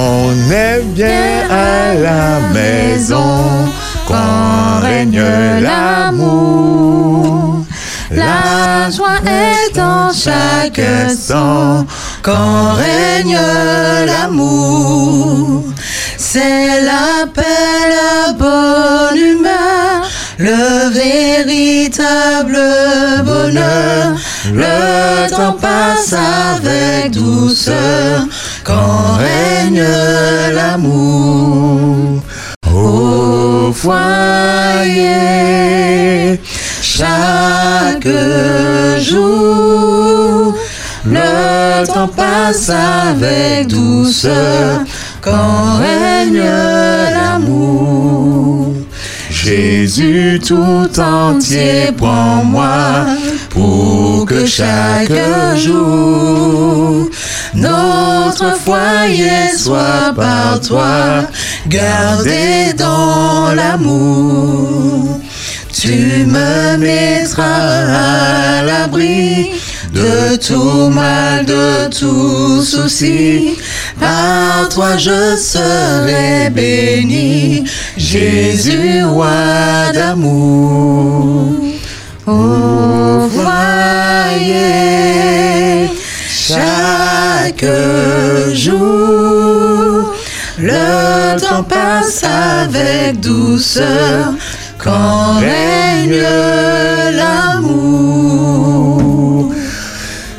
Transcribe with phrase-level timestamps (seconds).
[0.00, 3.68] On est bien à la maison
[4.06, 5.20] quand règne
[5.60, 7.64] l'amour.
[8.12, 10.80] La joie est dans chaque
[11.10, 11.84] sang
[12.22, 13.40] quand règne
[14.06, 15.64] l'amour.
[16.16, 17.42] C'est la paix,
[17.98, 20.08] la bonne humeur,
[20.38, 22.60] le véritable
[23.24, 24.16] bonheur.
[24.52, 28.28] Le temps passe avec douceur
[28.68, 29.86] quand règne
[30.54, 32.20] l'amour.
[32.70, 33.98] Au foyer,
[36.82, 38.08] chaque
[39.00, 40.54] jour,
[41.06, 44.80] le temps passe avec douceur
[45.22, 46.44] quand règne
[47.14, 48.74] l'amour.
[49.30, 53.06] Jésus tout entier prend moi
[53.48, 55.10] pour que chaque
[55.56, 57.08] jour
[57.54, 61.24] notre foyer soit par toi
[61.68, 65.20] gardé dans l'amour.
[65.72, 69.50] Tu me mettras à l'abri
[69.92, 73.56] de tout mal, de tout souci.
[74.00, 77.64] Par toi je serai béni,
[77.96, 81.54] Jésus, roi d'amour.
[82.26, 84.87] Au foyer,
[87.60, 90.14] chaque jour,
[90.58, 94.34] le temps passe avec douceur
[94.78, 96.22] quand règne
[97.16, 98.34] l'amour.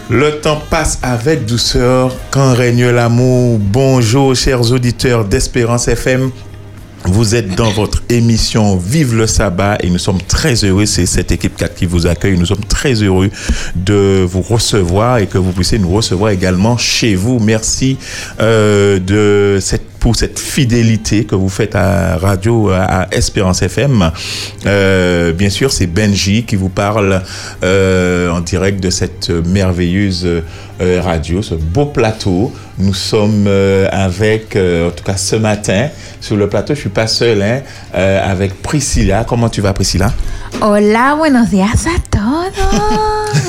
[0.10, 3.60] Le temps passe avec douceur quand règne l'amour.
[3.60, 6.32] Bonjour chers auditeurs d'Espérance FM.
[7.12, 11.32] Vous êtes dans votre émission Vive le sabbat et nous sommes très heureux, c'est cette
[11.32, 13.32] équipe 4 qui vous accueille, nous sommes très heureux
[13.76, 17.40] de vous recevoir et que vous puissiez nous recevoir également chez vous.
[17.40, 17.98] Merci
[18.40, 24.12] euh, de cette pour cette fidélité que vous faites à Radio, à Espérance FM.
[24.66, 27.22] Euh, bien sûr, c'est Benji qui vous parle
[27.64, 30.26] euh, en direct de cette merveilleuse
[30.82, 32.54] euh, radio, ce beau plateau.
[32.78, 33.48] Nous sommes
[33.92, 35.90] avec, en tout cas ce matin,
[36.22, 37.62] sur le plateau, je suis pas seul, hein,
[37.94, 39.26] avec Priscilla.
[39.28, 40.14] Comment tu vas, Priscilla?
[40.62, 42.56] Hola, buenos días a todos.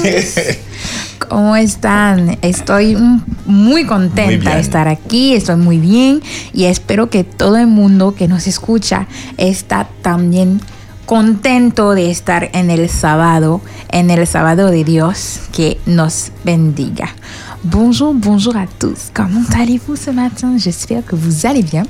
[1.28, 2.38] ¿Cómo están?
[2.42, 6.22] Estoy mm, muy contenta Muy de estar aquí, estoy muy bien
[6.52, 10.60] y espero que todo el mundo que nos escucha está también
[11.06, 13.60] contento de estar en el sábado,
[13.90, 17.08] en el sábado de Dios, que nos bendiga.
[17.62, 19.10] Bonjour, bonjour à tous.
[19.12, 21.82] Comment allez-vous ce matin J'espère que vous allez bien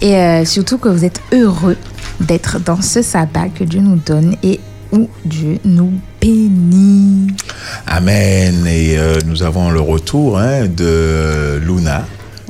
[0.00, 1.76] et euh, surtout que vous êtes heureux
[2.20, 4.60] d'être dans ce sabbat que Dieu nous donne et
[4.92, 7.28] où Dieu nous bénit.
[7.86, 8.66] Amen.
[8.66, 12.06] Et euh, nous avons le retour hein, de Luna.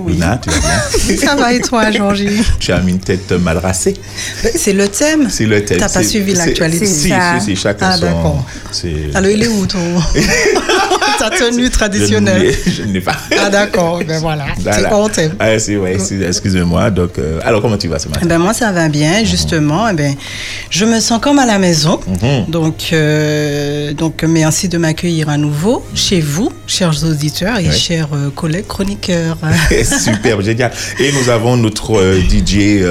[0.07, 1.17] Luna, tu vas bien?
[1.17, 2.41] Ça va et toi, Georgie?
[2.59, 3.95] Tu as mis une tête mal racée.
[4.55, 5.29] C'est le thème.
[5.29, 5.79] C'est le thème.
[5.79, 6.87] T'as pas suivi l'actualité.
[6.87, 7.39] Si, ça.
[7.39, 7.97] si, si, chacun Ah,
[8.73, 8.87] son...
[9.15, 9.79] Alors, il est où ton
[11.21, 13.17] ta tenue traditionnelle Je ne l'ai pas.
[13.39, 14.01] Ah, d'accord.
[14.07, 14.47] Ben voilà.
[14.59, 14.79] Voilà.
[14.79, 15.33] C'est hors thème.
[15.39, 16.91] Ah, c'est, ouais, c'est- excusez-moi.
[16.91, 18.21] Donc, euh, alors, comment tu vas ce matin?
[18.25, 19.89] Eh Ben moi ça va bien justement.
[19.89, 20.15] Eh ben
[20.71, 22.01] je me sens comme à la maison.
[22.07, 22.47] Mhm.
[22.49, 28.31] Donc euh, donc merci de m'accueillir à nouveau chez vous, chers auditeurs et chers euh,
[28.31, 29.37] collègues chroniqueurs.
[30.05, 30.71] Superbe, génial.
[30.99, 32.83] Et nous avons notre euh, DJ.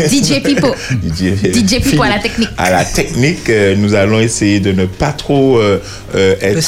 [0.10, 0.74] DJ Pipo.
[0.90, 2.48] DJ, DJ Pipo à la technique.
[2.58, 5.80] À la technique, euh, nous allons essayer de ne pas trop euh,
[6.14, 6.60] euh, être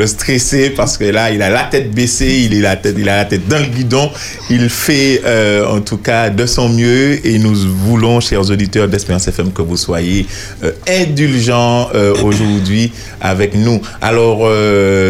[0.00, 3.08] le stresser parce que là, il a la tête baissée, il, est la tête, il
[3.08, 4.10] a la tête dans le guidon.
[4.48, 9.28] Il fait euh, en tout cas de son mieux et nous voulons, chers auditeurs d'Espérance
[9.28, 10.26] FM, que vous soyez
[10.64, 13.80] euh, indulgents euh, aujourd'hui avec nous.
[14.00, 14.48] Alors,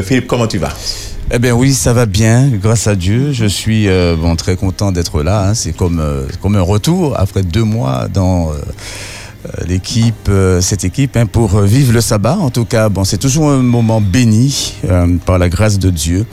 [0.05, 0.75] Philippe, comment tu vas?
[1.33, 3.31] Eh bien oui, ça va bien, grâce à Dieu.
[3.33, 3.87] Je suis
[4.21, 5.49] bon, très content d'être là.
[5.49, 5.55] hein.
[5.55, 6.03] C'est comme,
[6.43, 8.51] comme un retour après deux mois dans
[9.67, 12.37] l'équipe, euh, cette équipe, hein, pour euh, vivre le sabbat.
[12.37, 16.27] En tout cas, bon, c'est toujours un moment béni euh, par la grâce de Dieu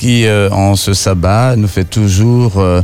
[0.00, 2.80] qui, euh, en ce sabbat, nous fait toujours euh,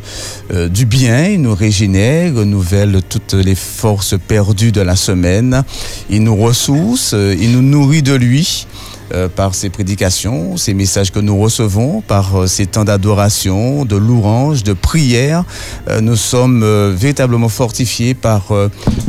[0.53, 5.65] euh, du bien, il nous régénère, renouvelle toutes les forces perdues de la semaine,
[6.11, 8.67] il nous ressource, euh, il nous nourrit de lui
[9.13, 13.95] euh, par ces prédications, ces messages que nous recevons, par euh, ces temps d'adoration, de
[13.95, 15.45] louange, de prière.
[15.89, 16.65] Euh, nous sommes
[16.95, 18.53] véritablement fortifiés par,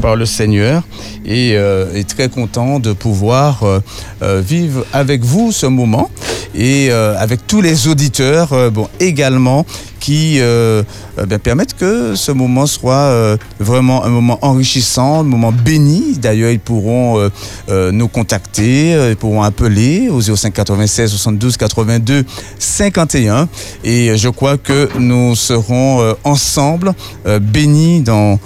[0.01, 0.83] par le Seigneur
[1.25, 3.63] et, et très contents de pouvoir
[4.21, 6.09] vivre avec vous ce moment
[6.55, 9.65] et avec tous les auditeurs bon, également
[9.99, 16.17] qui ben, permettent que ce moment soit vraiment un moment enrichissant, un moment béni.
[16.17, 17.29] D'ailleurs, ils pourront
[17.69, 22.25] nous contacter, ils pourront appeler au 05 96 72 82
[22.59, 23.49] 51.
[23.83, 26.93] Et je crois que nous serons ensemble
[27.41, 28.39] bénis dans,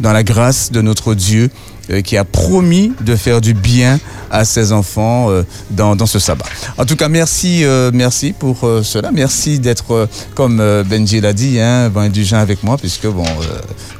[0.00, 1.50] dans la grâce de notre Dieu
[1.88, 6.18] euh, qui a promis de faire du bien à ses enfants euh, dans, dans, ce
[6.18, 6.44] sabbat.
[6.78, 9.12] En tout cas, merci, euh, merci pour cela.
[9.12, 13.24] Merci d'être, comme Benji l'a dit, hein, ben, indulgent avec moi, puisque bon,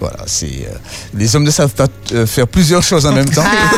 [0.00, 0.66] voilà, c'est
[1.14, 1.86] les hommes ne savent pas
[2.26, 3.44] faire plusieurs choses en même temps.
[3.44, 3.76] Ah,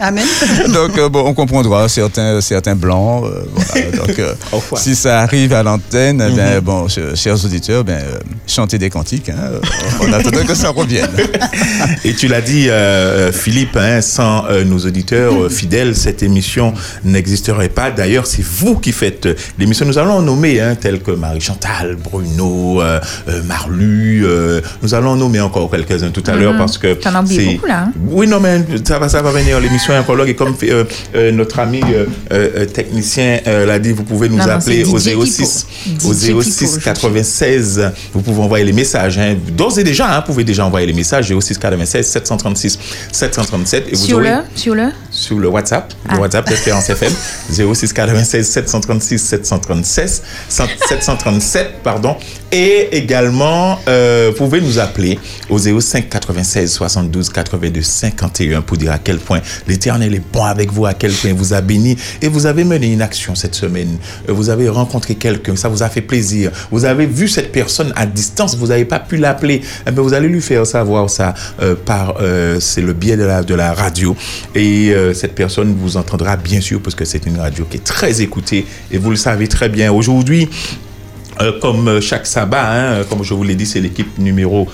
[0.06, 0.26] Amen.
[0.72, 3.24] donc bon, on comprendra certains, certains blancs.
[3.52, 4.20] voilà, donc
[4.78, 8.02] si ça arrive à l'antenne, ben, bon, chers auditeurs, ben,
[8.46, 9.60] chantez des cantiques hein,
[10.00, 11.10] en attendant que ça revienne.
[12.04, 12.72] Et tu l'as dit, euh,
[13.28, 16.72] euh, Philippe, hein, sans euh, nos auditeurs fidèles, cette émission
[17.04, 17.90] n'existerait pas.
[17.90, 19.86] D'ailleurs, c'est vous qui faites l'émission.
[19.86, 22.82] Nous allons nommer, hein, tels que Marie-Chantal, Bruno,
[23.46, 24.26] Marlu.
[24.82, 26.58] nous allons nommer encore quelques-uns tout à l'heure mhm.
[26.58, 26.94] parce que.
[26.94, 27.84] T'en as oublié beaucoup là.
[27.84, 27.92] Hein.
[28.10, 29.60] Oui, non, mais ça va, ça va venir.
[29.60, 30.28] L'émission est encore longue.
[30.28, 30.54] Et comme
[31.32, 31.80] notre ami
[32.72, 35.66] technicien l'a dit, vous pouvez nous appeler au 06,
[36.04, 37.92] au 06 96.
[38.12, 39.18] Vous pouvez envoyer les messages.
[39.18, 39.36] Hein.
[39.56, 41.32] D'ores et déjà, vous pouvez déjà envoyer les messages.
[41.32, 42.78] 06 96 736
[43.12, 43.88] 737.
[43.88, 46.20] Et vous sur, le, sur le Sur le WhatsApp, le ah.
[46.20, 47.12] WhatsApp d'Espérance FM,
[47.50, 52.16] 06 96 736 736 737, pardon.
[52.50, 55.18] Et également, euh, vous pouvez nous appeler
[55.50, 60.72] au 05 96 72 82 51 pour dire à quel point l'Éternel est bon avec
[60.72, 63.54] vous, à quel point il vous a béni et vous avez mené une action cette
[63.54, 63.98] semaine.
[64.28, 66.50] Euh, vous avez rencontré quelqu'un, ça vous a fait plaisir.
[66.70, 70.28] Vous avez vu cette personne à distance, vous n'avez pas pu l'appeler, eh vous allez
[70.28, 72.14] lui faire savoir ça euh, par
[72.60, 74.16] c'est le biais de la, de la radio.
[74.54, 78.22] Et cette personne vous entendra bien sûr parce que c'est une radio qui est très
[78.22, 79.92] écoutée et vous le savez très bien.
[79.92, 80.48] Aujourd'hui,
[81.40, 84.68] euh, comme euh, chaque sabbat, hein, comme je vous l'ai dit, c'est l'équipe numéro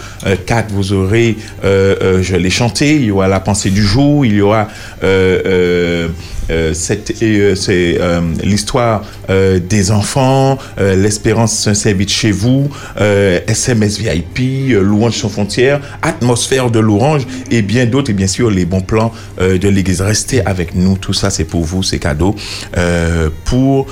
[0.46, 0.70] 4.
[0.70, 4.40] Vous aurez, euh, je l'ai chanté, il y aura la pensée du jour, il y
[4.40, 4.68] aura
[6.48, 7.98] c'est
[8.42, 17.26] l'histoire des enfants, l'espérance s'invite chez vous, SMS VIP, louange sans frontières, atmosphère de l'orange
[17.50, 20.00] et bien d'autres et bien sûr les bons plans de l'église.
[20.00, 22.34] Restez avec nous, tout ça c'est pour vous, c'est cadeau
[23.44, 23.86] pour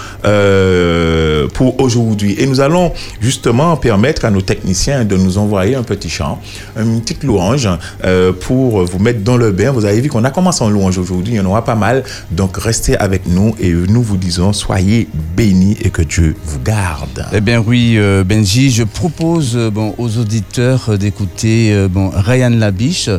[1.55, 2.37] pour aujourd'hui.
[2.39, 6.41] Et nous allons justement permettre à nos techniciens de nous envoyer un petit chant,
[6.77, 7.69] une petite louange
[8.05, 9.71] euh, pour vous mettre dans le bain.
[9.71, 12.05] Vous avez vu qu'on a commencé en louange aujourd'hui, il y en aura pas mal.
[12.47, 17.27] Restez avec nous et nous vous disons soyez bénis et que Dieu vous garde.
[17.33, 23.11] Eh bien oui, euh, Benji, je propose euh, bon, aux auditeurs d'écouter bon, Ryan Labiche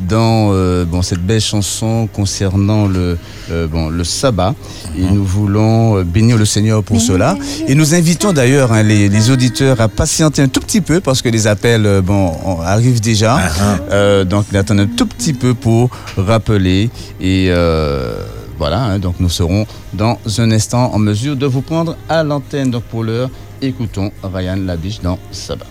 [0.00, 0.52] dans
[0.84, 3.18] bon, cette belle chanson concernant le,
[3.70, 4.54] bon, le sabbat.
[4.96, 7.36] Et nous voulons bénir le Seigneur pour cela.
[7.66, 11.28] Et nous invitons d'ailleurs hein, les, auditeurs à patienter un tout petit peu parce que
[11.28, 13.36] les appels euh, bon, arrivent déjà.
[13.38, 13.78] Ah, ah.
[13.92, 16.90] Euh, donc, attendent un tout petit peu pour rappeler.
[17.20, 18.24] Et euh,
[18.58, 22.70] voilà, hein, donc nous serons dans un instant en mesure de vous prendre à l'antenne.
[22.70, 23.30] Donc, pour l'heure,
[23.62, 25.66] écoutons Ryan Labiche dans Sabbat.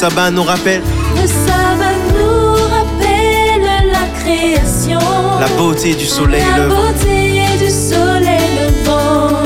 [0.00, 0.80] Sabbat nous rappelle.
[1.14, 4.98] Le sabbat nous rappelle la création.
[5.38, 9.42] La beauté du soleil la beauté du soleil levant.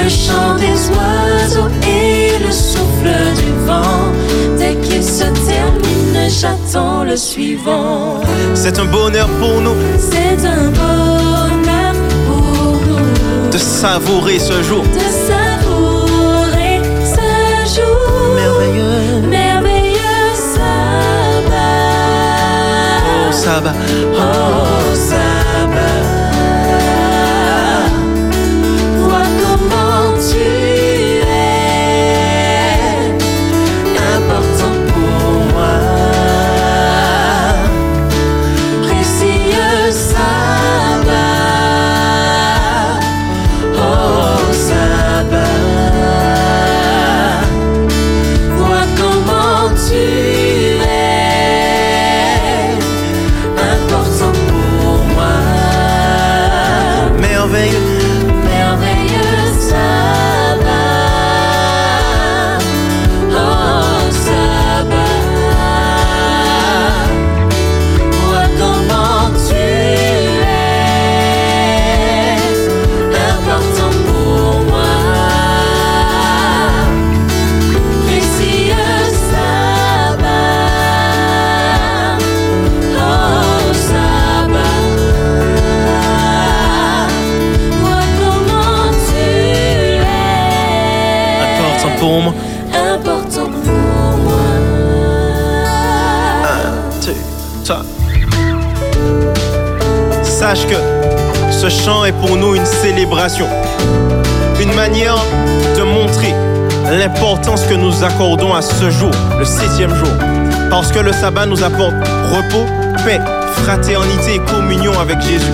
[0.00, 4.12] Le chant des oiseaux et le souffle du vent.
[4.56, 8.20] Dès qu'il se termine, j'attends le suivant.
[8.54, 9.74] C'est un bonheur pour nous.
[9.98, 11.94] C'est un bonheur
[12.28, 13.50] pour nous.
[13.50, 14.84] De savourer ce jour.
[14.84, 15.51] De savourer
[23.52, 23.76] sabbat.
[24.16, 24.81] Oh
[92.12, 92.34] Important pour moi.
[92.94, 94.38] important pour moi.
[96.44, 97.16] Un, deux,
[97.64, 97.82] trois.
[100.22, 100.74] Sache que
[101.50, 103.46] ce chant est pour nous une célébration,
[104.60, 105.16] une manière
[105.76, 106.34] de montrer
[106.90, 110.12] l'importance que nous accordons à ce jour, le septième jour.
[110.68, 111.94] Parce que le sabbat nous apporte
[112.30, 112.66] repos,
[113.06, 113.20] paix,
[113.62, 115.52] fraternité et communion avec Jésus.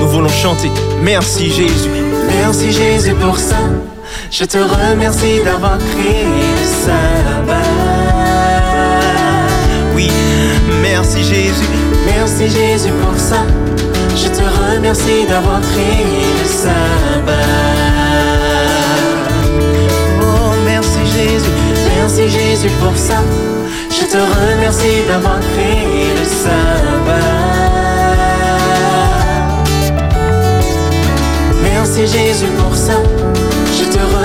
[0.00, 0.70] Nous voulons chanter
[1.02, 1.90] Merci Jésus.
[2.26, 3.56] Merci Jésus pour ça.
[4.36, 7.54] Je te remercie d'avoir créé le sabbat.
[9.94, 10.10] Oui,
[10.82, 11.68] merci Jésus.
[12.04, 13.46] Merci Jésus pour ça.
[14.16, 17.32] Je te remercie d'avoir créé le sabbat.
[20.20, 21.54] Oh, merci Jésus.
[21.96, 23.22] Merci Jésus pour ça.
[23.88, 27.14] Je te remercie d'avoir créé le sabbat.
[31.62, 32.94] Merci Jésus pour ça.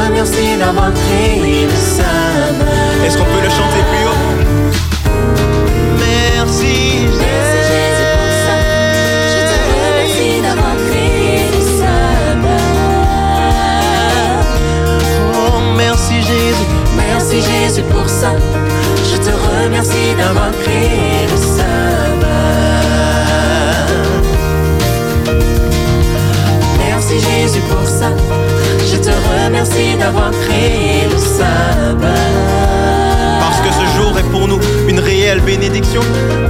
[0.09, 3.05] Remercie d'avoir créé le sabbat.
[3.05, 4.25] Est-ce qu'on peut le chanter plus haut?
[5.99, 8.55] Merci Merci Jésus pour ça.
[9.33, 12.69] Je te remercie d'avoir créé le sabbat.
[15.35, 16.69] Oh, merci Jésus.
[16.97, 18.31] Merci Jésus pour ça.
[19.11, 22.79] Je te remercie d'avoir créé le sabbat.
[26.79, 28.09] Merci Jésus pour ça.
[28.91, 32.07] Je te remercie d'avoir créé le sabbat.
[33.39, 36.01] Parce que ce jour est pour nous une réelle bénédiction.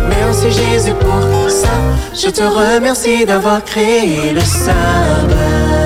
[0.07, 1.67] Merci Jésus pour ça.
[2.13, 5.78] Je te remercie d'avoir créé le sabbat.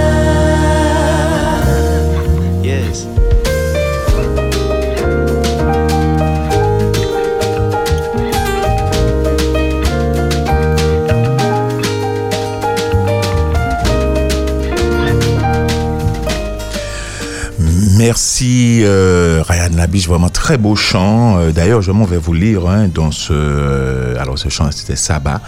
[18.13, 21.39] Merci euh, Ryan Labiche, vraiment très beau chant.
[21.39, 23.33] Euh, D'ailleurs, je m'en vais vous lire hein, dans ce.
[23.33, 25.41] euh, alors, ce chant, c'était Sabbat.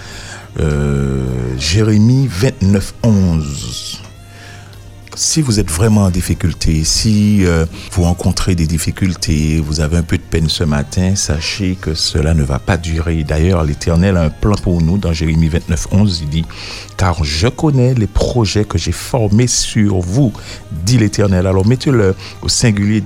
[0.60, 1.28] Euh,
[1.60, 4.02] Jérémie 29, 11.
[5.16, 7.46] Si vous êtes vraiment en difficulté, si
[7.94, 12.34] vous rencontrez des difficultés, vous avez un peu de peine ce matin, sachez que cela
[12.34, 13.24] ne va pas durer.
[13.24, 16.20] D'ailleurs, l'Éternel a un plan pour nous dans Jérémie 29, 11.
[16.24, 16.46] Il dit,
[16.98, 20.34] car je connais les projets que j'ai formés sur vous,
[20.86, 21.48] dit l'Éternel.
[21.48, 23.04] Alors mettez-le au singulier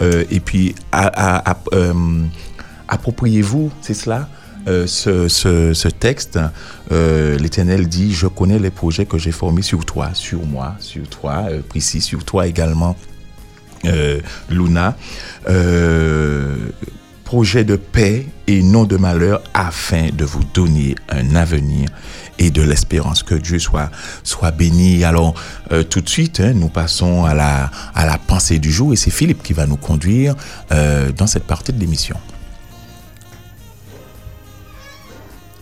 [0.00, 2.24] euh, et puis euh,
[2.88, 4.28] appropriez-vous, c'est cela
[4.68, 6.38] euh, ce, texte,
[6.90, 11.46] l'Éternel dit, je connais les projets que j'ai formés sur toi, sur moi, sur toi,
[11.50, 12.96] euh, Priscille, sur toi également,
[14.48, 14.96] Luna.
[17.32, 21.88] Projet de paix et non de malheur afin de vous donner un avenir
[22.38, 23.22] et de l'espérance.
[23.22, 23.90] Que Dieu soit,
[24.22, 25.02] soit béni.
[25.02, 25.32] Alors,
[25.70, 28.96] euh, tout de suite, hein, nous passons à la, à la pensée du jour et
[28.96, 30.34] c'est Philippe qui va nous conduire
[30.72, 32.16] euh, dans cette partie de l'émission.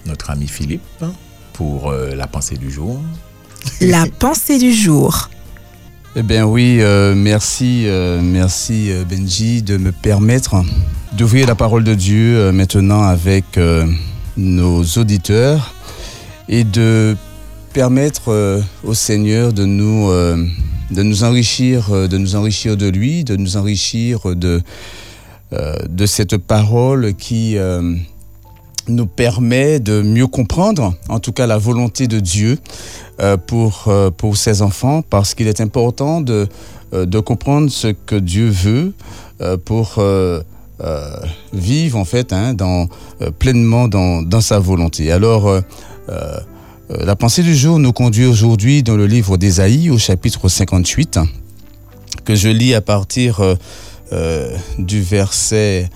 [0.06, 1.04] Notre ami Philippe
[1.52, 3.00] pour euh, la pensée du jour.
[3.80, 5.30] La pensée du jour.
[6.16, 10.56] Eh bien oui, euh, merci, euh, merci euh, Benji de me permettre
[11.16, 13.86] d'ouvrir la parole de Dieu euh, maintenant avec euh,
[14.36, 15.72] nos auditeurs
[16.48, 17.16] et de
[17.72, 23.36] permettre euh, au Seigneur de nous, de nous enrichir, de nous enrichir de lui, de
[23.36, 24.62] nous enrichir de,
[25.52, 27.56] de cette parole qui
[28.88, 32.58] nous permet de mieux comprendre, en tout cas la volonté de Dieu
[33.20, 36.48] euh, pour, euh, pour ses enfants, parce qu'il est important de,
[36.92, 38.92] euh, de comprendre ce que Dieu veut
[39.64, 39.98] pour
[41.54, 42.54] vivre en fait hein,
[43.38, 45.10] pleinement dans, dans sa volonté.
[45.10, 45.62] Alors,
[46.90, 51.20] la pensée du jour nous conduit aujourd'hui dans le livre d'Ésaïe au chapitre 58,
[52.26, 53.40] que je lis à partir
[54.78, 55.88] du verset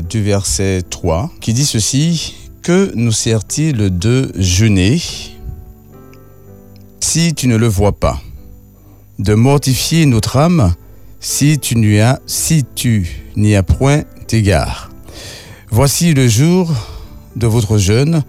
[0.00, 5.00] du verset 3, qui dit ceci, Que nous sert-il de jeûner
[7.00, 8.20] si tu ne le vois pas
[9.18, 10.74] De mortifier notre âme
[11.20, 14.90] si tu n'y as, si tu n'y as point égard
[15.70, 16.72] Voici le jour
[17.36, 18.22] de votre jeûne,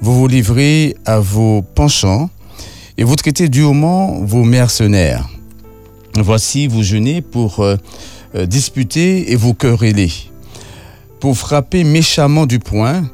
[0.00, 2.30] vous vous livrez à vos penchants
[2.98, 5.28] et vous traitez durement vos mercenaires.
[6.14, 7.76] Voici, vous jeûnez pour euh,
[8.34, 10.10] euh, disputer et vous quereller.
[11.20, 13.04] Pour frapper méchamment du poing,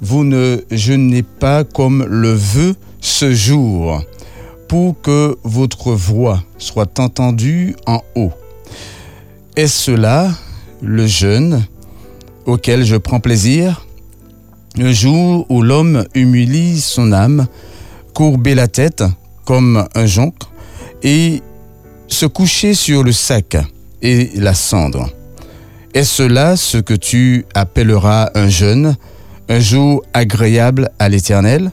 [0.00, 4.02] vous ne jeûnez pas comme le veut ce jour,
[4.68, 8.32] pour que votre voix soit entendue en haut.
[9.56, 10.30] Est-ce cela
[10.80, 11.64] le jeûne
[12.46, 13.86] auquel je prends plaisir?
[14.76, 17.46] Le jour où l'homme humilie son âme,
[18.14, 19.04] courber la tête
[19.44, 20.32] comme un jonc
[21.02, 21.42] et
[22.08, 23.56] se coucher sur le sac
[24.00, 25.10] et la cendre.
[25.94, 28.96] Est-ce cela ce que tu appelleras un jeûne,
[29.50, 31.70] un jour agréable à l'Éternel?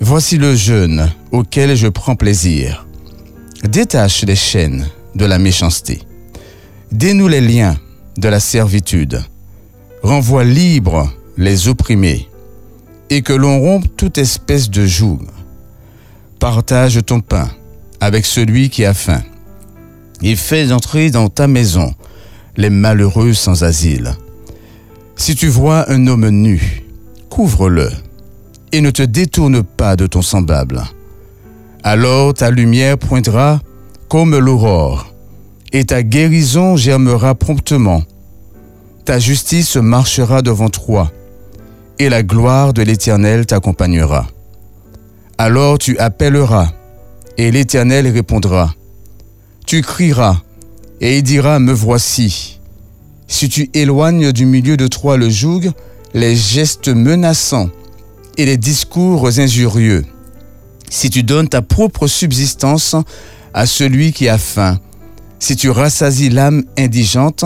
[0.00, 2.86] Voici le jeûne auquel je prends plaisir.
[3.64, 6.00] Détache les chaînes de la méchanceté.
[6.90, 7.76] Dénoue les liens
[8.16, 9.22] de la servitude.
[10.02, 12.30] Renvoie libre les opprimés.
[13.10, 15.20] Et que l'on rompe toute espèce de joug.
[16.38, 17.50] Partage ton pain
[18.00, 19.22] avec celui qui a faim.
[20.22, 21.94] Et fais entrer dans ta maison
[22.58, 24.12] les malheureux sans asile.
[25.16, 26.82] Si tu vois un homme nu,
[27.30, 27.88] couvre-le
[28.72, 30.82] et ne te détourne pas de ton semblable.
[31.82, 33.60] Alors ta lumière pointera
[34.08, 35.14] comme l'aurore,
[35.72, 38.02] et ta guérison germera promptement.
[39.04, 41.10] Ta justice marchera devant toi,
[41.98, 44.26] et la gloire de l'Éternel t'accompagnera.
[45.38, 46.72] Alors tu appelleras,
[47.36, 48.74] et l'Éternel répondra.
[49.66, 50.42] Tu crieras,
[51.00, 52.60] et il dira, Me voici.
[53.26, 55.70] Si tu éloignes du milieu de toi le joug,
[56.14, 57.70] les gestes menaçants,
[58.38, 60.04] et les discours injurieux.
[60.88, 62.96] Si tu donnes ta propre subsistance
[63.52, 64.78] à celui qui a faim,
[65.38, 67.44] si tu rassasies l'âme indigente,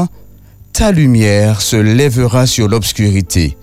[0.72, 3.56] ta lumière se lèvera sur l'obscurité,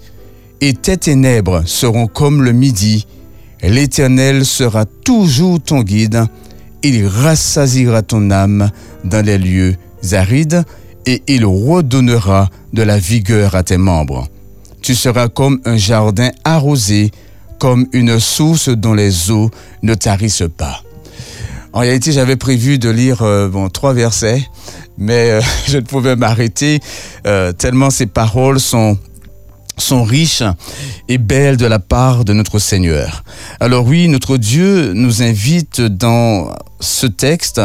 [0.60, 3.08] et tes ténèbres seront comme le midi.
[3.62, 6.26] L'Éternel sera toujours ton guide,
[6.84, 8.70] il rassasiera ton âme
[9.04, 9.76] dans les lieux
[10.12, 10.64] arides,
[11.06, 14.28] et il redonnera de la vigueur à tes membres.
[14.82, 17.12] Tu seras comme un jardin arrosé,
[17.60, 19.50] comme une source dont les eaux
[19.84, 20.82] ne tarissent pas.
[21.74, 24.44] En réalité, j'avais prévu de lire euh, bon, trois versets,
[24.98, 26.80] mais euh, je ne pouvais m'arrêter
[27.28, 28.98] euh, tellement ces paroles sont
[29.82, 30.44] sont riches
[31.08, 33.24] et belles de la part de notre Seigneur.
[33.60, 37.62] Alors oui, notre Dieu nous invite dans ce texte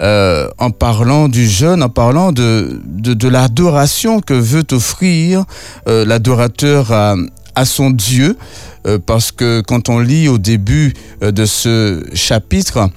[0.00, 2.80] euh, en parlant du jeûne, en parlant de,
[3.28, 5.44] l'adoration que veut offrir
[5.88, 7.16] euh, l'adorateur à,
[7.54, 8.38] à son Dieu,
[8.86, 12.88] euh, parce que quand on lit au début de ce chapitre,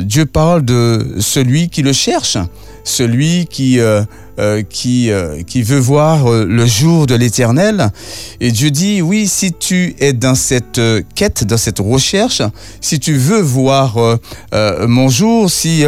[0.00, 2.36] Dieu parle de celui qui le cherche,
[2.84, 3.78] celui qui
[4.38, 7.90] euh, qui euh, qui veut voir euh, le jour de l'Éternel.
[8.40, 12.42] Et Dieu dit oui, si tu es dans cette euh, quête, dans cette recherche,
[12.80, 15.84] si tu veux voir euh, mon jour, si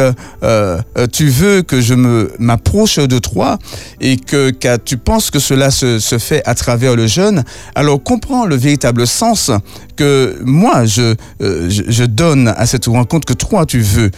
[1.11, 3.57] tu veux que je me m'approche de toi
[4.01, 7.43] et que, que tu penses que cela se, se fait à travers le jeûne,
[7.75, 9.51] alors comprends le véritable sens
[9.95, 14.11] que moi je, je, je donne à cette rencontre que toi tu veux.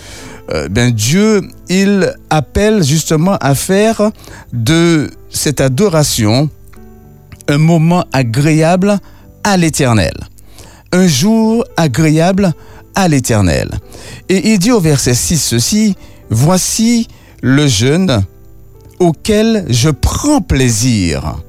[0.69, 4.11] Ben Dieu, il appelle justement à faire
[4.53, 6.49] de cette adoration
[7.47, 8.99] un moment agréable
[9.43, 10.13] à l'Éternel.
[10.91, 12.53] Un jour agréable
[12.95, 13.69] à l'Éternel.
[14.29, 15.95] Et il dit au verset 6 ceci,
[16.29, 17.07] Voici
[17.41, 18.23] le jeûne
[18.99, 21.41] auquel je prends plaisir.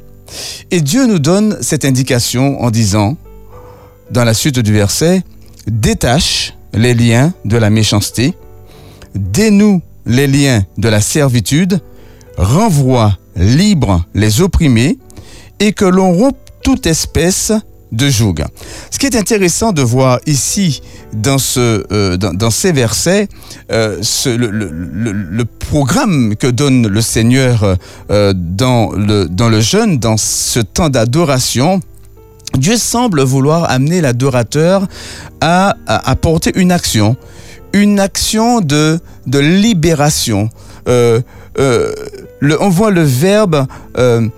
[0.71, 3.17] Et Dieu nous donne cette indication en disant,
[4.11, 5.23] dans la suite du verset,
[5.67, 8.35] Détache les liens de la méchanceté,
[9.15, 11.81] dénoue les liens de la servitude,
[12.37, 14.99] renvoie libre les opprimés,
[15.61, 17.53] et que l'on rompe toute espèce
[17.93, 18.37] de joug.
[18.91, 20.81] Ce qui est intéressant de voir ici
[21.13, 23.29] dans, ce, euh, dans, ces versets,
[23.71, 27.77] euh, le, programme que donne le Seigneur
[28.11, 31.81] euh, dans, le, dans le jeûne, dans ce temps d'adoration,
[32.59, 34.87] Dieu semble vouloir amener l'adorateur
[35.41, 37.17] à, à apporter une action,
[37.73, 40.51] une action de, de libération.
[40.89, 41.21] Euh,
[41.59, 41.93] euh,
[42.61, 43.67] on voit le verbe
[43.97, 44.29] euh,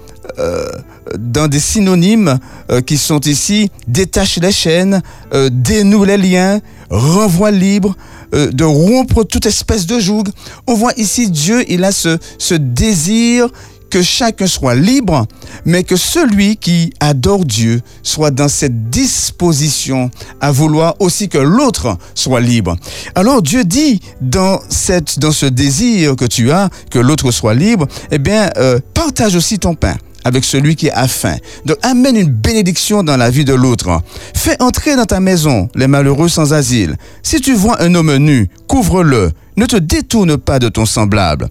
[1.18, 2.38] dans des synonymes
[2.86, 5.02] qui sont ici détache les chaînes,
[5.50, 7.94] dénoue les liens, renvoie libre,
[8.32, 10.24] de rompre toute espèce de joug.
[10.66, 13.48] On voit ici Dieu, il a ce désir
[13.94, 15.24] que chacun soit libre,
[15.64, 21.96] mais que celui qui adore Dieu soit dans cette disposition à vouloir aussi que l'autre
[22.16, 22.76] soit libre.
[23.14, 27.86] Alors Dieu dit dans cette dans ce désir que tu as que l'autre soit libre,
[28.10, 31.36] eh bien euh, partage aussi ton pain avec celui qui a faim.
[31.64, 34.00] Donc amène une bénédiction dans la vie de l'autre.
[34.34, 36.96] Fais entrer dans ta maison les malheureux sans asile.
[37.22, 39.30] Si tu vois un homme nu, couvre-le.
[39.56, 41.48] Ne te détourne pas de ton semblable.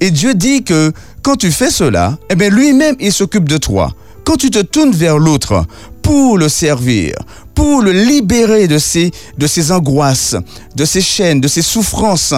[0.00, 0.92] Et Dieu dit que
[1.22, 3.94] quand tu fais cela, eh bien lui-même il s'occupe de toi.
[4.24, 5.64] Quand tu te tournes vers l'autre
[6.02, 7.14] pour le servir,
[7.54, 10.36] pour le libérer de ses, de ses angoisses,
[10.76, 12.34] de ses chaînes, de ses souffrances,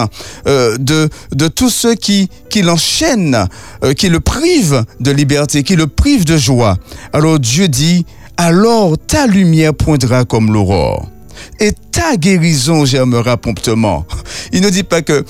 [0.47, 3.47] euh, de, de tous ceux qui, qui l'enchaînent,
[3.83, 6.77] euh, qui le privent de liberté, qui le privent de joie.
[7.11, 8.05] Alors Dieu dit,
[8.37, 11.09] alors ta lumière poindra comme l'aurore
[11.59, 14.05] et ta guérison germera promptement.
[14.51, 15.25] Il ne dit pas que,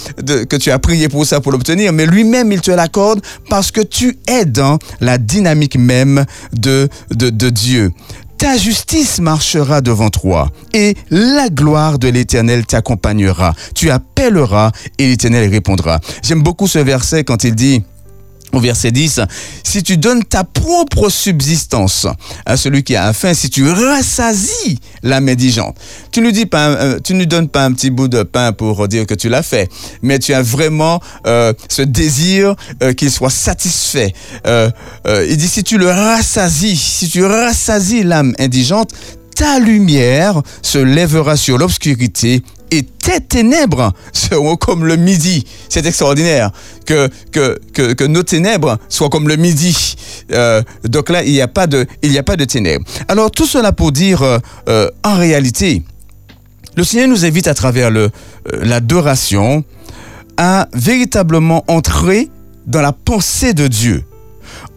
[0.46, 3.82] que tu as prié pour ça pour l'obtenir, mais lui-même, il te l'accorde parce que
[3.82, 7.92] tu es dans la dynamique même de, de Dieu.
[8.40, 13.54] Ta justice marchera devant toi et la gloire de l'Éternel t'accompagnera.
[13.76, 16.00] Tu appelleras et l'Éternel répondra.
[16.24, 17.84] J'aime beaucoup ce verset quand il dit,
[18.54, 19.22] au verset 10,
[19.64, 22.08] si tu donnes ta propre subsistance
[22.46, 25.78] à celui qui a faim, si tu rassasies la médigente,
[26.12, 28.88] tu ne dis pas, euh, tu ne donnes pas un petit bout de pain pour
[28.88, 29.70] dire que tu l'as fait,
[30.02, 34.14] mais tu as vraiment euh, ce désir euh, qu'il soit satisfait.
[34.48, 34.70] Euh,
[35.08, 38.92] euh, il dit si tu le rassasies, si tu rassasies l'âme indigente,
[39.36, 45.46] ta lumière se lèvera sur l'obscurité et tes ténèbres seront comme le midi.
[45.70, 46.52] C'est extraordinaire
[46.86, 47.60] que, que,
[47.94, 49.96] que, nos ténèbres soient comme le midi.
[50.32, 52.86] Euh, donc là, il n'y a, pas de- a pas de ténèbres.
[53.08, 55.84] Alors tout cela pour dire, euh, euh, en réalité,
[56.76, 57.90] le Seigneur nous invite à travers
[58.62, 59.64] l'adoration
[60.38, 62.30] à véritablement entrer
[62.68, 64.04] dans la pensée de Dieu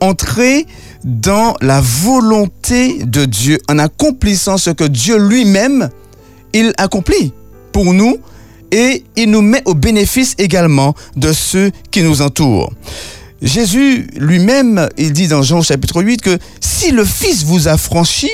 [0.00, 0.66] entrer
[1.04, 5.88] dans la volonté de Dieu en accomplissant ce que Dieu lui-même,
[6.52, 7.32] il accomplit
[7.72, 8.18] pour nous
[8.70, 12.72] et il nous met au bénéfice également de ceux qui nous entourent.
[13.42, 18.30] Jésus lui-même, il dit dans Jean chapitre 8 que si le Fils vous a franchi,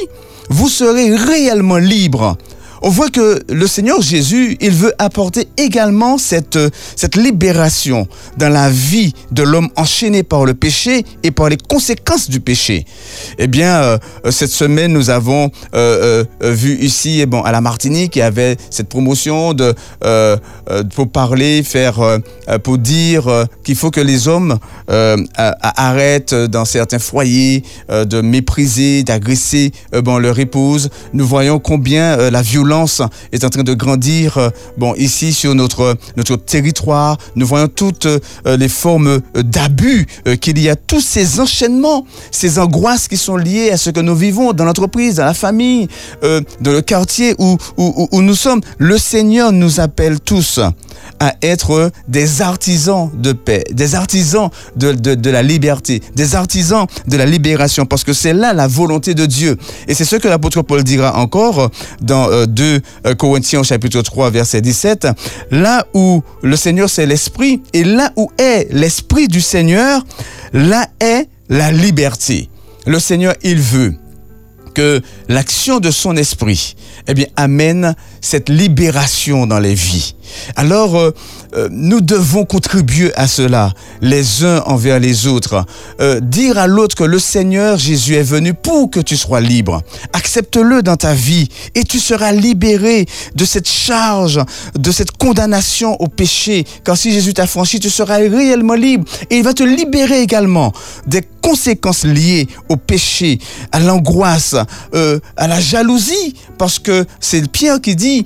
[0.51, 2.37] vous serez réellement libre.
[2.83, 8.49] On voit que le Seigneur Jésus, il veut apporter également cette, euh, cette libération dans
[8.49, 12.85] la vie de l'homme enchaîné par le péché et par les conséquences du péché.
[13.38, 15.51] Eh bien, euh, euh, cette semaine, nous avons
[16.41, 19.75] vu ici, eh bon, à la Martinique, il y avait cette promotion de,
[20.95, 22.01] pour parler, faire,
[22.62, 30.19] pour dire qu'il faut que les hommes arrêtent dans certains foyers de mépriser, d'agresser bon,
[30.19, 30.91] leur épouse.
[31.12, 32.68] Nous voyons combien la violence
[33.33, 37.17] est en train de grandir euh, bon, ici sur notre, notre territoire.
[37.37, 38.19] Nous voyons toutes euh,
[38.57, 40.07] les formes euh, d'abus
[40.41, 44.15] qu'il y a, tous ces enchaînements, ces angoisses qui sont liées à ce que nous
[44.15, 45.89] vivons dans l'entreprise, dans la famille,
[46.23, 48.61] dans le quartier où- où nous sommes.
[48.79, 50.61] Le Seigneur nous appelle tous
[51.21, 56.87] à être des artisans de paix, des artisans de, de, de la liberté, des artisans
[57.07, 59.57] de la libération, parce que c'est là la volonté de Dieu.
[59.87, 64.31] Et c'est ce que l'apôtre Paul dira encore dans euh, 2 euh, Corinthiens chapitre 3
[64.31, 65.09] verset 17,
[65.51, 70.05] là où le Seigneur c'est l'Esprit, et là où est l'Esprit du Seigneur,
[70.53, 72.49] là est la liberté.
[72.87, 73.95] Le Seigneur, il veut
[74.75, 76.77] que l'action de son esprit
[77.09, 80.15] eh bien, amène cette libération dans les vies.
[80.57, 81.14] Alors, euh,
[81.55, 85.64] euh, nous devons contribuer à cela, les uns envers les autres.
[86.01, 89.83] Euh, dire à l'autre que le Seigneur Jésus est venu pour que tu sois libre.
[90.12, 94.41] Accepte-le dans ta vie et tu seras libéré de cette charge,
[94.79, 96.64] de cette condamnation au péché.
[96.85, 99.05] Car si Jésus t'a franchi, tu seras réellement libre.
[99.31, 100.73] Et il va te libérer également
[101.07, 103.38] des conséquences liées au péché,
[103.73, 104.55] à l'angoisse,
[105.37, 108.25] à la jalousie, parce que c'est Pierre qui dit,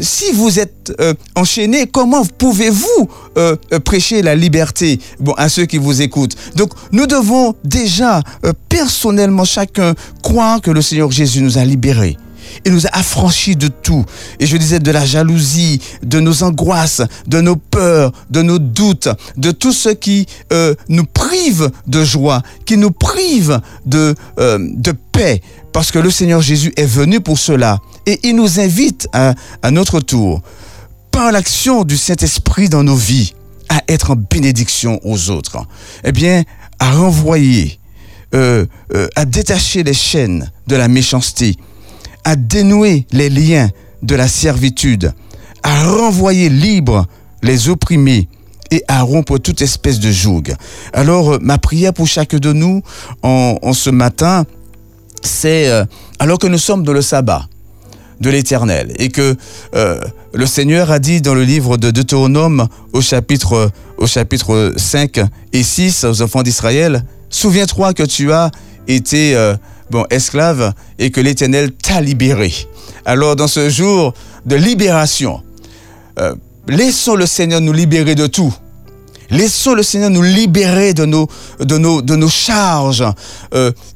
[0.00, 1.14] si vous êtes euh,
[1.44, 6.34] enchaîné, comment pouvez-vous euh, euh, prêcher la liberté bon, à ceux qui vous écoutent?
[6.56, 12.16] Donc nous devons déjà euh, personnellement chacun croire que le Seigneur Jésus nous a libérés.
[12.64, 14.06] Il nous a affranchis de tout.
[14.40, 19.08] Et je disais de la jalousie, de nos angoisses, de nos peurs, de nos doutes,
[19.36, 20.26] de tout ce qui
[20.88, 25.40] nous prive de joie, qui nous prive de, de paix.
[25.72, 27.80] Parce que le Seigneur Jésus est venu pour cela.
[28.06, 30.42] Et il nous invite à, à notre tour,
[31.14, 33.34] par l'action du Saint-Esprit dans nos vies,
[33.68, 35.58] à être en bénédiction aux autres.
[36.02, 36.42] Eh bien,
[36.80, 37.78] à renvoyer,
[38.34, 41.54] euh, euh, à détacher les chaînes de la méchanceté,
[42.24, 43.70] à dénouer les liens
[44.02, 45.12] de la servitude,
[45.62, 47.06] à renvoyer libres
[47.44, 48.28] les opprimés
[48.72, 50.52] et à rompre toute espèce de joug.
[50.92, 52.82] Alors, euh, ma prière pour chacun de nous
[53.22, 54.46] en, en ce matin,
[55.22, 55.70] c'est
[56.18, 57.46] alors que nous sommes dans le sabbat
[58.20, 59.36] de l'Éternel et que
[59.74, 60.00] euh,
[60.32, 65.20] le Seigneur a dit dans le livre de Deutéronome au chapitre, au chapitre 5
[65.52, 68.52] et 6 aux enfants d'Israël, Souviens-toi que tu as
[68.86, 69.56] été euh,
[69.90, 72.54] bon esclave et que l'Éternel t'a libéré.
[73.04, 74.14] Alors dans ce jour
[74.46, 75.42] de libération,
[76.20, 76.36] euh,
[76.68, 78.54] laissons le Seigneur nous libérer de tout.
[79.30, 81.26] Laissons le Seigneur nous libérer de nos,
[81.58, 83.04] de nos, de nos charges,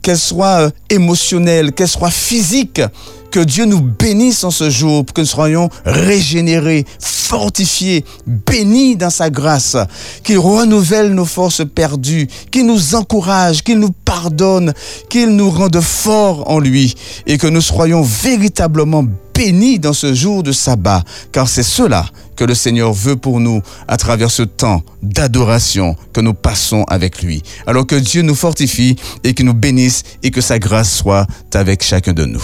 [0.02, 2.82] qu'elles soient émotionnelles, qu'elles soient physiques.
[3.30, 9.28] Que Dieu nous bénisse en ce jour, que nous soyons régénérés, fortifiés, bénis dans sa
[9.28, 9.76] grâce,
[10.24, 14.72] qu'il renouvelle nos forces perdues, qu'il nous encourage, qu'il nous pardonne,
[15.10, 16.94] qu'il nous rende forts en lui
[17.26, 22.44] et que nous soyons véritablement bénis dans ce jour de sabbat, car c'est cela que
[22.44, 27.42] le Seigneur veut pour nous à travers ce temps d'adoration que nous passons avec lui.
[27.66, 31.84] Alors que Dieu nous fortifie et qu'il nous bénisse et que sa grâce soit avec
[31.84, 32.42] chacun de nous.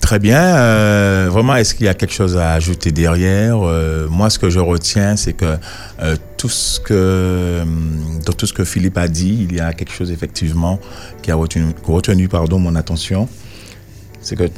[0.00, 0.56] Très bien.
[0.56, 3.58] Euh, vraiment, est-ce qu'il y a quelque chose à ajouter derrière?
[3.62, 5.56] Euh, Moi, ce que je retiens, c'est que
[6.02, 9.72] euh, tout ce que hum, dans tout ce que Philippe a dit, il y a
[9.72, 10.78] quelque chose effectivement
[11.22, 13.28] qui a retenu, mon attention.
[14.20, 14.48] C'est que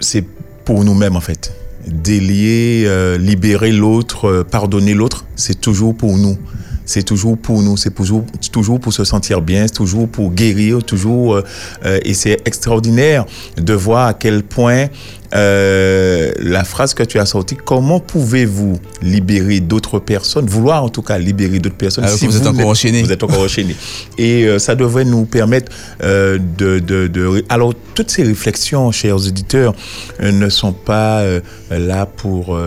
[0.00, 0.24] c'est
[0.64, 1.52] pour nous-mêmes en fait.
[1.86, 6.38] Délier, euh, libérer l'autre, euh, pardonner l'autre, c'est toujours pour nous.
[6.86, 10.82] C'est toujours pour nous, c'est toujours, toujours pour se sentir bien, c'est toujours pour guérir,
[10.82, 11.34] toujours.
[11.36, 11.44] euh,
[11.84, 13.24] euh, et c'est extraordinaire
[13.56, 14.88] de voir à quel point
[15.34, 21.02] euh, la phrase que tu as sortie, comment pouvez-vous libérer d'autres personnes, vouloir en tout
[21.02, 23.02] cas libérer d'autres personnes Alors que vous êtes encore enchaîné.
[23.02, 23.74] Vous êtes encore enchaîné.
[24.18, 29.16] Et euh, ça devrait nous permettre euh, de, de, de- Alors, toutes ces réflexions, chers
[29.16, 29.74] auditeurs,
[30.20, 31.22] ne sont pas
[31.70, 32.58] là pour...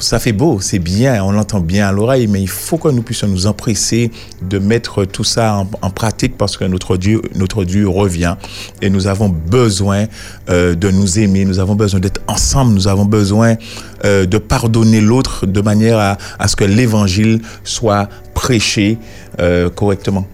[0.00, 3.02] ça fait beau, c'est bien, on l'entend bien à l'oreille, mais il faut que nous
[3.02, 4.10] puissions nous empresser
[4.42, 8.36] de mettre tout ça en, en pratique parce que notre Dieu, notre Dieu revient
[8.82, 10.06] et nous avons besoin
[10.48, 13.56] euh, de nous aimer, nous avons besoin d'être ensemble, nous avons besoin
[14.04, 18.98] euh, de pardonner l'autre de manière à, ce que l'évangile soit prêché
[19.38, 20.26] euh, correctement.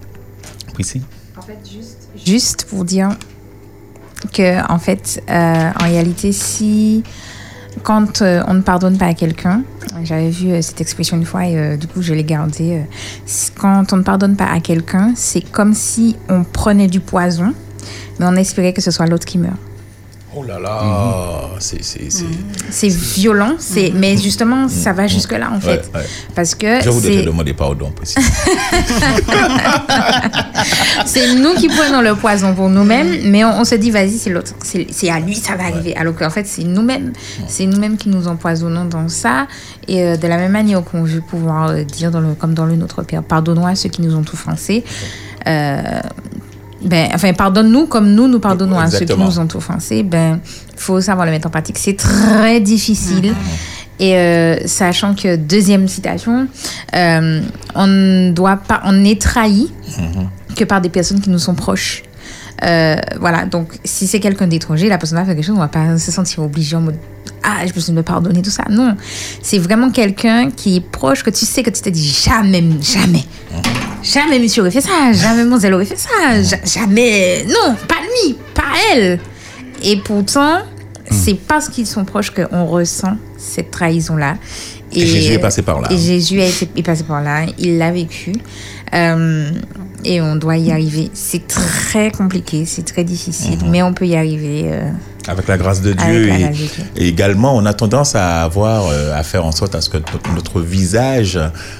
[0.73, 1.01] Priscille
[2.25, 3.09] Juste pour dire
[4.33, 7.03] que, en fait, euh, en réalité, si
[7.83, 9.63] quand euh, on ne pardonne pas à quelqu'un,
[10.03, 12.83] j'avais vu euh, cette expression une fois et euh, du coup je l'ai gardée.
[13.57, 17.53] quand on ne pardonne pas à quelqu'un, c'est comme si on prenait du poison,
[18.19, 19.57] mais on espérait que ce soit l'autre qui meurt.
[20.39, 21.83] Oh là là, c'est...
[21.83, 22.25] c'est- c'est-
[22.69, 25.89] C'est violent, c'est, mais justement, ça va jusque-là en fait.
[25.93, 26.05] Ouais, ouais.
[26.35, 27.91] Parce que Je voudrais te demander pardon.
[31.05, 34.29] C'est nous qui prenons le poison pour nous-mêmes, mais on, on se dit, vas-y, c'est
[34.29, 34.53] l'autre.
[34.63, 35.95] C'est c'est à lui, ça va arriver.
[35.95, 37.13] Alors qu'en fait, c'est nous-mêmes.
[37.47, 39.47] C'est nous-mêmes qui nous empoisonnons dans ça.
[39.87, 42.65] Et euh, de la même manière qu'on veut pouvoir euh, dire, dans le, comme dans
[42.65, 44.83] le Notre Père, pardonnons à ceux qui nous ont offensés.
[45.47, 45.81] Euh,
[46.81, 50.03] ben, enfin, pardonne-nous comme nous, nous pardonnons à ceux qui nous ont offensés.
[50.03, 50.39] Ben,
[50.75, 51.77] faut savoir le mettre en pratique.
[51.77, 53.33] C'est très difficile.
[53.99, 56.47] Et euh, sachant que, deuxième citation,
[56.95, 57.41] euh,
[57.73, 59.71] on ne doit pas, on est trahi
[60.55, 62.03] que par des personnes qui nous sont proches.
[62.63, 65.67] Euh, voilà, donc si c'est quelqu'un d'étranger, la personne va faire quelque chose, on va
[65.67, 66.95] pas se sentir obligé en mode
[67.43, 68.63] Ah, je peux me pardonner, tout ça.
[68.69, 68.95] Non,
[69.43, 73.23] c'est vraiment quelqu'un qui est proche, que tu sais que tu t'es dit jamais, jamais,
[74.01, 78.35] jamais monsieur aurait fait ça, jamais mademoiselle aurait fait ça, ja- jamais, non, pas lui,
[78.55, 79.19] pas elle.
[79.83, 80.59] Et pourtant,
[81.11, 84.37] c'est parce qu'ils sont proches qu'on ressent cette trahison-là.
[84.91, 85.89] Et Jésus est passé par là.
[85.91, 88.33] Et Jésus est passé par là, il l'a vécu.
[88.95, 89.51] Euh,
[90.05, 91.09] et on doit y arriver.
[91.13, 94.65] C'est très compliqué, c'est très difficile, mais on peut y arriver.
[94.67, 94.89] euh,
[95.27, 96.27] Avec la grâce de Dieu.
[96.29, 96.83] et, grâce de Dieu.
[96.97, 99.97] et également, on a tendance à avoir, euh, à faire en sorte à ce que
[100.33, 101.39] notre- visage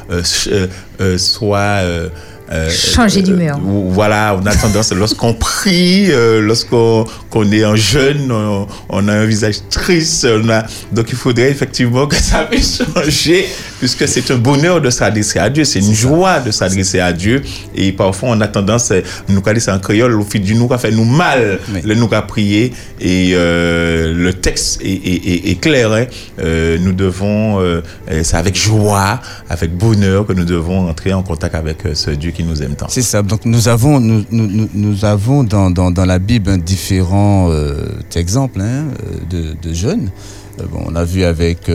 [0.10, 1.82] euh, soit...
[2.52, 3.60] euh, euh, Changer d'humeur.
[3.64, 9.08] ou- voilà, on a tendance, lorsqu'on prie, euh, lorsqu'on qu'on est en jeûne, on, on
[9.08, 10.26] a un visage triste.
[10.30, 13.46] on a- donc il faudrait effectivement que ça puisse changer,
[13.80, 17.42] puisque c'est un bonheur de s'adresser à Dieu, c'est une joie de s'adresser à Dieu.
[17.76, 20.68] Et parfois, on a tendance, euh, nous qu'à c'est en créole, au fil du nous,
[20.68, 21.82] qu'à fait nous mal, Oui.
[21.84, 22.72] le nous qu'à prier.
[23.02, 25.92] Et euh, le texte est, est- est- est clair.
[25.92, 26.06] hein.
[26.40, 27.82] Euh, nous devons, euh,
[28.12, 32.12] euh, c'est avec joie, avec bonheur que nous devons entrer en contact avec euh, ce
[32.12, 32.88] Dieu nous aime tant.
[32.90, 33.22] C'est ça.
[33.22, 39.74] Donc nous avons, nous, avons dans, la Bible différents euh, exemples hein, euh, de, de
[39.74, 40.10] jeunes.
[40.60, 41.70] Euh, bon, on a vu avec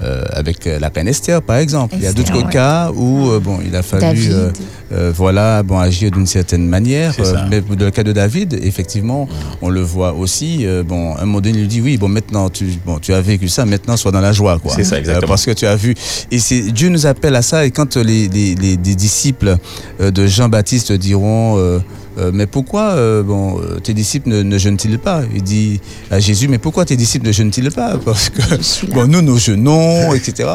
[0.00, 1.94] euh, avec euh, la Esther, par exemple.
[1.98, 2.50] Il y a d'autres ouais.
[2.52, 4.50] cas où euh, bon, il a fallu euh,
[4.92, 7.14] euh, voilà, bon, agir d'une certaine manière.
[7.20, 9.28] Euh, mais dans le cas de David, effectivement,
[9.62, 10.66] on le voit aussi.
[10.66, 13.20] euh, bon, un moment donné, il lui dit oui, bon, maintenant tu, bon, tu as
[13.20, 14.72] vécu ça, maintenant sois dans la joie, quoi.
[14.74, 15.24] C'est ça, exactement.
[15.24, 15.94] Euh, parce que tu as vu.
[16.30, 17.64] Et c'est Dieu nous appelle à ça.
[17.66, 19.56] Et quand les, les, les- les disciples
[20.00, 21.56] euh, de Jean-Baptiste diront,
[22.18, 25.22] euh, mais pourquoi euh, bon, euh, tes disciples ne, ne jeûnent-ils pas?
[25.34, 27.96] Il dit à Jésus, mais pourquoi tes disciples ne jeûnent-ils pas?
[28.04, 28.42] Parce que
[28.92, 30.48] bon, nous, nous jeûnons, etc.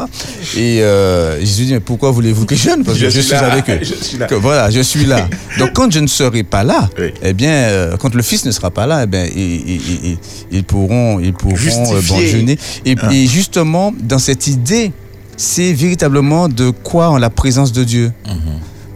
[0.56, 2.84] Et euh, Jésus dit, mais pourquoi voulez-vous que je jeûne?
[2.84, 3.78] Parce que je, suis là, avec eux.
[3.82, 4.26] je suis là.
[4.26, 5.28] Que voilà, je suis là.
[5.58, 7.12] Donc quand je ne serai pas là, Oui.
[7.22, 10.18] eh bien, euh, quand le Fils ne sera pas là, eh bien, ils, ils- ils-
[10.52, 11.54] ils pourront, ils pourront
[11.94, 12.58] euh, bon, jeûner.
[12.84, 13.10] Et, Hein.
[13.10, 14.92] et justement, dans cette idée,
[15.36, 18.12] c'est véritablement de croire en la présence de Dieu.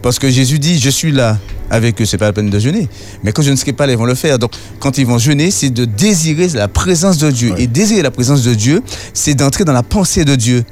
[0.01, 1.37] Parce que Jésus dit, je suis là
[1.69, 2.87] avec eux, c'est pas la peine de jeûner.
[3.23, 4.39] Mais quand je ne serai pas là, ils vont le faire.
[4.39, 7.51] Donc, quand ils vont jeûner, c'est de désirer la présence de Dieu.
[7.51, 7.63] Ouais.
[7.63, 8.81] Et désirer la présence de Dieu,
[9.13, 10.63] c'est d'entrer dans la pensée de Dieu.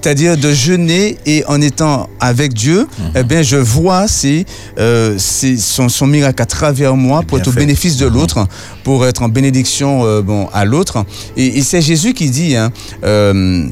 [0.00, 4.44] C'est-à-dire de jeûner et en étant avec Dieu, eh bien, je vois c'est,
[4.78, 7.60] euh, son, son miracle à travers moi pour être au fait.
[7.60, 8.48] bénéfice de l'autre,
[8.82, 11.04] pour être en bénédiction euh, bon, à l'autre.
[11.36, 12.72] Et, et c'est Jésus qui dit, hein,
[13.04, 13.66] euh,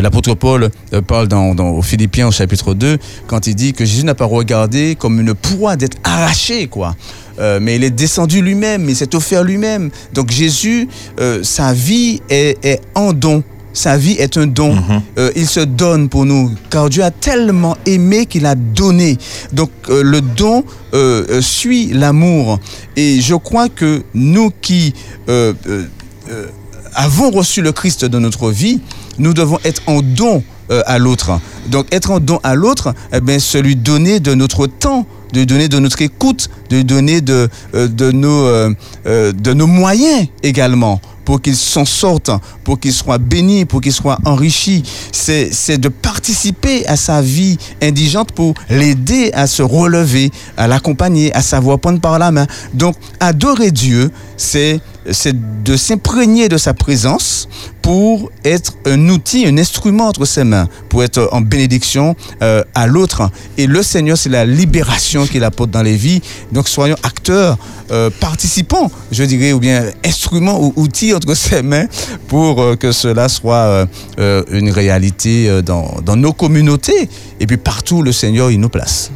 [0.00, 3.84] L'apôtre Paul euh, parle dans, dans, aux Philippiens au chapitre 2 quand il dit que
[3.84, 6.96] Jésus n'a pas regardé comme une proie d'être arraché, quoi.
[7.38, 9.90] Euh, mais il est descendu lui-même, il s'est offert lui-même.
[10.12, 10.88] Donc Jésus,
[11.20, 13.42] euh, sa vie est, est en don.
[13.74, 14.76] Sa vie est un don.
[15.18, 19.16] Euh, il se donne pour nous, car Dieu a tellement aimé qu'il a donné.
[19.52, 22.60] Donc euh, le don euh, euh, suit l'amour.
[22.96, 24.92] Et je crois que nous qui
[25.30, 25.84] euh, euh,
[26.30, 26.46] euh,
[26.94, 28.80] avons reçu le Christ dans notre vie,
[29.18, 31.38] nous devons être en don euh, à l'autre.
[31.68, 35.46] Donc être en don à l'autre, eh bien, lui donner de notre temps, de lui
[35.46, 38.72] donner de notre écoute, de lui donner de, euh, de, nos, euh,
[39.04, 42.30] de nos moyens également pour qu'il s'en sorte,
[42.64, 44.82] pour qu'il soit béni, pour qu'il soit enrichi.
[45.12, 51.34] C'est c'est de participer à sa vie indigente pour l'aider à se relever, à l'accompagner,
[51.34, 52.46] à savoir prendre par la main.
[52.74, 54.10] Donc, adorer Dieu,
[54.42, 57.48] c'est de s'imprégner de sa présence
[57.80, 62.86] pour être un outil, un instrument entre ses mains, pour être en bénédiction euh, à
[62.86, 63.30] l'autre.
[63.58, 66.20] Et le Seigneur, c'est la libération qu'il apporte dans les vies.
[66.52, 67.58] Donc soyons acteurs,
[67.90, 71.86] euh, participants, je dirais, ou bien instruments ou outils entre ses mains
[72.28, 73.86] pour euh, que cela soit
[74.18, 77.08] une réalité dans, nos communautés.
[77.40, 79.10] Et puis partout, le Seigneur, il nous place.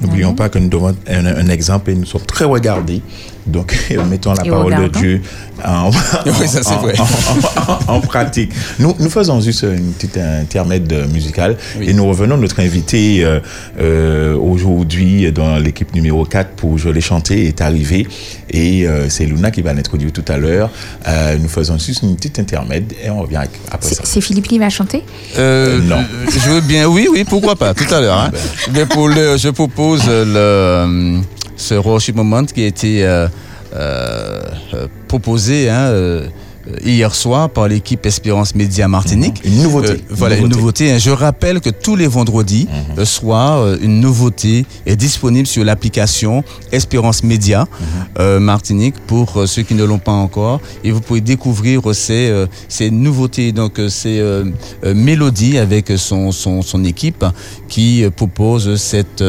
[0.00, 3.02] N'oublions pas que nous devons un, un exemple et nous sommes très regardés.
[3.48, 3.74] Donc,
[4.10, 4.88] mettons la Et parole de.
[4.98, 5.20] Dieu
[5.64, 5.90] en,
[6.26, 6.94] Oui, ça, c'est en- vrai.
[6.98, 8.52] en- en- en pratique.
[8.78, 11.86] Nous, nous faisons juste une petite intermède musical Oui.
[11.88, 12.36] et nous revenons.
[12.36, 13.40] Notre invité euh,
[13.80, 18.06] euh, aujourd'hui dans l'équipe numéro 4 pour Je l'ai chanté est arrivé
[18.50, 20.70] et euh, c'est Luna qui va l'introduire tout à l'heure.
[21.08, 24.02] Euh, nous faisons juste une petite intermède et on revient après C'est ça.
[24.04, 25.02] c'est Philippe qui va chanter?
[25.38, 26.04] Euh, non.
[26.30, 28.18] Je veux bien, oui, oui, pourquoi pas, tout à l'heure.
[28.18, 28.30] hein.
[28.72, 30.24] Mais pour le, je propose euh,
[31.18, 31.20] le,
[31.58, 33.28] ce worship moment qui a été euh,
[33.74, 34.40] euh,
[34.72, 36.26] euh, proposé hein, euh,
[36.84, 39.40] hier soir par l'équipe Espérance Média Martinique.
[39.44, 39.92] Une nouveauté.
[39.92, 40.92] Euh, voilà, une nouveauté.
[40.92, 40.98] hein.
[40.98, 43.04] Je rappelle que tous les vendredis Mhm.
[43.06, 47.86] soir, euh, une nouveauté est disponible sur l'application Espérance Média Mhm.
[48.20, 50.60] euh, Martinique pour ceux qui ne l'ont pas encore.
[50.84, 53.52] Et vous pouvez découvrir ces, euh, ces nouveautés.
[53.52, 54.20] Donc, c'est
[54.84, 57.24] Mélodie avec son, son, son équipe
[57.68, 59.22] qui propose cette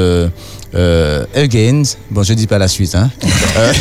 [0.76, 1.84] euh, Again.
[2.12, 2.96] Bon, je dis pas la suite.
[2.96, 3.10] Hein.
[3.58, 3.74] Euh,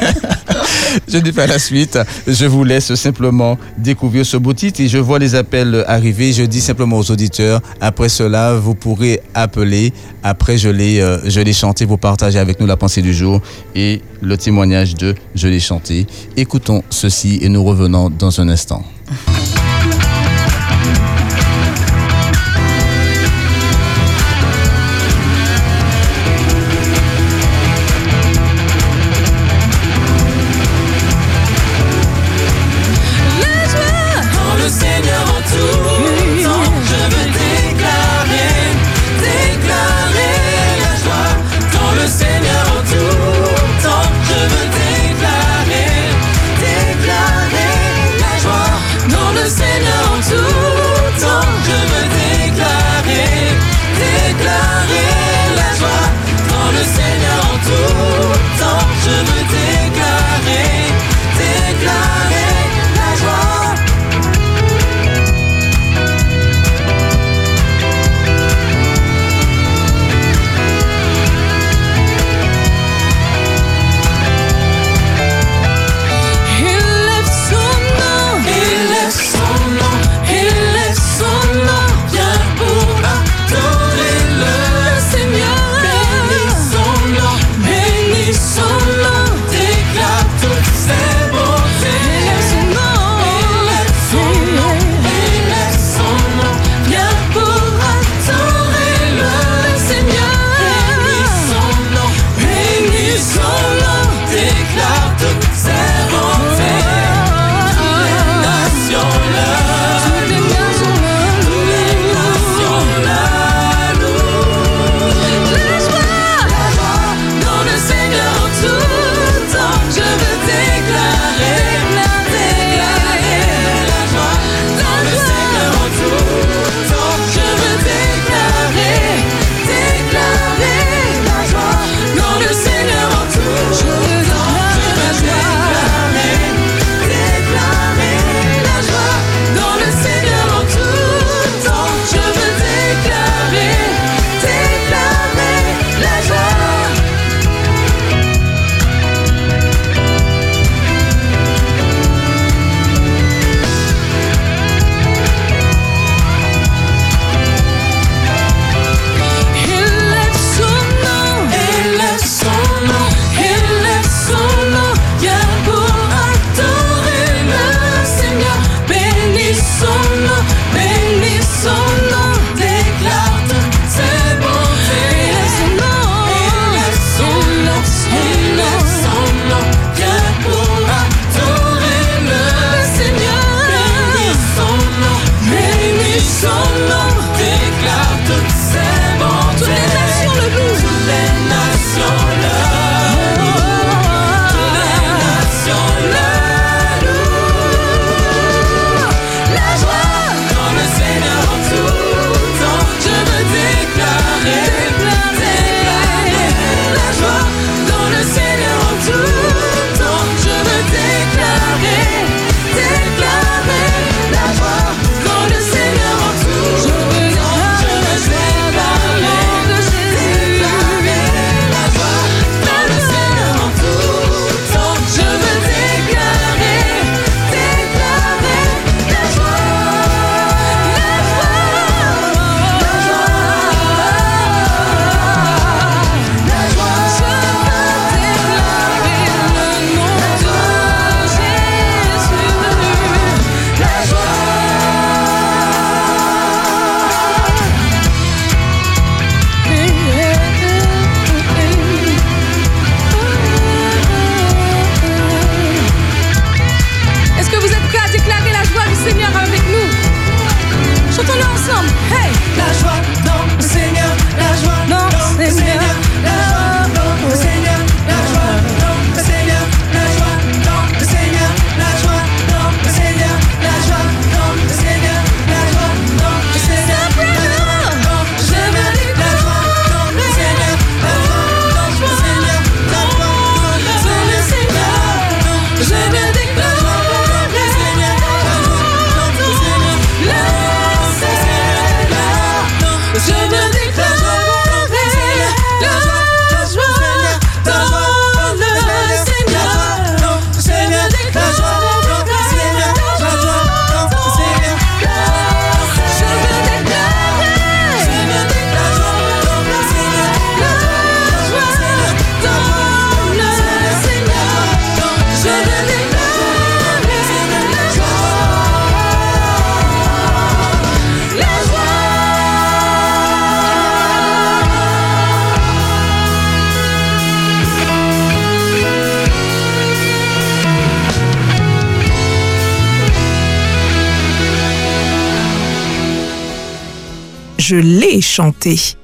[1.08, 1.98] je dis pas la suite.
[2.26, 6.32] Je vous laisse simplement découvrir ce beau titre et je vois les appels arriver.
[6.32, 9.92] Je dis simplement aux auditeurs, après cela, vous pourrez appeler.
[10.22, 11.84] Après, je l'ai, euh, je l'ai chanté.
[11.84, 13.40] Vous partagez avec nous la pensée du jour
[13.74, 16.06] et le témoignage de Je l'ai chanté.
[16.36, 18.84] Écoutons ceci et nous revenons dans un instant.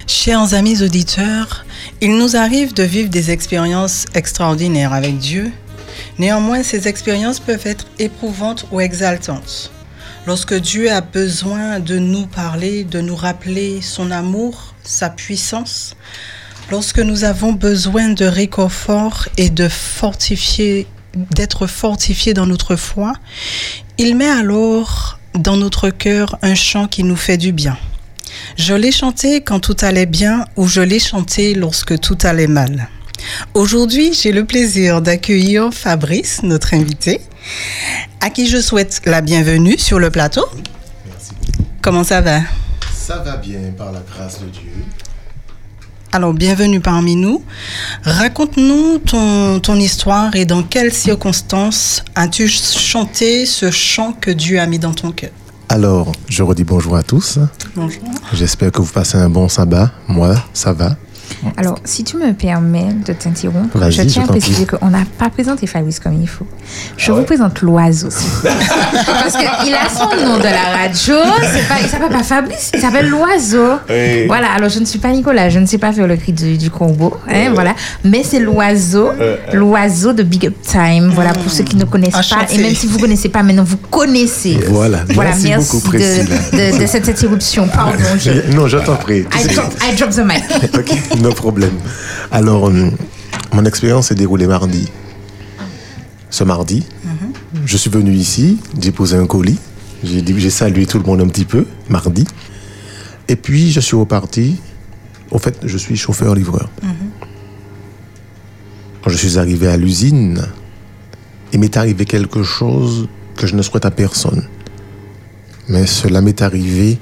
[0.07, 1.65] Chers amis auditeurs,
[2.03, 5.51] il nous arrive de vivre des expériences extraordinaires avec Dieu.
[6.19, 9.71] Néanmoins, ces expériences peuvent être éprouvantes ou exaltantes.
[10.27, 15.97] Lorsque Dieu a besoin de nous parler, de nous rappeler son amour, sa puissance,
[16.71, 23.15] lorsque nous avons besoin de réconfort et de fortifier, d'être fortifiés dans notre foi,
[23.97, 27.79] il met alors dans notre cœur un chant qui nous fait du bien.
[28.65, 32.89] Je l'ai chanté quand tout allait bien ou je l'ai chanté lorsque tout allait mal.
[33.55, 37.21] Aujourd'hui, j'ai le plaisir d'accueillir Fabrice, notre invité,
[38.21, 40.45] à qui je souhaite la bienvenue sur le plateau.
[41.83, 42.39] Comment ça va?
[42.95, 44.71] Ça va bien par la grâce de Dieu.
[46.13, 47.43] Alors, bienvenue parmi nous.
[48.05, 54.67] Raconte-nous ton, ton histoire et dans quelles circonstances as-tu chanté ce chant que Dieu a
[54.67, 55.31] mis dans ton cœur?
[55.73, 57.39] Alors, je redis bonjour à tous.
[57.75, 58.03] Bonjour.
[58.35, 59.91] J'espère que vous passez un bon sabbat.
[60.07, 60.97] Moi, ça va.
[61.57, 65.31] Alors, si tu me permets de t'interrompre, je tiens je à préciser qu'on n'a pas
[65.31, 66.47] présenté Fabrice comme il faut.
[66.97, 68.09] Je vous présente l'oiseau.
[68.43, 71.15] Parce qu'il a son nom de la radio.
[71.69, 73.79] Pas, il s'appelle pas Fabrice, il s'appelle l'oiseau.
[73.89, 74.27] Oui.
[74.27, 76.57] Voilà, alors je ne suis pas Nicolas, je ne sais pas faire le cri du,
[76.59, 77.17] du corbeau.
[77.29, 77.75] hein, voilà.
[78.05, 79.11] Mais c'est l'oiseau,
[79.53, 81.11] l'oiseau de Big Up Time.
[81.15, 82.47] Voilà, pour ceux qui ne connaissent pas.
[82.53, 84.59] Et même si vous ne connaissez pas, maintenant vous connaissez.
[84.69, 85.01] Voilà.
[85.15, 87.69] Voilà, Merci merci, beaucoup, de, de- de cette interruption.
[87.69, 89.21] Pardon, je, Je- Non, je t'en prie.
[89.39, 90.43] I, drop, I drop the mic.
[90.75, 91.79] ok, no problème.
[92.31, 92.91] Alors, euh,
[93.53, 94.89] mon expérience s'est déroulée mardi.
[96.31, 96.85] Ce mardi,
[97.65, 99.59] je suis venu ici, j'ai posé un colis,
[100.03, 102.25] j'ai salué tout le monde un petit peu, mardi.
[103.29, 104.57] Et puis, je suis reparti.
[105.31, 106.69] Au fait, je suis chauffeur-livreur.
[109.03, 110.43] Quand je suis arrivé à l'usine,
[111.53, 114.43] il m'est arrivé quelque chose que je ne souhaite à personne.
[115.69, 116.99] Mais cela m'est arrivé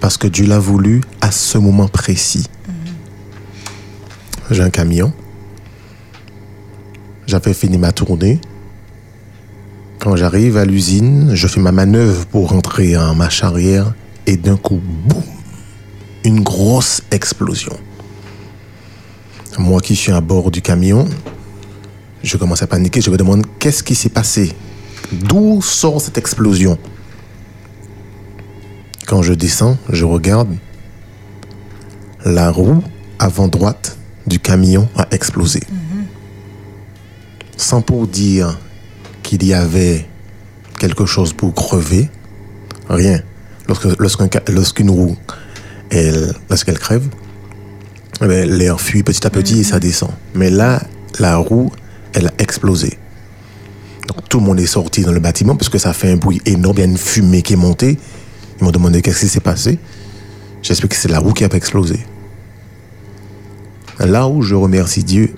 [0.00, 2.46] parce que Dieu l'a voulu à ce moment précis.
[4.50, 5.12] J'ai un camion.
[7.28, 8.40] J'avais fini ma tournée.
[10.00, 13.94] Quand j'arrive à l'usine, je fais ma manœuvre pour rentrer en marche arrière
[14.26, 15.22] et d'un coup, boum,
[16.24, 17.78] une grosse explosion.
[19.56, 21.06] Moi qui suis à bord du camion,
[22.24, 23.00] je commence à paniquer.
[23.00, 24.52] Je me demande qu'est-ce qui s'est passé?
[25.12, 26.76] D'où sort cette explosion?
[29.06, 30.56] Quand je descends, je regarde.
[32.24, 32.82] La roue
[33.20, 33.96] avant droite
[34.30, 35.60] du camion a explosé.
[37.56, 38.58] Sans pour dire
[39.22, 40.06] qu'il y avait
[40.78, 42.08] quelque chose pour crever,
[42.88, 43.20] rien.
[43.68, 45.16] Lorsque- lorsqu'un ca- Lorsqu'une roue,
[45.90, 47.06] elle- lorsqu'elle crève,
[48.22, 50.10] eh ben, l'air fuit petit à petit et ça descend.
[50.34, 50.82] Mais là,
[51.18, 51.70] la roue,
[52.14, 52.98] elle a explosé.
[54.08, 56.40] Donc tout le monde est sorti dans le bâtiment parce que ça fait un bruit
[56.46, 57.98] énorme, il y a une fumée qui est montée.
[58.60, 59.78] Ils m'ont demandé qu'est-ce qui s'est passé.
[60.62, 62.00] J'explique que c'est la roue qui a explosé.
[64.00, 65.34] Là où je remercie Dieu,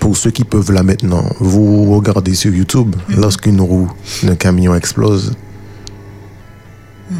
[0.00, 3.90] pour ceux qui peuvent là maintenant, vous regardez sur YouTube, lorsqu'une roue
[4.22, 5.32] d'un camion explose,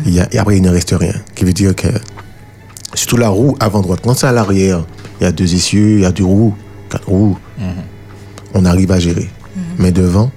[0.05, 1.15] il y a, et après il ne reste rien.
[1.35, 1.89] Qui veut dire que,
[2.95, 4.85] surtout la roue avant droite, quand c'est à l'arrière,
[5.21, 6.55] il y a deux essieux, il y a deux roues,
[6.91, 7.39] quatre roues,
[8.55, 9.31] on arrive à gérer.
[9.79, 10.31] Mais devant,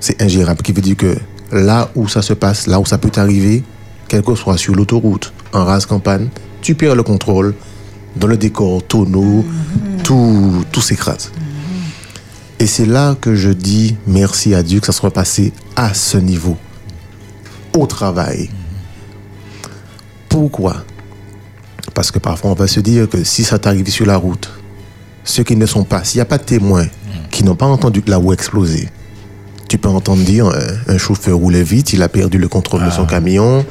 [0.00, 0.62] c'est ingérable.
[0.62, 1.16] Qui veut dire que
[1.50, 3.64] là où ça se passe, là où ça peut t'arriver,
[4.08, 6.28] quel que soit sur l'autoroute, en rase campagne,
[6.62, 7.54] tu perds le contrôle.
[8.16, 9.44] Dans le décor, tonneau,
[10.02, 11.30] tout, tout s'écrase.
[12.58, 16.16] Et c'est là que je dis merci à Dieu que ça soit passé à ce
[16.16, 16.56] niveau,
[17.76, 18.48] au travail.
[20.28, 20.84] Pourquoi?
[21.94, 24.50] Parce que parfois on va se dire que si ça t'arrive sur la route,
[25.24, 26.86] ceux qui ne sont pas, s'il n'y a pas de témoins
[27.30, 28.88] qui n'ont pas entendu que la roue exploser,
[29.68, 32.90] tu peux entendre dire euh, un chauffeur roulait vite, il a perdu le contrôle de
[32.90, 33.66] son camion,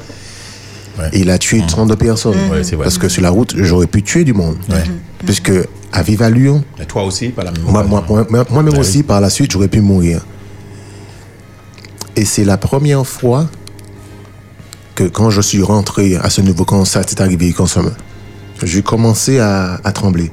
[0.98, 1.10] Ouais.
[1.14, 2.36] et il a tué 32 personnes.
[2.50, 2.84] Ouais, c'est vrai.
[2.86, 4.58] Parce que sur la route, j'aurais pu tuer du monde.
[4.70, 4.84] Ouais.
[5.26, 5.52] Puisque
[5.92, 8.80] à vive allure, Mais toi aussi, pas la même moi, moi, moi- moi- moi-même Ouais,
[8.80, 10.26] aussi, par la suite, j'aurais pu mourir.
[12.16, 13.50] Et c'est la première fois
[14.96, 17.54] que quand je suis rentré à ce quand ça s'est arrivé,
[18.64, 20.32] j'ai commencé à, à trembler.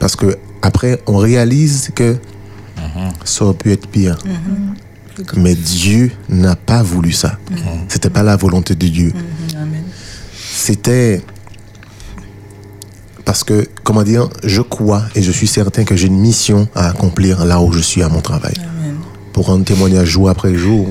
[0.00, 2.16] Parce que après, on réalise que
[3.24, 4.18] ça aurait pu être pire.
[5.36, 7.38] Mais Dieu n'a pas voulu ça.
[7.88, 9.12] C'était pas la volonté de Dieu.
[10.52, 11.22] C'était
[13.24, 16.88] parce que, comment dire, je crois et je suis certain que j'ai une mission à
[16.88, 18.54] accomplir là où je suis à mon travail.
[19.32, 20.88] Pour rendre témoignage jour après jour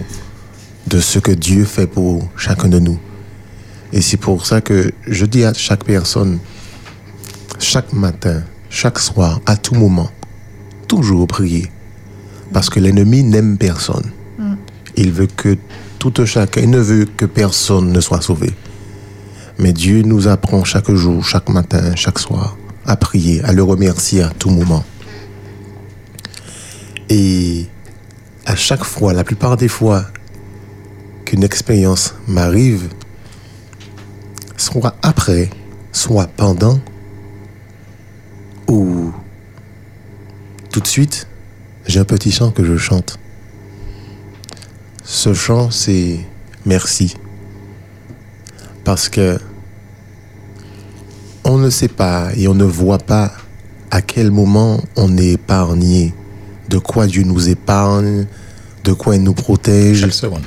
[0.88, 2.98] de ce que Dieu fait pour chacun de nous.
[3.92, 6.40] Et c'est pour ça que je dis à chaque personne,
[7.60, 10.10] chaque matin, chaque soir, à tout moment,
[10.88, 11.70] toujours prier.
[12.54, 14.12] Parce que l'ennemi n'aime personne.
[15.02, 15.58] Il veut que
[15.98, 18.52] tout chacun, il ne veut que personne ne soit sauvé.
[19.58, 24.24] Mais Dieu nous apprend chaque jour, chaque matin, chaque soir, à prier, à le remercier
[24.24, 24.84] à tout moment.
[27.08, 27.68] Et
[28.46, 30.06] à chaque fois, la plupart des fois
[31.24, 32.90] qu'une expérience m'arrive,
[34.58, 35.50] soit après,
[35.94, 36.80] soit pendant,
[38.68, 39.14] ou
[40.74, 41.28] tout de suite,
[41.86, 43.19] j'ai un petit chant que je chante.
[45.12, 46.20] Ce chant, c'est
[46.68, 47.16] merci.
[48.84, 49.40] Parce que
[51.44, 53.32] on ne sait pas et on ne voit pas
[53.90, 56.14] à quel moment on est épargné,
[56.70, 58.28] de quoi Dieu nous épargne,
[58.84, 60.02] de quoi il nous protège.
[60.02, 60.44] Chaque seconde.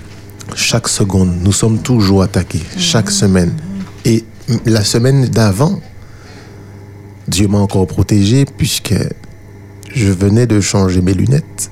[0.55, 3.53] Chaque seconde, nous sommes toujours attaqués, chaque semaine.
[4.05, 4.25] Et
[4.65, 5.81] la semaine d'avant,
[7.27, 8.95] Dieu m'a encore protégé puisque
[9.93, 11.72] je venais de changer mes lunettes.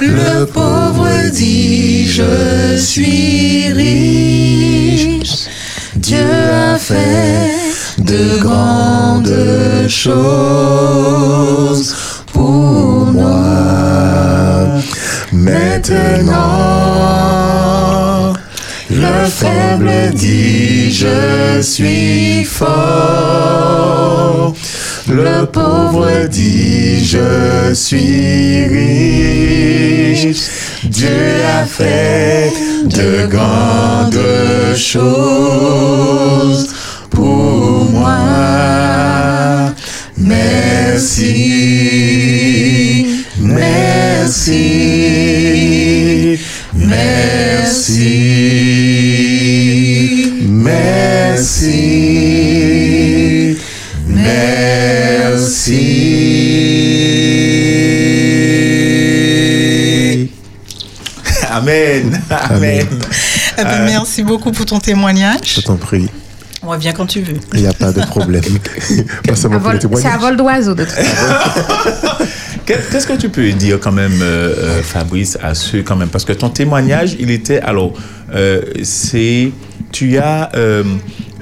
[0.00, 5.46] Le pauvre dit je suis riche.
[5.96, 6.24] Dieu
[6.74, 7.56] a fait
[7.98, 11.96] de grandes choses
[12.32, 14.80] pour moi.
[15.32, 17.31] Maintenant,
[19.42, 23.82] le faible dit je suis fort.
[25.08, 30.38] Le pauvre dit je suis riche.
[30.84, 32.52] Dieu a fait
[32.84, 36.68] de grandes choses
[37.10, 38.18] pour moi.
[40.16, 41.32] Merci,
[43.40, 44.38] merci,
[46.74, 48.61] merci,
[62.32, 62.86] Amen.
[62.86, 62.86] Amen.
[63.58, 65.56] Eh ben, merci beaucoup pour ton témoignage.
[65.56, 66.08] Je t'en prie,
[66.62, 67.36] On revient quand tu veux.
[67.54, 68.42] il n'y a pas de problème.
[69.34, 70.20] C'est à témoignage.
[70.20, 70.94] vol d'oiseau de toute
[72.64, 76.08] Qu'est-ce que tu peux dire quand même, euh, euh, Fabrice, à ceux quand même?
[76.08, 77.92] Parce que ton témoignage, il était, alors,
[78.34, 79.50] euh, c'est,
[79.90, 80.84] tu as, euh,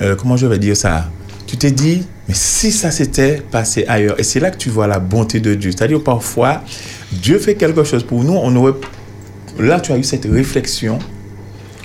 [0.00, 1.10] euh, comment je vais dire ça?
[1.46, 4.86] Tu t'es dit, mais si ça s'était passé ailleurs, et c'est là que tu vois
[4.86, 5.72] la bonté de Dieu.
[5.72, 6.62] C'est-à-dire parfois,
[7.12, 8.74] Dieu fait quelque chose pour nous, on aurait,
[9.60, 10.98] là tu as eu cette réflexion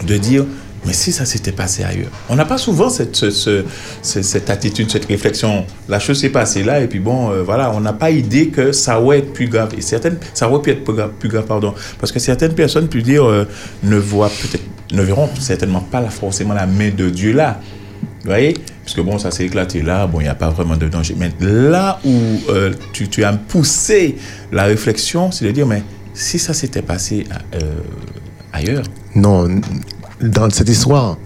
[0.05, 0.45] de dire,
[0.85, 2.11] mais si ça s'était passé ailleurs.
[2.29, 3.63] On n'a pas souvent cette, ce- ce-
[4.03, 5.65] ce- cette attitude, cette réflexion.
[5.89, 8.71] La chose s'est passée là, et puis bon, euh, voilà, on n'a pas idée que
[8.71, 9.69] ça aurait être plus grave.
[9.77, 10.83] Et certaines, ça aurait pu être
[11.17, 11.73] plus grave, pardon.
[11.99, 13.47] Parce que certaines personnes, plus dire, euh,
[13.83, 17.59] ne voient peut-être, ne verront certainement pas forcément la main de Dieu là.
[18.21, 18.53] Vous voyez?
[18.83, 21.15] Parce que bon, ça s'est éclaté là, bon, il n'y a pas vraiment de danger.
[21.17, 22.11] Mais là où
[22.49, 24.17] euh, tu as poussé
[24.51, 25.81] la réflexion, c'est de dire, mais
[26.15, 27.81] si ça s'était passé euh,
[28.53, 29.61] ailleurs, Non,
[30.21, 31.17] dans cette histoire,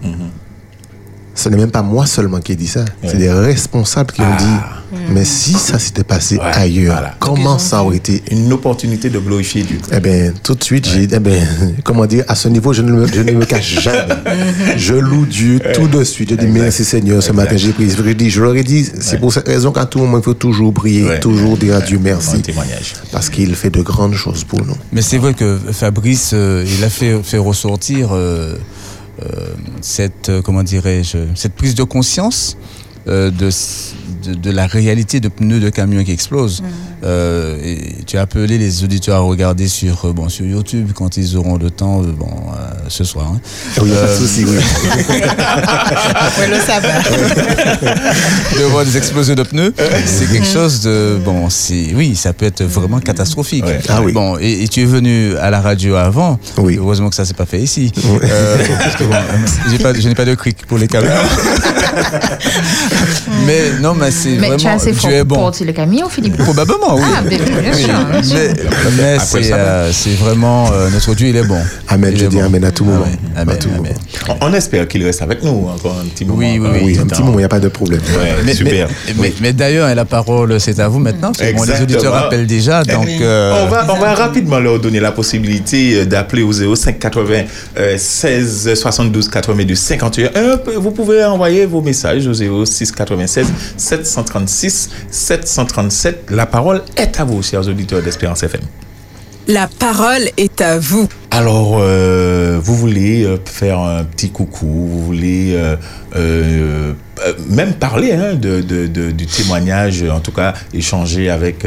[1.34, 2.84] ce n'est même pas moi seulement qui ai dit ça.
[3.04, 7.14] C'est des responsables qui ont dit, mais si ça s'était passé Ouais, ailleurs, voilà.
[7.18, 9.78] comment ça aurait été Une opportunité de glorifier Dieu.
[9.92, 11.46] eh bien, tout de suite, j'ai, eh ben,
[11.84, 14.14] comment dire, à ce niveau, je ne me, je ne me cache jamais.
[14.76, 16.30] je loue Dieu tout de suite.
[16.30, 17.22] Je dis merci Seigneur.
[17.22, 17.90] Ce matin, j'ai prié.
[17.96, 20.34] Je dis, je leur ai dit, c'est pour cette raison qu'à tout moment, il faut
[20.34, 21.20] toujours prier, Ouais.
[21.20, 22.42] toujours dire à Dieu Un merci.
[22.42, 22.94] témoignage.
[23.12, 24.74] Parce qu'il fait de grandes choses pour nous.
[24.92, 28.56] Mais c'est vrai que Fabrice, euh, il a fait, fait ressortir euh,
[29.80, 32.56] cette, euh, comment dirais-je, cette prise de conscience
[33.08, 33.48] euh, de,
[34.22, 36.62] de, de la réalité de pneus de camions qui explosent.
[37.02, 41.16] Euh, et tu as appelé les auditeurs à regarder sur, euh, bon, sur YouTube quand
[41.16, 43.32] ils auront le temps, euh, bon, euh, ce soir.
[43.34, 43.40] hein.
[43.80, 44.56] Oui, pas de souci, oui.
[46.14, 47.00] Après le sabbat.
[48.58, 49.72] de voir des explosions de pneus,
[50.04, 51.48] c'est quelque chose de bon.
[51.94, 53.64] Oui, ça peut être vraiment catastrophique.
[53.64, 53.80] Ouais.
[53.88, 54.12] Ah oui.
[54.12, 56.38] Bon, et, et tu es venu à la radio avant.
[56.58, 56.76] Oui.
[56.78, 57.92] Heureusement que ça s'est pas fait ici.
[58.22, 59.16] Euh, parce que bon,
[59.70, 61.10] j'ai pas, je n'ai pas de cric pour les camions.
[63.46, 64.56] mais non, mais c'est Mais vraiment.
[64.56, 65.34] tu as assez fort pour bon.
[65.36, 66.36] porter le camion, Philippe.
[66.36, 67.02] Probablement, oui.
[67.16, 67.88] Ah, bien, bien sûr.
[68.96, 71.60] Mais, c'est euh, c'est vraiment euh, notre Dieu, il est bon.
[71.88, 72.44] Amen, Il je dis bon.
[72.44, 73.04] amen à tout moment.
[73.04, 73.94] Amen, amen, À tout amen.
[74.26, 74.38] moment.
[74.40, 76.38] On, on espère qu'il reste avec nous encore un petit moment.
[76.38, 76.80] Oui, oui, oui.
[76.84, 78.00] Oui, un petit moment, il n'y a pas de problème.
[78.00, 78.88] Ouais, Mais, super.
[79.08, 81.32] mais, mais- mais d'ailleurs, la parole, c'est à vous maintenant.
[81.32, 83.08] parce que, bon, les auditeurs appellent déjà, donc.
[83.20, 87.42] euh, On va, on va rapidement leur donner la possibilité euh, d'appeler au 05 80
[87.78, 90.30] euh, 16 72 82 51.
[90.36, 93.46] Euh, Vous pouvez envoyer vos messages au 06 96
[94.06, 96.30] 736 737.
[96.30, 98.60] La parole est à vous, chers auditeurs d'Espérance FM.
[99.48, 101.08] La parole est à vous.
[101.32, 105.56] Alors, euh, vous voulez euh, faire un petit coucou, vous voulez
[106.14, 106.92] euh,
[107.48, 111.66] même parler hein, de, de- de- du témoignage, en tout cas échanger avec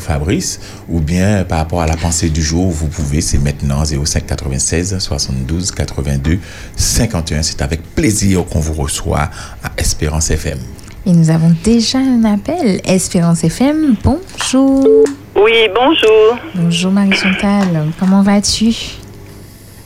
[0.00, 4.26] Fabrice, ou bien par rapport à la pensée du jour, vous pouvez, c'est maintenant 05
[4.26, 6.38] 96 72 82
[6.76, 7.42] 51.
[7.42, 9.30] C'est avec plaisir qu'on vous reçoit
[9.62, 10.58] à Espérance FM.
[11.06, 12.80] Et nous avons déjà un appel.
[12.86, 15.04] Espérance FM, bonjour.
[15.36, 16.38] Oui, bonjour.
[16.54, 18.72] Bonjour Marie-Chantal, comment vas-tu?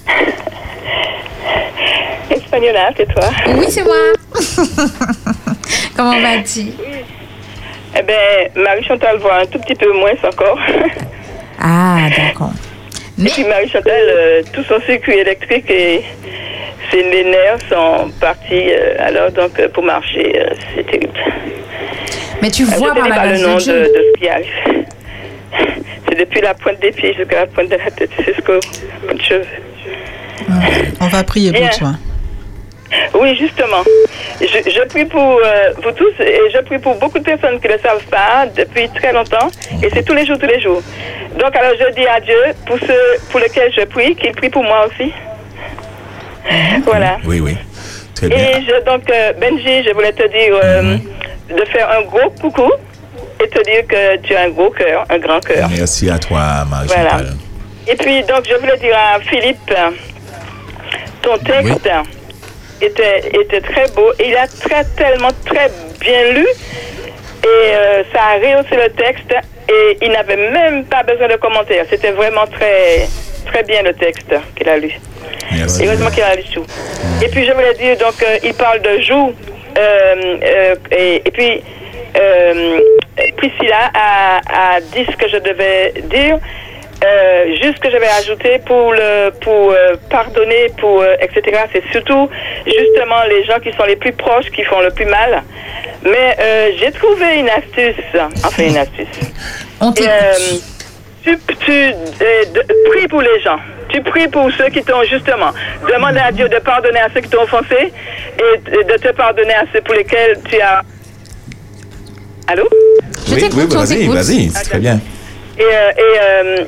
[2.30, 3.30] Espagnola, c'est toi?
[3.48, 3.96] Oui, c'est moi.
[5.96, 6.66] comment vas-tu?
[7.98, 10.60] Eh bien, Marie-Chantal voit un tout petit peu moins encore.
[11.60, 12.52] Ah, d'accord.
[13.20, 16.04] Et puis Marie-Chantal, euh, tout son circuit électrique ses
[16.96, 18.70] les nerfs sont partis.
[18.72, 21.12] euh, alors, donc, euh, pour marcher, euh, c'est terrible.
[22.42, 23.80] Mais tu Euh, vois je par pas le nom de de, Dieu.
[23.82, 24.84] de ce qui arrive.
[26.08, 28.10] C'est depuis la pointe des pieds jusqu'à la pointe de la tête.
[28.24, 28.52] C'est ce que
[29.14, 29.44] de cheveux.
[31.00, 31.70] On va prier pour Bien.
[31.70, 31.92] toi.
[33.20, 33.82] Oui, justement.
[34.40, 37.68] Je, je prie pour euh, vous tous et je prie pour beaucoup de personnes qui
[37.68, 39.48] ne le savent pas depuis très longtemps.
[39.82, 40.80] Et c'est tous les jours, tous les jours.
[41.38, 44.62] Donc, alors, je dis à Dieu, pour ceux pour lesquels je prie, qu'il prie pour
[44.64, 45.12] moi aussi.
[46.84, 47.18] Voilà.
[47.24, 47.56] Oui, oui.
[48.14, 48.38] Très bien.
[48.38, 50.96] Et je, donc, euh, Benji, je voulais te dire euh,
[51.50, 52.70] de faire un gros coucou
[53.42, 55.68] et te dire que tu as un gros cœur, un grand cœur.
[55.70, 57.06] Merci à toi, Marie-Chantal.
[57.10, 57.30] Voilà.
[57.86, 59.72] Et puis, donc, je voulais dire à Philippe,
[61.22, 61.88] ton texte
[62.80, 64.10] était, était très beau.
[64.18, 65.70] Il a très, tellement, très
[66.00, 66.46] bien lu.
[67.44, 69.32] Et euh, ça a rehaussé le texte.
[69.68, 71.84] Et il n'avait même pas besoin de commentaires.
[71.88, 73.06] C'était vraiment très,
[73.50, 74.92] très bien le texte qu'il a lu.
[75.52, 75.84] Merci.
[75.86, 76.64] Heureusement qu'il a lu tout.
[77.22, 79.32] Et puis je voulais dire, donc, euh, il parle de joug.
[79.76, 81.62] euh, euh, et, et puis,
[82.18, 82.80] euh,
[83.36, 84.40] Priscilla a,
[84.76, 86.38] a dit ce que je devais dire.
[87.04, 91.60] Euh, juste ce que je vais ajouter pour le pour euh, pardonner pour euh, etc
[91.72, 92.28] c'est surtout
[92.66, 95.44] justement les gens qui sont les plus proches qui font le plus mal
[96.02, 98.02] mais euh, j'ai trouvé une astuce
[98.44, 99.06] enfin une astuce
[99.80, 99.92] On
[101.36, 103.58] tu, tu euh, de- pries pour les gens.
[103.88, 105.50] Tu pries pour ceux qui t'ont justement.
[105.90, 107.92] Demande à Dieu de pardonner à ceux qui t'ont offensé
[108.38, 110.82] et de te pardonner à ceux pour lesquels tu as.
[112.46, 112.68] Allô?
[113.26, 115.00] Je Oui, vas-y, vas-y, c'est très bien.
[115.58, 116.64] Et, euh, et, euh,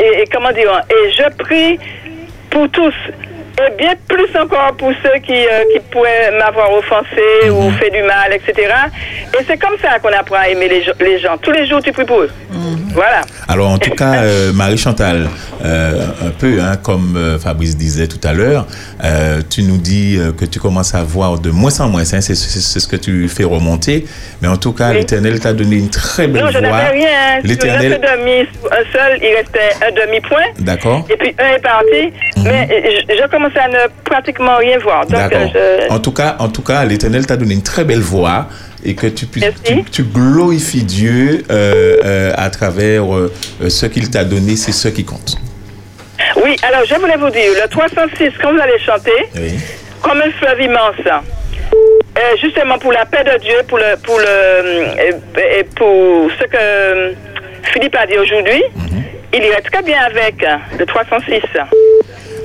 [0.00, 1.78] et, et comment dire Et je prie
[2.50, 2.94] pour tous.
[3.56, 8.02] Et bien plus encore pour ceux qui, euh, qui pourraient m'avoir offensé ou fait du
[8.02, 8.68] mal, etc.
[9.38, 11.36] Et c'est comme ça qu'on apprend à aimer les, gens- les gens.
[11.38, 12.30] Tous les jours, tu pries pour eux.
[12.92, 13.22] Voilà.
[13.48, 15.28] Alors en tout cas, euh, Marie-Chantal,
[15.64, 18.66] euh, un peu hein, comme euh, Fabrice disait tout à l'heure,
[19.02, 22.20] euh, tu nous dis euh, que tu commences à voir de moins en moins, hein,
[22.20, 24.04] c'est ce que tu fais remonter,
[24.42, 24.98] mais en tout cas, Oui.
[24.98, 26.68] l'Éternel t'a donné une très belle Non, je voix.
[26.68, 27.08] n'avais rien.
[27.36, 27.40] hein.
[27.42, 30.44] L'Éternel, demi, un seul, il restait un demi-point.
[30.60, 32.12] d'accord Et puis un est parti.
[32.44, 32.68] Mais
[33.08, 35.02] je, je commençais à ne pratiquement rien voir.
[35.06, 35.12] Donc.
[35.18, 35.50] D'accord.
[35.54, 38.46] euh, je- En tout cas, en tout cas, l'Éternel t'a donné une très belle voix
[38.84, 39.46] et que tu puisses,
[39.90, 43.32] tu, glorifies Dieu euh, euh, à travers euh,
[43.68, 45.36] ce qu'il t'a donné, c'est ce qui compte.
[46.36, 49.54] Oui, alors je voulais vous dire, le 306, quand vous allez chanter, Oui.
[50.02, 51.22] comme un fleuve immense,
[52.40, 54.98] justement pour la paix de Dieu, pour le, pour le,
[55.58, 57.14] et pour ce que
[57.72, 58.62] Philippe a dit aujourd'hui,
[59.32, 60.44] il irait très bien avec
[60.78, 61.40] le 306.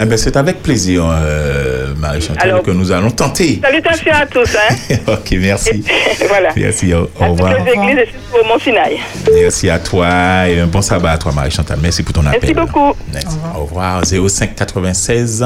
[0.02, 3.60] Eh ben, c'est avec plaisir, euh, Marie-Chantal, que nous allons tenter.
[3.62, 4.96] Salutations à tous, hein.
[5.08, 5.84] ok, merci.
[6.30, 6.50] voilà.
[6.56, 7.54] Merci, au, au À toutes revoir.
[7.66, 8.98] les églises au Mont Sinaï.
[9.34, 11.80] Merci à toi et un bon sabbat à toi, Marie-Chantal.
[11.82, 12.40] Merci pour ton appel.
[12.42, 12.94] Merci beaucoup.
[13.12, 13.38] Merci.
[13.54, 14.02] Au revoir.
[14.06, 15.46] 05 96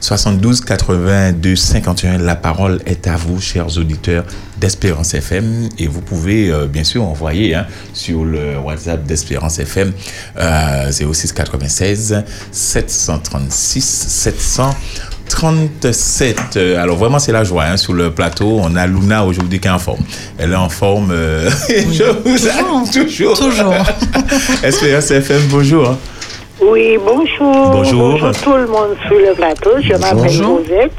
[0.00, 2.18] 72 82 51.
[2.18, 4.24] La parole est à vous, chers auditeurs
[4.56, 5.68] d'Espérance FM.
[5.78, 9.92] Et vous pouvez, euh, bien sûr, envoyer hein, sur le WhatsApp d'Espérance FM
[10.38, 13.80] euh, 06 96 736
[15.30, 16.56] 737.
[16.56, 17.64] Euh, alors, vraiment, c'est la joie.
[17.64, 20.00] hein, sur le plateau, on a Luna aujourd'hui qui est en forme.
[20.38, 21.10] Elle est en forme.
[21.12, 23.38] euh, je vous aime toujours.
[23.38, 23.74] Toujours.
[24.62, 25.96] Espérance FM, bonjour.
[26.62, 27.70] Oui, bonjour.
[27.72, 28.30] Bonjour.
[28.42, 29.70] tout le monde sur le plateau.
[29.82, 30.58] Je m'appelle Bonjour.
[30.58, 30.92] Rosette.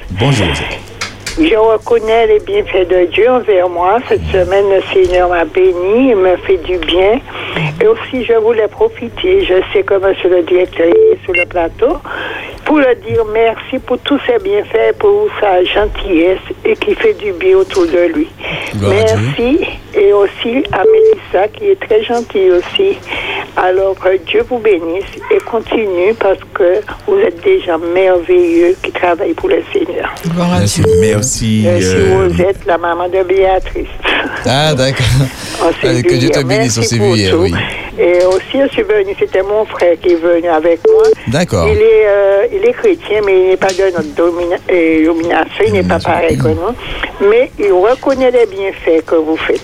[1.38, 3.98] Je reconnais les bienfaits de Dieu envers moi.
[4.08, 7.20] Cette semaine, le Seigneur m'a béni et me fait du bien.
[7.82, 11.98] Et aussi, je voulais profiter, je sais que monsieur le directeur est sur le plateau,
[12.64, 17.34] pour le dire merci pour tous ses bienfaits, pour sa gentillesse et qui fait du
[17.34, 18.28] bien autour de lui.
[18.82, 19.60] Merci.
[19.94, 22.98] Et aussi à Mélissa, qui est très gentille aussi.
[23.58, 28.92] Alors, que Dieu vous bénisse et continue parce que vous êtes des gens merveilleux qui
[28.92, 30.14] travaillent pour le Seigneur.
[31.00, 31.25] Merci.
[31.26, 33.88] Merci, euh, vous êtes la maman de Béatrice.
[34.46, 35.06] Ah, d'accord.
[35.84, 37.52] Vu que Dieu te bénisse, on s'est vu hier, oui.
[37.98, 41.04] Et aussi, je suis venu, c'était mon frère qui est venu avec moi.
[41.28, 41.68] D'accord.
[41.72, 45.64] Il est, euh, il est chrétien, mais il n'est pas de notre domina- euh, domination,
[45.66, 46.76] il n'est pas pareil que nous.
[47.30, 49.62] Mais il reconnaît les bienfaits que vous faites.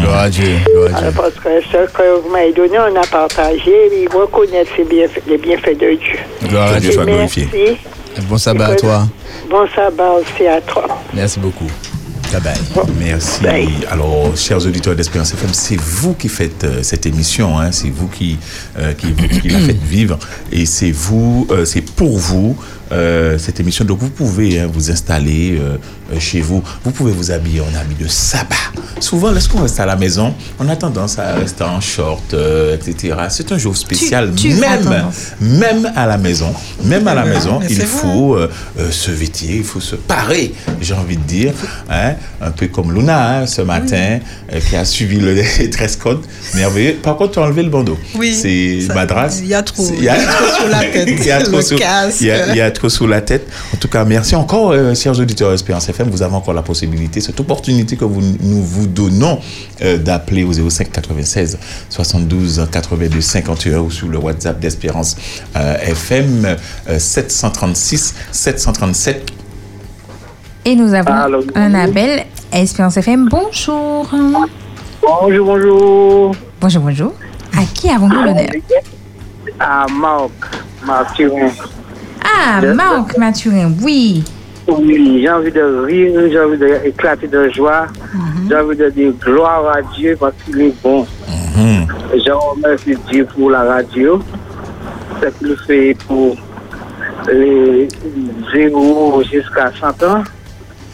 [0.00, 0.54] Gloire à Dieu.
[0.72, 1.20] Gloire à Alors, Dieu.
[1.20, 5.76] parce que ce que vous m'avez donné, on a partagé, il reconnaît bienfaits, les bienfaits
[5.78, 6.18] de Dieu.
[6.48, 6.92] Gloire à Dieu.
[6.92, 7.46] soit glorifié.
[7.52, 7.76] Merci.
[8.22, 9.08] Bon sabbat à toi.
[9.50, 10.86] Bon sabbat aussi à toi.
[11.12, 11.70] Merci beaucoup.
[12.32, 12.84] Bye bye.
[12.98, 13.42] Merci.
[13.42, 13.68] Bye.
[13.88, 18.08] Alors, chers auditeurs d'Espérance FM, c'est vous qui faites euh, cette émission, hein, c'est vous
[18.08, 18.36] qui,
[18.78, 20.18] euh, qui, qui la faites vivre,
[20.50, 22.56] et c'est vous, euh, c'est pour vous
[22.92, 23.84] euh, cette émission.
[23.84, 25.76] Donc, vous pouvez hein, vous installer euh,
[26.12, 26.62] euh, chez vous.
[26.84, 28.54] Vous pouvez vous habiller en habit de sabbat.
[29.00, 33.14] Souvent, lorsqu'on reste à la maison, on a tendance à rester en short, euh, etc.
[33.28, 35.10] C'est un jour spécial, tu même,
[35.40, 36.52] même à la maison.
[36.84, 38.38] Même à la maison, Mais il faut
[38.90, 41.52] se vêtir, il faut se parer, j'ai envie de dire.
[41.90, 44.18] Hein, un peu comme Luna hein, ce matin,
[44.52, 45.34] euh, qui a suivi le
[45.70, 46.20] dress code.
[46.54, 46.94] Merveilleux.
[47.02, 47.98] Par contre, tu as enlevé le bandeau.
[48.14, 49.38] Oui, C'est madras.
[49.40, 51.56] il y a trop- il y a trop sur la tête, il y a trop
[51.56, 52.20] le sur- casque.
[52.20, 53.48] Il y a, y a sous la tête.
[53.74, 56.08] En tout cas, merci encore, euh, chers auditeurs Espérance FM.
[56.10, 59.38] Vous avez encore la possibilité, cette opportunité que vous, nous vous donnons
[59.82, 61.58] euh, d'appeler au 05 96
[61.88, 65.16] 72 82 51 ou sur le WhatsApp d'Espérance
[65.56, 66.44] euh, FM
[66.88, 69.30] euh, 736 737
[70.64, 71.44] Et nous avons Allô.
[71.54, 72.24] un appel.
[72.52, 74.08] Espérance FM, bonjour.
[75.02, 76.34] Bonjour, bonjour.
[76.60, 77.12] Bonjour, bonjour.
[77.56, 78.50] À qui avons-nous l'honneur?
[79.58, 80.30] À Marc,
[80.84, 81.20] Marc
[82.38, 84.22] Ah, Marc Mathurin, oui.
[84.68, 87.86] Oui, j'ai envie de rire, j'ai envie d'éclater de joie,
[88.48, 91.06] j'ai envie de dire gloire à Dieu parce qu'il est bon.
[91.56, 94.20] Je remercie Dieu pour la radio,
[95.22, 96.36] ce qu'il fait pour
[97.32, 97.88] les
[98.52, 100.24] 0 jusqu'à 100 ans.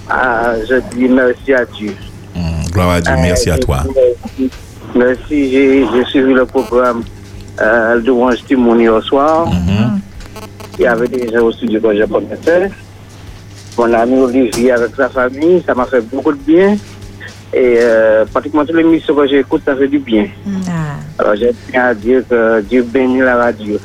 [0.09, 1.95] Ah, je dis merci à Dieu.
[2.37, 3.83] Hum, Gloire à Dieu, merci à toi.
[3.95, 4.51] Merci,
[4.95, 7.03] Merci, j'ai suivi le programme
[7.61, 9.47] euh, de Orange Timon hier soir.
[9.51, 10.01] Il
[10.81, 12.71] y avait des gens au studio que je connaissais.
[13.79, 16.77] Mon ami Olivier avec sa famille, ça m'a fait beaucoup de bien.
[17.55, 20.27] Et euh, pratiquement toutes les émissions que j'écoute, ça fait du bien.
[20.69, 23.79] Ah, Alors je tiens à dire que Dieu bénit la radio.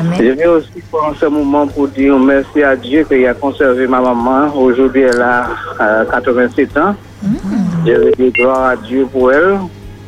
[0.00, 0.14] amen.
[0.18, 4.00] Je vais aussi prendre ce moment pour dire merci à Dieu qu'il a conservé ma
[4.00, 4.54] maman.
[4.54, 5.48] Aujourd'hui, elle a
[5.80, 6.94] euh, 87 ans.
[7.86, 9.58] Je veux dire gloire à Dieu pour elle.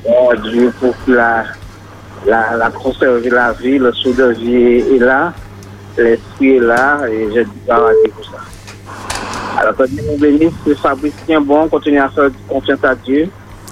[0.05, 1.45] Gloire à Dieu pour la,
[2.27, 3.79] la, la conserver la vie.
[3.79, 5.33] Le sou de vie est là.
[5.97, 7.01] L'esprit est là.
[7.11, 9.61] Et je dis gloire à Dieu pour ça.
[9.61, 10.53] Alors que Dieu nous bénisse.
[10.67, 11.69] C'est Fabrice tient bon.
[11.69, 13.29] Continue à faire confiance à Dieu.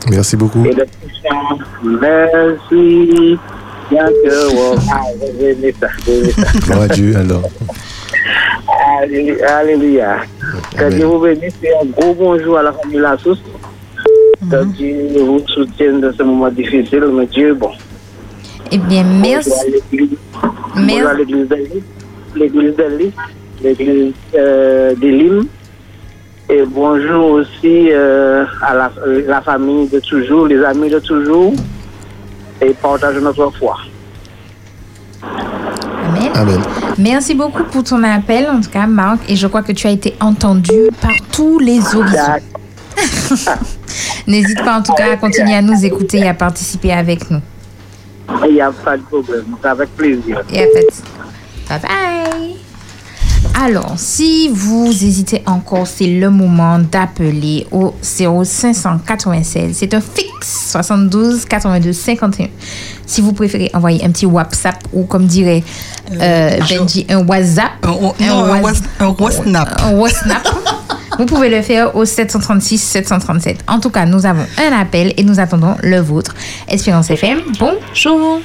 [0.09, 0.65] Merci beaucoup.
[0.65, 0.87] Et le
[1.83, 3.39] merci.
[3.91, 4.79] Bien que, wow.
[4.93, 5.01] ah,
[5.41, 6.33] j'ai ça, j'ai.
[6.61, 7.43] Gloire à Dieu alors.
[9.49, 10.19] Alléluia.
[10.77, 13.39] Que Dieu vous bénisse et un gros bonjour à la famille Lassous.
[14.49, 17.73] Que Dieu vous soutienne dans ce moment difficile, mais Dieu est bon.
[18.73, 19.51] Eh bien, merci.
[20.75, 21.49] Bonjour à l'église.
[21.49, 21.83] Merci.
[22.35, 23.13] Bonjour à l'église d'Eli,
[23.63, 25.47] l'église euh, d'Elim.
[26.49, 28.93] Et bonjour aussi euh, à la,
[29.27, 31.53] la famille de toujours, les amis de toujours.
[32.61, 33.77] Et partage notre foi.
[35.23, 36.31] Amen.
[36.35, 36.61] Amen.
[36.99, 39.19] Merci beaucoup pour ton appel, en tout cas, Marc.
[39.29, 42.39] Et je crois que tu as été entendu par tous les auditeurs.
[44.27, 47.41] N'hésite pas, en tout cas, à continuer à nous écouter et à participer avec nous.
[48.47, 49.45] Il n'y a pas de problème.
[49.63, 50.43] C'est avec plaisir.
[50.53, 50.87] Et à fait.
[51.69, 52.57] Bye bye.
[53.63, 59.77] Alors, si vous hésitez encore, c'est le moment d'appeler au 0596.
[59.77, 62.47] C'est un fixe 72 82 51.
[63.05, 65.63] Si vous préférez envoyer un petit WhatsApp ou comme dirait
[66.13, 67.73] euh, Benji, un WhatsApp.
[67.83, 67.93] Un
[68.63, 68.87] WhatsApp.
[69.01, 70.47] un WhatsApp.
[71.21, 73.65] Vous pouvez le faire au 736 737.
[73.69, 76.35] En tout cas, nous avons un appel et nous attendons le vôtre.
[76.67, 78.41] Espérance FM, bonjour.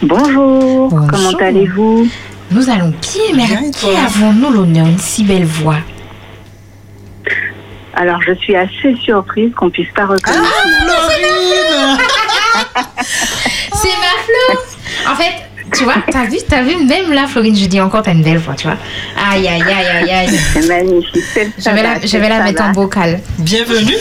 [0.00, 1.08] Bonjour, Bonjour.
[1.10, 2.06] comment allez-vous?
[2.52, 5.78] Nous allons bien, mais Bien, à et qui avons-nous l'honneur Une si belle voix?
[7.94, 10.44] Alors, je suis assez surprise qu'on puisse pas reconnaître.
[10.86, 11.98] Florine
[13.02, 15.42] C'est ma Flo En fait,
[15.72, 18.38] tu vois, t'as vu, t'as vu, même là, Florine, je dis encore, t'as une belle
[18.38, 18.76] voix, tu vois.
[19.16, 20.40] Aïe, aïe, aïe, aïe, aïe.
[20.52, 21.24] C'est magnifique.
[21.58, 23.20] Je vais la, je vais la mettre en vocal.
[23.38, 23.96] Bienvenue.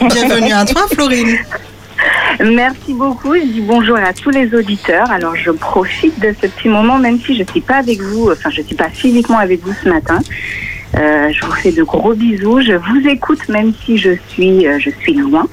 [0.00, 1.36] Bienvenue à toi, Florine.
[2.40, 3.34] Merci beaucoup.
[3.34, 5.10] Je dis bonjour à tous les auditeurs.
[5.10, 8.50] Alors, je profite de ce petit moment, même si je suis pas avec vous, enfin,
[8.50, 10.20] je suis pas physiquement avec vous ce matin.
[10.96, 12.60] Euh, je vous fais de gros bisous.
[12.60, 15.46] Je vous écoute, même si je suis, euh, je suis loin.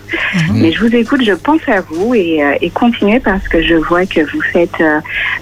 [0.53, 3.75] Mais je vous écoute, je pense à vous et, euh, et continuez parce que je
[3.75, 4.99] vois que vous faites euh,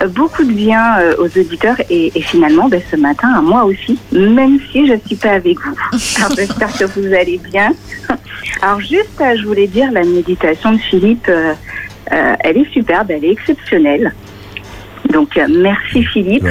[0.10, 3.98] beaucoup de bien euh, aux auditeurs et, et finalement, ben, ce matin, à moi aussi,
[4.12, 5.76] même si je ne suis pas avec vous.
[6.18, 7.72] Alors, j'espère que vous allez bien.
[8.62, 11.30] Alors, juste, euh, je voulais dire, la méditation de Philippe,
[12.12, 14.14] elle est superbe, elle est exceptionnelle.
[15.16, 16.44] Donc, euh, merci Philippe.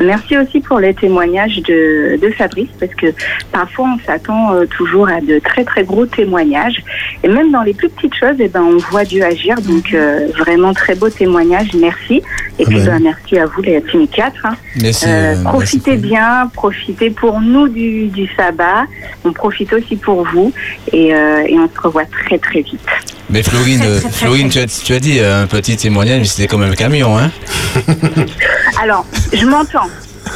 [0.00, 3.08] Merci aussi pour les témoignages de, de Fabrice, parce que
[3.50, 6.78] parfois on s'attend euh, toujours à de très très gros témoignages.
[7.24, 9.56] Et même dans les plus petites choses, eh ben, on voit Dieu agir.
[9.60, 12.22] Donc euh, vraiment très beau témoignage, merci.
[12.60, 14.46] Et puis ben, merci à vous les Team 4.
[14.46, 14.54] hein.
[14.80, 15.06] Merci.
[15.08, 18.86] Euh, merci, profitez bien, profitez pour nous du, du sabbat.
[19.24, 20.52] On profite aussi pour vous
[20.92, 22.88] et, et on se revoit très très vite.
[23.30, 24.66] Mais Florine, Très, euh, très, très, Florine très.
[24.66, 27.30] tu, as, tu as dit euh, un petit témoignage, mais c'était comme un camion, hein
[28.82, 29.88] Alors, je m'entends.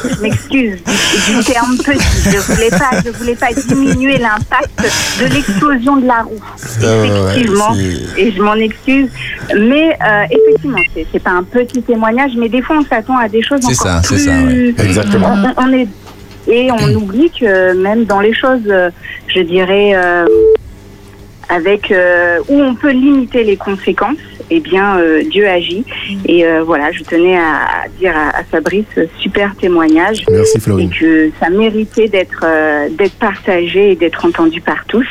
[0.03, 1.99] Je m'excuse du, du terme petit.
[2.25, 4.69] Je voulais pas, je voulais pas diminuer l'impact
[5.19, 6.39] de l'explosion de la roue.
[6.65, 7.73] Effectivement,
[8.17, 9.09] et je m'en excuse.
[9.57, 13.27] Mais euh, effectivement, c'est c'est pas un petit témoignage, mais des fois on s'attend à
[13.27, 14.75] des choses C'est encore ça, c'est plus.
[14.75, 14.87] ça, ouais.
[14.87, 15.35] Exactement.
[15.57, 15.87] On, on est
[16.49, 18.89] et on oublie que même dans les choses, euh,
[19.27, 20.25] je dirais, euh,
[21.49, 24.17] avec euh, où on peut limiter les conséquences,
[24.49, 25.85] eh bien euh, Dieu agit.
[26.25, 30.59] Et euh, voilà, je tenais à dire à, à Fabrice euh, super témoignage Merci et
[30.59, 30.89] Florine.
[30.89, 35.05] que ça méritait d'être euh, d'être partagé et d'être entendu par tous.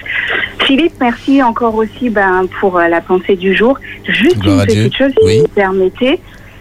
[0.65, 3.79] Philippe, merci encore aussi ben, pour euh, la pensée du jour.
[4.07, 5.37] Juste Gloire une petite chose, si Oui.
[5.39, 6.19] vous me permettez.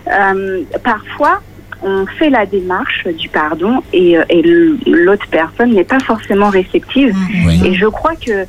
[0.08, 1.42] Euh, parfois,
[1.82, 7.16] on fait la démarche du pardon et, euh, et l'autre personne n'est pas forcément réceptive.
[7.46, 7.62] Oui.
[7.66, 8.46] Et je crois que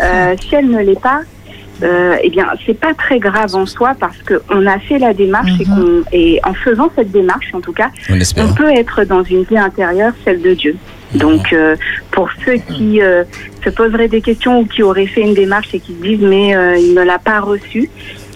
[0.00, 1.22] euh, si elle ne l'est pas,
[1.82, 5.52] euh, eh bien, c'est pas très grave en soi parce qu'on a fait la démarche
[5.60, 7.90] et, qu'on, et en faisant cette démarche, en tout cas,
[8.36, 10.76] On peut être dans une vie intérieure, celle de Dieu.
[11.14, 11.76] Donc, euh,
[12.10, 13.24] pour ceux qui euh,
[13.64, 16.54] se poseraient des questions ou qui auraient fait une démarche et qui se disent mais
[16.54, 17.88] euh, il ne l'a pas reçu,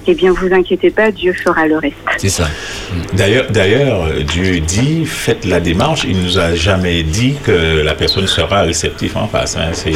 [0.07, 1.95] eh bien, vous inquiétez pas, Dieu fera le reste.
[2.19, 2.49] C'est ça.
[3.15, 6.05] D'ailleurs, d'ailleurs, Dieu dit faites la démarche.
[6.09, 9.57] Il nous a jamais dit que la personne sera réceptive en face.
[9.57, 9.71] hein.
[9.73, 9.93] C'est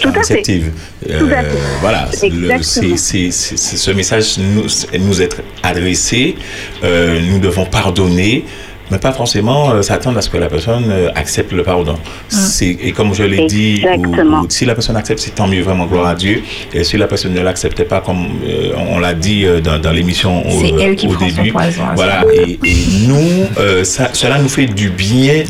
[0.00, 0.18] Tout à fait.
[0.18, 0.70] réceptive.
[1.08, 1.58] Euh, Tout à fait.
[1.80, 2.08] Voilà.
[2.22, 2.62] Le- Exactement.
[2.62, 4.66] c'est- c'est- c'est- c'est- ce message nous,
[5.00, 6.36] nous est adressé.
[6.82, 8.44] Euh, nous devons pardonner.
[8.90, 11.96] Mais pas forcément euh, s'attendre à ce que la personne euh, accepte le pardon.
[12.28, 14.40] C'est Et comme je l'ai dit, ou- Exactement.
[14.42, 16.42] ou si la personne accepte, c'est tant mieux, vraiment, gloire à Dieu.
[16.74, 19.90] Et si la personne ne l'acceptait pas, comme euh, on l'a dit euh, dans, dans
[19.92, 22.76] l'émission au, C'est elle qui au prend son début, poison, à ce voilà, et, et
[23.08, 25.44] nous, euh, ça, cela nous fait du bien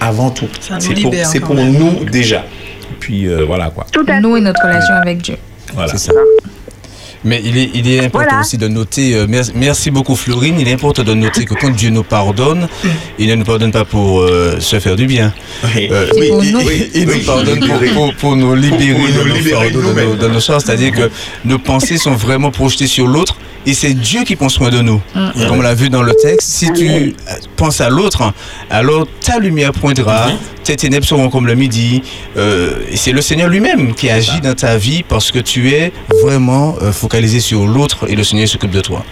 [0.00, 0.48] avant tout.
[0.78, 2.44] C'est pour, nous déjà.
[2.98, 3.86] Puis euh, voilà quoi.
[3.92, 5.36] Tout à Nous et notre relation avec Dieu.
[5.74, 5.90] Voilà.
[5.92, 6.12] C'est ça.
[7.24, 8.40] Mais il est, il est important Voilà.
[8.40, 11.70] aussi de noter, euh, merci, merci beaucoup Florine, il est important de noter que quand
[11.70, 12.66] Dieu nous pardonne,
[13.18, 15.32] il ne nous pardonne pas pour euh, se faire du bien.
[15.64, 16.44] Oui, Euh, C'est pour nous.
[16.44, 16.52] il
[17.06, 17.88] nous oui, pardonne pour, libérer.
[17.94, 20.08] pour- pour nous libérer Pour nous de nos libérer de nous-mêmes.
[20.10, 20.62] nos, de nos sorts.
[20.62, 21.10] C'est-à-dire que
[21.44, 25.02] nos pensées sont vraiment projetées sur l'autre et c'est Dieu qui prend soin de nous.
[25.12, 27.12] Comme on l'a vu dans le texte, si tu Amen.
[27.56, 28.32] penses à l'autre,
[28.70, 30.28] alors ta lumière pointera,
[30.64, 32.00] tes ténèbres seront comme le midi.
[32.38, 35.92] Euh, et c'est le Seigneur lui-même qui agit dans ta vie parce que tu es
[36.22, 39.04] vraiment euh, focalisé sur l'autre et le Seigneur s'occupe de toi.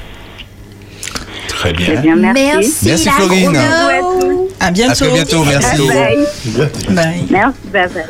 [1.48, 2.00] Très Eh bien.
[2.00, 2.72] bien, merci.
[2.86, 3.56] Merci, Florine.
[3.56, 4.48] À tous.
[4.60, 4.94] À bientôt.
[4.94, 5.76] très bientôt, merci.
[5.88, 6.94] Bye bye.
[6.94, 7.24] Bye.
[7.28, 8.02] Merci, bye bye.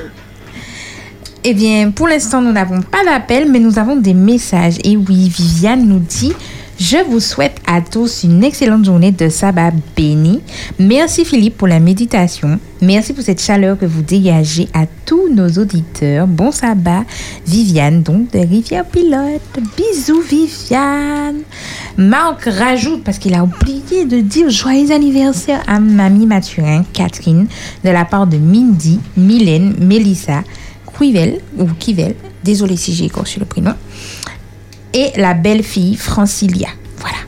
[1.45, 4.75] Eh bien, pour l'instant, nous n'avons pas d'appel, mais nous avons des messages.
[4.85, 6.35] Et oui, Viviane nous dit
[6.79, 10.41] Je vous souhaite à tous une excellente journée de sabbat béni.
[10.79, 12.61] Merci Philippe pour la méditation.
[12.81, 16.29] Merci pour cette chaleur que vous dégagez à tous nos auditeurs.
[16.29, 17.03] Bon sabbat,
[17.45, 19.43] Viviane, donc de Rivière Pilote.
[19.77, 21.43] Bisous Viviane.
[21.97, 27.49] Marc rajoute, parce qu'il a oublié de dire joyeux anniversaire à Mamie Mathurin, Catherine,
[27.83, 30.45] de la part de Mindy, Mylène, Mélissa,
[30.97, 32.15] Quivel, ou Kivel,
[32.45, 33.75] désolé si j'ai écorché le prénom,
[34.99, 36.69] et la belle-fille Francilia.
[36.99, 37.19] Voilà,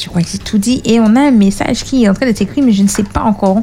[0.00, 0.80] je crois que c'est tout dit.
[0.84, 3.02] Et on a un message qui est en train d'être écrit, mais je ne sais
[3.02, 3.60] pas encore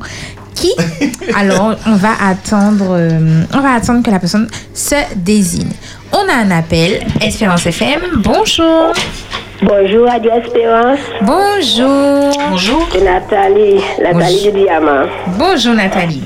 [0.54, 0.72] qui.
[1.36, 5.72] Alors, on va attendre, euh, on va attendre que la personne se désigne.
[6.12, 8.02] On a un appel, Espérance FM.
[8.18, 8.94] Bonjour.
[9.62, 11.00] Bonjour, Radio Espérance.
[11.22, 12.50] Bonjour.
[12.52, 12.88] Bonjour.
[12.92, 15.08] C'est Nathalie, Nathalie du Diamant.
[15.40, 16.24] Bonjour Nathalie.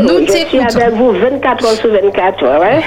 [0.00, 2.62] Nous je suis avec vous 24 heures sur 24 heures.
[2.62, 2.80] Hein?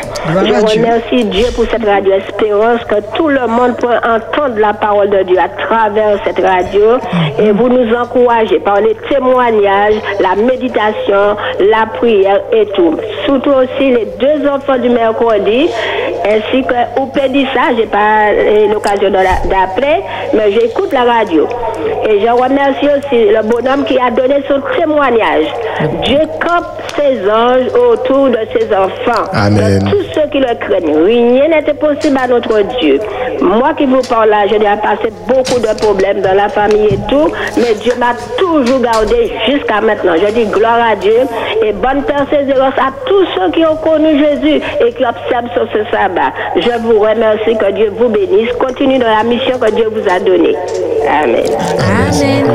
[0.43, 5.12] Je remercie Dieu pour cette radio Espérance, que tout le monde peut entendre la parole
[5.12, 6.97] de Dieu à travers cette radio.
[7.39, 12.97] Et vous nous encouragez par les témoignages, la méditation, la prière et tout.
[13.26, 15.70] Surtout aussi les deux enfants du mercredi,
[16.26, 20.01] ainsi que Oupédissa, j'ai pas eu l'occasion d'appeler,
[20.34, 21.47] mais j'écoute la radio.
[22.10, 25.45] Et je remercie aussi le bonhomme qui a donné son témoignage.
[26.03, 29.30] Dieu campe ses anges autour de ses enfants.
[29.34, 29.80] Amen.
[29.80, 31.04] De tous ceux qui le craignent.
[31.04, 33.00] Rien n'était possible à notre Dieu.
[33.41, 37.00] Moi qui vous parle là, je n'ai passé beaucoup de problèmes dans la famille et
[37.10, 40.14] tout, mais Dieu m'a toujours gardé jusqu'à maintenant.
[40.16, 41.20] Je dis gloire à Dieu
[41.64, 45.84] et bonne persévérance à tous ceux qui ont connu Jésus et qui observent sur ce
[45.91, 46.32] sabbat.
[46.56, 48.52] Je vous remercie, que Dieu vous bénisse.
[48.60, 50.56] Continue dans la mission que Dieu vous a donnée.
[51.08, 51.43] Amen.
[51.80, 52.46] Amen.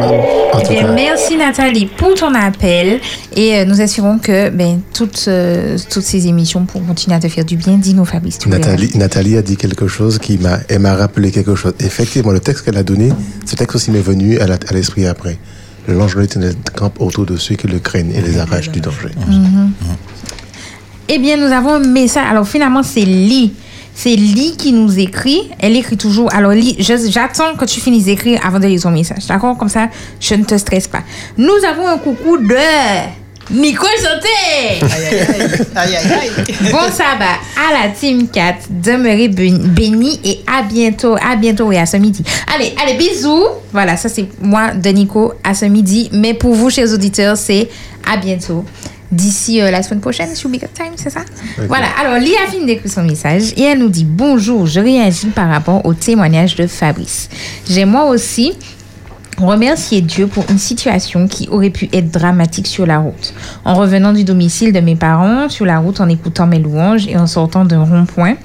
[0.62, 3.01] Eh bien, merci Nathalie pour ton appel
[3.36, 7.28] et euh, nous assurons que ben, toutes, euh, toutes ces émissions pourront continuer à te
[7.28, 7.78] faire du bien.
[7.78, 8.39] Dis-nous Fabrice.
[8.39, 11.74] tu Nathalie, Nathalie a dit quelque chose qui m'a, elle m'a rappelé quelque chose.
[11.81, 13.11] Effectivement, le texte qu'elle a donné,
[13.47, 15.39] ce texte aussi m'est venu à, l'esprit après.
[15.89, 19.11] L'ange de l'éternel campe autour de ceux qui le craignent et les arrache du danger.
[19.26, 19.72] Mhm.
[21.09, 22.24] Eh bien, nous avons un message.
[22.31, 23.53] Alors, finalement, c'est Lee.
[23.95, 25.51] C'est Lee qui nous écrit.
[25.59, 26.33] Elle écrit toujours.
[26.33, 29.26] Alors, Lee, j'attends que tu finisses d'écrire avant de lire ton message.
[29.26, 29.59] D'accord?
[29.59, 29.89] Comme ça,
[30.20, 31.03] je ne te stresse pas.
[31.37, 32.55] Nous avons un coucou de
[33.51, 34.84] Nicole Santé.
[35.74, 36.55] Aïe, aïe, aïe.
[36.70, 38.68] Bon sabbat à la Team 4.
[38.70, 41.16] Demeurez bénis et à bientôt.
[41.16, 42.22] À bientôt et à ce midi.
[42.55, 43.46] Allez, allez, bisous.
[43.72, 46.09] Voilà, ça c'est moi de Nico à ce midi.
[46.12, 47.68] Mais pour vous, chers auditeurs, c'est
[48.09, 48.64] à bientôt.
[49.11, 51.22] D'ici euh, la semaine prochaine sur Big Up Time, c'est ça?
[51.66, 55.26] Voilà, alors Lia a fini d'écrire son message et elle nous dit Bonjour, je réagis
[55.26, 57.28] par rapport au témoignage de Fabrice.
[57.68, 58.53] J'ai moi aussi
[59.47, 63.34] remercier Dieu pour une situation qui aurait pu être dramatique sur la route.
[63.64, 67.16] En revenant du domicile de mes parents, sur la route en écoutant mes louanges et
[67.16, 68.36] en sortant d'un rond-point,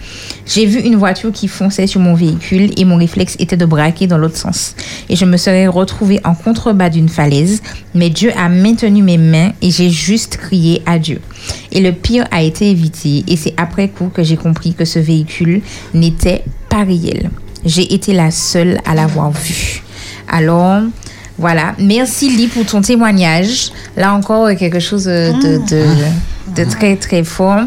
[0.45, 4.07] j'ai vu une voiture qui fonçait sur mon véhicule et mon réflexe était de braquer
[4.07, 4.75] dans l'autre sens.
[5.09, 7.61] Et je me serais retrouvée en contrebas d'une falaise,
[7.93, 11.21] mais Dieu a maintenu mes mains et j'ai juste crié à Dieu.
[11.71, 14.99] Et le pire a été évité et c'est après coup que j'ai compris que ce
[14.99, 15.61] véhicule
[15.93, 17.29] n'était pas réel.
[17.65, 19.84] J'ai été la seule à l'avoir vu.
[20.27, 20.81] Alors,
[21.37, 21.75] voilà.
[21.79, 23.71] Merci Lee pour ton témoignage.
[23.97, 25.31] Là encore, quelque chose de,
[25.69, 25.85] de,
[26.55, 27.61] de très, très fort.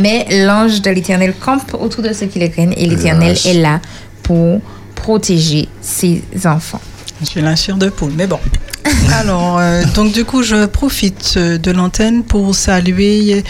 [0.00, 3.80] Mais l'ange de l'éternel campe autour de ceux qui le craignent et l'éternel est là
[4.22, 4.60] pour
[4.94, 6.80] protéger ses enfants.
[7.20, 8.38] Je suis la chair de poule, mais bon.
[9.12, 13.44] Alors, euh, donc du coup, je profite euh, de l'antenne pour saluer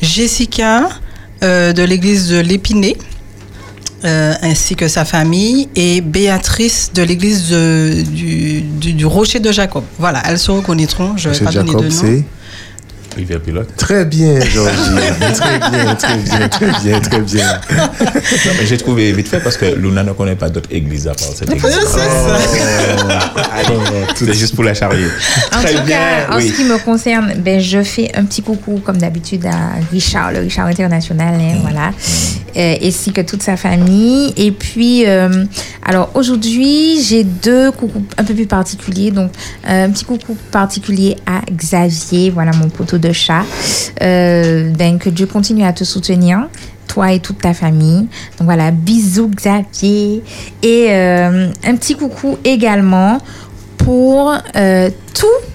[0.00, 0.88] Jessica
[1.42, 2.96] euh, de l'église de l'Épinay.
[4.04, 9.50] Euh, ainsi que sa famille et Béatrice de l'église de- du, du, du Rocher de
[9.52, 9.84] Jacob.
[9.98, 11.16] Voilà, elles se reconnaîtront.
[11.16, 12.00] Je vais pas donner Jacob, de nom.
[13.16, 13.68] Rivière Pilote.
[13.76, 14.76] Très bien, Georgie.
[15.34, 17.60] très bien, très bien, très bien, très bien.
[17.70, 21.14] Non, mais j'ai trouvé vite fait parce que Luna ne connaît pas d'autres églises à
[21.14, 21.78] part cette église.
[24.14, 25.06] C'est juste pour la charrier.
[25.54, 28.42] En Très tout bien, cas, en ce qui me concerne, ben, je fais un petit
[28.42, 31.92] coucou, comme d'habitude, à Richard, le Richard International, hein, voilà,
[32.56, 34.32] Euh, ainsi que toute sa famille.
[34.38, 35.44] Et puis, euh,
[35.84, 39.10] alors aujourd'hui, j'ai deux coucous un peu plus particuliers.
[39.10, 39.30] Donc,
[39.68, 43.44] euh, un petit coucou particulier à Xavier, voilà, mon poteau de chat.
[44.02, 46.48] Euh, ben, que Dieu continue à te soutenir
[46.86, 48.08] toi et toute ta famille.
[48.38, 50.22] Donc voilà, bisous Xavier.
[50.62, 53.18] Et euh, un petit coucou également
[53.76, 55.46] pour euh, tous,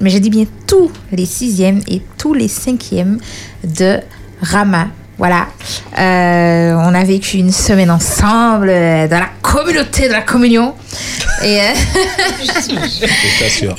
[0.00, 3.18] mais je dis bien tous les sixièmes et tous les cinquièmes
[3.62, 4.00] de
[4.40, 4.88] Rama.
[5.16, 5.46] Voilà,
[5.96, 10.74] Euh, on a vécu une semaine ensemble euh, dans la communauté de la communion.
[11.44, 11.72] Et, euh,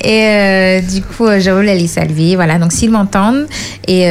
[0.00, 2.36] et euh, du coup, je voulais les saluer.
[2.36, 3.46] Voilà, donc s'ils m'entendent,
[3.86, 4.06] et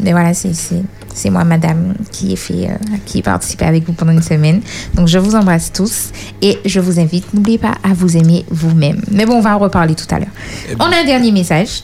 [0.00, 2.70] mais voilà, c'est moi, madame, qui ai fait,
[3.06, 4.60] qui ai participé avec vous pendant une semaine.
[4.94, 9.00] Donc, je vous embrasse tous et je vous invite, n'oubliez pas à vous aimer vous-même.
[9.12, 10.32] Mais bon, on va en reparler tout à l'heure.
[10.80, 11.82] On a un dernier message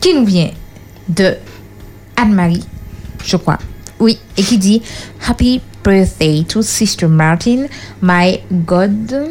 [0.00, 0.50] qui nous vient
[1.08, 1.34] de
[2.16, 2.64] Anne-Marie,
[3.24, 3.58] je crois.
[4.02, 4.82] Oui, et qui dit
[5.28, 7.66] Happy birthday to Sister Martin.
[8.02, 9.30] My God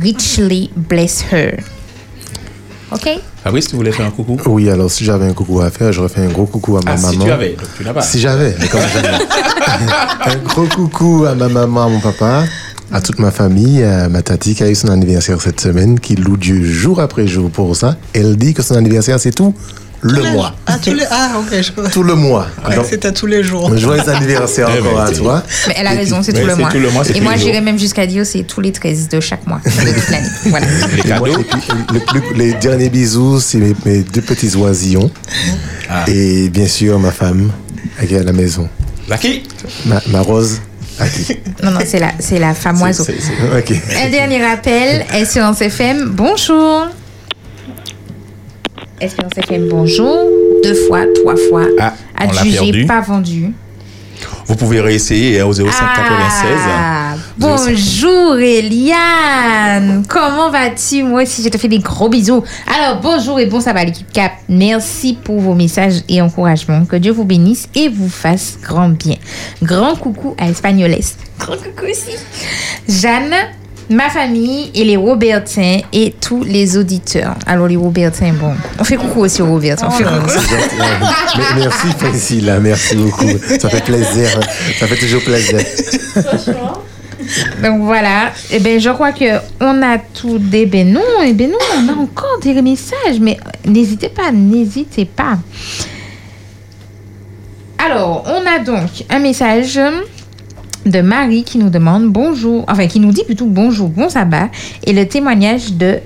[0.00, 1.58] richly bless her.
[2.92, 3.08] OK?
[3.44, 4.38] Fabrice, tu voulais faire un coucou?
[4.46, 6.92] Oui, alors si j'avais un coucou à faire, j'aurais fait un gros coucou à ma
[6.92, 7.24] Ah, si maman.
[7.26, 8.00] tu avais, donc tu n'as pas.
[8.00, 9.18] Si j'avais, mais comme jamais.
[10.24, 12.44] un gros coucou à ma maman, à mon papa,
[12.90, 16.16] à toute ma famille, à ma tati qui a eu son anniversaire cette semaine, qui
[16.16, 17.96] loue Dieu jour après jour pour ça.
[18.14, 19.54] Elle dit que son anniversaire, c'est tout
[20.02, 20.54] le mois.
[20.66, 21.04] Ah, tous les...
[21.10, 22.46] ah ok, je crois Tout le mois.
[22.74, 23.76] Donc, c'était tous les jours.
[23.76, 25.42] joyeux anniversaire Eh ben, encore à c'est- toi.
[25.68, 26.70] Mais elle a raison, c'est tout le c'est mois.
[26.70, 29.20] tout le mois, c'est et moi, j'irais même jusqu'à dire c'est tous les 13 de
[29.20, 30.28] chaque mois, de toute l'année.
[30.46, 30.66] Voilà.
[30.96, 31.26] Les cadeaux
[32.36, 35.10] les derniers bisous, c'est mes, mes deux petits oisillons.
[35.88, 36.04] Ah.
[36.08, 37.50] Et bien sûr, ma femme,
[38.06, 38.68] qui est à la maison.
[39.08, 39.42] Lucky
[39.86, 40.60] Ma, ma rose,
[40.98, 41.36] à qui?
[41.62, 43.04] Non, non, c'est la, c'est la femme oiseau.
[43.04, 43.96] C'est- c'est-.
[44.06, 46.86] Un dernier rappel, Espérance FM, bonjour.
[49.00, 50.28] Espérance FM, bonjour.
[50.62, 51.64] Deux fois, trois fois.
[51.78, 53.52] Ah, Adjugé, pas vendu.
[54.46, 57.20] Vous pouvez réessayer hein, au 05 Ah, 96.
[57.38, 61.02] bonjour Eliane, comment vas-tu?
[61.04, 62.42] Moi aussi, je te fais des gros bisous.
[62.66, 64.32] Alors, bonjour et bon sabbat l'équipe Cap.
[64.48, 66.84] Merci pour vos messages et encouragements.
[66.84, 69.16] Que Dieu vous bénisse et vous fasse grand bien.
[69.62, 70.96] Grand coucou à Espagnoles.
[71.38, 72.16] Grand coucou aussi.
[72.88, 73.32] Jeanne,
[73.90, 77.34] ma famille et les Robertins et tous les auditeurs.
[77.46, 79.88] Alors, les Robertins, bon, on fait coucou aussi aux Robertins.
[79.88, 80.28] On fait coucou.
[80.28, 80.76] C'est gentil.
[80.78, 83.26] Mais- Merci Priscilla, merci beaucoup.
[83.60, 84.28] Ça fait plaisir.
[84.78, 85.58] Ça fait toujours plaisir.
[87.62, 89.24] Donc voilà, eh ben, je crois que
[89.60, 90.66] on a tout des...
[90.66, 93.36] Ben non, eh ben non, on a encore des messages, mais
[93.66, 95.38] n'hésitez pas, n'hésitez pas.
[97.78, 99.78] Alors, on a donc un message
[100.86, 104.48] de Marie qui nous demande bonjour, enfin qui nous dit plutôt bonjour, bon sabbat,
[104.84, 105.98] et le témoignage de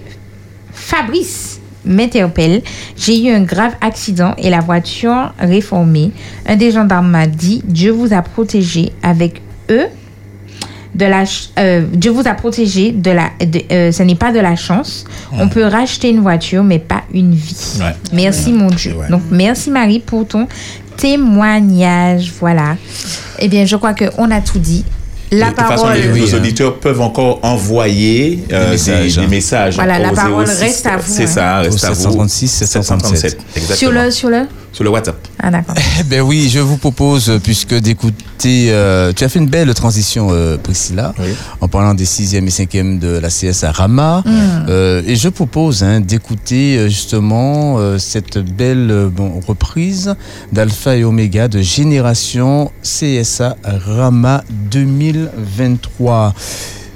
[0.72, 2.62] Fabrice m'interpelle.
[2.96, 6.10] J'ai eu un grave accident et la voiture réformée.
[6.46, 9.86] Un des gendarmes m'a dit Dieu vous a protégé avec eux.
[10.94, 11.24] De la,
[11.58, 13.30] euh, Dieu vous a protégé de la.
[13.44, 15.04] de- euh, ce n'est pas de la chance.
[15.32, 17.78] On peut racheter une voiture, mais pas une vie.
[17.80, 17.90] Ouais.
[18.12, 18.94] Merci mon Dieu.
[19.10, 20.46] Donc merci Marie pour ton
[20.96, 22.32] témoignage.
[22.40, 22.76] Voilà.
[23.38, 24.84] Eh bien, je crois qu'on a tout dit.
[25.30, 25.98] La de toute façon, parole.
[25.98, 26.38] les, Oui, nos hein.
[26.38, 29.26] auditeurs peuvent encore envoyer euh, des messages, des hein.
[29.28, 29.74] messages.
[29.74, 31.26] Voilà, la parole 06, reste à vous, C'est hein.
[31.26, 31.94] ça, reste à vous.
[31.94, 33.38] 736, 737.
[33.56, 33.76] Exactement.
[33.76, 34.46] Sur le, sur le.
[34.74, 35.16] Sur le WhatsApp.
[35.40, 35.76] Ah d'accord.
[36.00, 40.28] Eh ben oui, je vous propose, puisque d'écouter, euh, tu as fait une belle transition,
[40.32, 41.28] euh, Priscilla, Oui.
[41.60, 44.22] en parlant des sixième et cinquième de la CS à Rama.
[44.26, 44.30] Mm.
[44.68, 50.16] Euh, et je propose hein, d'écouter justement euh, cette belle bon, reprise
[50.52, 54.42] d'Alpha et Oméga de Génération CSA Rama
[54.72, 56.34] 2023.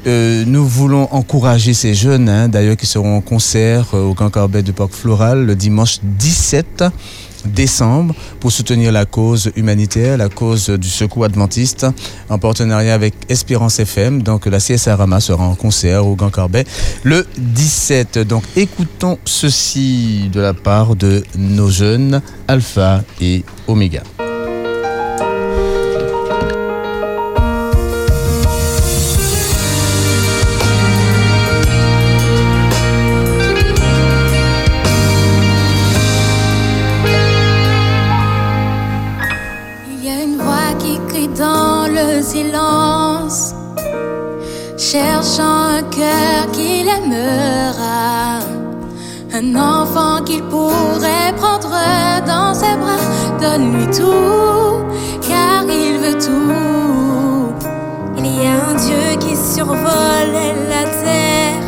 [0.07, 4.31] Euh, nous voulons encourager ces jeunes, hein, d'ailleurs, qui seront en concert euh, au Grand
[4.31, 6.85] Corbet du Parc Floral le dimanche 17
[7.49, 11.87] décembre pour soutenir la cause humanitaire, la cause du secours adventiste,
[12.29, 14.23] en partenariat avec Espérance FM.
[14.23, 16.65] Donc la CSA Rama sera en concert au Grand Corbet
[17.03, 18.19] le 17.
[18.19, 24.03] Donc écoutons ceci de la part de nos jeunes Alpha et Oméga.
[44.93, 48.39] Cherchant un cœur qu'il aimera,
[49.35, 51.75] un enfant qu'il pourrait prendre
[52.27, 53.05] dans ses bras.
[53.39, 54.85] Donne-lui tout,
[55.29, 57.53] car il veut tout.
[58.17, 60.39] Il y a un Dieu qui survole
[60.73, 61.63] la terre,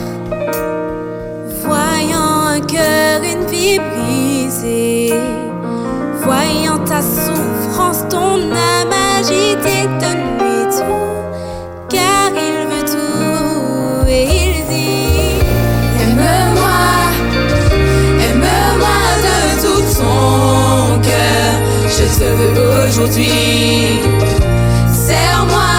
[1.67, 5.13] voyant un cœur, une vie brisée.
[6.25, 8.70] Voyant ta souffrance, ton âme
[22.91, 23.31] aujourd'hui.
[24.93, 25.75] Serre-moi,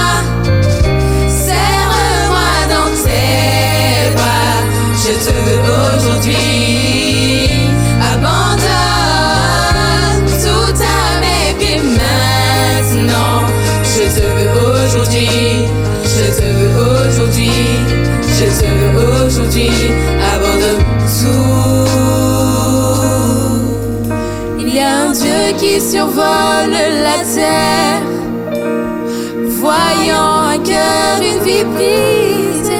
[1.28, 4.58] serre-moi dans tes bras,
[5.04, 5.62] je te veux
[5.98, 6.48] aujourd'hui.
[8.14, 8.70] Abandonne
[10.44, 13.38] tout à mes pieds maintenant,
[13.84, 14.54] je te veux
[14.86, 15.36] aujourd'hui,
[16.04, 16.76] je te veux
[17.10, 17.60] aujourd'hui,
[18.38, 19.74] je te veux aujourd'hui,
[20.34, 20.86] abandonne
[21.20, 21.92] tout.
[24.60, 26.61] Il y a un Dieu qui survole
[29.62, 32.72] voyant un cœur, une vie brisée,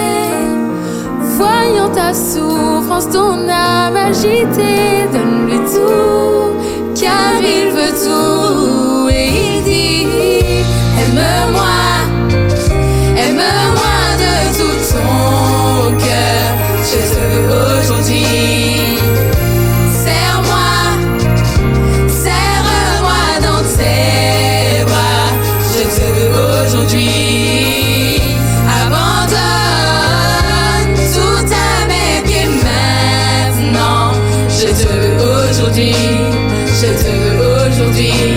[1.38, 10.08] voyant ta souffrance, ton âme agitée, donne-lui tout, car il veut tout, et il dit,
[11.02, 11.78] aime-moi,
[13.16, 16.52] aime-moi de tout ton cœur,
[16.90, 17.81] Jésus.
[38.02, 38.31] see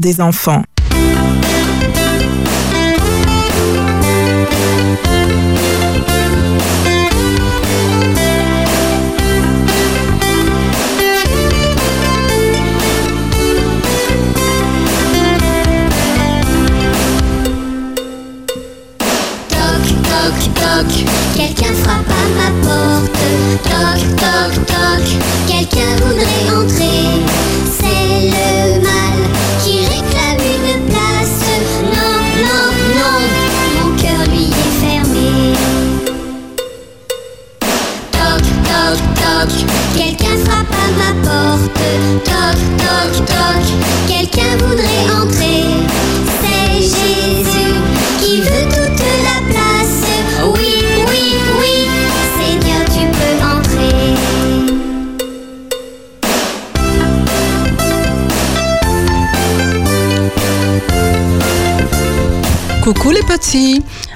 [0.00, 0.62] des enfants.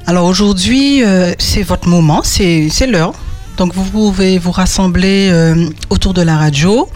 [0.07, 3.15] Alors aujourd'hui, euh, c'est votre moment, c'est l'heure.
[3.57, 6.89] Donc vous pouvez vous rassembler euh, autour de la radio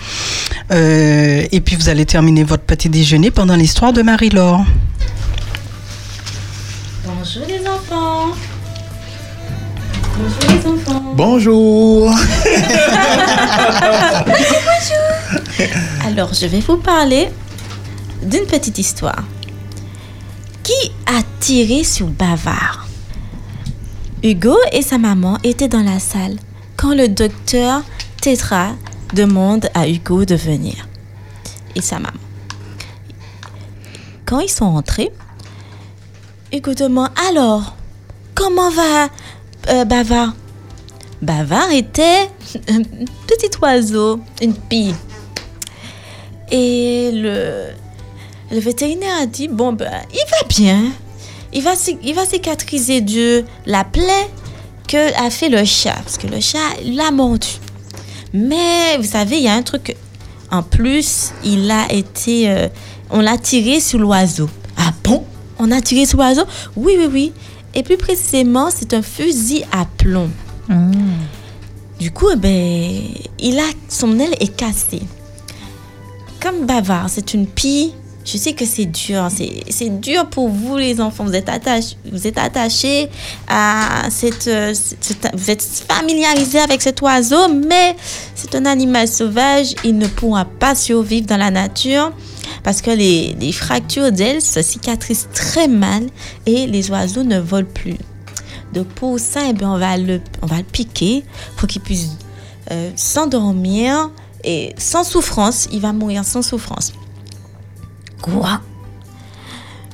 [0.70, 4.66] Euh, et puis vous allez terminer votre petit déjeuner pendant l'histoire de Marie-Laure.
[7.06, 8.34] Bonjour les enfants.
[10.18, 11.02] Bonjour les enfants.
[11.14, 12.10] Bonjour.
[14.26, 15.68] Bonjour.
[16.04, 17.30] Alors, je vais vous parler
[18.22, 19.24] d'une petite histoire.
[20.62, 22.77] Qui a tiré sur Bavard
[24.22, 26.36] Hugo et sa maman étaient dans la salle
[26.76, 27.82] quand le docteur
[28.20, 28.74] Tetra
[29.14, 30.88] demande à Hugo de venir.
[31.76, 32.18] Et sa maman.
[34.26, 35.12] Quand ils sont entrés,
[36.52, 37.76] Hugo demande Alors,
[38.34, 39.08] comment va
[39.68, 40.34] euh, Bavard?
[41.22, 42.28] Bavard était
[42.68, 44.94] un petit oiseau, une pie.
[46.50, 47.68] Et le,
[48.50, 50.92] le vétérinaire a dit Bon, ben, il va bien.
[51.52, 51.72] Il va,
[52.02, 54.28] il va cicatriser de la plaie
[54.86, 55.94] que a fait le chat.
[55.94, 57.48] Parce que le chat l'a mordu.
[58.32, 59.96] Mais vous savez, il y a un truc.
[60.50, 62.48] En plus, il a été.
[62.50, 62.68] euh,
[63.10, 64.48] on l'a tiré sur l'oiseau.
[64.76, 65.24] Ah bon?
[65.58, 66.44] On a tiré sur l'oiseau?
[66.76, 67.32] Oui, oui, oui.
[67.74, 70.30] Et plus précisément, c'est un fusil à plomb.
[71.98, 73.00] Du coup, eh ben,
[73.38, 75.02] il a, son aile est cassée.
[76.40, 77.92] Comme bavard, c'est une pie.
[78.30, 79.28] Je sais que c'est dur.
[79.34, 81.24] C'est c'est dur pour vous, les enfants.
[81.24, 83.08] Vous êtes, attaché, vous êtes attachés
[83.48, 87.96] à cette, euh, cette- Vous êtes familiarisés avec cet oiseau, mais
[88.34, 89.74] c'est un animal sauvage.
[89.82, 92.12] Il ne pourra pas survivre dans la nature
[92.62, 96.02] parce que les, fractures d'ailes se cicatrisent très mal
[96.44, 97.96] et les oiseaux ne volent plus.
[98.74, 101.24] Donc pour ça, eh on, va le, on va le piquer
[101.56, 102.10] pour qu'il puisse
[102.70, 104.10] euh, s'endormir
[104.44, 105.66] et sans souffrance.
[105.72, 106.92] Il va mourir sans souffrance.
[108.22, 108.60] Quoi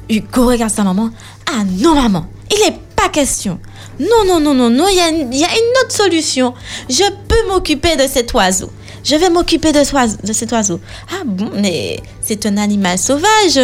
[0.08, 1.10] Hugo regarde sa maman.
[1.46, 3.58] Ah non, maman, il n'est pas question.
[3.98, 6.52] Non, non, non, non, non, il y, a y a une autre solution.
[6.88, 8.70] Je peux m'occuper de cet oiseau.
[9.04, 9.82] Je vais m'occuper de,
[10.32, 10.80] cet oiseau.
[11.12, 13.60] Ah bon, mais c'est un animal sauvage.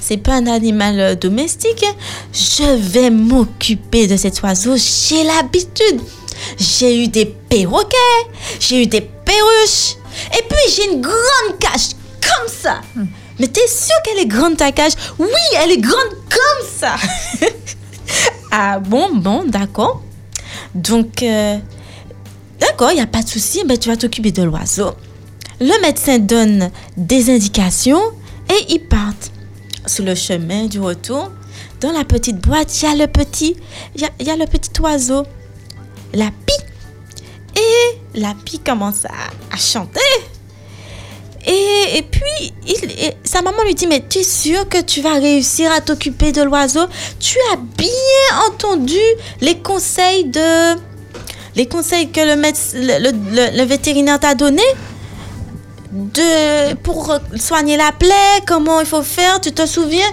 [0.00, 1.84] C'est pas un animal domestique.
[2.32, 4.74] Je vais m'occuper de cet oiseau.
[4.76, 6.00] J'ai l'habitude.
[6.58, 7.96] J'ai eu des perroquets.
[8.58, 9.96] J'ai eu des perruches.
[10.32, 11.90] Et puis j'ai une grande cage
[12.22, 12.80] comme ça.
[13.38, 14.92] Mais t'es sûr qu'elle est grande ta cage?
[15.18, 15.28] Oui,
[15.62, 16.96] elle est grande comme ça.
[18.50, 20.02] ah bon, bon, d'accord.
[20.74, 21.58] Donc, euh,
[22.60, 23.62] d'accord, il n'y a pas de souci.
[23.64, 24.92] Ben, tu vas t'occuper de l'oiseau.
[25.60, 28.02] Le médecin donne des indications
[28.50, 29.30] et ils partent.
[29.86, 31.30] Sur le chemin du retour,
[31.80, 33.56] dans la petite boîte, il y a le petit,
[34.80, 35.24] oiseau,
[36.12, 36.64] la pie.
[37.56, 40.00] Et la pie commence à chanter.
[41.46, 45.14] Et, puis, il, et sa maman lui dit, mais tu es sûr que tu vas
[45.14, 46.86] réussir à t'occuper de l'oiseau?
[47.20, 47.88] Tu as bien
[48.48, 49.00] entendu
[49.40, 50.78] les conseils de...
[51.56, 54.62] Les conseils que le, médec- le, vétérinaire t'a donné
[55.90, 60.06] de, pour soigner la plaie, comment il faut faire, tu te souviens?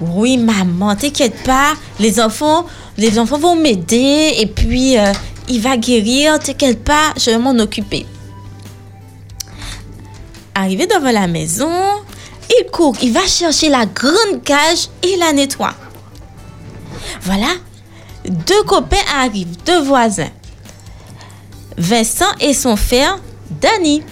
[0.00, 2.64] Oui, maman, t'inquiète pas, les enfants,
[2.96, 5.12] les enfants vont m'aider et puis euh,
[5.48, 8.06] il va guérir, t'inquiète pas, je vais m'en occuper.
[10.58, 11.70] Arrivé devant la maison,
[12.48, 15.74] il court, il va chercher la grande cage et la nettoie.
[17.20, 17.48] Voilà,
[18.24, 20.30] deux copains arrivent, deux voisins.
[21.76, 23.18] Vincent et son frère,
[23.50, 24.02] Danny.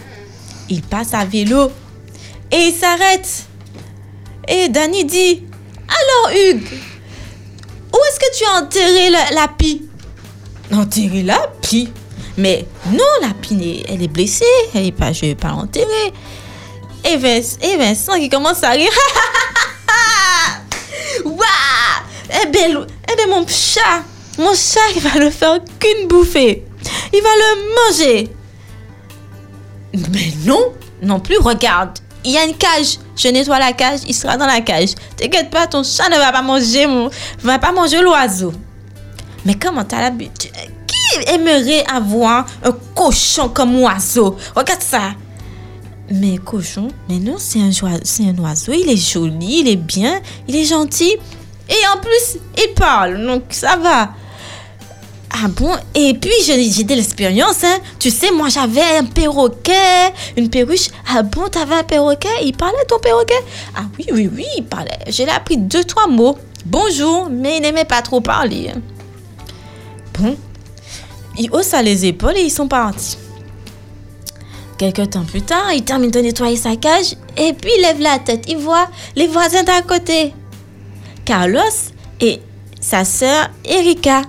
[0.68, 1.70] Il passe à vélo
[2.52, 3.46] et il s'arrête.
[4.46, 5.42] Et Danny dit
[5.88, 6.78] Alors, Hugues,
[7.90, 9.80] où est-ce que tu as enterré la, la pie?
[10.70, 11.88] Enterré la pie?
[12.36, 14.44] Mais non, la pie, n'est- elle est blessée.
[14.74, 16.12] Elle est pas, je vais pas l'enterrer.
[17.04, 18.90] Et, Vince- et Vincent qui commence à rire.
[21.24, 21.36] Waouh
[22.42, 24.02] eh ben, eh ben, mon chat,
[24.38, 26.64] mon chat, il va le faire qu'une bouffée.
[27.12, 28.28] Il va le manger.
[30.12, 31.98] Mais non, non plus, regarde.
[32.24, 32.98] Il y a une cage.
[33.16, 34.94] Je nettoie la cage, il sera dans la cage.
[35.16, 37.10] T'inquiète pas, ton chat ne va pas manger mon,
[37.42, 38.52] va pas manger l'oiseau.
[39.44, 40.50] Mais comment t'as l'habitude?
[41.28, 45.12] Aimerait avoir un cochon comme oiseau Regarde ça.
[46.10, 48.72] Mais cochon, mais non, c'est un, oiseau.
[48.72, 51.16] Il est joli, il est bien, il est gentil.
[51.68, 54.10] Et en plus, il parle, donc ça va.
[55.30, 55.72] Ah bon?
[55.94, 57.78] Et puis, j'ai de l'expérience, hein.
[57.98, 60.88] Tu sais, moi, j'avais un perroquet, une perruche.
[61.12, 62.28] Ah bon, t'avais un perroquet?
[62.44, 63.42] Il parlait, ton perroquet?
[63.74, 64.98] Ah oui, oui, oui, il parlait.
[65.08, 66.36] Je l'ai appris deux, trois mots.
[66.66, 68.70] Bonjour, mais il n'aimait pas trop parler.
[68.74, 68.80] hein.
[70.18, 70.36] Bon.
[71.38, 73.18] Il haussa les épaules et ils sont partis.
[74.78, 78.18] Quelques temps plus tard, il termine de nettoyer sa cage et puis il lève la
[78.18, 78.44] tête.
[78.48, 80.34] Il voit les voisins d'à côté.
[81.24, 81.60] Carlos
[82.20, 82.40] et
[82.80, 84.22] sa sœur Erika.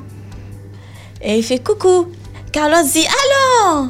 [1.21, 2.07] Et il fait coucou.
[2.51, 3.87] Carlos dit Alors,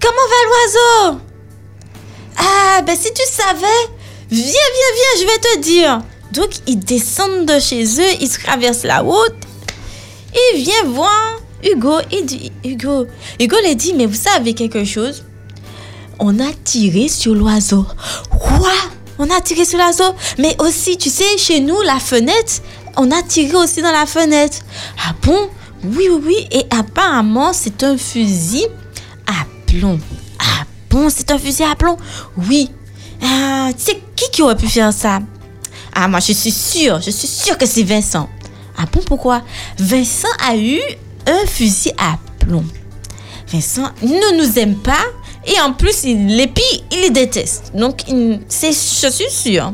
[0.00, 1.20] comment va l'oiseau?
[2.36, 3.90] Ah, ben si tu savais,
[4.30, 6.02] viens, viens, viens, je vais te dire.
[6.32, 9.34] Donc, ils descendent de chez eux, ils traversent la route.
[10.52, 11.98] Il vient voir Hugo.
[12.12, 13.06] Il dit Hugo,
[13.40, 15.24] Hugo lui dit Mais vous savez quelque chose?
[16.18, 17.86] On a tiré sur l'oiseau.
[18.30, 18.72] Quoi?
[19.18, 20.14] On a tiré sur l'oiseau?
[20.38, 22.62] Mais aussi, tu sais, chez nous, la fenêtre,
[22.96, 24.58] on a tiré aussi dans la fenêtre.
[25.06, 25.48] Ah bon?
[25.84, 26.48] Oui, oui, oui.
[26.50, 28.66] Et apparemment, c'est un fusil
[29.26, 30.00] à plomb.
[30.38, 31.96] Ah bon, c'est un fusil à plomb?
[32.48, 32.70] Oui.
[33.22, 35.20] Ah, tu sais, qui qui aurait pu faire ça?
[35.94, 38.28] Ah, moi, je suis sûre, je suis sûre que c'est Vincent.
[38.76, 39.42] Ah bon, pourquoi?
[39.78, 40.80] Vincent a eu
[41.26, 42.64] un fusil à plomb.
[43.48, 45.04] Vincent ne nous aime pas
[45.46, 47.70] et en plus, il les pille, il les déteste.
[47.74, 48.02] Donc,
[48.48, 49.72] c'est, je suis sûre.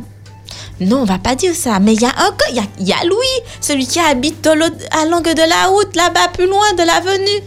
[0.81, 1.79] Non, on va pas dire ça.
[1.79, 5.49] Mais il y a gars, il y a, Louis, celui qui habite à l'angle de
[5.49, 7.43] la route, là-bas, plus loin de l'avenue.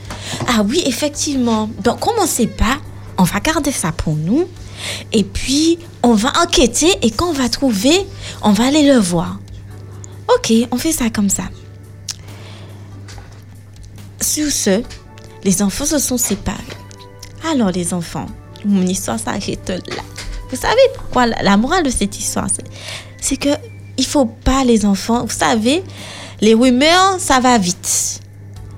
[0.47, 1.69] Ah oui, effectivement.
[1.83, 2.77] Donc, comme on ne sait pas,
[3.17, 4.47] on va garder ça pour nous.
[5.11, 8.05] Et puis, on va enquêter et quand on va trouver,
[8.41, 9.37] on va aller le voir.
[10.35, 11.43] Ok, on fait ça comme ça.
[14.25, 14.81] Sur ce,
[15.43, 16.57] les enfants se sont séparés.
[17.47, 18.25] Alors les enfants,
[18.65, 20.03] mon histoire s'arrête là.
[20.49, 21.27] Vous savez pourquoi?
[21.27, 22.65] La, morale de cette histoire, c'est,
[23.21, 23.49] c'est que
[23.99, 25.25] il faut pas les enfants.
[25.25, 25.83] Vous savez,
[26.41, 28.19] les rumeurs, ça va vite.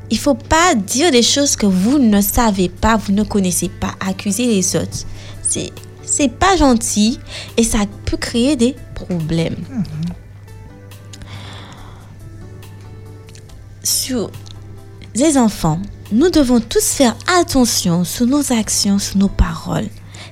[0.10, 3.96] Il faut pas dire des choses que vous ne savez pas, vous ne connaissez pas,
[4.06, 5.06] accuser les autres.
[5.42, 5.72] C'est
[6.04, 7.20] c'est pas gentil
[7.56, 9.64] et ça peut créer des problèmes.
[13.82, 14.30] Sur
[15.18, 15.80] les enfants,
[16.12, 19.88] nous devons tous faire attention sur nos actions, sur nos paroles,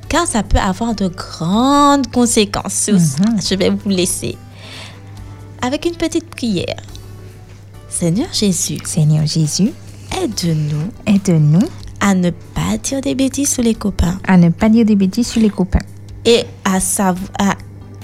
[0.10, 2.74] car ça peut avoir de grandes conséquences.
[2.74, 4.38] Ça, Je vais vous laisser
[5.62, 6.82] avec une petite prière.
[7.90, 9.72] Seigneur Jésus, Seigneur Jésus,
[10.22, 11.68] aide-nous, aide-nous
[12.00, 15.28] à ne pas dire des bêtises sur les copains à ne pas dire des bêtises
[15.28, 15.80] sur les copains,
[16.26, 17.56] et à savoir à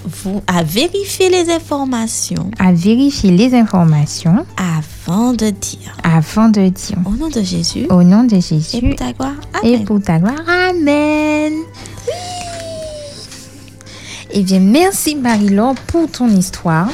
[0.06, 5.96] vous à vérifier les informations à vérifier les informations avant de dire.
[6.04, 6.98] avant de dire.
[7.06, 7.86] Au nom de Jésus.
[7.90, 9.36] Au nom de Et Jésus pour ta gloire.
[9.64, 9.86] et Amen.
[9.86, 10.42] pour ta gloire.
[10.48, 11.54] Amen.
[14.34, 16.88] Eh bien, merci Marie-Laure pour ton histoire.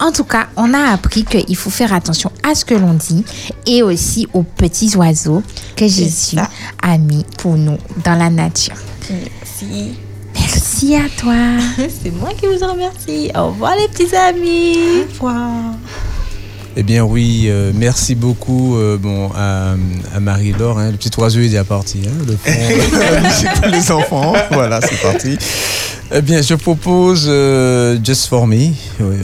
[0.00, 3.24] En tout cas, on a appris qu'il faut faire attention à ce que l'on dit
[3.66, 5.42] et aussi aux petits oiseaux
[5.76, 6.36] que Jésus
[6.82, 8.74] a mis pour nous dans la nature.
[9.10, 9.96] Merci.
[10.54, 11.34] Merci à toi.
[12.02, 13.30] C'est moi qui vous remercie.
[13.34, 14.76] Au revoir les petits amis.
[15.08, 15.50] Au revoir.
[16.76, 19.74] Eh bien oui, euh, merci beaucoup euh, bon, à,
[20.14, 20.78] à Marie-Laure.
[20.78, 20.90] hein.
[20.90, 22.02] Le petit oiseau il est déjà parti.
[22.06, 24.34] Hein, le fond, les enfants.
[24.50, 25.36] Voilà, c'est parti.
[26.14, 28.56] Eh bien, je propose euh, Just for Me.
[28.56, 29.16] Oui, oui,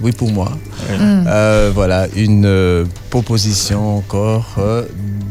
[0.00, 0.50] oui, pour moi.
[0.90, 1.24] Mm.
[1.28, 4.84] Euh, voilà, une euh, proposition encore euh,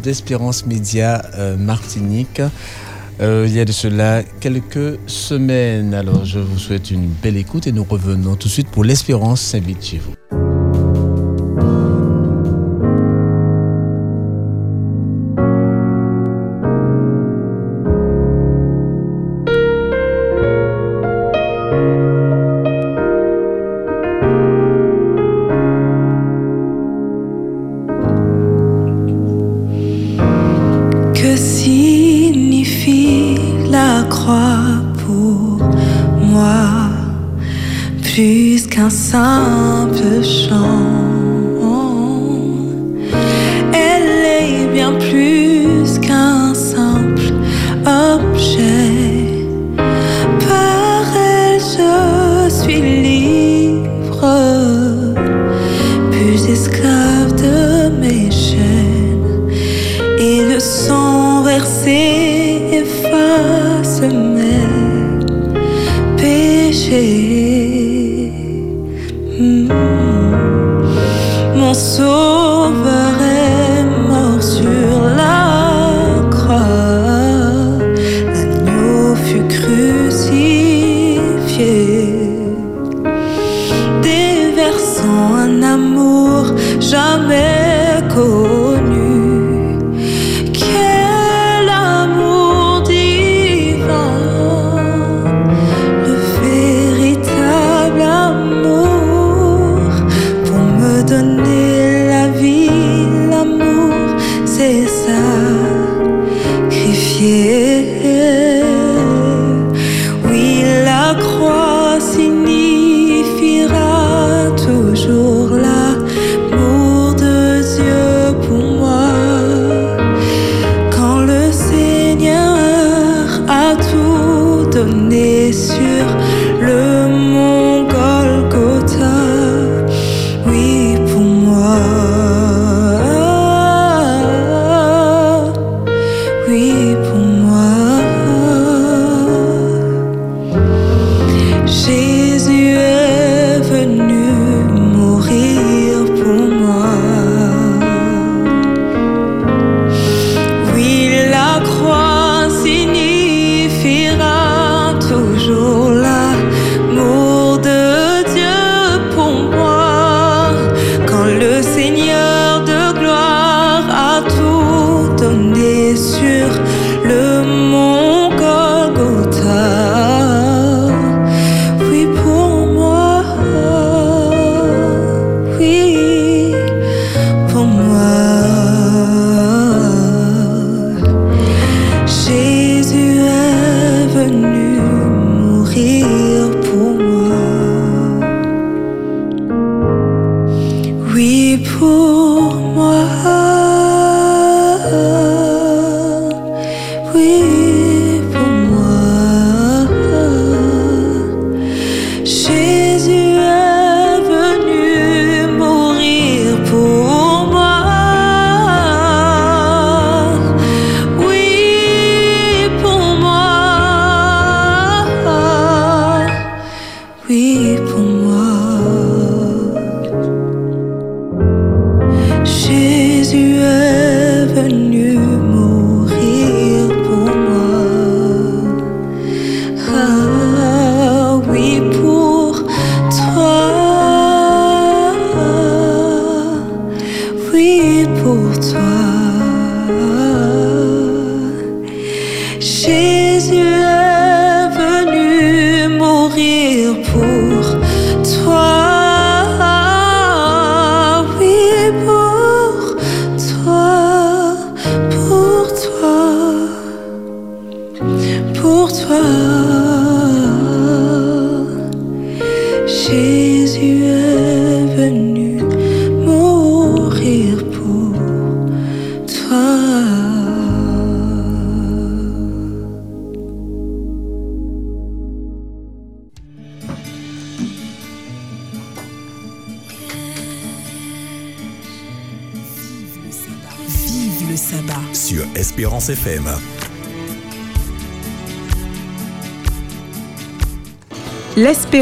[0.03, 2.41] d'Espérance Média euh, Martinique.
[3.21, 5.93] Euh, il y a de cela quelques semaines.
[5.93, 9.41] Alors, je vous souhaite une belle écoute et nous revenons tout de suite pour l'Espérance
[9.41, 10.48] s'invite chez vous.
[35.05, 35.59] Pour
[36.21, 36.89] moi
[38.03, 40.88] plus qu'un simple chant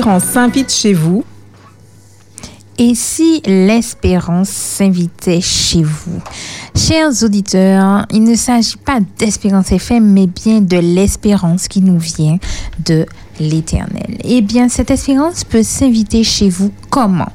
[0.07, 1.25] L'espérance s'invite chez vous.
[2.77, 6.21] Et si l'espérance s'invitait chez vous?
[6.73, 12.37] Chers auditeurs, il ne s'agit pas d'espérance FM, mais bien de l'espérance qui nous vient
[12.85, 13.05] de
[13.41, 14.17] l'éternel.
[14.23, 17.33] Eh bien, cette espérance peut s'inviter chez vous comment?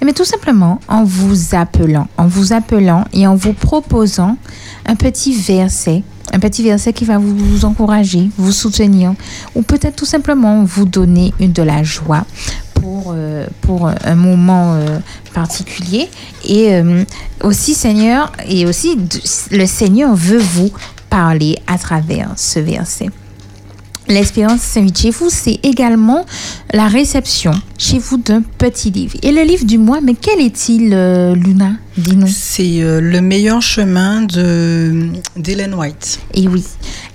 [0.00, 4.36] Eh bien, tout simplement en vous appelant, en vous appelant et en vous proposant
[4.86, 6.04] un petit verset
[6.34, 9.14] un petit verset qui va vous encourager, vous soutenir,
[9.54, 12.24] ou peut-être tout simplement vous donner une de la joie
[12.74, 14.98] pour, euh, pour un moment euh,
[15.32, 16.08] particulier.
[16.44, 17.04] Et euh,
[17.42, 18.98] aussi, Seigneur, et aussi
[19.50, 20.70] le Seigneur veut vous
[21.08, 23.10] parler à travers ce verset.
[24.06, 26.26] L'espérance s'invite chez vous, c'est également
[26.74, 29.16] la réception chez vous d'un petit livre.
[29.22, 31.72] Et le livre du mois, mais quel est-il, euh, Luna?
[31.96, 32.26] Dis-nous.
[32.28, 34.26] C'est euh, Le meilleur chemin
[35.36, 36.20] d'Ellen White.
[36.34, 36.62] Et oui,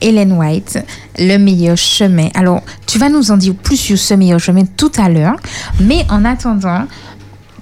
[0.01, 0.79] Hélène White,
[1.19, 2.29] le meilleur chemin.
[2.33, 5.35] Alors, tu vas nous en dire plus sur ce meilleur chemin tout à l'heure,
[5.81, 6.85] mais en attendant,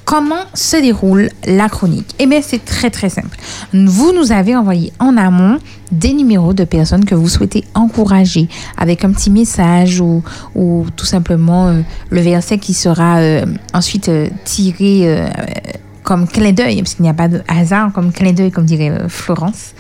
[0.06, 2.16] comment se déroule la chronique?
[2.18, 3.38] Eh bien, c'est très très simple.
[3.74, 5.60] Vous nous avez envoyé en amont
[5.92, 8.48] des numéros de personnes que vous souhaitez encourager
[8.78, 10.24] avec un petit message ou,
[10.56, 15.28] ou tout simplement euh, le verset qui sera euh, ensuite euh, tiré
[16.04, 18.94] comme clin d'œil, parce qu'il n'y a pas de hasard, comme clin d'œil, comme dirait
[19.10, 19.74] Florence,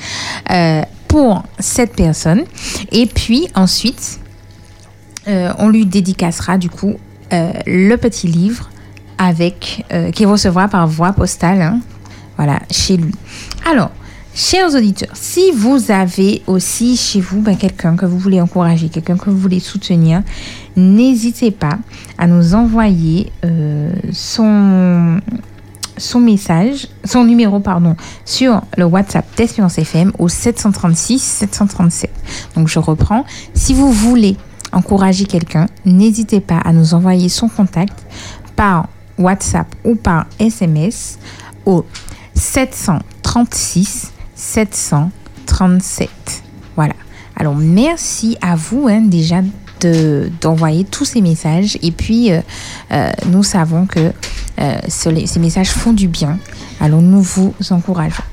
[1.08, 2.44] pour cette personne.
[2.98, 4.20] Et puis ensuite,
[5.28, 6.96] euh, on lui dédicacera du coup
[7.32, 8.72] euh, le petit livre
[9.20, 11.80] avec euh, qu'il recevra par voie postale, hein,
[12.38, 13.14] voilà, chez lui.
[13.70, 13.92] Alors,
[14.34, 19.16] chers auditeurs, si vous avez aussi chez vous ben, quelqu'un que vous voulez encourager, quelqu'un
[19.16, 20.24] que vous voulez soutenir,
[20.76, 21.78] n'hésitez pas
[22.18, 23.32] à nous envoyer
[24.12, 25.22] son
[25.98, 27.96] son message, son numéro, pardon,
[28.26, 32.12] sur le WhatsApp d'Espérance FM au 736 737.
[32.56, 33.26] Donc je reprends.
[33.54, 34.38] Si vous voulez
[34.72, 38.06] encourager quelqu'un, n'hésitez pas à nous envoyer son contact
[38.56, 38.88] par
[39.18, 41.18] WhatsApp ou par SMS
[41.66, 41.86] au
[42.34, 46.10] 736 737.
[46.76, 46.94] Voilà.
[47.36, 49.42] Alors merci à vous hein, déjà
[49.82, 52.40] de- d'envoyer tous ces messages et puis euh,
[52.92, 54.12] euh, nous savons que
[54.60, 56.38] euh, ce- ces messages font du bien.
[56.80, 58.24] Alors nous vous encourageons.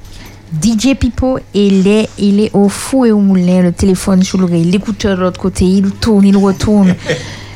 [0.62, 4.64] DJ Pipo, il est, il est au fou et au moulin, le téléphone sur l'oreille,
[4.64, 6.94] l'écouteur de l'autre côté, il tourne, il retourne.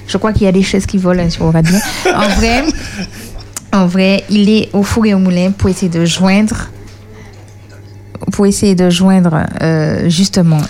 [0.07, 1.77] Je crois qu'il y a des choses qui volent hein, sur le radio.
[2.15, 2.65] En vrai,
[3.73, 6.71] en vrai, il est au four et au moulin pour essayer de joindre,
[8.33, 9.45] pour essayer de joindre
[10.07, 10.61] justement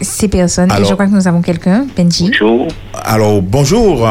[0.00, 0.70] ces personnes.
[0.72, 2.30] et je crois que nous avons quelqu'un, Benji.
[3.04, 4.08] Alors, bonjour.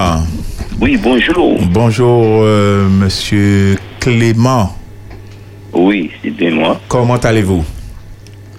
[0.82, 1.60] Oui, bonjour.
[1.72, 4.76] Bonjour, euh, monsieur Clément.
[5.74, 6.80] Oui, c'est bien moi.
[6.88, 7.64] Comment allez-vous?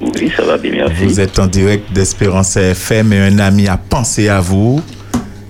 [0.01, 1.05] Oui, ça va bien, merci.
[1.05, 4.81] Vous êtes en direct d'Espérance FM et un ami a pensé à vous.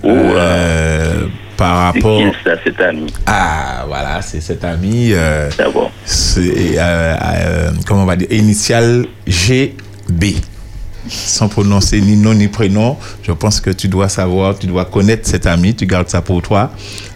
[0.03, 1.25] euh,
[1.55, 2.17] par C'est rapport.
[2.19, 3.05] qui ça, cet ami?
[3.27, 5.09] Ah, voilà, c'est cet ami.
[5.13, 5.91] euh, D'abord.
[6.03, 6.41] c'est,
[6.77, 10.35] euh, euh, comment on va dire Initial GB.
[11.09, 15.27] Sans prononcer ni nom ni prénom, je pense que tu dois savoir, tu dois connaître
[15.27, 16.71] cet ami, tu gardes ça pour toi.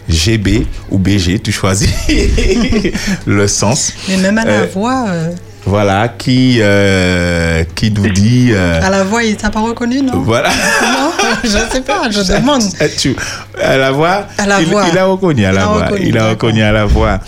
[0.08, 1.92] GB ou BG, tu choisis
[3.26, 3.92] le sens.
[4.08, 5.30] Mais même à la Euh, voix, euh,
[5.64, 8.48] Voilà, qui, euh, qui nous dit.
[8.52, 10.20] euh, à la voix, il t'a pas reconnu, non?
[10.20, 10.48] Voilà.
[10.50, 11.10] Non,
[11.42, 12.62] je sais pas, je demande.
[12.98, 13.16] Tu,
[13.60, 14.84] à la voix, À la il, voix.
[14.92, 15.84] il a reconnu à la voix.
[15.86, 17.18] reconnu, il a reconnu à la voix.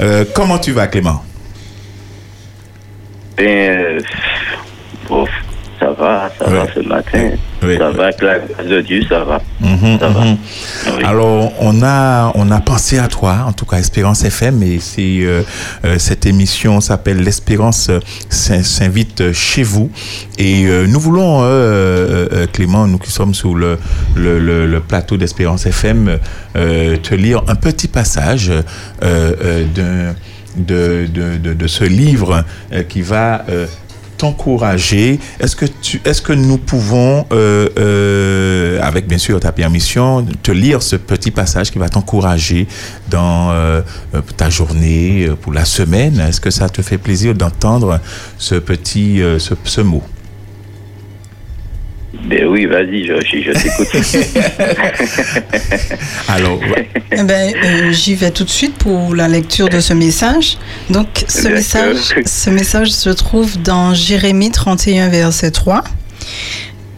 [0.00, 1.22] Euh, comment tu vas, Clément?
[3.36, 4.00] Ben, euh,
[5.80, 7.30] ça va, ça va ce matin.
[7.60, 9.40] ça va, avec la grâce de Dieu, ça va.
[9.60, 10.24] Mhm, Ça va.
[10.24, 10.36] mhm.
[11.04, 15.18] Alors, on a, on a pensé à toi, en tout cas Espérance FM, et c'est
[15.22, 15.42] euh,
[15.84, 19.90] euh, cette émission s'appelle L'Espérance euh, s'in- s'invite chez vous.
[20.38, 23.78] Et euh, nous voulons, euh, Clément, nous qui sommes sur le,
[24.16, 26.18] le, le- le plateau d'Espérance FM,
[26.54, 28.52] te lire un petit passage
[29.00, 30.14] d'un-
[30.56, 32.42] de, de, de, de ce livre
[32.72, 33.66] euh, qui va euh,
[34.18, 35.18] t'encourager?
[35.40, 35.64] Est-ce que
[36.04, 41.30] est-ce que nous pouvons, euh, euh, avec bien sûr ta permission, te lire ce petit
[41.30, 42.66] passage qui va t'encourager
[43.08, 43.80] dans euh,
[44.36, 46.20] ta journée, pour la semaine?
[46.20, 48.00] Est-ce que ça te fait plaisir d'entendre
[48.36, 50.02] ce petit, ce mot?
[52.12, 53.88] Ben oui, vas-y, je, je, je t'écoute.
[56.28, 56.58] Alors,
[57.10, 60.58] Eh ben, euh, j'y vais tout de suite pour la lecture de ce message.
[60.90, 65.84] Donc, ce message, ce message se trouve dans Jérémie 31, verset 3.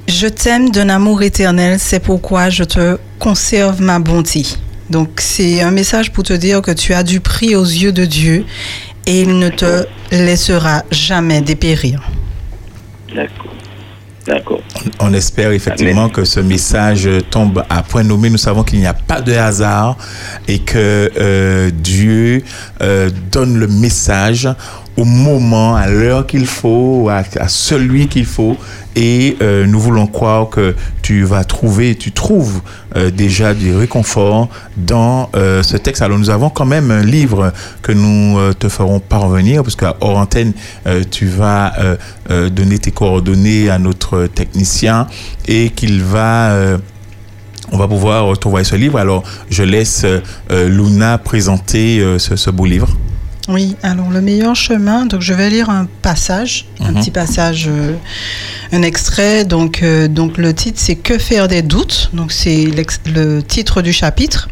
[0.09, 4.45] Je t'aime d'un amour éternel, c'est pourquoi je te conserve ma bonté.
[4.91, 8.05] Donc, c'est un message pour te dire que tu as du prix aux yeux de
[8.05, 8.45] Dieu
[9.07, 12.03] et il ne te laissera jamais dépérir.
[13.15, 13.55] D'accord.
[14.31, 14.61] D'accord.
[15.01, 18.31] On espère effectivement que ce message tombe à point nommé.
[18.31, 19.97] Nous savons qu'il n'y a pas de hasard
[20.47, 22.45] et que euh, Dieu
[22.81, 24.49] euh, donne le message
[24.97, 28.57] au moment, à l'heure qu'il faut, à, celui qu'il faut.
[28.97, 32.61] Et euh, nous voulons croire que tu vas trouver, tu trouves
[32.97, 36.03] euh, déjà du réconfort dans euh, ce texte.
[36.03, 37.53] Alors nous avons quand même un livre
[37.83, 40.53] que nous te ferons parvenir, parce qu'à hors antenne,
[41.11, 41.73] tu vas
[42.29, 45.07] donner tes coordonnées à notre technicien
[45.47, 46.55] et qu'il va...
[47.73, 48.99] on va pouvoir trouver ce livre.
[48.99, 50.05] Alors, je laisse
[50.51, 52.89] Luna présenter ce beau livre.
[53.53, 57.01] Oui, alors le meilleur chemin, donc je vais lire un passage, un Mhm.
[57.01, 57.97] petit passage, euh,
[58.71, 59.45] un extrait.
[59.45, 62.11] Donc, euh, donc le titre c'est Que faire des doutes?
[62.13, 62.67] Donc c'est
[63.07, 64.49] le titre du chapitre.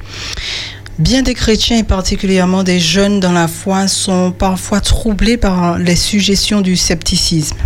[0.99, 5.95] Bien des chrétiens et particulièrement des jeunes dans la foi sont parfois troublés par les
[5.95, 7.57] suggestions du scepticisme.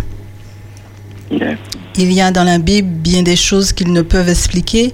[1.97, 4.93] Il y a dans la Bible bien des choses qu'ils ne peuvent expliquer,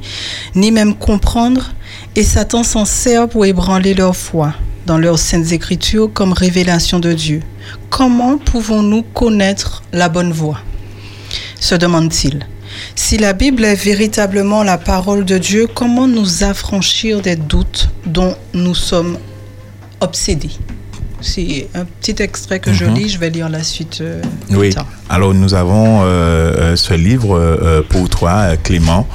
[0.56, 1.74] ni même comprendre,
[2.16, 4.54] et Satan s'en sert pour ébranler leur foi
[4.90, 7.42] dans leurs saintes écritures comme révélation de Dieu.
[7.92, 10.58] Comment pouvons-nous connaître la bonne voie?
[11.60, 12.48] se demande-t-il.
[12.96, 18.34] Si la Bible est véritablement la parole de Dieu, comment nous affranchir des doutes dont
[18.56, 19.18] nous sommes
[20.02, 20.50] obsédés?
[21.22, 22.94] C'est un petit extrait que je Mhm.
[22.96, 24.00] lis, je vais lire la suite.
[24.02, 24.22] euh,
[24.52, 24.74] Oui.
[25.10, 29.06] Alors, nous avons euh, euh, ce livre euh, pour toi, Clément.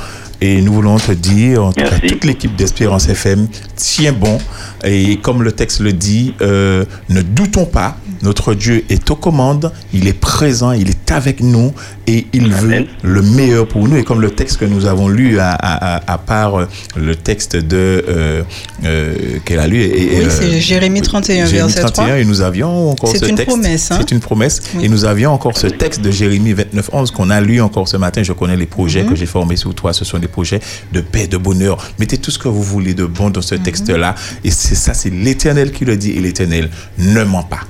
[0.41, 4.39] Et nous voulons te dire, en tout cas, toute l'équipe d'Espérance FM, tiens bon.
[4.85, 9.73] Et comme le texte le dit, euh, ne doutons pas, Notre Dieu est aux commandes,
[9.93, 11.73] il est présent, il est avec nous
[12.07, 13.97] et il veut le meilleur pour nous.
[13.97, 16.67] Et comme le texte que nous avons lu, à, à- à- à part
[16.97, 18.43] le texte de euh,
[18.85, 19.15] euh,
[19.45, 22.19] qu'elle a lu, et, Oui, euh, c'est Jérémie 31, Jérémie verset 31, 3.
[22.19, 23.49] et nous avions encore C'est ce une texte.
[23.49, 23.97] promesse, hein.
[24.01, 24.63] C'est une promesse.
[24.75, 24.85] Oui.
[24.85, 27.97] Et nous avions encore ce texte de Jérémie 29, 11 qu'on a lu encore ce
[27.97, 28.23] matin.
[28.23, 29.11] Je connais les projets Mhm.
[29.11, 29.93] que j'ai formés sur toi.
[29.93, 30.61] Ce sont des projets
[30.93, 31.79] de paix, de bonheur.
[31.99, 33.63] Mettez tout ce que vous voulez de bon dans ce Mhm.
[33.63, 34.15] texte-là.
[34.45, 36.11] Et c'est ça, c'est l'Éternel qui le dit.
[36.13, 37.61] Et l'Éternel ne ment pas.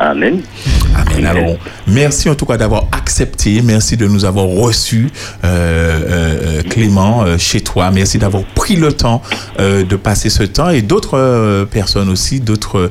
[0.00, 0.40] Amen.
[0.94, 1.26] Amen.
[1.26, 1.56] Alors,
[1.86, 3.60] merci en tout cas d'avoir accepté.
[3.60, 5.10] Merci de nous avoir reçus,
[5.44, 7.90] euh, euh, euh, Clément, euh, chez toi.
[7.90, 9.20] Merci d'avoir pris le temps
[9.58, 10.70] de passer ce temps.
[10.70, 12.90] Et d'autres personnes aussi, d'autres,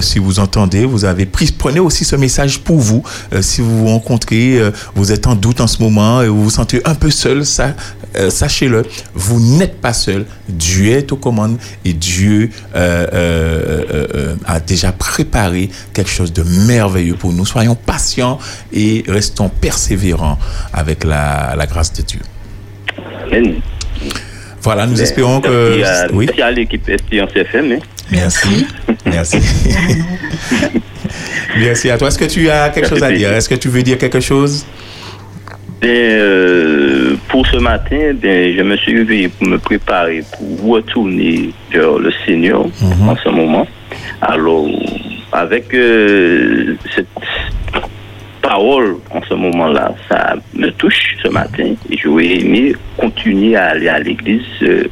[0.00, 3.02] si vous entendez, vous avez pris, prenez aussi ce message pour vous.
[3.40, 4.60] Si vous vous rencontrez,
[4.94, 7.74] vous êtes en doute en ce moment et vous vous sentez un peu seul, ça,
[8.28, 8.84] sachez-le,
[9.14, 10.24] vous n'êtes pas seul.
[10.48, 13.00] Dieu est aux commandes et Dieu a
[14.60, 17.46] déjà préparé quelque chose de merveilleux pour nous.
[17.46, 18.38] Soyons patients
[18.72, 20.38] et restons persévérants
[20.72, 22.20] avec la, la grâce de Dieu.
[23.26, 23.54] Amen.
[24.60, 25.76] Voilà, nous Mais espérons que...
[25.78, 27.72] Merci à, Oui, merci à l'équipe Espérance FM.
[27.72, 27.78] hein.
[28.10, 28.66] merci.
[29.06, 29.38] Merci.
[31.58, 32.08] merci à toi.
[32.08, 33.32] Est-ce que tu as quelque chose à dire?
[33.32, 34.64] Est-ce que tu veux dire quelque chose?
[35.80, 41.50] Ben, euh, pour ce matin, ben, je me suis réveillé pour me préparer pour retourner
[41.72, 42.64] vers le Seigneur
[43.06, 43.66] en ce moment.
[44.20, 44.66] Alors,
[45.32, 47.06] avec euh, cette
[48.42, 51.74] parole en ce moment-là, ça me touche ce matin.
[51.90, 54.84] J'aurais aimé continuer à aller à l'église euh,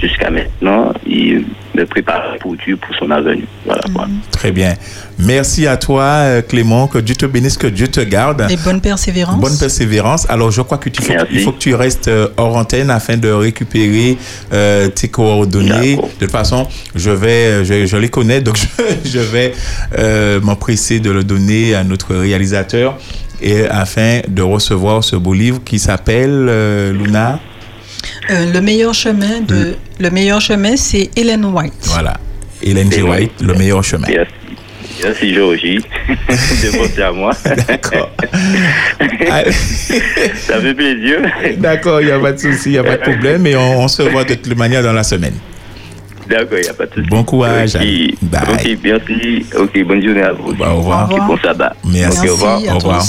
[0.00, 1.38] jusqu'à maintenant et
[1.74, 3.44] me préparer pour Dieu, pour son avenir.
[3.64, 3.82] Voilà.
[3.90, 4.08] voilà.
[4.30, 4.74] Très bien.
[5.18, 6.86] Merci à toi, euh, Clément.
[6.86, 8.46] Que Dieu te bénisse, que Dieu te garde.
[8.50, 9.40] Et bonne persévérance.
[9.40, 10.28] Bonne persévérance.
[10.30, 13.16] Alors, je crois que tu faut, il faut que tu restes euh, hors antenne afin
[13.16, 14.16] de récupérer
[14.52, 15.96] euh, tes coordonnées.
[15.96, 18.56] De toute façon, je vais, je, je les connais, donc
[19.04, 19.54] je, je vais
[19.98, 22.96] euh, m'empresser de le donner à notre réalisateur
[23.40, 27.40] et afin de recevoir ce beau livre qui s'appelle euh, Luna.
[28.30, 31.72] Euh, le meilleur chemin de le meilleur chemin, c'est Hélène White.
[31.82, 32.14] Voilà.
[32.62, 33.02] Hélène G.
[33.02, 34.08] White, le meilleur chemin.
[34.08, 34.32] Merci.
[35.04, 35.78] Merci, Georgie,
[36.08, 37.30] de penser à moi.
[37.68, 38.10] D'accord.
[40.34, 41.18] Ça fait plaisir.
[41.58, 43.46] D'accord, il n'y a pas de souci, il n'y a pas de problème.
[43.46, 45.34] Et on, on se voit de toute manière dans la semaine.
[46.28, 47.08] D'accord, il n'y a pas de souci.
[47.08, 47.76] Bon courage.
[47.76, 47.82] Ok,
[48.22, 48.42] Bye.
[48.52, 49.46] ok, merci.
[49.56, 50.52] Ok, bonne journée à vous.
[50.54, 51.10] Bah, au revoir.
[51.12, 51.74] Et bon sabbat.
[51.84, 52.28] Merci.
[52.28, 52.60] Au revoir.
[52.68, 53.04] Au revoir.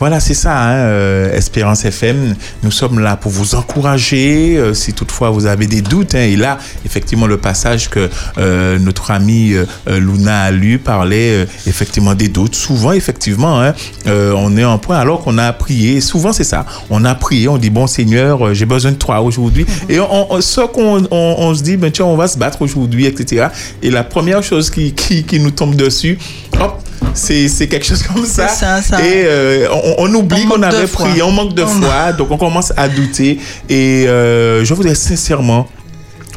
[0.00, 2.34] Voilà, c'est ça, hein, euh, Espérance FM.
[2.62, 4.56] Nous sommes là pour vous encourager.
[4.56, 6.56] euh, si toutefois vous avez des doutes, hein, et là,
[6.86, 8.08] effectivement, le passage que
[8.38, 9.54] euh, notre amie
[9.86, 12.54] Luna a lu parlait effectivement des doutes.
[12.54, 13.74] Souvent, effectivement, hein,
[14.06, 16.00] on est en point alors qu'on a prié.
[16.00, 16.64] Souvent, c'est ça.
[16.88, 19.66] On a prié, on dit bon Seigneur, j'ai besoin de toi aujourd'hui.
[19.90, 23.04] Et on, ce qu'on on, on se dit, ben tiens, on va se battre aujourd'hui,
[23.04, 23.48] etc.
[23.82, 26.18] Et la première chose qui, qui nous tombe dessus,
[26.58, 26.80] hop,
[27.14, 28.48] c'est quelque chose comme ça.
[28.48, 29.00] Ça, ça.
[29.00, 32.38] Et euh, on, on oublie On qu'on avait prié, on manque de foi, donc on
[32.38, 33.38] commence à douter.
[33.68, 35.68] Et euh, je voudrais sincèrement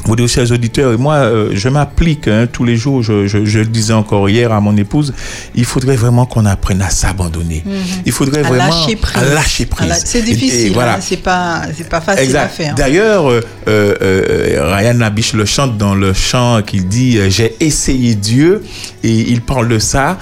[0.04, 3.44] vous dire, chers auditeurs, et moi, euh, je m'applique hein, tous les jours, je, je,
[3.44, 5.14] je le disais encore hier à mon épouse,
[5.54, 7.64] il faudrait vraiment qu'on apprenne à s'abandonner.
[8.04, 9.22] Il faudrait À vraiment lâcher prise.
[9.22, 10.02] à lâcher la- prise.
[10.04, 10.72] C'est et difficile.
[10.74, 10.94] voilà.
[10.96, 12.74] hein, c'est pas facile à faire.
[12.74, 18.62] D'ailleurs, euh, euh, Ryan Nabish le chante dans le chant qu'il dit J'ai essayé Dieu
[19.02, 20.18] et il parle de ça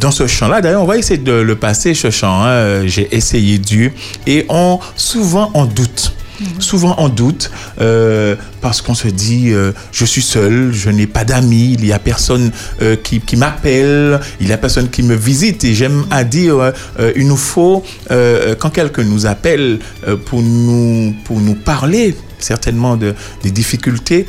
[0.00, 0.60] dans ce chant-là.
[0.60, 2.42] D'ailleurs, on va essayer de le passer, ce chant.
[2.44, 3.92] hein, J'ai essayé Dieu.
[4.26, 6.12] Et on, souvent, on doute.
[6.58, 7.50] Souvent on doute
[7.80, 11.92] euh, parce qu'on se dit euh, je suis seul, je n'ai pas d'amis, il y
[11.92, 12.50] a personne
[12.82, 15.64] euh, qui, qui m'appelle, il y a personne qui me visite.
[15.64, 16.72] Et j'aime à dire
[17.16, 19.78] il nous faut quand quelqu'un nous appelle
[20.26, 24.26] pour nous pour nous parler certainement de des difficultés,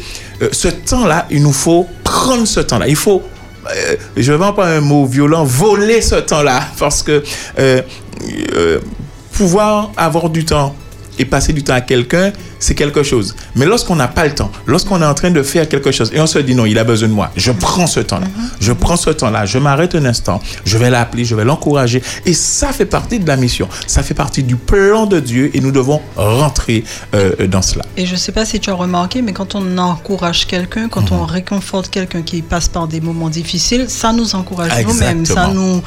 [0.51, 3.21] ce temps-là il nous faut prendre ce temps-là, il faut
[4.15, 7.23] je ne vends pas un mot violent, voler ce temps-là parce que
[9.33, 10.75] pouvoir avoir du temps
[11.17, 13.35] et passer du temps à quelqu'un, c'est quelque chose.
[13.55, 16.19] Mais lorsqu'on n'a pas le temps, lorsqu'on est en train de faire quelque chose et
[16.19, 18.27] on se dit non, il a besoin de moi, je prends ce temps-là,
[18.59, 22.01] je prends ce temps-là, je m'arrête un instant, je vais l'appeler, je vais l'encourager.
[22.25, 25.59] Et ça fait partie de la mission, ça fait partie du plan de Dieu et
[25.61, 26.83] nous devons rentrer
[27.15, 27.85] euh, dans cela.
[27.97, 31.19] Et je sais pas si tu as remarqué, mais quand on encourage quelqu'un, quand Mhm.
[31.19, 35.25] on réconforte quelqu'un qui passe par des moments difficiles, ça nous encourage nous-mêmes.
[35.25, 35.81] Ça nous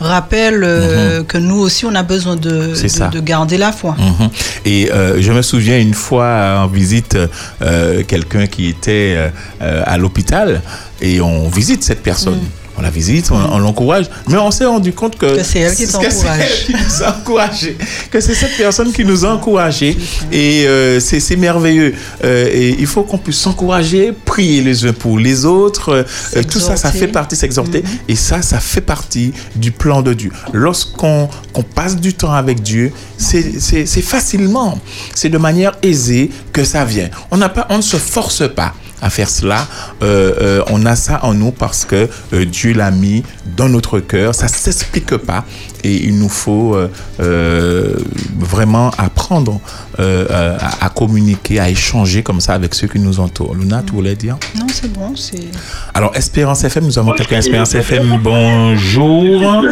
[0.00, 3.94] rappelle euh, que nous aussi, on a besoin de, de, de garder la foi.
[3.98, 4.28] Mhm.
[4.64, 7.18] Et euh, je me souviens une fois en visite
[7.62, 9.28] euh, quelqu'un qui était euh,
[9.62, 10.62] euh, à l'hôpital
[11.00, 12.40] et on visite cette personne.
[12.76, 15.74] On la visite, on, on l'encourage, mais on s'est rendu compte que, Que c'est elle
[15.74, 16.12] qui que t'encourage.
[16.12, 17.78] c'est elle qui nous a encouragés,
[18.10, 19.96] que c'est cette personne qui nous a encouragés,
[20.32, 21.94] et euh, c'est merveilleux.
[22.24, 26.04] Euh, et il faut qu'on puisse s'encourager, prier les uns pour les autres,
[26.36, 30.12] euh, tout ça, ça fait partie, s'exhorter, et ça, ça fait partie du plan de
[30.12, 30.32] Dieu.
[30.52, 34.78] Lorsqu'on qu'on passe du temps avec Dieu, c'est facilement,
[35.14, 37.08] c'est de manière aisée que ça vient.
[37.30, 38.74] On n'a pas, on ne se force pas
[39.04, 39.66] à faire cela.
[40.02, 43.22] Euh, euh, on a ça en nous parce que euh, Dieu l'a mis
[43.56, 44.34] dans notre cœur.
[44.34, 45.44] Ça s'explique pas
[45.84, 46.88] et il nous faut euh,
[47.20, 47.94] euh,
[48.38, 49.60] vraiment apprendre
[49.98, 53.54] à, à communiquer, à échanger comme ça avec ceux qui nous entourent.
[53.54, 54.36] Luna, tu voulais dire?
[54.58, 55.48] Non, c'est bon, c'est.
[55.92, 58.18] Alors, Espérance FM, nous avons quelqu'un Espérance FM.
[58.22, 59.62] Bonjour.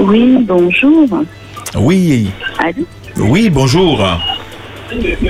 [0.00, 1.08] Oui, bonjour.
[1.76, 2.30] Oui.
[2.58, 2.86] Allô?
[3.18, 4.00] Oui, bonjour.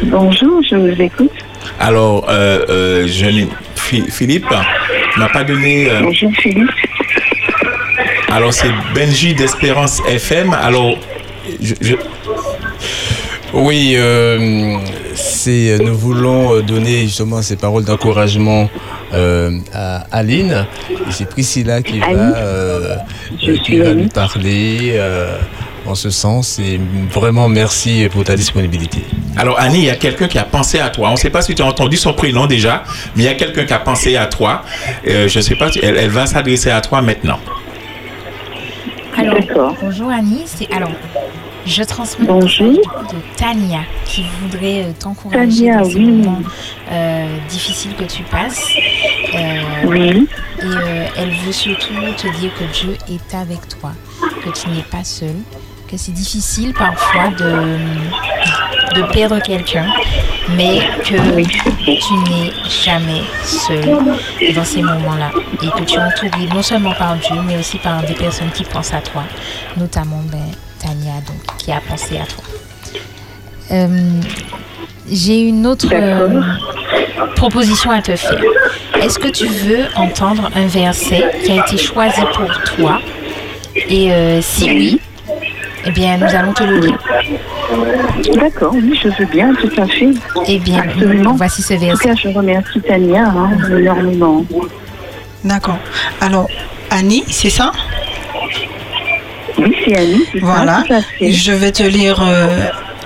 [0.05, 1.31] Bonjour, je vous écoute.
[1.80, 3.26] Alors, euh, euh, je
[4.10, 4.46] Philippe
[5.18, 5.88] n'a pas donné.
[5.90, 6.68] euh, Bonjour Philippe.
[8.32, 10.52] Alors, c'est Benji d'Espérance FM.
[10.54, 10.96] Alors,
[11.60, 11.94] je- je,
[13.52, 14.76] Oui, euh,
[15.14, 18.68] c'est, nous voulons euh, donner justement ces paroles d'encouragement
[19.12, 20.66] euh, à Aline.
[20.90, 22.96] Et c'est Priscilla qui va, Aline euh,
[23.48, 25.36] euh, qui va lui parler euh,
[25.86, 26.59] en ce sens.
[26.59, 26.81] Et
[27.11, 29.05] vraiment merci pour ta disponibilité.
[29.36, 31.09] Alors Annie, il y a quelqu'un qui a pensé à toi.
[31.09, 32.85] On ne sait pas si tu as entendu son prénom déjà,
[33.16, 34.62] mais il y a quelqu'un qui a pensé à toi.
[35.06, 37.39] Euh, je ne sais pas, elle, elle va s'adresser à toi maintenant.
[39.16, 40.43] Alors, bonjour Annie.
[40.47, 40.90] C'est alors,
[41.66, 42.73] je transmets Bonjour.
[42.73, 46.05] de Tania qui voudrait euh, t'encourager Tania, dans ces oui.
[46.06, 46.43] moments
[46.90, 48.66] euh, difficiles que tu passes.
[49.35, 50.27] Euh, Oui.
[50.61, 53.93] Et euh, elle veut surtout te dire que Dieu est avec toi,
[54.44, 55.35] que tu n'es pas seul,
[55.96, 57.78] c'est difficile parfois de,
[58.96, 59.86] de perdre quelqu'un,
[60.56, 61.16] mais que
[61.84, 63.98] tu n'es jamais seul
[64.54, 65.30] dans ces moments-là
[65.62, 68.64] et que tu es entouré non seulement par Dieu, mais aussi par des personnes qui
[68.64, 69.22] pensent à toi,
[69.76, 70.38] notamment ben,
[70.80, 72.44] Tania, donc, qui a pensé à toi.
[73.72, 74.20] Euh,
[75.10, 76.40] J'ai une autre euh,
[77.36, 78.40] proposition à te faire.
[79.00, 83.00] Est-ce que tu veux entendre un verset qui a été choisi pour toi?
[83.88, 85.00] Et euh, si oui,
[85.86, 86.98] eh bien, nous allons te le lire.
[88.35, 90.09] D'accord, oui, je veux bien, tout à fait.
[90.47, 91.35] Eh bien, Absolument.
[91.35, 92.09] voici ce En tout verset.
[92.09, 94.44] cas, je remercie Tania hein, énormément.
[95.44, 95.78] D'accord.
[96.20, 96.48] Alors,
[96.90, 97.73] Annie, c'est ça?
[99.59, 100.82] Oui, c'est Annie, ça, Voilà.
[100.86, 101.31] tout à fait.
[101.32, 102.47] Je vais te lire euh,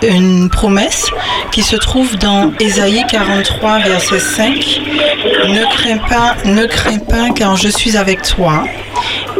[0.02, 1.06] une promesse
[1.52, 4.80] qui se trouve dans Ésaïe 43, verset 5.
[5.48, 8.64] Ne crains pas, ne crains pas, car je suis avec toi.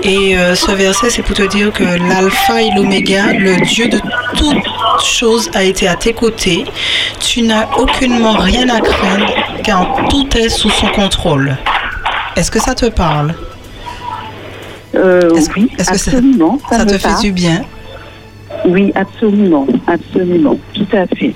[0.02, 4.01] Et euh, ce verset, c'est pour te dire que l'alpha et l'oméga, le Dieu de
[4.36, 4.62] toutes
[5.05, 6.64] choses, a été à tes côtés.
[7.20, 9.26] Tu n'as aucunement rien à craindre,
[9.64, 11.56] car tout est sous son contrôle.
[12.36, 13.35] Est-ce que ça te parle?
[14.94, 16.59] Euh, Est-ce que- oui, est-ce que ça- absolument.
[16.70, 17.62] ça me te fait du bien?
[18.66, 21.32] Oui, absolument, absolument, tout à fait.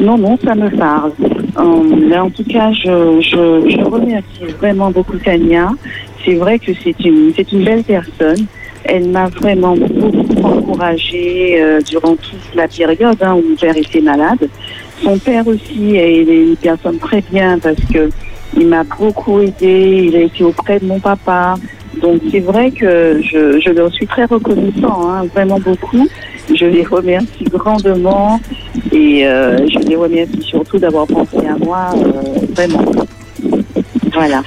[0.00, 1.12] Non, non, ça me parle.
[1.58, 5.70] Euh, en tout cas, je, je, je remercie vraiment beaucoup Tania.
[6.24, 8.46] C'est vrai que c'est une, c'est une belle personne.
[8.84, 14.00] Elle m'a vraiment beaucoup encouragée euh, durant toute la période hein, où mon père était
[14.00, 14.48] malade.
[15.02, 18.08] Son père aussi est une personne très bien parce que
[18.56, 20.04] il m'a beaucoup aidé.
[20.08, 21.56] Il a été auprès de mon papa.
[22.00, 26.06] Donc c'est vrai que je, je leur suis très reconnaissant, hein, vraiment beaucoup.
[26.54, 28.40] Je les remercie grandement
[28.92, 32.84] et euh, je les remercie surtout d'avoir pensé à moi, euh, vraiment.
[34.12, 34.42] Voilà.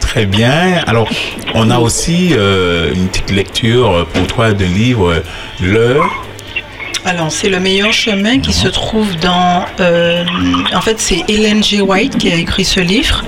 [0.00, 0.82] Très bien.
[0.86, 1.08] Alors,
[1.54, 5.20] on a aussi euh, une petite lecture pour toi de livre euh,
[5.62, 6.00] Le.
[7.04, 9.64] Alors, c'est le meilleur chemin qui se trouve dans.
[9.80, 10.24] euh,
[10.74, 11.80] en fait, c'est Hélène G.
[11.80, 13.24] White qui a écrit ce livre.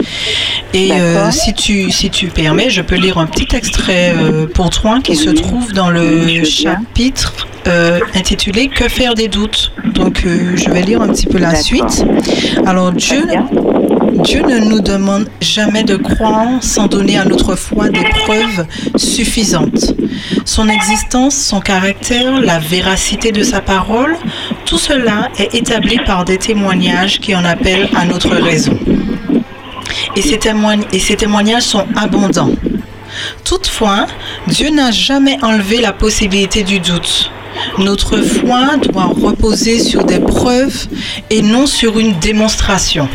[0.75, 4.71] Et euh, si, tu, si tu permets, je peux lire un petit extrait euh, pour
[4.71, 7.47] toi qui se trouve dans le chapitre
[8.15, 9.73] intitulé Que faire des doutes.
[9.85, 12.05] Donc, je vais lire un petit peu la suite.
[12.67, 13.25] Alors, Dieu,
[14.25, 18.67] Dieu ne nous demande jamais de croire sans donner à notre foi des preuves
[18.97, 19.95] suffisantes.
[20.45, 24.17] Son existence, son caractère, la véracité de sa parole,
[24.67, 28.79] tout cela est établi par des témoignages qui en appellent à notre raison.
[30.17, 30.39] Et ces,
[30.93, 32.53] et ces témoignages sont abondants.
[33.45, 34.07] Toutefois,
[34.47, 37.31] Dieu n'a jamais enlevé la possibilité du doute.
[37.79, 40.87] Notre foi doit reposer sur des preuves
[41.31, 43.09] et non sur une démonstration.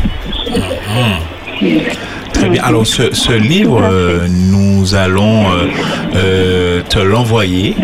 [2.32, 2.62] Très bien.
[2.62, 5.68] Alors, ce, livre, euh, nous allons euh,
[6.14, 7.74] euh, te l'envoyer.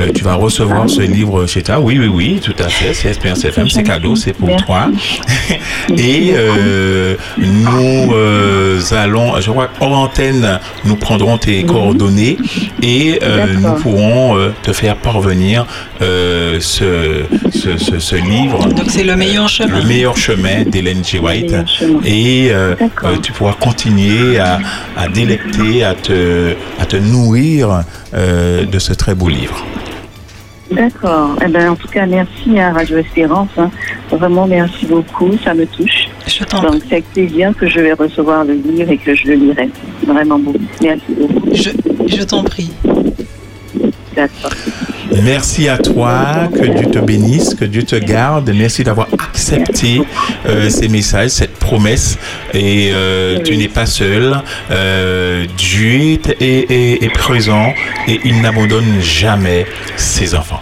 [0.00, 1.78] Euh, tu vas recevoir ce livre chez toi.
[1.80, 2.92] Oui, oui, oui, tout à fait.
[2.94, 4.64] C'est Espérance FM, c'est cadeau, c'est pour Merci.
[4.64, 4.88] toi.
[5.96, 12.38] Et euh, nous euh, allons, je crois, hors antenne, nous prendrons tes coordonnées
[12.82, 15.66] et euh, nous pourrons euh, te faire parvenir
[16.02, 17.22] euh, ce,
[17.52, 18.66] ce, ce- ce livre.
[18.70, 19.78] Donc c'est le meilleur chemin.
[19.80, 21.18] Le meilleur chemin d'Hélène G.
[21.18, 21.54] White.
[22.04, 24.58] Et euh, euh, tu pourras continuer à,
[24.96, 27.82] à délecter, à te, à te nourrir
[28.14, 29.64] euh, de ce très beau livre.
[30.70, 31.36] D'accord.
[31.44, 33.50] Eh ben, en tout cas, merci à Radio Espérance.
[33.58, 33.70] hein.
[34.10, 35.30] Vraiment, merci beaucoup.
[35.44, 36.08] Ça me touche.
[36.62, 39.68] Donc, c'est avec plaisir que je vais recevoir le livre et que je le lirai.
[40.06, 40.58] Vraiment beaucoup.
[40.82, 41.48] Merci beaucoup.
[41.52, 41.70] Je,
[42.06, 42.70] je t'en prie.
[44.16, 44.50] D'accord.
[45.22, 48.50] Merci à toi, que Dieu te bénisse, que Dieu te garde.
[48.54, 50.02] Merci d'avoir accepté
[50.46, 52.18] euh, ces messages, cette promesse.
[52.52, 54.34] Et euh, tu n'es pas seul.
[54.70, 57.72] Euh, Dieu est, est- est- est présent
[58.08, 59.66] et il n'abandonne jamais
[59.96, 60.60] ses enfants.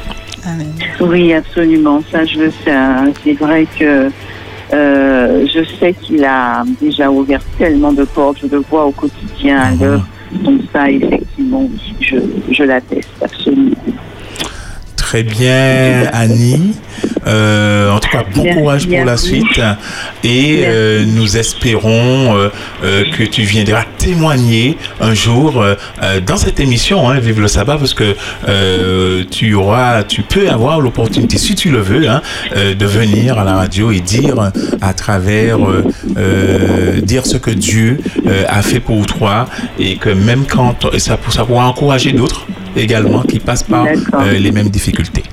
[1.00, 2.02] Oui, absolument.
[2.10, 2.72] Ça, je le sais.
[3.24, 4.10] C'est vrai que
[4.74, 8.38] euh, je sais qu'il a déjà ouvert tellement de portes.
[8.42, 9.70] Je le vois au quotidien à.
[10.44, 12.16] Donc ça, effectivement, oui, je,
[12.50, 13.76] je l'atteste absolument.
[15.12, 16.72] Très bien, Annie.
[17.26, 19.60] Euh, en tout cas, bon courage pour la suite.
[20.24, 22.48] Et euh, nous espérons euh,
[23.14, 25.62] que tu viendras témoigner un jour
[26.26, 28.16] dans cette émission, hein, Vive le sabbat, parce que
[29.24, 32.22] tu auras, tu peux avoir l'opportunité, si tu le veux, hein,
[32.56, 35.58] de venir à la radio et dire à travers,
[37.02, 37.98] dire ce que Dieu
[38.48, 39.44] a fait pour toi
[39.78, 42.46] et que même quand et ça, ça pourra encourager d'autres
[42.76, 45.24] également qui passent par euh, les mêmes difficultés.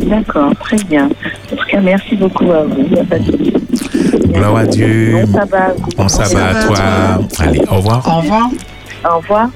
[0.00, 1.06] D'accord, très bien.
[1.52, 2.88] En tout cas, merci beaucoup à vous.
[4.32, 5.24] Gloire à Dieu.
[5.26, 5.88] Bon sabbat à vous.
[5.96, 6.78] Bon sabbat à toi.
[7.38, 8.08] Allez, au revoir.
[8.08, 8.50] Au revoir.
[9.04, 9.48] Au revoir.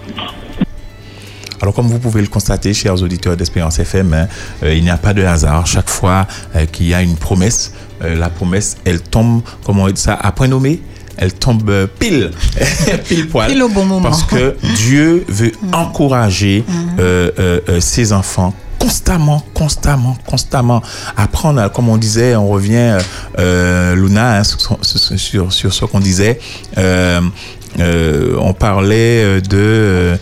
[1.62, 4.26] Alors, comme vous pouvez le constater, chers auditeurs d'Espérance FM, hein,
[4.64, 5.64] euh, il n'y a pas de hasard.
[5.64, 6.26] Chaque fois
[6.56, 7.72] euh, qu'il y a une promesse,
[8.02, 10.82] euh, la promesse, elle tombe, comment on dit ça, à point nommé
[11.16, 12.30] elle tombe euh, pile,
[13.08, 13.50] pile poil.
[13.50, 14.02] Pile au bon moment.
[14.08, 16.64] Parce que Dieu veut encourager
[16.98, 20.82] euh, euh, euh, ses enfants constamment, constamment, constamment.
[21.16, 22.98] Apprendre, comme on disait, on revient,
[23.38, 26.40] Luna, hein, sur, sur- ce qu'on disait.
[26.78, 30.16] euh, on parlait de euh,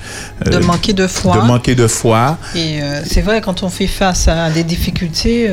[0.45, 1.37] De manquer de foi.
[1.37, 2.39] de manquer de foi.
[2.55, 5.51] Et euh, c'est vrai, quand on fait face à des difficultés,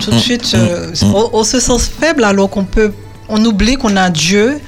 [0.00, 1.14] tout de Mm, suite, mm, mm.
[1.14, 2.92] on, on se sent faible alors qu'on peut,
[3.30, 4.60] on oublie qu'on a Dieu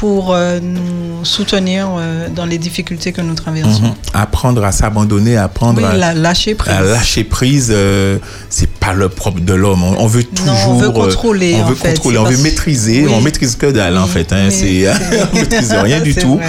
[0.00, 3.82] pour euh, nous soutenir euh, dans les difficultés que nous traversons.
[3.82, 3.94] Mhm.
[4.14, 6.72] Apprendre à s'abandonner, apprendre Oui, à, lâcher prise.
[6.72, 8.16] à lâcher prise, euh,
[8.48, 9.82] c'est pas le propre de l'homme.
[9.84, 11.88] On, on veut toujours, Non, on veut euh, contrôler, on veut fait.
[11.90, 13.04] contrôler, on veut maîtriser.
[13.06, 13.12] Oui.
[13.14, 14.32] On maîtrise que dalle en fait.
[14.32, 14.86] Hein, c'est
[15.32, 16.40] on maîtrise rien du tout.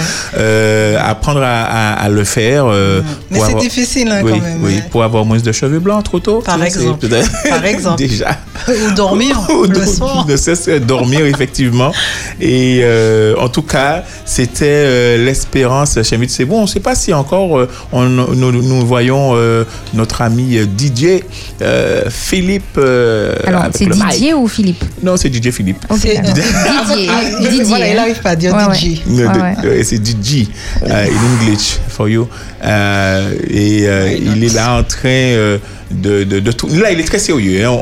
[0.98, 2.64] apprendre à, à- à le faire.
[2.66, 5.78] euh, Mais c'est avoir- difficile, hein, oui, quand même, Oui, pour avoir moins de cheveux
[5.78, 6.40] blancs trop tôt.
[6.40, 7.06] Par exemple.
[7.50, 7.98] Par exemple.
[7.98, 8.30] Déjà.
[8.68, 10.24] Ou dormir Ou le soir.
[10.26, 11.92] Ne cesse de dormir, effectivement.
[12.40, 12.80] Et
[13.42, 16.18] en tout cas, c'était euh, l'espérance chez.
[16.28, 19.64] C'est bon, on ne sait pas si encore euh, on, nous, nous voyons euh,
[19.94, 21.22] notre ami DJ
[21.60, 22.78] euh, Philippe.
[22.78, 23.86] euh, Alors, c'est.
[23.88, 25.84] Didier ou Philippe Non, c'est DJ Philippe.
[25.90, 26.34] Ok, C'est- d'accord.
[26.34, 27.08] Didier.
[27.10, 27.64] Ah, Didier.
[27.64, 27.96] voilà, il hein.
[27.96, 28.74] n'arrive pas à dire Ouais, ouais.
[28.74, 29.00] DJ.
[29.08, 29.84] Ouais, ouais.
[29.84, 30.46] c'est DJ
[30.86, 32.28] euh, in English for you.
[32.64, 35.58] Euh, et euh, il est là en train euh,
[35.92, 36.66] de, de, de tout.
[36.68, 37.64] Là, il est très sérieux.
[37.64, 37.70] hein.
[37.70, 37.76] On,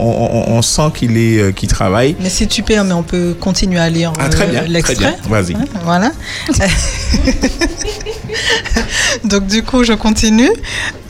[0.50, 2.16] on- on sent qu'il est euh, qu'il travaille.
[2.20, 5.16] Mais c'est super, mais on peut continuer à lire Ah, très euh, bien, très l'extrait.
[5.28, 5.56] Vas-y.
[5.84, 6.12] Voilà.
[9.24, 10.50] Donc du coup, je continue.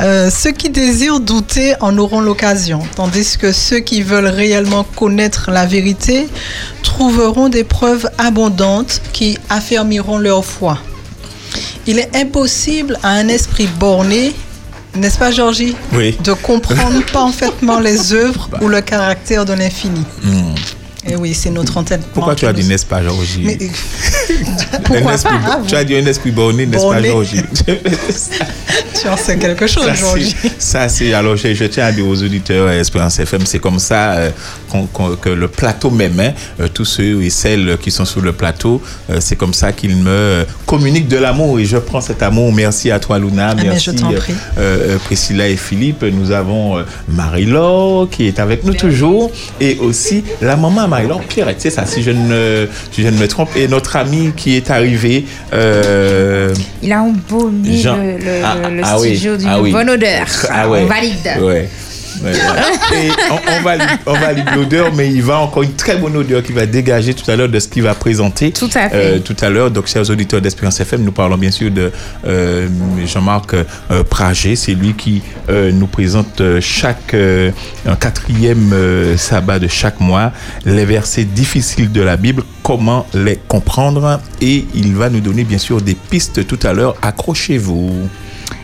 [0.00, 5.50] Euh, ceux qui désirent douter en auront l'occasion, tandis que ceux qui veulent réellement connaître
[5.50, 6.26] la vérité
[6.82, 10.78] trouveront des preuves abondantes qui affermiront leur foi.
[11.86, 14.32] Il est impossible à un esprit borné,
[14.96, 16.16] n'est-ce pas Georgie, Oui.
[16.22, 20.04] de comprendre parfaitement les œuvres ou le caractère de l'infini.
[20.22, 20.54] Hmm.
[21.08, 22.02] Et oui, c'est notre antenne.
[22.12, 23.42] Pourquoi tu as dit n'est-ce pas, Georgie?
[23.44, 23.58] Mais-
[24.74, 27.02] Un Pourquoi pas Tu as dit un esprit borné, n'est-ce pas.
[27.02, 27.40] Georgie?
[29.00, 30.34] Tu en sais quelque chose, Georgie.
[30.58, 31.12] Ça, c'est.
[31.14, 34.30] Alors, je, je tiens à dire aux auditeurs à Espérance FM, c'est comme ça euh,
[35.22, 38.82] que le plateau même, hein, euh, tous ceux et celles qui sont sur le plateau,
[39.08, 42.52] euh, c'est comme ça qu'ils me euh, communiquent de l'amour et je prends cet amour.
[42.52, 43.54] Merci à toi, Luna.
[43.54, 44.18] mais Merci, je euh,
[44.58, 46.02] euh, Priscilla et Philippe.
[46.02, 51.56] Nous avons euh, Marie-Laure qui est avec nous toujours et aussi la maman Marie-Laure Pierrette,
[51.60, 54.70] c'est ça, si je, ne, si je ne me trompe, et notre ami qui est
[54.70, 55.24] arrivé.
[55.54, 56.52] euh,
[56.82, 59.72] Il a embaumé Jean- le, le- Ah, le ah oui, studio d'une ah oui.
[59.72, 60.26] bonne odeur.
[60.50, 60.68] Ah.
[60.68, 61.14] On valide.
[61.40, 61.68] Ouais.
[62.22, 63.06] Ouais, ouais.
[63.06, 63.72] Et on, on va,
[64.06, 67.14] on va lui l'odeur, mais il va encore une très bonne odeur qui va dégager
[67.14, 68.52] tout à l'heure de ce qu'il va présenter.
[68.52, 68.94] Tout à fait.
[68.94, 69.70] Euh, tout à l'heure.
[69.70, 71.90] Donc, chers auditeurs d'Espérance FM, nous parlons bien sûr de
[72.26, 72.68] euh,
[73.06, 74.56] Jean-Marc euh, Prager.
[74.56, 78.74] C'est lui qui nous présente chaque un quatrième
[79.16, 80.32] sabbat de chaque mois
[80.64, 84.20] les versets difficiles de la Bible, comment les comprendre.
[84.40, 86.94] Et il va nous donner bien sûr des pistes tout à l'heure.
[87.02, 88.08] Accrochez-vous.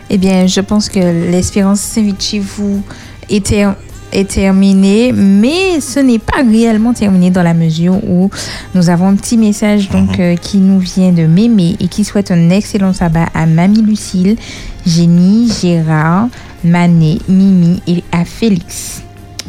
[0.09, 2.83] Eh bien, je pense que l'espérance s'invite chez vous
[3.29, 3.75] est, ter-
[4.11, 8.29] est terminée, mais ce n'est pas réellement terminé dans la mesure où
[8.73, 12.31] nous avons un petit message donc euh, qui nous vient de Mémé et qui souhaite
[12.31, 14.37] un excellent sabbat à Mamie Lucille,
[14.85, 16.29] Jenny, Gérard,
[16.63, 19.01] Mané, Mimi et à Félix.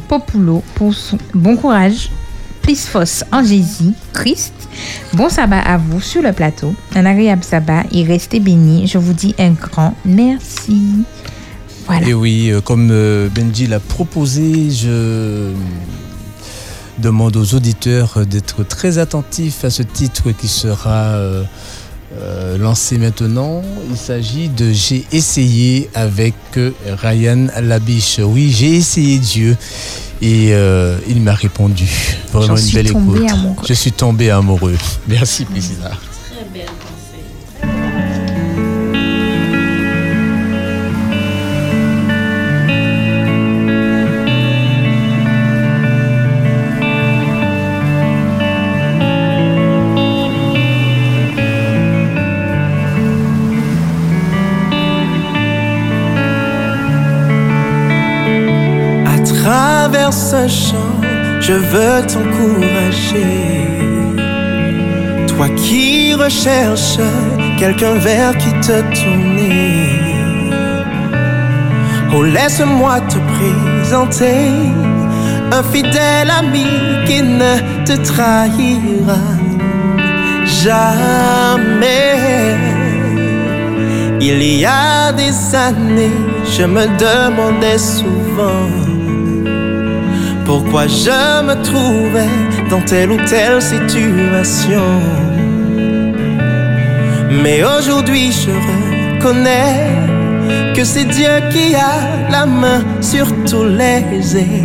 [0.09, 2.11] Populo pour son bon courage.
[2.63, 4.53] Plisphos en Jésus, Christ.
[5.15, 6.75] Bon sabbat à vous sur le plateau.
[6.95, 8.87] Un agréable sabbat et restez bénis.
[8.87, 10.83] Je vous dis un grand merci.
[11.89, 12.07] Voilà.
[12.07, 15.51] Et oui, euh, comme euh, Benji l'a proposé, je
[16.99, 21.43] demande aux auditeurs d'être très attentifs à ce titre qui sera euh,
[22.17, 23.63] euh, lancé maintenant.
[23.91, 28.21] Il s'agit de J'ai essayé avec euh, Ryan Labiche.
[28.23, 29.57] Oui, j'ai essayé Dieu
[30.21, 31.89] et euh, il m'a répondu.
[32.33, 33.31] Vraiment une belle écoute.
[33.31, 33.67] amoureux.
[33.69, 34.77] Je suis tombé amoureux.
[35.09, 35.93] Merci, Priscilla.
[60.49, 63.35] Je veux t'encourager.
[65.27, 66.99] Toi qui recherches
[67.59, 69.89] quelqu'un vers qui te tourner.
[72.15, 74.49] Oh, laisse-moi te présenter
[75.53, 76.67] un fidèle ami
[77.07, 79.21] qui ne te trahira
[80.63, 82.09] jamais.
[84.21, 88.88] Il y a des années, je me demandais souvent
[90.49, 92.31] pourquoi je me trouvais
[92.71, 94.83] dans telle ou telle situation.
[97.43, 99.93] Mais aujourd'hui, je reconnais
[100.75, 104.65] que c'est Dieu qui a la main sur tous les événements.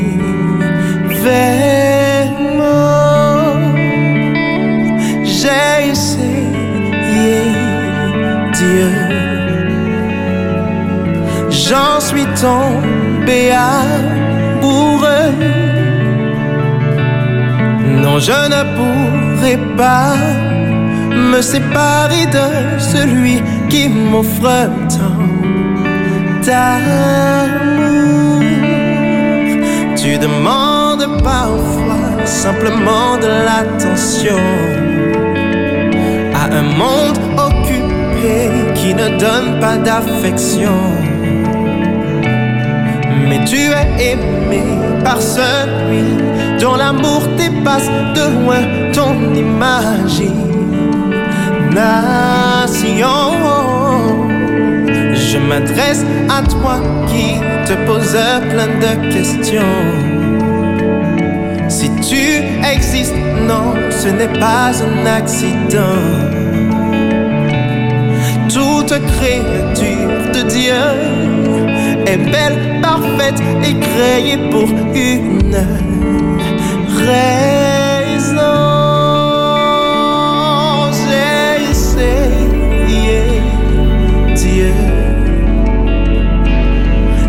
[5.26, 7.42] J'ai essayé
[8.54, 8.90] Dieu.
[11.50, 15.73] J'en suis tombé amoureux.
[18.20, 20.14] Je ne pourrai pas
[21.16, 25.24] me séparer de celui qui m'offre tant
[26.46, 28.42] d'amour.
[29.96, 34.38] Tu demandes parfois simplement de l'attention
[36.36, 41.03] à un monde occupé qui ne donne pas d'affection.
[43.28, 44.64] Mais tu es aimé
[45.04, 46.04] par celui
[46.60, 48.62] dont l'amour dépasse de loin
[48.94, 50.44] ton imagination.
[55.14, 58.18] Je m'adresse à toi qui te pose
[58.52, 59.62] plein de questions.
[61.70, 62.24] Si tu
[62.64, 63.16] existes,
[63.48, 66.00] non, ce n'est pas un accident.
[68.50, 71.73] Toute créature de Dieu
[72.06, 75.56] est belle, parfaite et créée pour une
[77.06, 78.44] raison.
[80.92, 83.22] J'ai essayé
[84.36, 84.74] Dieu.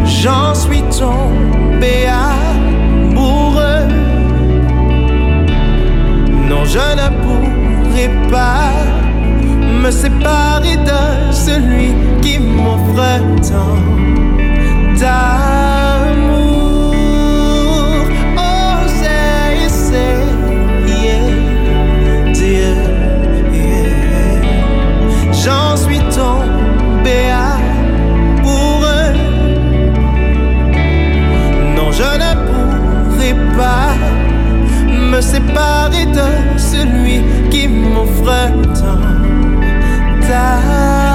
[0.05, 3.89] J'en suis tombé amoureux.
[6.49, 8.73] Non, je ne pourrai pas
[9.83, 11.93] me séparer de celui
[12.23, 14.04] qui m'offre tant
[15.01, 16.93] d'amour.
[18.37, 18.75] Oh,
[19.67, 19.67] essayé
[22.33, 22.75] Dieu.
[25.33, 27.19] J'en suis tombé
[27.51, 29.13] amoureux.
[31.77, 33.95] Non, je ne pourrai pas
[35.11, 39.01] me séparer de celui qui m'offre tant
[40.29, 41.14] d'amour.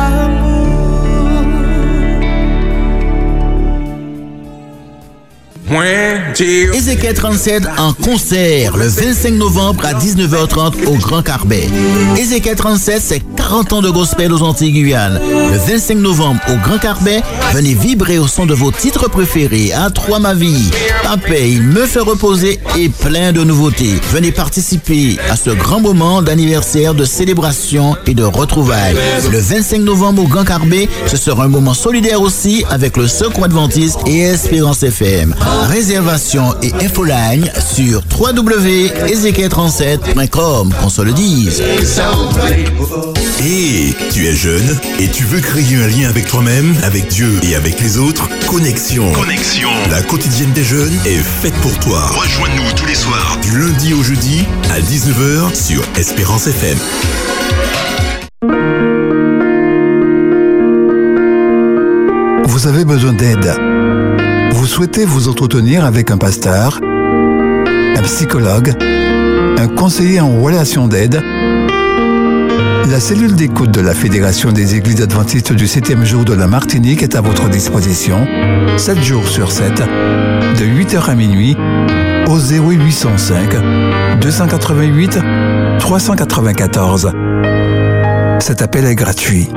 [6.73, 11.69] Ezekiel 37 en concert le 25 novembre à 19h30 au Grand Carbet.
[12.17, 15.19] Ezekiel 37, c'est 40 ans de gospel aux Antilles Guyane.
[15.21, 17.21] Le 25 novembre au Grand Carbet,
[17.53, 19.71] venez vibrer au son de vos titres préférés.
[19.71, 20.71] À Trois ma vie,
[21.03, 23.99] Papé, me fait reposer et plein de nouveautés.
[24.11, 28.95] Venez participer à ce grand moment d'anniversaire, de célébration et de retrouvailles.
[29.31, 33.45] Le 25 novembre au Grand Carbet, ce sera un moment solidaire aussi avec le Secours
[33.45, 35.35] Adventiste et Espérance FM.
[35.67, 41.61] Réservation et infoline sur www.ezekiel37.com, qu'on se le dise.
[43.45, 47.55] Et tu es jeune et tu veux créer un lien avec toi-même, avec Dieu et
[47.55, 48.27] avec les autres?
[48.47, 49.11] Connexion.
[49.13, 49.69] Connexion.
[49.91, 52.01] La quotidienne des jeunes est faite pour toi.
[52.07, 56.77] Rejoins-nous tous les soirs du lundi au jeudi à 19h sur Espérance FM.
[62.45, 63.55] Vous avez besoin d'aide.
[64.59, 68.73] Vous souhaitez vous entretenir avec un pasteur, un psychologue,
[69.57, 71.23] un conseiller en relation d'aide.
[72.91, 77.03] La cellule d'écoute de la Fédération des Églises adventistes du 7e jour de la Martinique
[77.03, 78.27] est à votre disposition,
[78.75, 81.55] 7 jours sur 7, de 8h à minuit,
[82.27, 83.55] au 0805
[84.19, 85.19] 288
[85.79, 87.13] 394.
[88.41, 89.47] Cet appel est gratuit.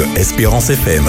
[0.00, 1.04] Sur Espérance FM.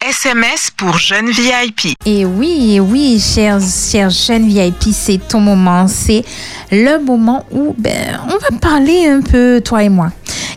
[0.00, 1.94] SMS pour jeunes VIP.
[2.04, 5.86] Et oui, et oui, chers, chers jeunes VIP, c'est ton moment.
[5.86, 6.24] C'est
[6.72, 10.10] le moment où ben, on va parler un peu, toi et moi.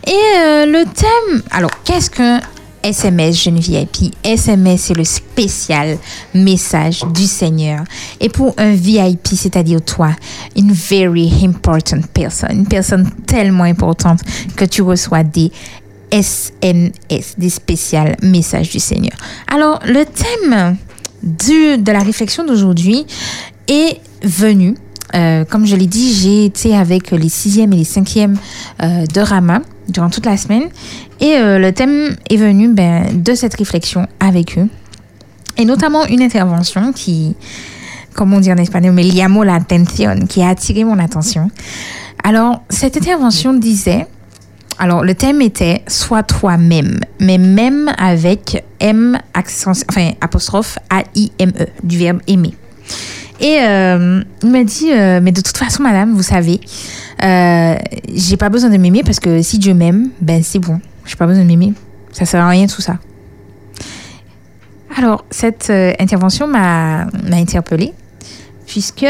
[0.04, 2.40] Et euh, le thème, alors, qu'est-ce qu'un
[2.82, 5.98] SMS jeune VIP SMS, c'est le spécial
[6.34, 7.84] message du Seigneur.
[8.20, 10.10] Et pour un VIP, c'est-à-dire toi,
[10.56, 14.20] une very important person, une personne tellement importante
[14.56, 15.50] que tu reçois des
[16.10, 19.16] SNS, des spéciales messages du Seigneur.
[19.52, 20.76] Alors, le thème
[21.22, 23.06] du, de la réflexion d'aujourd'hui
[23.66, 24.74] est venu.
[25.14, 28.38] euh, comme je l'ai dit, j'ai été avec les sixièmes et les cinquièmes
[28.82, 30.68] euh, de Rama durant toute la semaine.
[31.20, 34.68] Et euh, le thème est venu ben, de cette réflexion avec eux.
[35.56, 37.34] Et notamment une intervention qui,
[38.14, 41.50] comme on dit en espagnol, me llamó la atención, qui a attiré mon attention.
[42.22, 44.06] Alors, cette intervention disait,
[44.78, 51.98] alors le thème était Sois toi-même, mais même avec M, accent, enfin, apostrophe A-I-M-E, du
[51.98, 52.54] verbe aimer.
[53.40, 56.60] Et euh, il m'a dit, euh, mais de toute façon, madame, vous savez,
[57.22, 57.76] euh,
[58.12, 60.80] j'ai pas besoin de m'aimer parce que si Dieu m'aime, ben c'est bon.
[61.04, 61.72] J'ai pas besoin de m'aimer.
[62.12, 62.98] Ça sert à rien tout ça.
[64.96, 67.92] Alors, cette euh, intervention m'a interpellée
[68.66, 69.06] puisque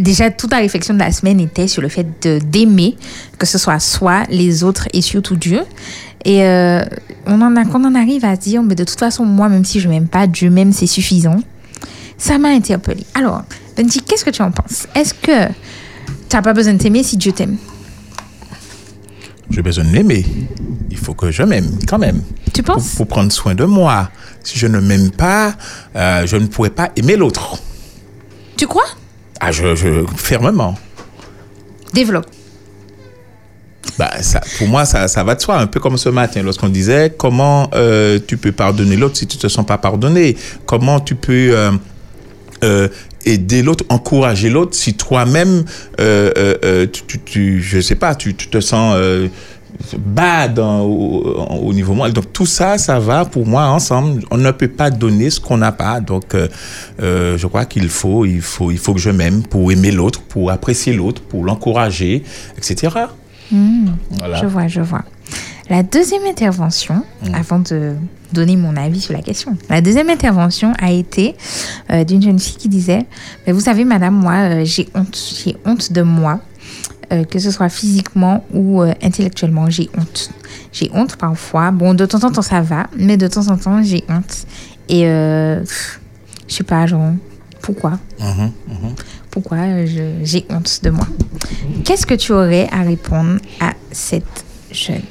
[0.00, 2.96] déjà toute la réflexion de la semaine était sur le fait d'aimer,
[3.38, 5.60] que ce soit soi, les autres et surtout Dieu.
[6.24, 6.42] Et
[7.26, 9.88] on en on arrive à se dire, mais de toute façon, moi, même si je
[9.88, 11.38] m'aime pas, Dieu m'aime, c'est suffisant.
[12.22, 13.04] Ça m'a interpellée.
[13.14, 13.42] Alors,
[13.76, 14.86] Benji, qu'est-ce que tu en penses?
[14.94, 17.56] Est-ce que tu n'as pas besoin de t'aimer si Dieu t'aime?
[19.50, 20.24] J'ai besoin de m'aimer.
[20.88, 22.22] Il faut que je m'aime quand même.
[22.54, 22.90] Tu penses?
[22.90, 24.08] pour, pour prendre soin de moi.
[24.44, 25.54] Si je ne m'aime pas,
[25.96, 27.58] euh, je ne pourrais pas aimer l'autre.
[28.56, 28.86] Tu crois?
[29.40, 30.76] Ah, je, je- fermement.
[31.92, 32.26] Développe.
[33.98, 35.58] Bah, ça, pour moi, ça, ça va de soi.
[35.58, 39.36] Un peu comme ce matin, lorsqu'on disait comment euh, tu peux pardonner l'autre si tu
[39.38, 40.36] te sens pas pardonné?
[40.66, 41.72] Comment tu peux euh,
[42.64, 42.88] euh,
[43.24, 45.64] aider l'autre, encourager l'autre si toi-même,
[46.00, 49.28] euh, euh, euh, tu, tu, tu- je sais pas, tu, tu te sens euh,
[49.98, 52.12] bad en- au, au niveau moral.
[52.12, 54.22] Donc tout ça, ça va pour moi ensemble.
[54.30, 56.00] On ne peut pas donner ce qu'on n'a pas.
[56.00, 56.48] Donc euh,
[57.02, 60.20] euh, je crois qu'il faut, il faut, il faut que je m'aime pour aimer l'autre,
[60.22, 62.22] pour apprécier l'autre, pour l'encourager,
[62.58, 62.94] etc.
[63.50, 64.40] Hmm, Voilà.
[64.40, 65.02] Je vois, je vois.
[65.70, 67.94] La deuxième intervention, avant de
[68.32, 71.36] donner mon avis sur la question, la deuxième intervention a été
[71.90, 73.06] euh, d'une jeune fille qui disait
[73.46, 75.16] Mais Vous savez, madame, moi, euh, j'ai honte.
[75.44, 76.40] J'ai honte de moi,
[77.12, 79.70] euh, que ce soit physiquement ou intellectuellement.
[79.70, 80.30] J'ai honte.
[80.72, 81.70] J'ai honte parfois.
[81.70, 84.46] Bon, de temps en temps, ça va, mais de temps en temps, j'ai honte.
[84.88, 85.62] Et je
[86.48, 87.12] sais pas, genre,
[87.60, 87.98] pourquoi?
[88.18, 88.94] Mhm, mhm.
[89.30, 91.06] pourquoi j'ai honte de moi?
[91.84, 95.02] Qu'est-ce que tu aurais à répondre à cette jeune?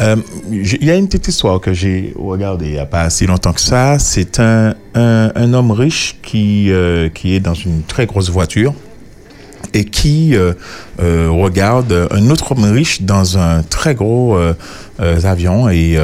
[0.00, 0.16] Euh,
[0.50, 3.52] Il y a une petite histoire que j'ai regardée il n'y a pas si longtemps
[3.52, 3.98] que ça.
[3.98, 8.74] C'est un, un, homme riche qui, euh, qui est dans une très grosse voiture
[9.74, 10.54] et qui euh,
[10.98, 14.38] regarde un autre homme riche dans un très gros
[14.98, 15.98] avion et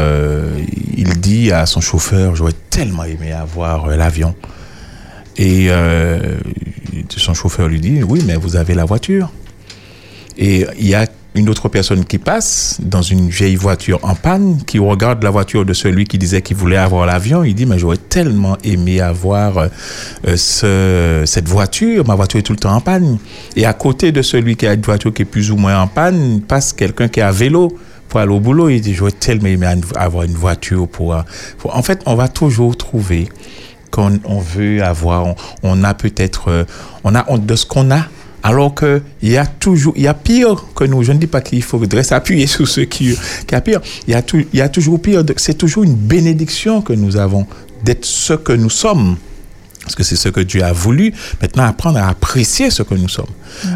[0.96, 4.34] il dit à son chauffeur, j'aurais tellement aimé avoir l'avion.
[5.38, 5.70] Et
[7.16, 9.30] son chauffeur lui dit, oui, mais vous avez la voiture.
[10.38, 11.06] Et il y a
[11.36, 15.64] une autre personne qui passe dans une vieille voiture en panne, qui regarde la voiture
[15.66, 17.44] de celui qui disait qu'il voulait avoir l'avion.
[17.44, 19.68] Il dit, mais j'aurais tellement aimé avoir euh,
[20.26, 22.06] euh, ce, cette voiture.
[22.06, 23.18] Ma voiture est tout le temps en panne.
[23.54, 25.86] Et à côté de celui qui a une voiture qui est plus ou moins en
[25.86, 27.76] panne, passe quelqu'un qui à vélo
[28.08, 28.70] pour aller au boulot.
[28.70, 31.14] Il dit, j'aurais tellement aimé avoir une voiture pour...
[31.14, 31.20] euh,
[31.58, 33.28] pour- En fait, on va toujours trouver
[33.90, 36.66] qu'on on veut avoir, on, on a peut-être,
[37.04, 38.06] on a honte de ce qu'on a.
[38.42, 41.02] Alors que il y a toujours, il y a pire que nous.
[41.02, 43.80] Je ne dis pas qu'il faudrait s'appuyer sur ceux qui, qui a pire.
[44.06, 45.24] Il y a, tout, il y a toujours pire.
[45.36, 47.46] C'est toujours une bénédiction que nous avons
[47.84, 49.16] d'être ce que nous sommes.
[49.86, 51.14] Parce que c'est ce que Dieu a voulu.
[51.40, 53.26] Maintenant, apprendre à apprécier ce que nous sommes.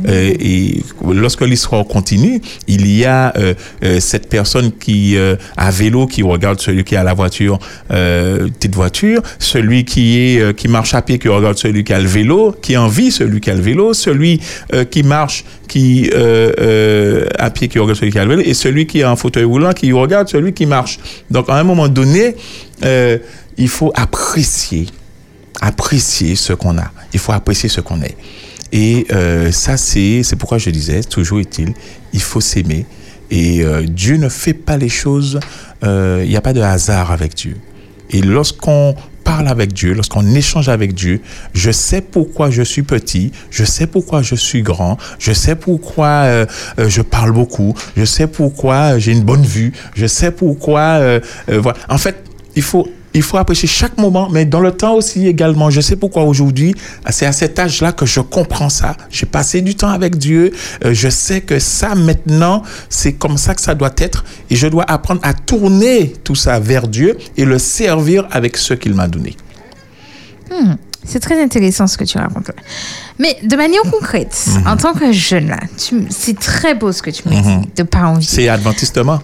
[0.08, 3.54] Euh, et lorsque l'histoire continue, il y a euh,
[3.84, 7.60] euh, cette personne qui euh, à vélo qui regarde celui qui a la voiture,
[7.92, 11.92] euh, petite voiture, celui qui est euh, qui marche à pied qui regarde celui qui
[11.92, 14.40] a le vélo, qui envie celui qui a le vélo, celui
[14.74, 18.42] euh, qui marche qui euh, euh, à pied qui regarde celui qui a le vélo
[18.44, 20.98] et celui qui est en fauteuil roulant qui regarde celui qui marche.
[21.30, 22.34] Donc à un moment donné,
[22.84, 23.18] euh,
[23.56, 24.86] il faut apprécier
[25.60, 26.90] apprécier ce qu'on a.
[27.12, 28.16] Il faut apprécier ce qu'on est.
[28.72, 31.74] Et euh, ça, c'est pourquoi je disais, toujours est-il,
[32.12, 32.86] il faut s'aimer.
[33.30, 35.40] Et euh, Dieu ne fait pas les choses,
[35.84, 37.56] euh, il n'y a pas de hasard avec Dieu.
[38.10, 41.20] Et lorsqu'on parle avec Dieu, lorsqu'on échange avec Dieu,
[41.52, 46.46] je sais pourquoi je suis petit, je sais pourquoi je suis grand, je sais pourquoi
[46.76, 51.20] je parle beaucoup, je sais pourquoi j'ai une bonne vue, je sais pourquoi...
[51.46, 51.78] voilà.
[51.88, 52.16] En fait,
[52.56, 55.68] il faut il faut apprécier chaque moment, mais dans le temps aussi également.
[55.70, 56.74] Je sais pourquoi aujourd'hui,
[57.10, 58.96] c'est à cet âge-là que je comprends ça.
[59.10, 60.52] J'ai passé du temps avec Dieu.
[60.84, 64.24] Euh, je sais que ça, maintenant, c'est comme ça que ça doit être.
[64.48, 68.74] Et je dois apprendre à tourner tout ça vers Dieu et le servir avec ce
[68.74, 69.36] qu'il m'a donné.
[70.50, 70.74] Hmm,
[71.04, 72.48] c'est très intéressant ce que tu racontes.
[72.48, 72.54] là.
[73.18, 74.66] Mais de manière concrète, Mhm.
[74.66, 75.60] en tant que jeune, là,
[76.10, 77.64] c'est très beau ce que tu me dis, Mhm.
[77.76, 78.24] de pas envie.
[78.26, 79.20] C'est adventistement.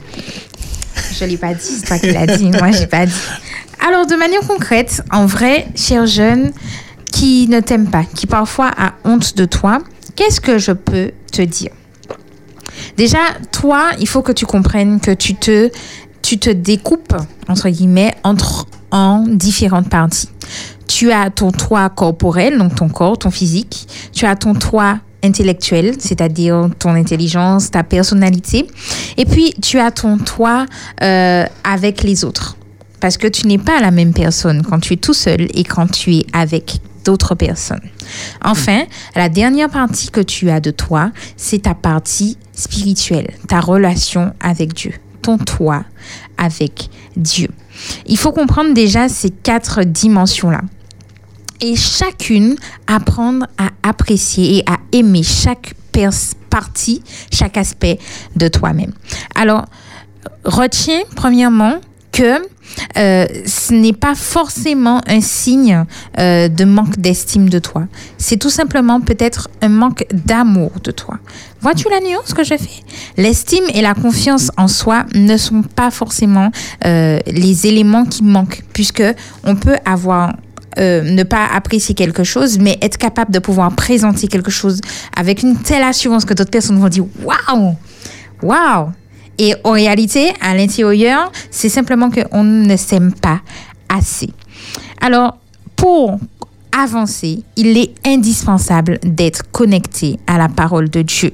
[1.19, 3.13] Je l'ai pas dit, c'est toi qui l'as dit, moi j'ai pas dit.
[3.87, 6.51] Alors, de manière concrète, en vrai, cher jeune
[7.13, 9.79] qui ne t'aime pas, qui parfois a honte de toi,
[10.17, 11.71] qu'est-ce que je peux te dire?
[12.97, 13.21] Déjà,
[13.53, 15.71] toi, il faut que tu comprennes que tu te,
[16.21, 17.15] tu te découpes,
[17.47, 20.31] entre guillemets, entre, en différentes parties.
[20.89, 23.87] Tu as ton toit corporel, donc ton corps, ton physique.
[24.13, 28.67] Tu as ton toit intellectuel, c'est-à-dire ton intelligence, ta personnalité.
[29.17, 30.67] Et puis, tu as ton toit
[31.03, 32.57] euh, avec les autres.
[33.01, 35.87] Parce que tu n'es pas la même personne quand tu es tout seul et quand
[35.91, 37.83] tu es avec d'autres personnes.
[38.43, 44.35] Enfin, la dernière partie que tu as de toi, c'est ta partie spirituelle, ta relation
[44.41, 44.93] avec Dieu,
[45.23, 45.85] ton toi
[46.39, 47.49] avec Dieu.
[48.07, 50.63] Il faut comprendre déjà ces quatre dimensions-là.
[51.63, 52.57] Et chacune
[52.87, 55.75] apprendre à apprécier et à aimer chaque
[56.51, 57.03] partie,
[57.33, 57.99] chaque aspect
[58.35, 58.93] de toi-même.
[59.35, 59.65] Alors,
[60.45, 61.77] retiens premièrement
[62.17, 62.41] que
[62.97, 65.85] euh, ce n'est pas forcément un signe
[66.19, 67.85] euh, de manque d'estime de toi.
[68.17, 71.19] C'est tout simplement peut-être un manque d'amour de toi.
[71.61, 72.83] Vois-tu la nuance que je fais?
[73.19, 76.51] L'estime et la confiance en soi ne sont pas forcément
[76.87, 79.05] euh, les éléments qui manquent, puisque
[79.45, 80.37] on peut avoir
[80.79, 84.83] ne pas apprécier quelque chose, mais être capable de pouvoir présenter quelque chose
[85.17, 87.77] avec une telle assurance que d'autres personnes vont dire waouh,
[88.43, 88.91] waouh.
[89.39, 93.41] Et en réalité, à l'intérieur, c'est simplement qu'on ne s'aime pas
[93.89, 94.31] assez.
[95.01, 95.39] Alors,
[95.77, 96.19] pour
[96.77, 101.33] avancer, il est indispensable d'être connecté à la parole de Dieu.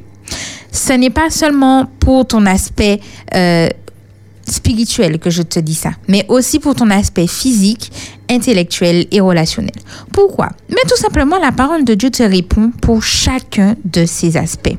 [0.71, 3.01] Ce n'est pas seulement pour ton aspect
[3.35, 3.69] euh,
[4.49, 7.93] spirituel que je te dis ça, mais aussi pour ton aspect physique,
[8.31, 9.75] intellectuel et relationnel.
[10.13, 10.51] Pourquoi?
[10.71, 14.77] Mais tout simplement, la parole de Dieu te répond pour chacun de ces aspects.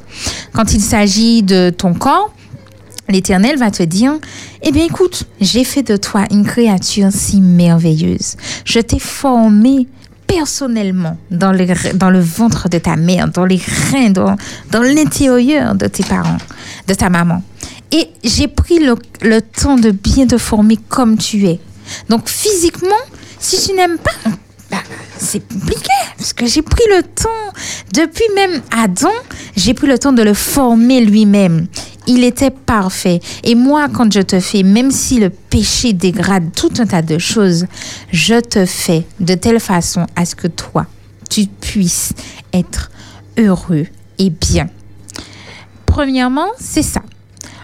[0.54, 2.34] Quand il s'agit de ton corps,
[3.10, 4.14] L'Éternel va te dire,
[4.62, 8.38] eh bien écoute, j'ai fait de toi une créature si merveilleuse.
[8.66, 9.88] Je t'ai formé
[10.26, 13.62] personnellement dans le, dans le ventre de ta mère, dans les
[13.92, 14.36] reins, dans,
[14.82, 16.38] l'intérieur de tes parents,
[16.88, 17.44] de ta maman.
[17.92, 21.60] Et j'ai pris le, le temps de bien te former comme tu es.
[22.10, 22.90] Donc physiquement,
[23.40, 24.32] si tu n'aimes pas,
[24.72, 24.82] bah,
[25.18, 27.30] c'est compliqué parce que j'ai pris le temps,
[27.94, 29.12] depuis même Adam,
[29.56, 31.68] j'ai pris le temps de le former lui-même.
[32.08, 33.20] Il était parfait.
[33.44, 37.18] Et moi, quand je te fais, même si le péché dégrade tout un tas de
[37.18, 37.66] choses,
[38.12, 40.86] je te fais de telle façon à ce que toi,
[41.30, 42.14] tu puisses
[42.52, 42.92] être
[43.38, 43.88] heureux
[44.20, 44.68] et bien.
[45.86, 47.02] Premièrement, c'est ça.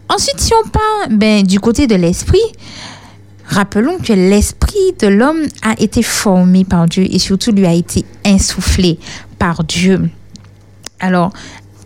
[0.08, 2.40] Ensuite, si on parle ben, du côté de l'esprit,
[3.46, 8.06] rappelons que l'esprit de l'homme a été formé par Dieu et surtout lui a été
[8.26, 9.00] insufflé
[9.38, 10.10] par Dieu.
[11.00, 11.32] Alors,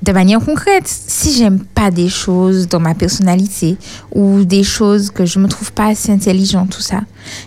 [0.04, 3.78] de manière concrète, si j'aime pas des choses dans ma personnalité
[4.14, 7.02] ou des choses que je me trouve pas assez intelligente, tout ça,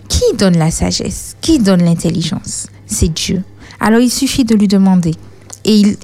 [0.09, 1.37] qui donne la sagesse?
[1.43, 2.69] Qui donne l'intelligence?
[2.87, 3.43] C'est Dieu.
[3.79, 5.13] Alors il suffit de lui demander
[5.67, 5.97] et il,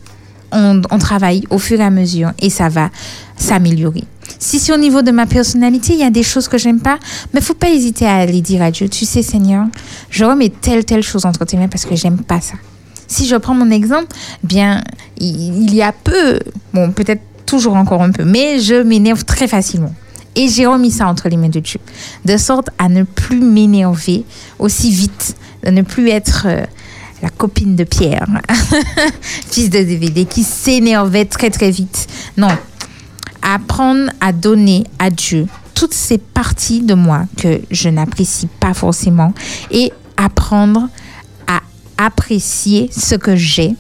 [0.53, 2.91] on, travaille au fur et à mesure et ça va
[3.39, 4.05] s'améliorer.
[4.39, 6.99] Si c'est au niveau de ma personnalité, il y a des choses que j'aime pas,
[7.33, 9.65] mais faut pas hésiter à aller dire à Dieu, tu sais Seigneur,
[10.11, 12.57] je remets telle telle chose entre tes mains parce que j'aime pas ça.
[13.09, 14.09] Si je prends mon exemple,
[14.43, 14.83] bien,
[15.19, 16.39] il y a peu,
[16.73, 19.95] bon, peut-être toujours encore un peu, mais je m'énerve très facilement.
[20.35, 21.79] Et j'ai remis ça entre les mains de Dieu,
[22.24, 24.24] de sorte à ne plus m'énerver
[24.59, 26.65] aussi vite, de ne plus être euh,
[27.23, 28.27] la copine de Pierre,
[29.51, 32.07] fils de DVD, qui s'énervait très très vite.
[32.39, 32.49] Non,
[33.43, 39.35] apprendre à donner à Dieu toutes ces parties de moi que je n'apprécie pas forcément
[39.70, 40.89] et apprendre
[41.98, 43.74] apprécier ce que j'ai,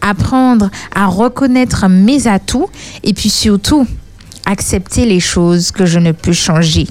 [0.00, 2.68] apprendre à reconnaître mes atouts
[3.02, 3.86] et puis surtout
[4.46, 6.86] accepter les choses que je ne peux changer.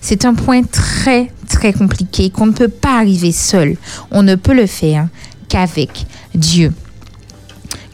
[0.00, 3.76] C'est un point très très compliqué qu'on ne peut pas arriver seul.
[4.10, 5.08] On ne peut le faire
[5.48, 6.72] qu'avec Dieu.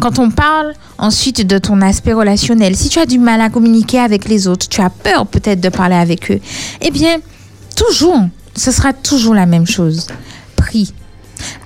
[0.00, 3.98] Quand on parle ensuite de ton aspect relationnel, si tu as du mal à communiquer
[3.98, 6.40] avec les autres, tu as peur peut-être de parler avec eux,
[6.80, 7.18] eh bien,
[7.76, 8.18] toujours,
[8.56, 10.06] ce sera toujours la même chose.
[10.56, 10.94] Prie.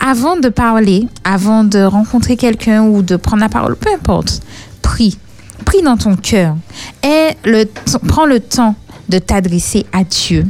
[0.00, 4.42] Avant de parler, avant de rencontrer quelqu'un ou de prendre la parole, peu importe,
[4.82, 5.18] prie.
[5.64, 6.56] Prie dans ton cœur.
[7.02, 7.64] Et le
[8.06, 8.74] prends le temps
[9.08, 10.46] de t'adresser à Dieu.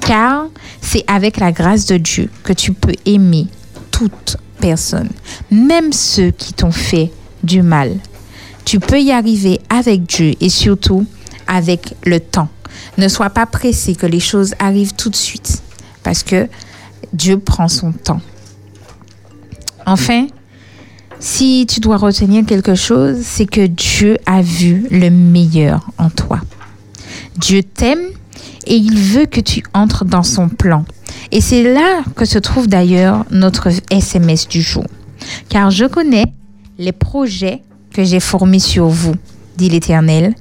[0.00, 0.46] Car
[0.80, 3.46] c'est avec la grâce de Dieu que tu peux aimer
[3.90, 5.08] toute personne,
[5.50, 7.10] même ceux qui t'ont fait
[7.42, 7.96] du mal.
[8.64, 11.06] Tu peux y arriver avec Dieu et surtout
[11.46, 12.48] avec le temps.
[12.98, 15.62] Ne sois pas pressé que les choses arrivent tout de suite
[16.02, 16.48] parce que
[17.12, 18.20] Dieu prend son temps.
[19.86, 20.26] Enfin,
[21.20, 26.40] si tu dois retenir quelque chose, c'est que Dieu a vu le meilleur en toi.
[27.36, 28.08] Dieu t'aime
[28.66, 30.84] et il veut que tu entres dans son plan.
[31.32, 34.84] Et c'est là que se trouve d'ailleurs notre SMS du jour.
[35.48, 36.26] Car je connais
[36.78, 37.62] les projets
[37.92, 39.14] que j'ai formés sur vous,
[39.56, 40.34] dit l'Éternel,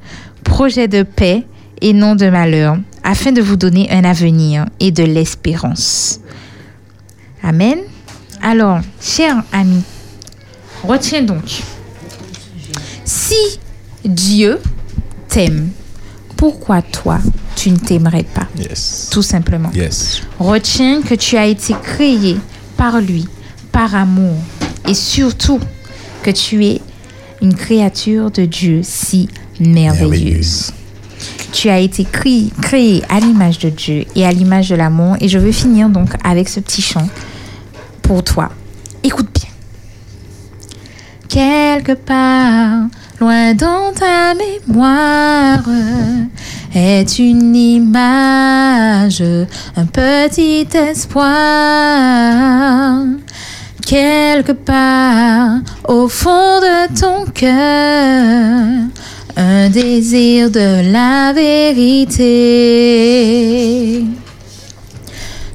[0.44, 1.46] projets de paix
[1.82, 6.20] et non de malheur, afin de vous donner un avenir et de l'espérance.
[7.44, 7.80] Amen.
[8.46, 9.84] Alors, cher ami,
[10.84, 11.64] retiens donc,
[13.06, 13.36] si
[14.04, 14.60] Dieu
[15.30, 15.70] t'aime,
[16.36, 17.20] pourquoi toi,
[17.56, 18.48] tu ne t'aimerais pas?
[18.60, 19.08] Yes.
[19.10, 19.72] Tout simplement.
[19.74, 20.24] Yes.
[20.40, 22.36] Retiens que tu as été créé
[22.76, 23.26] par lui,
[23.72, 24.36] par amour,
[24.90, 25.62] et surtout
[26.22, 26.82] que tu es
[27.42, 29.30] une créature de Dieu si
[29.62, 30.74] merveilleuse.
[31.54, 35.16] Tu as été créé, créé à l'image de Dieu et à l'image de l'amour.
[35.22, 37.08] Et je veux finir donc avec ce petit chant
[38.04, 38.50] pour toi.
[39.04, 39.50] Écoute bien.
[41.28, 42.84] Quelque part,
[43.20, 45.64] loin dans ta mémoire,
[46.76, 49.24] est une image,
[49.76, 51.26] un petit espoir.
[53.86, 58.88] Quelque part, au fond de ton cœur,
[59.36, 62.24] un désir de la vérité.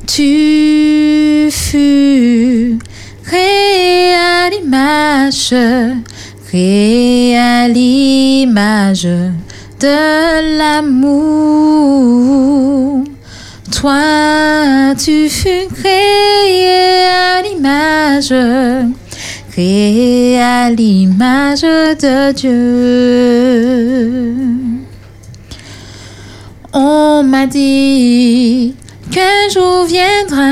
[0.09, 2.79] Tu fus
[3.23, 5.55] créé à l'image,
[6.47, 11.85] créé à l'image de l'amour.
[13.71, 18.33] Toi, tu fus créé à l'image,
[19.53, 24.35] créé à l'image de Dieu.
[26.73, 28.75] On m'a dit
[29.11, 30.45] qu'un jour viendra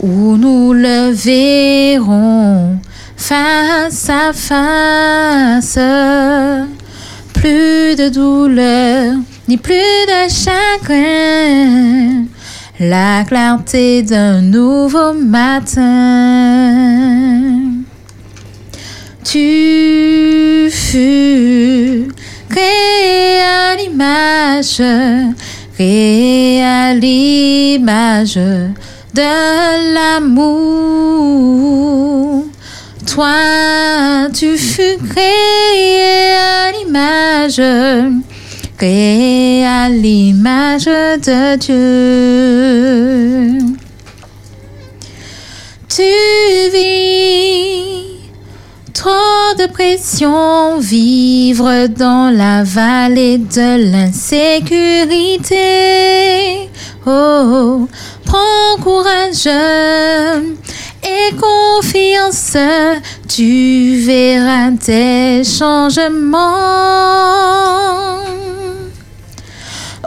[0.00, 2.78] où nous le verrons
[3.16, 5.78] face à face.
[7.32, 9.14] Plus de douleur,
[9.48, 12.24] ni plus de chagrin.
[12.80, 15.84] La clarté d'un nouveau matin.
[19.24, 22.08] Tu fus
[22.48, 24.82] créé à l'image,
[25.74, 28.38] créé à l'image
[29.14, 31.24] de l'amour.
[33.06, 37.60] Toi, tu fus créé à l'image,
[38.78, 43.58] créé à l'image de Dieu.
[45.88, 46.02] Tu
[46.72, 48.13] vis
[48.94, 56.70] trop de pression, vivre dans la vallée de l'insécurité.
[57.06, 57.86] Oh,
[58.24, 59.46] prends courage
[61.02, 62.56] et confiance,
[63.28, 66.38] tu verras des changements.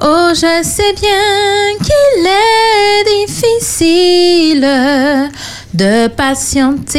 [0.01, 4.67] Oh, je sais bien qu'il est difficile
[5.73, 6.91] de patienter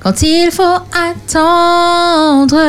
[0.00, 2.60] quand il faut attendre.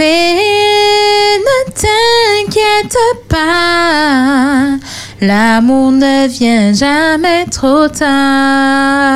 [0.00, 2.98] Et ne t'inquiète
[3.28, 4.76] pas,
[5.20, 9.14] l'amour ne vient jamais trop tard.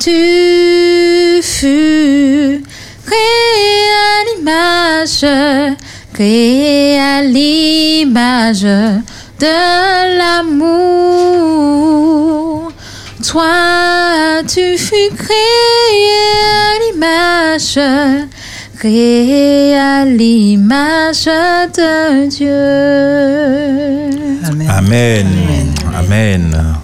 [0.00, 2.62] Tu fus
[3.06, 5.26] créé à l'image,
[6.12, 11.54] créé à l'image de l'amour.
[13.26, 16.20] Toi, tu fus créé
[16.62, 17.78] à l'image,
[18.78, 22.60] créé à l'image de Dieu.
[24.68, 25.26] Amen.
[25.96, 26.83] Amen.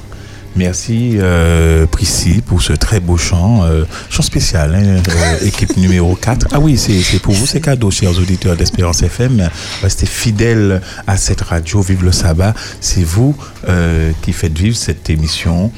[0.61, 6.15] Merci euh, Prissy pour ce très beau chant, euh, chant spécial, hein, euh, équipe numéro
[6.15, 6.49] 4.
[6.53, 9.49] Ah oui, c'est pour vous, c'est cadeau, chers auditeurs d'Espérance FM.
[9.81, 12.53] Restez fidèles à cette radio, vive le sabbat.
[12.83, 13.35] C'est vous
[13.71, 15.73] euh, qui faites vivre cette émission.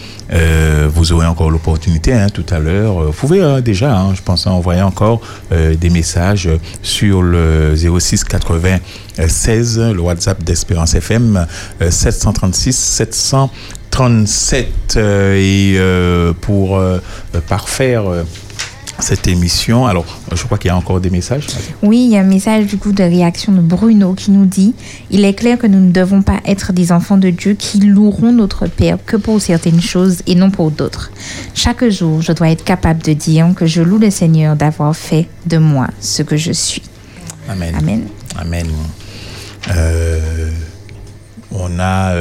[0.89, 3.05] vous aurez encore l'opportunité hein, tout à l'heure.
[3.05, 5.21] Vous pouvez déjà, hein, je pense, envoyer encore
[5.53, 6.49] des messages
[6.83, 8.79] sur le 06 80
[9.29, 11.47] 16, le WhatsApp d'Espérance FM,
[11.89, 13.51] 736 700.
[13.93, 16.99] 37 euh, et euh, pour euh,
[17.47, 18.05] parfaire
[18.99, 19.87] cette émission.
[19.87, 21.47] Alors, je crois qu'il y a encore des messages.
[21.83, 24.75] Oui, il y a un message du coup de réaction de Bruno qui nous dit
[25.11, 28.33] Il est clair que nous ne devons pas être des enfants de Dieu qui loueront
[28.33, 31.13] notre Père que pour certaines choses et non pour d'autres.
[31.55, 35.29] Chaque jour, je dois être capable de dire que je loue le Seigneur d'avoir fait
[35.45, 36.83] de moi ce que je suis.
[37.47, 37.75] Amen.
[37.77, 38.07] Amen.
[38.39, 38.67] Amen.
[41.51, 42.15] On a.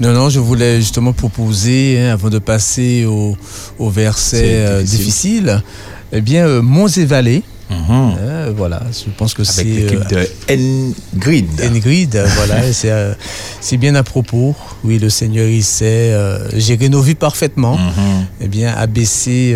[0.00, 3.36] Non, non, je voulais justement proposer, hein, avant de passer au,
[3.78, 5.62] au verset euh, difficile.
[6.10, 7.42] eh bien, euh, Monts et Vallées.
[7.68, 7.76] Mhm.
[8.18, 9.60] Euh, voilà, je pense que c'est.
[9.60, 11.46] Avec l'équipe de Ngrid.
[11.72, 12.62] Ngrid, voilà,
[13.60, 14.56] c'est bien à propos.
[14.82, 16.16] Oui, le Seigneur, il sait
[16.56, 17.76] gérer nos vies parfaitement.
[17.76, 18.26] Mhm.
[18.40, 19.54] Eh bien, abaisser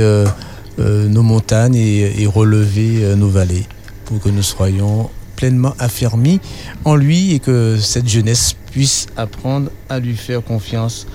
[0.79, 3.65] nos montagnes et, et relever nos vallées
[4.05, 6.39] pour que nous soyons pleinement affermis
[6.85, 11.07] en lui et que cette jeunesse puisse apprendre à lui faire confiance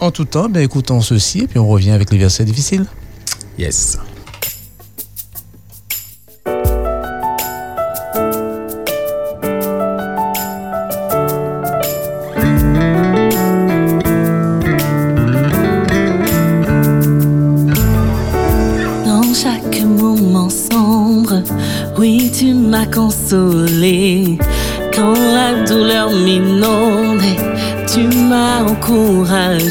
[0.00, 0.48] en tout temps.
[0.48, 2.86] Ben, écoutons ceci et puis on revient avec les versets difficiles.
[3.58, 3.98] Yes.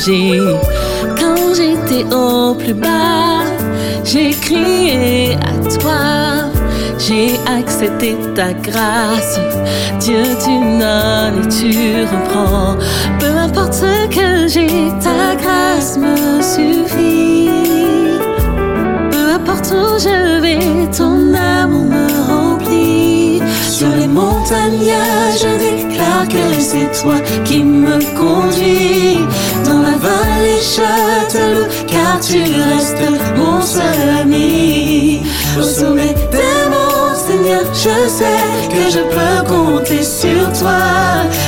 [0.06, 3.42] Quand j'étais au plus bas,
[4.04, 6.52] j'ai crié à toi.
[7.00, 9.40] J'ai accepté ta grâce.
[10.00, 12.78] Dieu, tu donnes et tu reprends.
[13.20, 17.50] Peu importe ce que j'ai, ta grâce me suffit.
[19.10, 23.42] Peu importe où je vais, ton amour me remplit.
[23.64, 24.94] Sur les montagnes,
[25.42, 29.18] je déclare que c'est toi qui me conduis.
[31.30, 33.02] Te loue, car tu restes
[33.36, 35.22] mon seul ami.
[35.58, 40.82] Au sommet de mon Seigneur, je sais que je peux compter sur toi.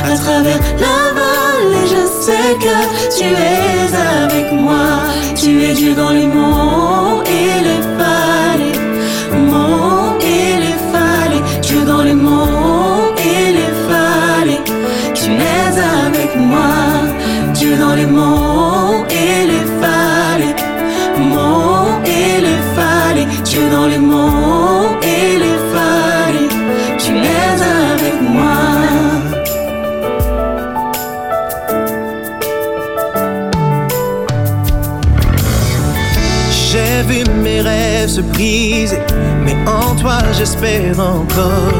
[0.03, 5.03] À travers la vallée, je sais que tu es avec moi.
[5.35, 8.79] Tu es Dieu dans les monts et les vallées.
[9.51, 11.61] Monts et les vallées.
[11.61, 14.61] Dieu dans les monts et les vallées.
[15.13, 16.57] Tu es avec moi.
[17.53, 18.46] Dieu dans les monts
[38.17, 38.99] se briser,
[39.43, 41.73] mais en toi j'espère encore.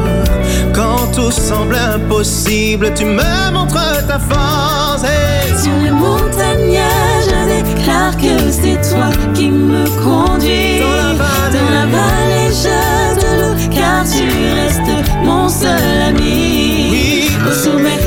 [0.74, 5.04] Quand tout semble impossible, tu me montres ta force.
[5.04, 5.58] Hey.
[5.64, 6.80] Sur les montagnes,
[7.28, 10.80] je déclare que c'est toi qui me conduis.
[10.80, 11.58] Dans la vallée.
[11.58, 14.26] Dans la vallée, je te loue, car tu
[14.60, 16.90] restes mon seul ami.
[16.92, 17.32] Oui.
[17.48, 18.00] Au sommet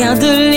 [0.00, 0.49] garde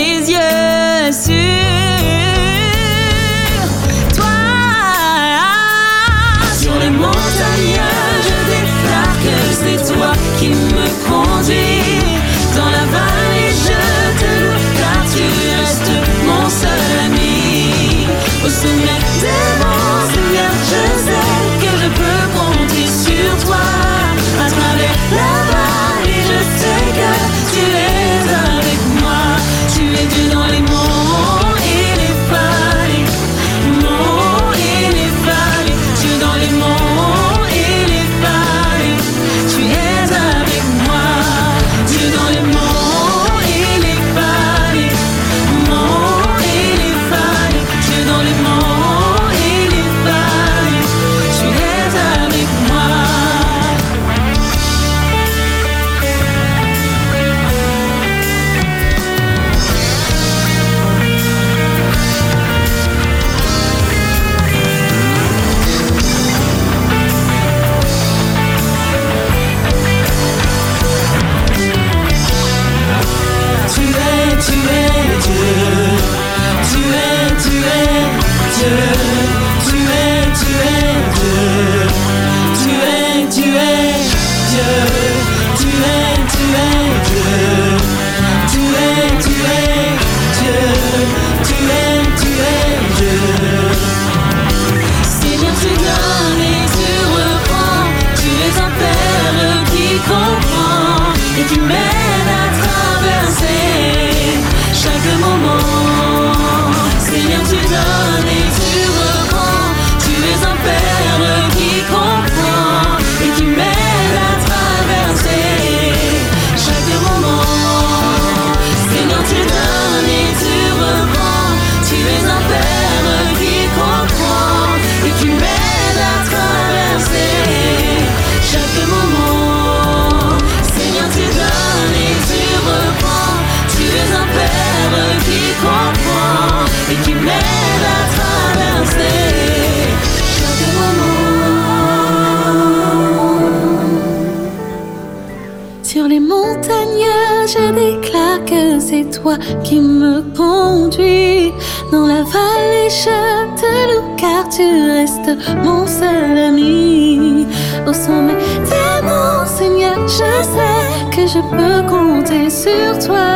[149.24, 151.54] toi qui me conduis.
[151.92, 153.20] Dans la vallée, je
[153.60, 157.48] te loue car tu restes mon seul ami.
[157.88, 158.38] Au sommet
[158.70, 163.32] des monts, Seigneur, je sais que je peux compter sur toi.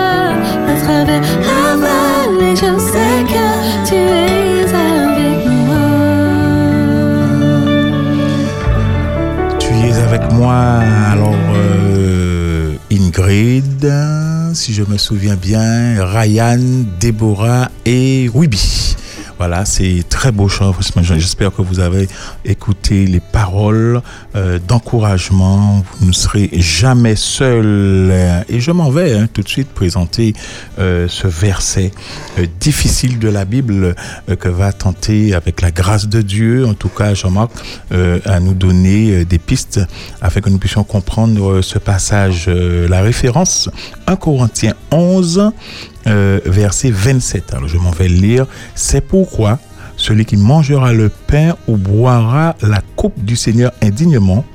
[0.71, 3.47] À travers la vallée, je sais que
[3.87, 5.87] tu es avec moi.
[9.59, 10.61] Tu es avec moi,
[11.13, 13.85] alors euh, Ingrid,
[14.67, 16.59] si je me souviens bien, Ryan,
[16.99, 18.76] Déborah et Ruby.
[19.37, 20.73] Voilà, c'est très beau chant.
[21.01, 22.07] J'espère que vous avez
[22.43, 24.01] écouté les paroles
[24.35, 25.83] euh, d'encouragement.
[25.99, 28.11] Vous ne serez jamais seul.
[28.49, 30.33] Et je m'en vais hein, tout de suite présenter
[30.79, 31.91] euh, ce verset
[32.39, 33.95] euh, difficile de la Bible
[34.39, 37.51] que va tenter, avec la grâce de Dieu, en tout cas Jean-Marc,
[38.25, 39.79] à nous donner des pistes
[40.21, 42.47] afin que nous puissions comprendre ce passage.
[42.47, 43.69] La référence
[44.07, 45.51] 1 Corinthiens 11,
[46.07, 47.53] euh, verset 27.
[47.53, 48.45] Alors je m'en vais le lire.
[48.75, 49.59] C'est pourquoi
[49.95, 54.45] celui qui mangera le pain ou boira la coupe du Seigneur indignement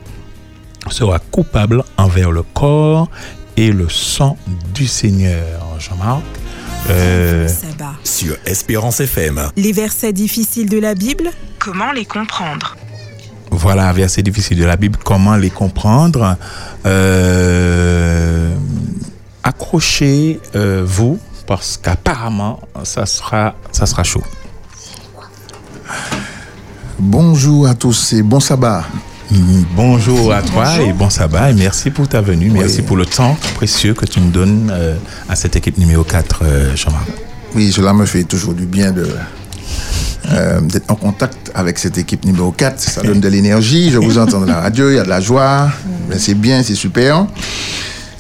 [0.90, 3.08] sera coupable envers le corps
[3.56, 4.36] et le sang
[4.74, 5.62] du Seigneur.
[5.78, 6.22] Jean-Marc.
[6.90, 7.48] euh.
[8.04, 9.40] Sur Espérance FM.
[9.56, 12.76] Les versets difficiles de la Bible Comment les comprendre?
[13.52, 16.36] Voilà, verset difficile de la Bible, comment les comprendre
[16.86, 18.48] Euh,
[19.44, 21.18] Accrochez-vous
[21.52, 24.22] parce qu'apparemment, ça sera, ça sera chaud.
[26.98, 28.84] Bonjour à tous et bon sabbat.
[29.76, 33.36] Bonjour à toi et bon sabbat et merci pour ta venue, merci pour le temps
[33.54, 34.96] précieux que tu nous donnes euh,
[35.28, 37.08] à cette équipe numéro 4, euh, Jean-Marc.
[37.54, 39.06] Oui, cela me fait toujours du bien de
[40.30, 42.80] euh, d'être en contact avec cette équipe numéro 4.
[42.80, 43.90] Ça donne de l'énergie.
[43.90, 45.68] Je vous entends dans la radio, il y a de la joie.
[46.16, 47.26] C'est bien, c'est super.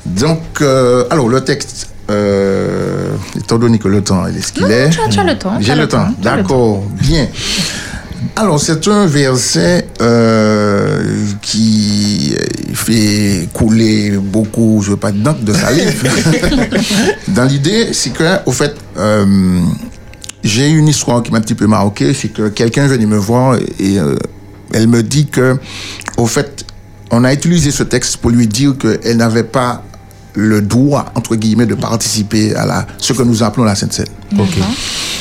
[0.04, 3.08] Donc, euh, alors le texte euh,
[3.38, 4.90] étant donné que le temps il est ce qu'il est.
[4.90, 6.08] tu as- tu as le temps, J'ai le le temps.
[6.22, 7.26] D'accord, bien.
[8.36, 11.02] Alors, c'est un verset euh,
[11.42, 12.34] qui
[12.72, 16.02] fait couler beaucoup, je ne veux pas dire de salive.
[17.28, 19.26] Dans l'idée, c'est que, au fait, euh,
[20.42, 23.18] j'ai une histoire qui m'a un petit peu marqué, c'est que quelqu'un est venu me
[23.18, 24.14] voir et euh,
[24.72, 25.58] elle me dit que,
[26.16, 26.64] au fait,
[27.10, 29.82] on a utilisé ce texte pour lui dire qu'elle n'avait pas
[30.34, 34.06] le droit, entre guillemets, de participer à la, ce que nous appelons la Sainte Seine.
[34.38, 34.58] Ok.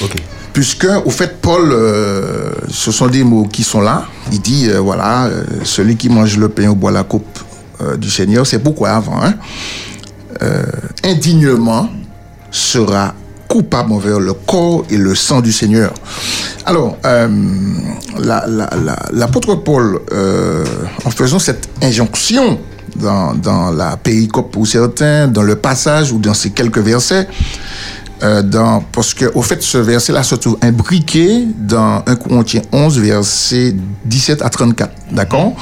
[0.03, 0.15] Ok.
[0.53, 4.05] Puisque, au fait, Paul, euh, ce sont des mots qui sont là.
[4.31, 7.39] Il dit, euh, voilà, euh, celui qui mange le pain ou boit la coupe
[7.81, 9.33] euh, du Seigneur, c'est pourquoi avant, hein,
[10.41, 10.63] euh,
[11.05, 11.89] indignement
[12.51, 13.13] sera
[13.47, 15.93] coupable envers le corps et le sang du Seigneur.
[16.65, 17.27] Alors, euh,
[18.17, 20.63] la- la- la- l'apôtre Paul, euh,
[21.05, 22.59] en faisant cette injonction
[22.95, 27.27] dans, dans la péricope pour certains, dans le passage ou dans ces quelques versets,
[28.23, 32.99] euh, dans, parce que au fait, ce verset-là se trouve imbriqué dans 1 Corinthiens 11,
[32.99, 34.91] verset 17 à 34.
[35.11, 35.53] D'accord?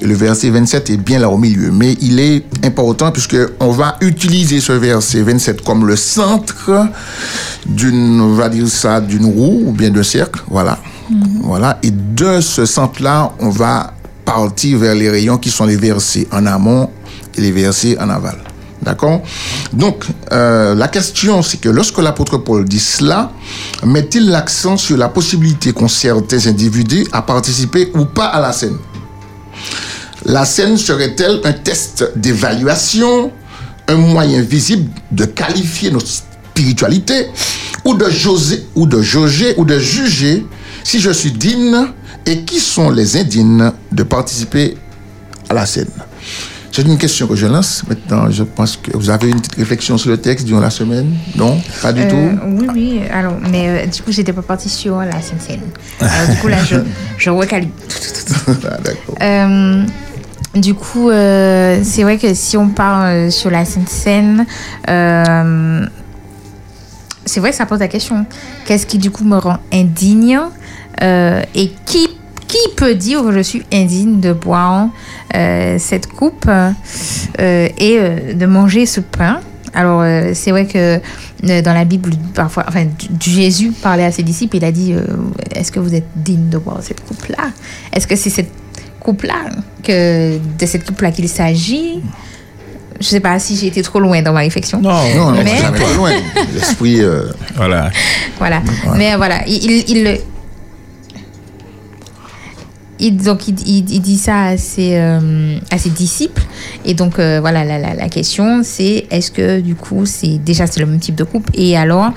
[0.00, 1.70] Le verset 27 est bien là au milieu.
[1.70, 6.88] Mais il est important puisque on va utiliser ce verset 27 comme le centre
[7.66, 10.40] d'une, on va dire ça, d'une roue ou bien d'un cercle.
[10.48, 10.78] Voilà.
[11.42, 11.78] Voilà.
[11.82, 13.92] Et de ce centre-là, on va
[14.26, 16.90] partir vers les rayons qui sont les versets en amont
[17.38, 18.36] et les versets en aval.
[18.82, 19.22] D'accord?
[19.72, 23.32] Donc, euh, la question, c'est que lorsque l'apôtre Paul dit cela,
[23.84, 28.76] met-il l'accent sur la possibilité qu'ont certains individus à participer ou pas à la scène?
[30.26, 33.32] La scène serait-elle un test d'évaluation,
[33.88, 37.28] un moyen visible de qualifier notre spiritualité
[37.84, 40.44] ou de jauger, ou de jauger ou de juger
[40.84, 41.86] si je suis digne
[42.26, 44.76] et qui sont les indignes de participer
[45.48, 45.88] à la scène?
[46.72, 47.84] C'est une question que je lance.
[47.88, 51.10] Maintenant, je pense que vous avez une petite réflexion sur le texte durant la semaine
[51.34, 51.58] Non?
[51.80, 52.38] Pas du Euh, tout?
[52.48, 53.00] Oui, oui.
[53.10, 55.60] Alors, mais euh, du coup, j'étais pas partie sur la Sainte Seine.
[56.00, 56.76] Alors, du coup, là, je,
[57.16, 57.70] je recalme.
[58.48, 59.14] Ah, D'accord.
[59.22, 59.84] Euh,
[60.54, 63.64] du coup, euh, c'est vrai que si on part euh, sur la
[64.88, 65.86] euh,
[67.24, 68.26] c'est vrai que ça pose la question.
[68.66, 70.38] Qu'est-ce qui, du coup, me rend indigne
[71.02, 72.05] Euh, Et qui,
[72.62, 74.88] qui peut dire que je suis indigne de boire
[75.34, 76.70] euh, cette coupe euh,
[77.38, 79.40] et euh, de manger ce pain?
[79.74, 80.02] Alors,
[80.32, 80.98] c'est vrai que
[81.42, 82.86] dans la Bible, parfois, enfin,
[83.20, 84.94] Jésus parlait à ses disciples, il a dit
[85.54, 87.50] Est-ce que vous êtes digne de boire cette coupe-là?
[87.92, 88.50] Est-ce que c'est cette
[89.00, 89.34] coupe-là,
[89.82, 92.00] que, de cette coupe-là qu'il s'agit?
[92.98, 94.80] Je sais pas si j'ai été trop loin dans ma réflexion.
[94.80, 96.12] Non, non, non, mais, jamais loin.
[96.54, 97.02] L'esprit.
[97.02, 97.90] euh, Voilà.
[98.38, 98.62] voilà.
[98.96, 100.18] Mais voilà, il, il, il le-
[102.98, 106.42] il- donc il, dit ça à ses, euh, à ses disciples.
[106.84, 110.66] Et donc euh, voilà, la, la, la question c'est est-ce que du coup c'est déjà
[110.66, 111.50] c'est le même type de couple?
[111.54, 112.12] Et alors,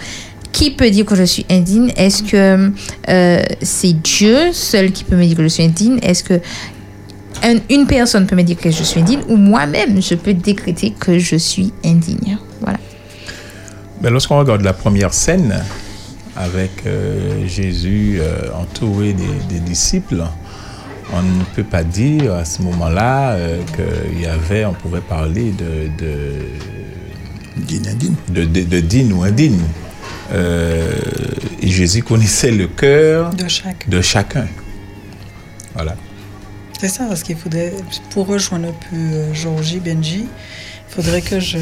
[0.51, 2.72] qui peut dire que je suis indigne Est-ce que
[3.09, 6.40] euh, c'est Dieu seul qui peut me dire que je suis indigne Est-ce que
[7.43, 10.91] un- une personne peut me dire que je suis indigne ou moi-même je peux décréter
[10.99, 12.80] que je suis indigne Voilà.
[14.01, 15.61] Mais lorsqu'on regarde la première scène
[16.35, 16.72] avec
[17.45, 18.19] Jésus
[18.59, 19.14] entouré
[19.49, 20.24] des disciples,
[21.13, 25.51] on ne peut pas dire à ce moment-là euh, qu'il y avait, on pouvait parler
[25.51, 26.45] de, de,
[28.29, 29.59] de, de- de digne ou indigne.
[30.31, 30.91] Euh,
[31.61, 33.89] et Jésus connaissait le cœur De chaque.
[33.89, 34.47] de chacun.
[35.73, 35.95] Voilà.
[36.79, 37.73] C'est ça, parce qu'il faudrait,
[38.11, 40.29] pour rejoindre un peu euh, Georgie, Benji, il
[40.90, 41.58] faudrait que je.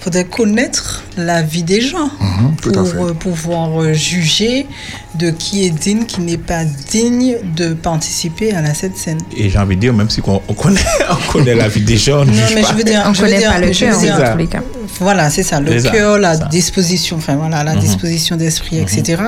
[0.00, 4.66] faudrait connaître la vie des gens Mhm, pour euh, pouvoir euh, juger
[5.14, 9.18] de qui est digne, qui n'est pas digne de participer à la cette scène.
[9.36, 11.96] Et j'ai envie de dire, même si on, on connaît, on connaît la vie des
[11.96, 12.68] gens, on ne Non, juge mais pas.
[12.70, 14.62] je veux dire, On je veux dire- pas le cœur, tous les cas.
[15.00, 16.44] Voilà, c'est ça, le cœur, la ça.
[16.46, 17.80] disposition, enfin voilà, la Mhm.
[17.80, 19.22] disposition d'esprit, etc.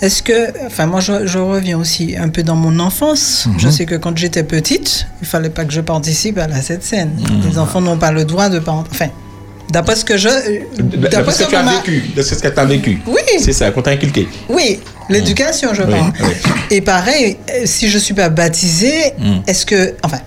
[0.00, 3.46] Est-ce que, enfin moi je, je reviens aussi un peu dans mon enfance.
[3.46, 3.54] Mhm.
[3.60, 6.82] Je sais que quand j'étais petite, il fallait pas que je participe à la cette
[6.84, 7.12] scène.
[7.18, 7.48] Mhm.
[7.50, 9.04] Les enfants n'ont pas le droit de participer.
[9.04, 9.10] Enfin,
[9.70, 10.28] d'après ce que je,
[11.10, 13.00] D'après ce que tu as vécu, de ce que tu as vécu.
[13.06, 13.20] Oui.
[13.38, 14.26] C'est ça, qu'on t'a inculqué.
[14.48, 16.12] Oui, l'éducation, je Oui, parle.
[16.22, 16.50] oui.
[16.72, 19.40] Et pareil, si je suis pas baptisée, Mm.
[19.46, 20.18] est-ce que, enfin,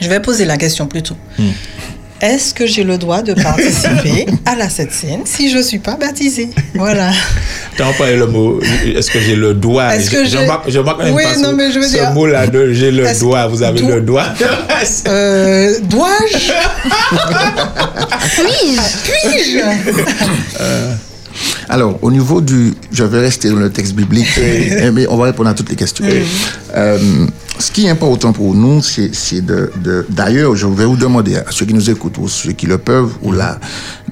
[0.00, 1.16] je vais poser la question plutôt.
[2.20, 5.96] Est-ce que j'ai le droit de participer à la cette scène si je suis pas
[5.96, 6.48] baptisée?
[6.74, 7.10] Voilà.
[7.76, 10.78] Tu as employé le mot, est-ce que j'ai le doigt Est-ce que Je- marque je
[10.80, 13.06] marque même Oui, pas non, ce- mais je veux ce dire- mot-là de j'ai le
[13.20, 14.24] doigt, vous avez le doigt.
[15.08, 16.52] Euh, Dois-je?
[18.34, 19.58] Puis-je Puis-je?
[20.60, 20.92] Euh,
[21.68, 22.74] alors, au niveau du.
[22.92, 24.28] Je vais rester dans le texte biblique,
[24.92, 26.04] mais on va répondre à toutes les questions.
[26.74, 26.98] Euh,
[27.58, 30.06] ce qui est important pour nous, c'est de.
[30.08, 33.12] D'ailleurs, je vais vous demander à ceux qui nous écoutent, ou ceux qui le peuvent,
[33.22, 33.58] ou là,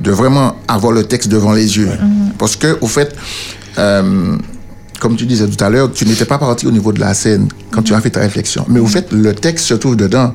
[0.01, 1.91] de vraiment avoir le texte devant les yeux.
[2.39, 3.15] Parce que, au fait,
[3.79, 4.37] euh,
[5.01, 7.49] comme tu disais tout à l'heure, tu n'étais pas parti au niveau de la scène
[7.71, 8.65] quand tu as fait ta réflexion.
[8.69, 10.35] Mais au fait, le texte se trouve dedans.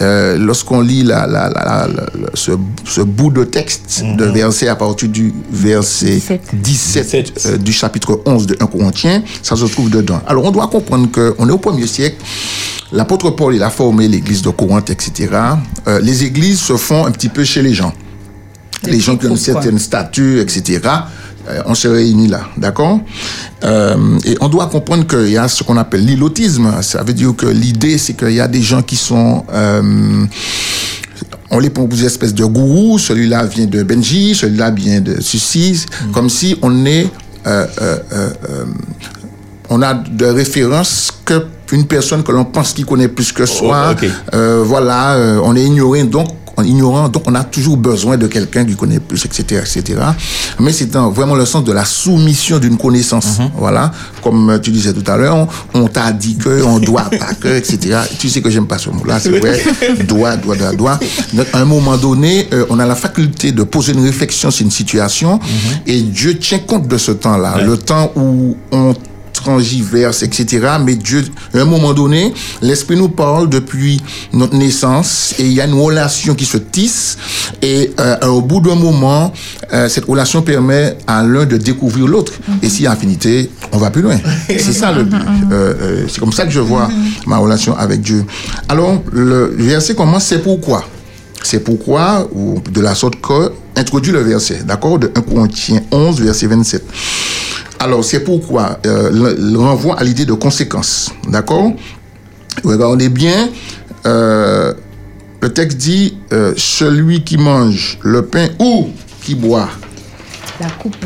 [0.00, 2.52] Euh, Lorsqu'on lit la, la- la- la- la- ce,
[2.84, 6.20] ce bout de texte de verset à partir du verset
[6.52, 7.06] 17
[7.46, 10.20] euh, du chapitre 11 de 1 Corinthiens, ça se trouve dedans.
[10.26, 12.16] Alors on doit comprendre qu'on est au premier siècle,
[12.92, 15.28] l'apôtre Paul il a formé l'église de Corinthe, etc.
[15.86, 17.92] Euh, les églises se font un petit peu chez les gens.
[18.84, 20.80] Les, gens qui ont une certaine statut, etc.
[21.48, 23.00] Euh, on se réunit là, d'accord
[23.64, 26.70] Euh, Et on doit comprendre qu'il y a ce qu'on appelle l'ilotisme.
[26.82, 29.44] Ça veut dire que l'idée, c'est qu'il y a des gens qui sont...
[29.52, 30.24] euh,
[31.50, 32.98] on les propose des espèces de gourous.
[32.98, 35.86] Celui-là vient de Benji, celui-là vient de Sucy.
[36.12, 37.08] Comme si on est...
[37.46, 37.66] euh,
[39.68, 43.94] on a de références que une personne que l'on pense qui connaît plus que soi.
[44.34, 48.64] Euh, voilà, on est ignoré, donc on ignorant, donc on a toujours besoin de quelqu'un
[48.64, 50.00] qui connaît plus, etc., etc.
[50.60, 53.38] Mais c'est vraiment le sens de la soumission d'une connaissance.
[53.56, 55.36] Voilà, comme tu disais tout à l'heure,
[55.74, 57.98] on, on t'a dit que, on doit pas que, etc.
[58.18, 59.62] Tu sais que j'aime pas ce mot-là, c'est vrai.
[60.08, 61.00] doit, doit, doit, doit.
[61.32, 64.64] Donc, à un moment donné, euh, on a la faculté de poser une réflexion sur
[64.64, 65.38] une situation,
[65.86, 68.94] et Dieu tient compte de ce temps-là, le temps où on
[69.46, 70.66] transgiverse, etc.
[70.84, 74.00] Mais Dieu, à un moment donné, l'Esprit nous parle depuis
[74.32, 77.16] notre naissance et il y a une relation qui se tisse
[77.62, 79.32] et euh, au bout d'un moment,
[79.72, 82.32] euh, cette relation permet à l'un de découvrir l'autre.
[82.60, 84.16] Et s'il y a affinité, on va plus loin.
[84.48, 85.16] C'est ça le but.
[85.16, 86.88] Euh, euh, c'est comme ça que je vois
[87.26, 88.24] ma relation avec Dieu.
[88.68, 90.84] Alors, le verset commence, c'est pourquoi?
[91.42, 96.20] C'est pourquoi, ou de la sorte que, introduit le verset, d'accord, de 1 Corinthiens 11,
[96.20, 96.84] verset 27.
[97.78, 101.10] Alors, c'est pourquoi euh, le, le renvoi à l'idée de conséquence.
[101.28, 101.72] D'accord?
[102.64, 103.50] Regardez bien,
[104.06, 104.72] euh,
[105.42, 108.88] le texte dit euh, celui qui mange le pain ou
[109.22, 109.68] qui boit
[110.60, 110.96] La coupe.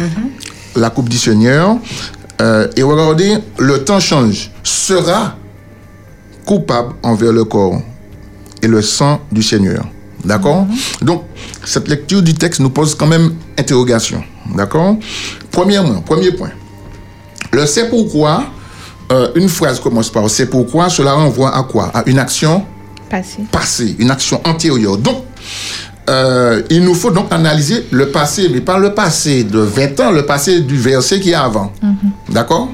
[0.76, 1.76] la coupe du Seigneur.
[2.76, 4.50] et regardez, le temps change.
[4.62, 5.36] Sera
[6.46, 7.82] coupable envers le corps
[8.62, 9.84] et le sang du Seigneur.
[10.24, 10.66] D'accord
[11.02, 11.24] Donc,
[11.64, 14.22] cette lecture du texte nous pose quand même interrogation.
[14.54, 14.96] D'accord
[15.50, 16.50] Premièrement, premier point.
[17.52, 18.44] Le c'est pourquoi,
[19.12, 21.90] euh, une phrase commence par c'est pourquoi, cela renvoie à quoi?
[21.94, 22.64] À une action
[23.08, 23.42] Passé.
[23.50, 24.96] passé, une action antérieure.
[24.96, 25.24] Donc,
[26.08, 30.10] euh, il nous faut donc analyser le passé, mais pas le passé de 20 ans,
[30.12, 31.72] le passé du verset qui est avant.
[32.28, 32.68] D'accord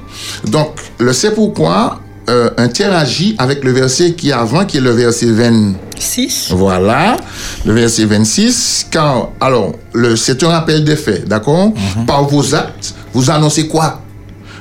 [0.44, 4.90] Donc, le c'est pourquoi euh, interagit avec le verset qui est avant, qui est le
[4.90, 6.48] verset 26.
[6.50, 7.16] Voilà,
[7.64, 8.86] le verset 26.
[8.90, 11.72] Car, alors, le, c'est un rappel des faits, d'accord?
[12.06, 14.02] Par vos actes, vous annoncez quoi?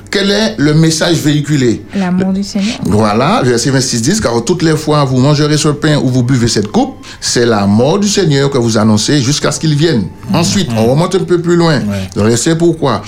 [0.08, 1.82] Quel est le message véhiculé?
[1.94, 2.76] L'amour du Seigneur.
[2.84, 6.46] voilà, verset 26 dit, car toutes les fois vous mangerez ce pain ou vous buvez
[6.46, 10.04] cette coupe, c'est la mort du Seigneur que vous annoncez jusqu'à ce qu'il vienne.
[10.32, 11.80] Ensuite, on remonte un peu plus loin.
[12.14, 13.02] Le verset pourquoi?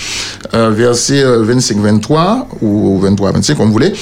[0.55, 3.93] Euh, Verset 25-23 ou 23-25, comme vous voulez.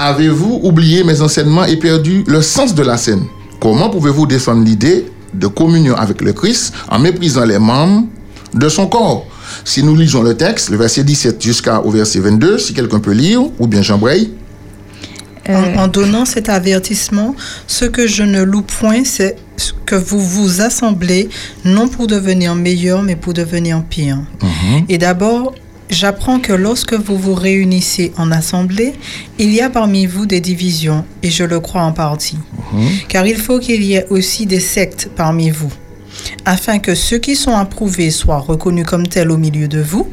[0.00, 3.24] Avez-vous oublié mes enseignements et perdu le sens de la scène?
[3.58, 8.06] Comment pouvez-vous défendre l'idée de communion avec le Christ en méprisant les membres
[8.54, 9.26] de son corps?
[9.64, 13.42] Si nous lisons le texte, le verset 17 jusqu'au verset 22, si quelqu'un peut lire,
[13.58, 14.30] ou bien Jean Bray,
[15.48, 17.34] En, en donnant cet avertissement,
[17.66, 19.34] ce que je ne loue point, c'est
[19.84, 21.28] que vous vous assemblez
[21.64, 24.18] non pour devenir meilleur, mais pour devenir pire.
[24.88, 25.54] Et d'abord,
[25.90, 28.94] j'apprends que lorsque vous vous réunissez en assemblée,
[29.38, 32.38] il y a parmi vous des divisions, et je le crois en partie.
[33.08, 35.72] Car il faut qu'il y ait aussi des sectes parmi vous,
[36.44, 40.08] afin que ceux qui sont approuvés soient reconnus comme tels au milieu de vous.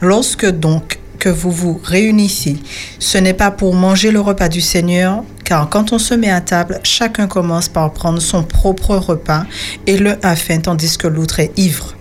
[0.00, 2.56] Lorsque donc que vous vous réunissez,
[2.98, 6.40] ce n'est pas pour manger le repas du Seigneur, car quand on se met à
[6.40, 9.44] table, chacun commence par prendre son propre repas,
[9.86, 11.94] et l'un a faim tandis que l'autre est ivre.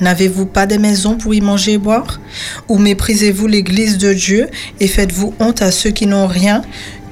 [0.00, 2.20] N'avez-vous pas des maisons pour y manger et boire?
[2.68, 4.48] Ou méprisez-vous l'Église de Dieu
[4.80, 6.62] et faites-vous honte à ceux qui n'ont rien?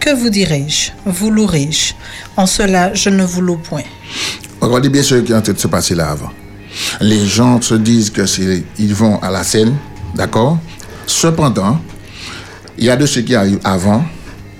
[0.01, 0.91] Que vous dirai-je?
[1.07, 1.95] Vous louerai-je
[2.37, 3.85] En cela, je ne vous loue point.
[4.61, 6.31] Regardez bien ce qui est en train de se passer là avant.
[7.01, 8.23] Les gens se disent que
[8.79, 9.75] ils vont à la scène,
[10.15, 10.59] d'accord?
[11.07, 11.81] Cependant,
[12.79, 14.05] il y a de ceux qui arrivent avant,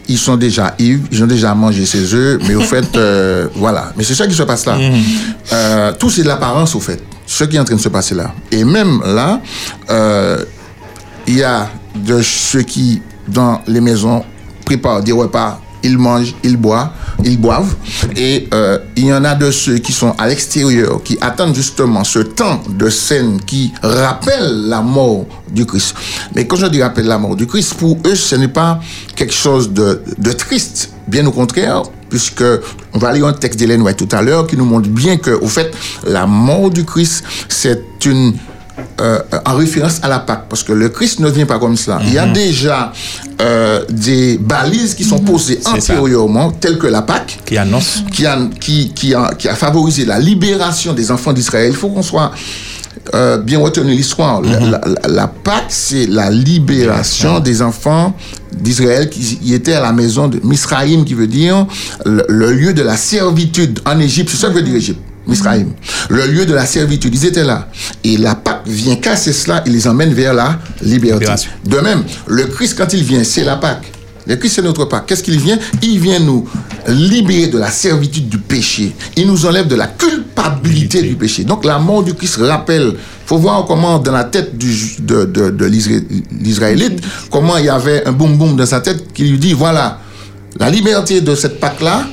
[0.09, 3.93] ils sont déjà ivres, ils ont déjà mangé ces œufs, mais au fait, euh, voilà.
[3.97, 4.79] Mais c'est ça qui se passe là.
[5.53, 7.03] Euh, tout c'est de l'apparence, au fait.
[7.27, 8.35] Ce qui est en train de se passer là.
[8.51, 9.41] Et même là,
[9.91, 10.45] euh,
[11.27, 14.25] il y a de ceux qui, dans les maisons,
[14.65, 16.91] préparent des repas ils mangent, ils boivent,
[17.23, 17.75] ils boivent.
[18.17, 22.03] Et euh, il y en a de ceux qui sont à l'extérieur, qui attendent justement
[22.03, 25.95] ce temps de scène qui rappelle la mort du Christ.
[26.35, 28.81] Mais quand je dis rappelle la mort du Christ, pour eux, ce n'est pas
[29.15, 30.01] quelque chose de,
[30.33, 30.91] triste.
[31.07, 32.45] Bien au contraire, puisque
[32.95, 35.31] on va lire un texte d'Hélène White tout à l'heure qui nous montre bien que,
[35.31, 35.71] au fait,
[36.05, 38.35] la mort du Christ, c'est une
[39.01, 42.01] euh, en référence à la Pâque, parce que le Christ ne vient pas comme cela.
[42.05, 42.33] Il y a Mhm.
[42.33, 42.93] déjà
[43.41, 45.95] euh, des balises qui sont posées C'est ça.
[45.95, 48.03] antérieurement, telles que la Pâque, Qui annonce.
[48.13, 51.71] qui a, qui, qui a, qui a favorisé la libération des enfants d'Israël.
[51.71, 52.31] Il faut qu'on soit
[53.13, 54.41] euh, bien retenu l'histoire.
[54.41, 54.71] La- Mhm.
[54.71, 58.15] La, la- la Pâque, c'est la libération des enfants
[58.53, 61.67] d'Israël qui qui étaient à la maison de Misraïm, qui veut dire
[62.07, 64.31] le, le lieu de la servitude en Égypte.
[64.31, 65.01] C'est ça que veut dire Égypte.
[65.27, 65.73] Misraïm.
[66.11, 67.15] Le lieu de la servitude.
[67.15, 67.69] Ils étaient là.
[68.03, 71.21] Et la Pâque vient casser cela et les emmène vers la liberté.
[71.21, 71.51] Libération.
[71.65, 73.91] De même, le Christ, quand il vient, c'est la Pâque.
[74.27, 75.07] Le Christ, c'est notre Pâque.
[75.07, 75.59] Qu'est-ce qu'il vient?
[75.83, 76.49] Il vient nous
[76.89, 78.95] libérer de la servitude du péché.
[79.17, 81.45] Il nous enlève de la culpabilité du péché.
[81.45, 82.93] Donc, la mort du Christ rappelle.
[82.95, 86.05] Il faut voir comment, dans la tête du, de, de, de l'Isra-
[86.39, 89.99] l'Israélite, comment il y avait un boum boum dans sa tête qui lui dit voilà,
[90.59, 92.05] la liberté de cette Pâque-là,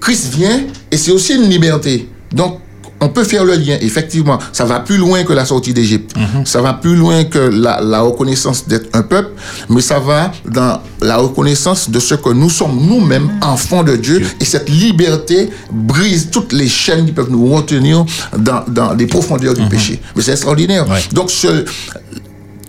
[0.00, 0.60] Christ vient
[0.96, 2.08] et c'est aussi une liberté.
[2.32, 2.60] Donc,
[2.98, 4.38] on peut faire le lien, effectivement.
[4.54, 6.14] Ça va plus loin que la sortie d'Égypte.
[6.46, 9.32] Ça va plus loin que la, la reconnaissance d'être un peuple,
[9.68, 14.24] mais ça va dans la reconnaissance de ce que nous sommes nous-mêmes, enfants de Dieu.
[14.40, 18.06] Et cette liberté brise toutes les chaînes qui peuvent nous retenir
[18.38, 20.00] dans, dans les profondeurs du péché.
[20.16, 20.86] Mais c'est extraordinaire.
[21.12, 21.66] Donc, ce-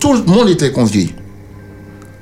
[0.01, 1.15] tout le monde était convié.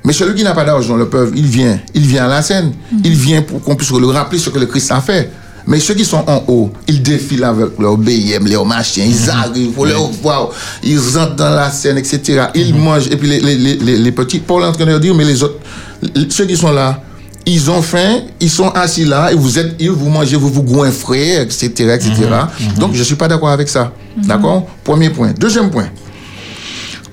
[0.04, 1.80] Mais celui qui n'a pas d'argent, le peuple, il vient.
[1.92, 2.72] Il vient à la scène.
[3.02, 5.28] Il vient pour qu'on puisse le rappeler ce que le Christ a fait.
[5.66, 9.72] Mais ceux qui sont en haut, ils défilent avec leur BM, leurs machins, ils arrivent,
[9.74, 10.50] faut leur voir,
[10.84, 12.44] ils rentrent dans la scène, etc.
[12.54, 15.14] Ils mangent, et puis les, les, les, les- petits, Paul est en train de dire,
[15.14, 15.58] mais les autres,
[16.28, 17.02] ceux qui sont là,
[17.44, 20.62] ils ont faim, ils sont assis là, et vous êtes, et vous mangez, vous vous
[20.62, 22.12] goinfrez, etc., etc.
[22.78, 23.92] Donc, je ne suis pas d'accord avec ça.
[24.16, 24.66] D'accord?
[24.84, 25.32] Premier point.
[25.38, 25.88] Deuxième point.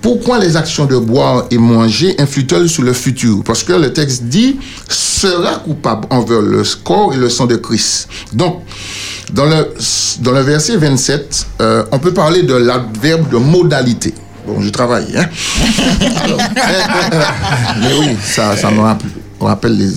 [0.02, 3.42] Pourquoi les actions de boire et manger influent-elles sur le futur?
[3.46, 4.58] Parce que le texte dit
[5.28, 8.08] sera coupable envers le corps et le sang de Christ.
[8.34, 8.62] Donc,
[9.34, 9.74] dans le,
[10.20, 14.14] dans le verset 27, euh, on peut parler de l'adverbe de modalité.
[14.46, 15.08] Bon, je travaille.
[15.16, 15.26] Hein?
[16.24, 16.38] Alors,
[17.82, 19.88] mais oui, ça, ça me rappelle, rappelle les,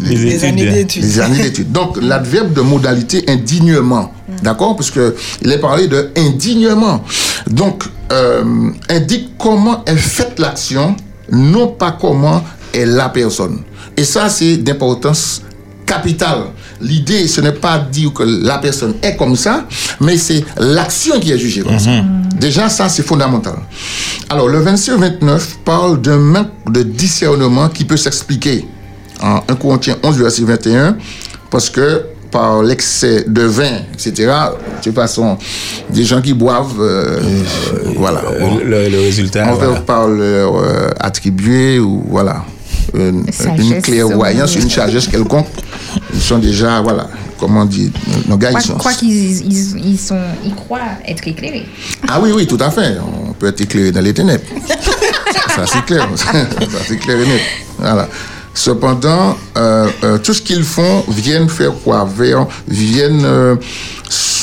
[0.00, 0.44] Les Les études.
[0.48, 1.02] années d'études.
[1.02, 1.72] les années d'études.
[1.72, 4.12] Donc, l'adverbe de modalité indignement.
[4.42, 4.76] D'accord?
[4.76, 7.04] Parce que il est parlé de indignement.
[7.48, 10.96] Donc, euh, indique comment est faite l'action,
[11.30, 12.42] non pas comment
[12.72, 13.60] est la personne.
[14.00, 15.42] Et ça, c'est d'importance
[15.84, 16.44] capitale.
[16.80, 19.66] L'idée, ce n'est pas dire que la personne est comme ça,
[20.00, 21.90] mais c'est l'action qui est jugée comme ça.
[22.38, 23.56] Déjà, ça, c'est fondamental.
[24.30, 28.66] Alors, le 26-29 parle d'un manque de discernement qui peut s'expliquer
[29.22, 30.96] en 1 Corinthiens 11, verset 21,
[31.50, 34.12] parce que par l'excès de vin, etc.,
[34.78, 35.36] de toute façon,
[35.90, 38.22] des gens qui boivent, euh, euh, voilà.
[38.64, 39.44] Le, le résultat.
[39.46, 39.72] On voilà.
[39.74, 42.44] veut par leur euh, attribuer ou voilà
[42.94, 43.24] une,
[43.58, 45.46] une clairvoyance, une sagesse quelconque.
[46.14, 47.90] Ils sont déjà voilà comment dire
[48.28, 48.74] nos gars ils sont.
[48.74, 51.66] quoi qu'ils ils, ils sont, ils croient être éclairés.
[52.08, 52.96] Ah oui oui tout à fait.
[53.28, 54.44] On peut être éclairé dans les ténèbres.
[55.56, 56.08] ça c'est clair.
[56.16, 56.32] ça
[56.86, 57.40] c'est clair et net.
[57.78, 58.08] Voilà.
[58.52, 62.06] Cependant, euh, euh, tout ce qu'ils font viennent faire quoi?
[62.68, 63.54] Viennent euh,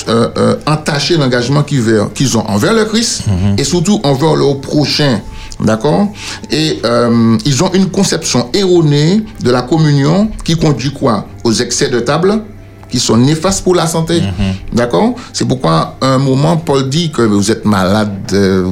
[0.08, 3.24] euh, euh, entacher l'engagement qu'ils ont envers le Christ
[3.58, 5.20] et surtout envers leur prochain.
[5.60, 6.10] D'accord?
[6.52, 11.26] Et euh, ils ont une conception erronée de la communion qui conduit quoi?
[11.44, 12.42] Aux excès de table
[12.90, 14.22] qui sont néfastes pour la santé.
[14.72, 15.16] D'accord?
[15.34, 18.12] C'est pourquoi, à un moment, Paul dit que vous êtes malade.
[18.34, 18.68] euh,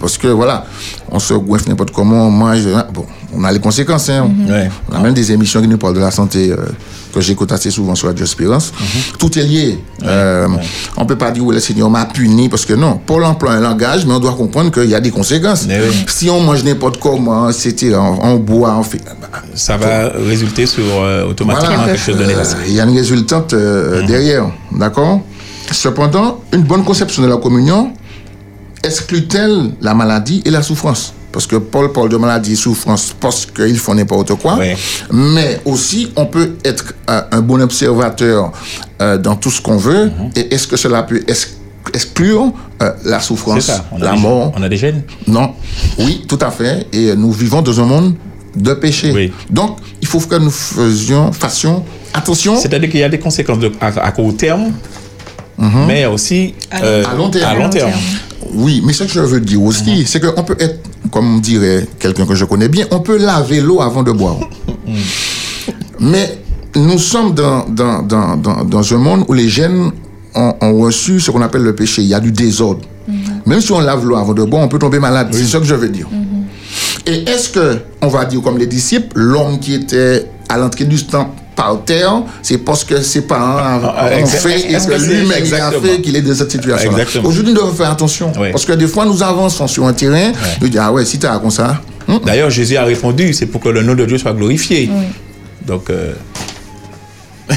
[0.00, 0.64] parce que voilà,
[1.10, 2.66] on se goinfre n'importe comment, on mange.
[2.66, 2.86] hein.
[2.92, 4.08] Bon, on a les conséquences.
[4.10, 4.28] Hein.
[4.90, 6.56] On a même des émissions qui nous parlent de la santé euh,
[7.12, 8.72] que j'écoute assez souvent sur Radio Espérance.
[9.18, 9.78] Tout est lié.
[10.04, 10.46] Euh,
[10.96, 13.00] On peut pas dire oui, le Seigneur m'a puni parce que non.
[13.04, 15.66] Paul emploie un langage, mais on doit comprendre qu'il y a des conséquences.
[16.06, 19.00] Si on mange n'importe comment, etc., on, on boit, on fait.
[19.54, 21.92] Ça va résulter sur euh, automatiquement Voilà.
[21.92, 22.56] quelque chose de néfaste.
[22.60, 25.20] Euh, Il y a une résultante euh, derrière, d'accord?
[25.72, 27.92] Cependant, une bonne conception de la communion
[28.84, 31.12] exclut-elle la maladie et la souffrance?
[31.32, 34.56] Parce que Paul parle de maladie et souffrance parce qu'ils font n'importe quoi.
[35.12, 38.52] Mais aussi, on peut être euh, un bon observateur
[39.02, 40.06] euh, dans tout ce qu'on veut.
[40.06, 40.30] Mhm.
[40.36, 41.56] Et est-ce que cela peut ex-
[41.92, 44.52] exclure euh, la souffrance, ça, on a la des- mort?
[44.56, 45.02] On a des gènes.
[45.26, 45.52] non.
[45.98, 46.86] Oui, tout à fait.
[46.92, 48.14] Et nous vivons dans un monde
[48.56, 49.12] de péché.
[49.50, 51.84] Donc, il faut que nous faisions, fassions
[52.14, 52.56] attention.
[52.58, 54.72] C'est-à-dire qu'il y a des conséquences de- à, à court terme,
[55.86, 57.50] mais aussi euh, à long terme.
[57.50, 57.92] à long terme.
[58.54, 60.78] Oui, mais ce que je veux dire aussi, c'est qu'on peut être,
[61.10, 64.38] comme dirait quelqu'un que je connais bien, on peut laver l'eau avant de boire.
[66.00, 66.38] Mais
[66.76, 69.90] nous sommes dans, dans, dans, dans, dans un monde où les jeunes
[70.34, 72.02] ont, ont reçu ce qu'on appelle le péché.
[72.02, 72.80] Il y a du désordre.
[73.46, 75.28] Même si on lave l'eau avant de boire, on peut tomber malade.
[75.32, 76.06] C'est ce que je veux dire.
[77.06, 81.02] Et est-ce que, on va dire comme les disciples, l'homme qui était à l'entrée du
[81.04, 85.60] temps par terre, c'est parce que ses parents Ah, ont exact- fait et que lui-même
[85.60, 86.92] a fait qu'il est dans cette situation.
[87.24, 88.30] Aujourd'hui, nous devons faire attention.
[88.52, 90.30] Parce que des fois, nous avançons sur un terrain,
[90.60, 91.80] nous disons, ah ouais, si tu as comme ça.
[92.24, 94.88] D'ailleurs, Jésus a répondu, c'est pour que le nom de Dieu soit glorifié.
[95.66, 96.14] Donc, euh,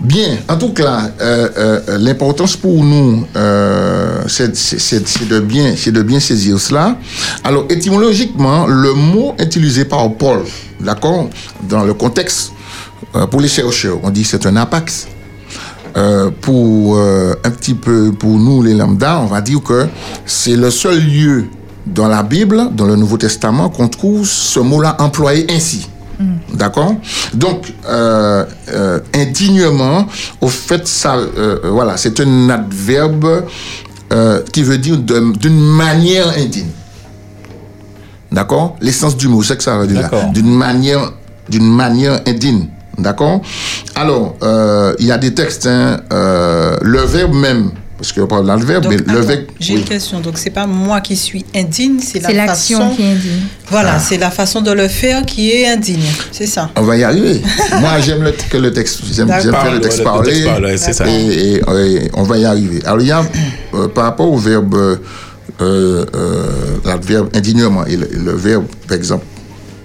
[0.00, 4.48] Bien, en tout cas, euh, euh, l'importance pour nous, euh, c'est
[5.28, 6.96] de, bien- c'est de bien saisir cela.
[7.44, 10.40] Alors, étymologiquement, le mot utilisé par Paul,
[10.80, 11.28] d'accord,
[11.68, 12.52] dans le contexte, euh,
[13.30, 15.08] pour les chercheurs, on dit que c'est un apax.
[15.94, 19.86] Euh, pour euh, un petit peu pour nous les lambda, on va dire que
[20.24, 21.44] c'est le seul lieu
[21.86, 25.88] dans la Bible, dans le Nouveau Testament, qu'on trouve ce mot-là employé ainsi.
[26.54, 26.94] D'accord?
[27.34, 30.06] Donc, euh, euh, indignement,
[30.40, 33.44] au fait, ça, euh, euh, voilà, c'est un adverbe
[34.12, 36.70] euh, qui veut dire d'une manière indigne.
[38.30, 38.76] D'accord?
[38.80, 40.30] L'essence du mot, c'est que ça veut dire là.
[40.32, 41.12] D'une manière,
[41.48, 42.68] d'une manière indigne.
[42.98, 43.40] D'accord?
[43.94, 48.46] Alors, euh, il y a des textes, hein, euh, le verbe même, parce qu'on parle
[48.46, 49.42] dans le verbe, Donc, mais le verbe.
[49.60, 49.80] J'ai oui.
[49.80, 50.20] une question.
[50.20, 53.40] Donc, c'est pas moi qui suis indigne, c'est la C'est l'action façon- qui est indigne.
[53.70, 53.98] Voilà, Ah.
[53.98, 56.02] c'est la façon de le faire qui est indigne.
[56.32, 56.70] C'est ça.
[56.76, 57.40] On va y arriver.
[57.80, 59.00] Moi, j'aime le, que le texte.
[59.12, 60.32] J'aime faire le texte Le parler.
[60.32, 61.06] texte parler, c'est ça.
[61.08, 61.56] Et, et-
[62.04, 62.82] et on va y arriver.
[62.84, 63.22] Alors, il y a,
[63.74, 64.96] euh, par rapport au verbe, euh,
[65.60, 66.46] euh,
[66.84, 69.24] l'adverbe indignement et le, le verbe, par exemple,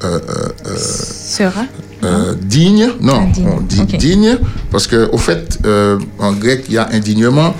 [0.04, 1.66] euh, euh, euh, Sera
[2.04, 4.38] euh, digne, non, Indigne, on dit digne,
[4.72, 7.56] parce que au fait, euh, en grec, il y a indignement,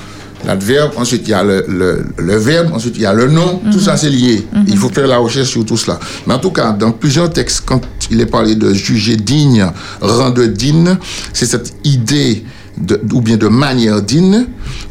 [0.46, 3.62] l'adverbe, ensuite il y a le, le, le verbe, ensuite il y a le nom,
[3.72, 4.46] tout ça c'est lié.
[4.68, 6.00] Il faut faire la recherche sur tout cela.
[6.28, 9.66] Mais en tout cas, dans plusieurs textes, quand il est parlé de juger digne,
[10.02, 10.96] rendre digne,
[11.34, 12.44] c'est cette idée
[12.78, 14.46] de, ou bien de manière digne.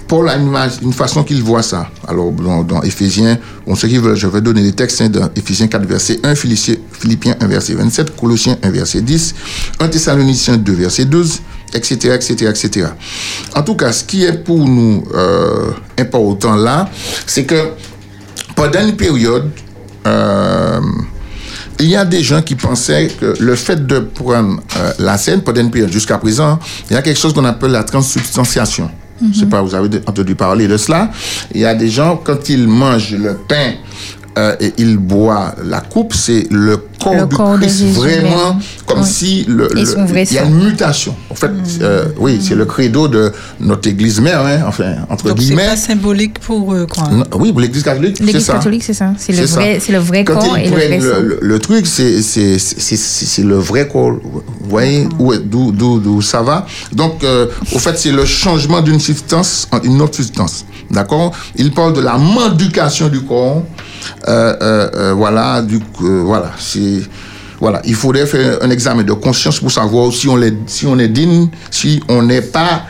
[0.09, 1.91] Paul a une, une façon qu'il voit ça.
[2.07, 5.85] Alors, dans, dans Éphésiens, on veulent, je vais donner les textes hein, dans Éphésiens 4,
[5.85, 9.35] verset 1, Philippiens, Philippiens 1, verset 27, Colossiens 1, verset 10,
[9.81, 11.41] 1 Thessaloniciens 2, verset 12,
[11.75, 12.87] etc., etc., etc.
[13.55, 16.89] En tout cas, ce qui est pour nous euh, important là,
[17.27, 17.71] c'est que
[18.55, 19.51] pendant une période,
[20.07, 20.81] euh,
[21.81, 25.43] il y a des gens qui pensaient que le fait de prendre euh, la scène
[25.43, 26.59] pendant une période jusqu'à présent,
[26.91, 28.91] il y a quelque chose qu'on appelle la transsubstantiation.
[29.21, 31.11] Je ne sais pas, vous avez entendu parler de cela.
[31.55, 33.73] Il y a des gens, quand ils mangent le pain
[34.39, 37.93] euh, et ils boivent la coupe, c'est le corps Le du corps de Christ, Jésus
[37.93, 38.63] vraiment, même.
[38.87, 39.07] comme Oui.
[39.07, 41.15] si le, il y a une mutation.
[41.31, 41.51] En fait,
[41.81, 45.67] euh, oui, c'est le credo de notre église mère, hein, enfin, entre Donc, c'est guillemets.
[45.67, 47.09] pas symbolique pour eux, quoi.
[47.11, 48.55] Non, Oui, pour l'église catholique, c'est L'église ça.
[48.55, 49.13] catholique, c'est ça.
[49.19, 51.07] C'est le, C'est vrai- c'est le vrai Quand corps ils et le vrai prennent sang.
[51.21, 54.13] le, le- le truc, c'est c'est- c'est- c'est- c'est le vrai corps.
[54.23, 56.67] Vous voyez où est- d'où d'où- d'où ça va?
[56.93, 60.65] Donc, euh, au fait, c'est le changement d'une substance en une autre substance.
[60.91, 61.33] D'accord?
[61.57, 63.63] Il parle de la mendication du corps.
[64.29, 67.03] Euh, euh, euh, voilà, du, voilà, c'est.
[67.59, 70.99] Voilà, il faudrait faire un examen de conscience pour savoir si on est, si on
[70.99, 72.83] est digne, si on n'est pas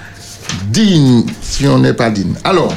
[0.71, 2.35] digne, si on n'est pas digne.
[2.43, 2.75] Alors,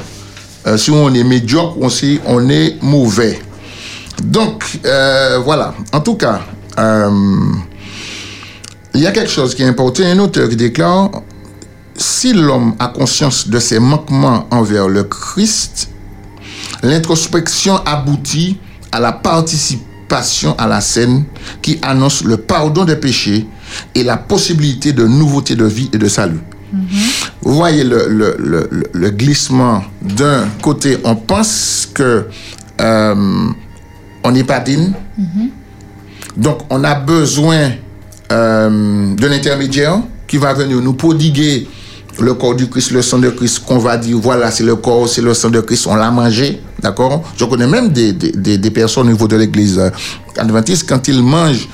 [0.78, 3.40] si on est médiocre, on sait on est mauvais.
[4.22, 4.64] Donc,
[5.44, 5.74] voilà.
[5.92, 6.42] En tout cas,
[8.94, 10.04] il y a quelque chose qui est important.
[10.04, 11.10] Un auteur qui déclare,
[11.96, 15.90] si l'homme a conscience de ses manquements envers le Christ,
[16.84, 18.58] l'introspection aboutit
[18.92, 21.26] à la participation à la scène
[21.62, 23.46] qui annonce le pardon des péchés
[23.94, 26.40] et la possibilité de nouveauté de vie et de salut.
[27.42, 29.84] Vous voyez le, le- le- le- le glissement.
[30.02, 32.28] D'un côté, on pense que
[32.82, 33.50] euh,
[34.24, 34.92] on n'est pas digne,
[36.38, 37.72] donc on a besoin
[38.32, 41.68] euh, d'un intermédiaire qui va venir nous prodiguer
[42.22, 45.08] le corps du Christ, le sang de Christ, qu'on va dire, voilà, c'est le corps,
[45.08, 47.24] c'est le sang de Christ, on l'a mangé, d'accord?
[47.38, 49.90] Je connais même des, des- personnes au niveau de l'église euh,
[50.38, 51.68] adventiste, quand ils mangent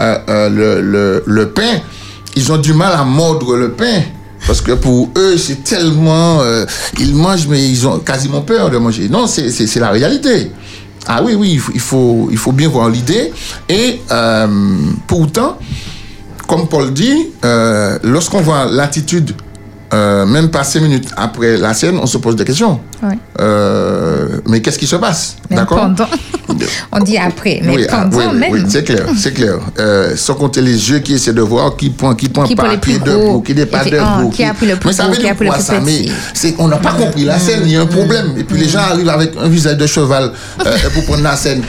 [0.00, 0.48] euh, euh,
[0.82, 1.80] le, le- pain,
[2.36, 4.02] ils ont du mal à mordre le pain.
[4.46, 6.40] Parce que pour eux, c'est tellement...
[6.98, 9.08] ils mangent, mais ils ont quasiment peur de manger.
[9.08, 10.52] Non, c'est la réalité.
[11.06, 13.32] Ah oui, oui, il faut, il faut, bien voir l'idée.
[13.68, 14.00] Et
[15.08, 15.58] pourtant,
[16.46, 17.26] comme Paul dit,
[18.04, 19.32] lorsqu'on voit l'attitude
[19.92, 22.80] euh, même pas cinq minutes après la scène, on se pose des questions.
[23.40, 25.36] Euh, mais qu'est-ce qui se passe?
[25.50, 25.78] D'accord?
[25.78, 26.08] pendant.
[26.92, 28.52] On dit après, mais oui, ah, pendant oui, oui, même.
[28.52, 29.58] oui, c'est clair, c'est clair.
[29.78, 32.76] Euh, sans compter les yeux qui essaient de voir qui prend, qui prend Qui pas,
[32.76, 34.30] qui est debout, qui n'est pas ah, debout.
[34.30, 35.80] qui a pris le plus mais ça veut qui a pris le quoi ça?
[35.80, 36.06] Mais
[36.58, 38.32] on n'a pas compris la scène, il y a un problème.
[38.36, 40.32] Et puis les gens arrivent avec un visage de cheval
[40.66, 41.62] euh, pour prendre la scène.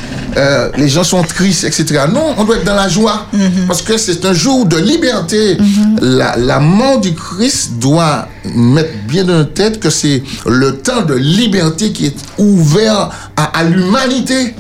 [0.78, 2.06] Les gens sont tristes, etc.
[2.12, 3.28] Non, on doit être dans la joie
[3.68, 5.58] parce que c'est un jour de liberté.
[6.02, 11.19] La, la mort du Christ doit mettre bien notre tête que c'est le temps de
[11.20, 14.56] liberté qui est ouvert à, à l'humanité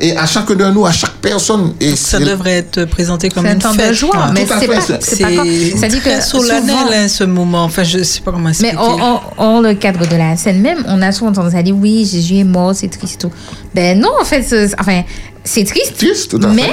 [0.00, 1.74] et à chacun de nous, à chaque personne.
[1.80, 3.92] Et Ça devrait être présenté comme C'est un une temps de fête.
[3.94, 4.30] joie, quoi.
[4.34, 7.64] mais c'est fait, pas, c'est- c'est pas dit que solennel souvent- hein, ce moment.
[7.64, 8.76] Enfin, je sais pas comment Mais expliquer.
[8.78, 11.76] en, en- en le cadre de la scène même, on a souvent tendance à dire
[11.76, 13.20] oui, Jésus est mort, c'est triste.
[13.20, 13.30] Tout.
[13.74, 15.02] Ben non, en fait, c'est- enfin,
[15.44, 16.30] c'est triste.
[16.30, 16.68] tout à mais fait.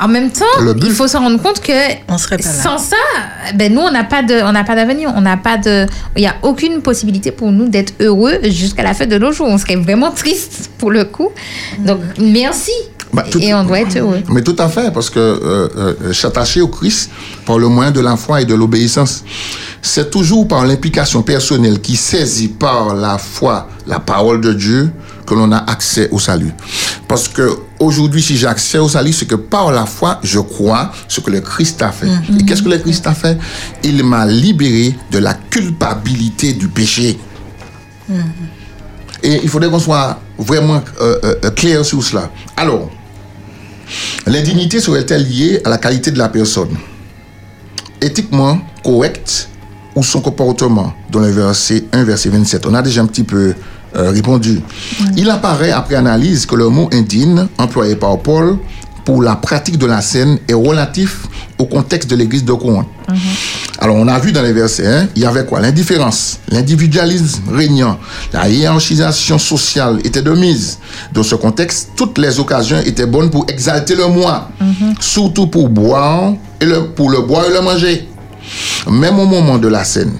[0.00, 0.44] En même temps,
[0.86, 1.72] il faut se rendre compte que
[2.64, 2.96] sans ça,
[3.54, 5.86] ben nous, on n'a pas de, on n'a pas d'avenir, on n'a pas de,
[6.16, 9.48] il y a aucune possibilité pour nous d'être heureux jusqu'à la fin de nos jours.
[9.48, 11.30] On serait vraiment triste pour le coup.
[11.80, 12.72] Donc merci.
[13.12, 14.22] Bah, tout- Et on doit être heureux.
[14.30, 17.10] Mais tout à fait, parce que euh, euh, s'attacher au Christ
[17.46, 19.24] par le moyen de la foi et de l'obéissance,
[19.80, 24.90] c'est toujours par l'implication personnelle qui saisit par la foi la parole de Dieu
[25.26, 26.52] que l'on a accès au salut.
[27.08, 27.48] Parce que
[27.80, 31.30] aujourd'hui, si j'ai accès au salut, c'est que par la foi, je crois ce que
[31.30, 32.08] le Christ a fait.
[32.38, 33.38] Et qu'est-ce que le Christ a fait?
[33.82, 37.18] Il m'a libéré de la culpabilité du péché.
[39.22, 42.30] Et il faudrait qu'on soit vraiment euh, euh, euh, clair sur cela.
[42.56, 42.90] Alors,
[44.26, 46.76] l'indignité serait-elle liée à la qualité de la personne?
[48.00, 49.48] Éthiquement correcte
[49.96, 50.94] ou son comportement?
[51.10, 52.66] Dans le verset 1, verset 27.
[52.66, 53.54] On a déjà un petit peu
[53.98, 54.60] euh, répondu.
[55.16, 58.58] Il apparaît après analyse que le mot indigne employé par Paul
[59.04, 61.26] pour la pratique de la scène est relatif
[61.58, 62.86] au contexte de l'église de Corinthe.
[63.78, 65.60] Alors, on a vu dans les versets 1, il y avait quoi?
[65.60, 67.98] L'indifférence, l'individualisme régnant,
[68.32, 70.78] la hiérarchisation sociale était de mise.
[71.14, 74.50] Dans ce contexte, toutes les occasions étaient bonnes pour exalter le moi,
[75.00, 78.08] surtout pour boire et le, pour le boire et le manger.
[78.90, 80.12] Même au moment de la scène,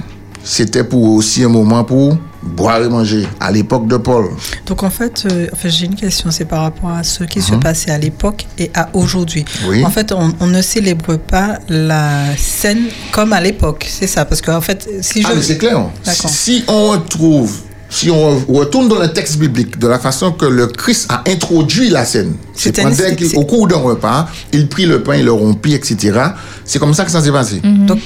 [0.43, 2.17] c'était pour aussi un moment pour
[2.49, 4.31] boire et manger, à l'époque de Paul.
[4.67, 7.41] Donc en fait, euh, en fait, j'ai une question, c'est par rapport à ce qui
[7.43, 7.61] se Mhm.
[7.61, 9.45] passait à l'époque et à aujourd'hui.
[9.67, 9.85] Oui.
[9.85, 14.41] En fait, on, on ne célèbre pas la scène comme à l'époque, c'est ça, parce
[14.43, 15.29] qu'en fait, si je...
[15.29, 15.79] Ah, mais c'est clair.
[16.05, 16.31] D'accord.
[16.31, 17.61] Si on retrouve,
[17.91, 21.89] si on retourne dans le texte biblique, de la façon que le Christ a introduit
[21.89, 25.03] la scène, c'est C'était pendant une- qu'il- c'est- au cours d'un repas, il prit le
[25.03, 26.13] pain, il le rompit, etc.
[26.65, 27.61] C'est comme ça que ça s'est passé.
[27.65, 27.99] Donc,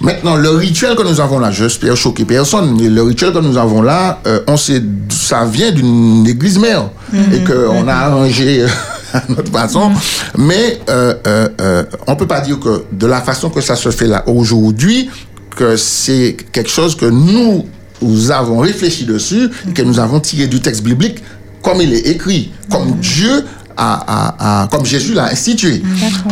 [0.00, 3.56] Maintenant, le rituel que nous avons là, j'espère choquer personne, mais le rituel que nous
[3.58, 7.32] avons là, euh, on sait, ça vient d'une église mère Mhm.
[7.34, 8.64] et qu'on a arrangé
[9.12, 9.90] à notre façon.
[10.38, 13.90] Mais euh, euh, euh, on peut pas dire que de la façon que ça se
[13.90, 15.10] fait là aujourd'hui,
[15.54, 17.66] que c'est quelque chose que nous,
[18.02, 21.22] nous avons réfléchi dessus et que nous avons tiré du texte biblique
[21.62, 23.44] comme il est écrit, comme Dieu
[23.76, 25.80] a, a- a- comme Jésus l'a institué.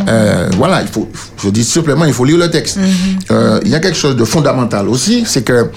[0.08, 1.08] Euh, voilà, il faut,
[1.42, 2.78] je dis simplement, il faut lire le texte.
[3.31, 5.70] Euh, il y a quelque chose de fondamental aussi, c'est que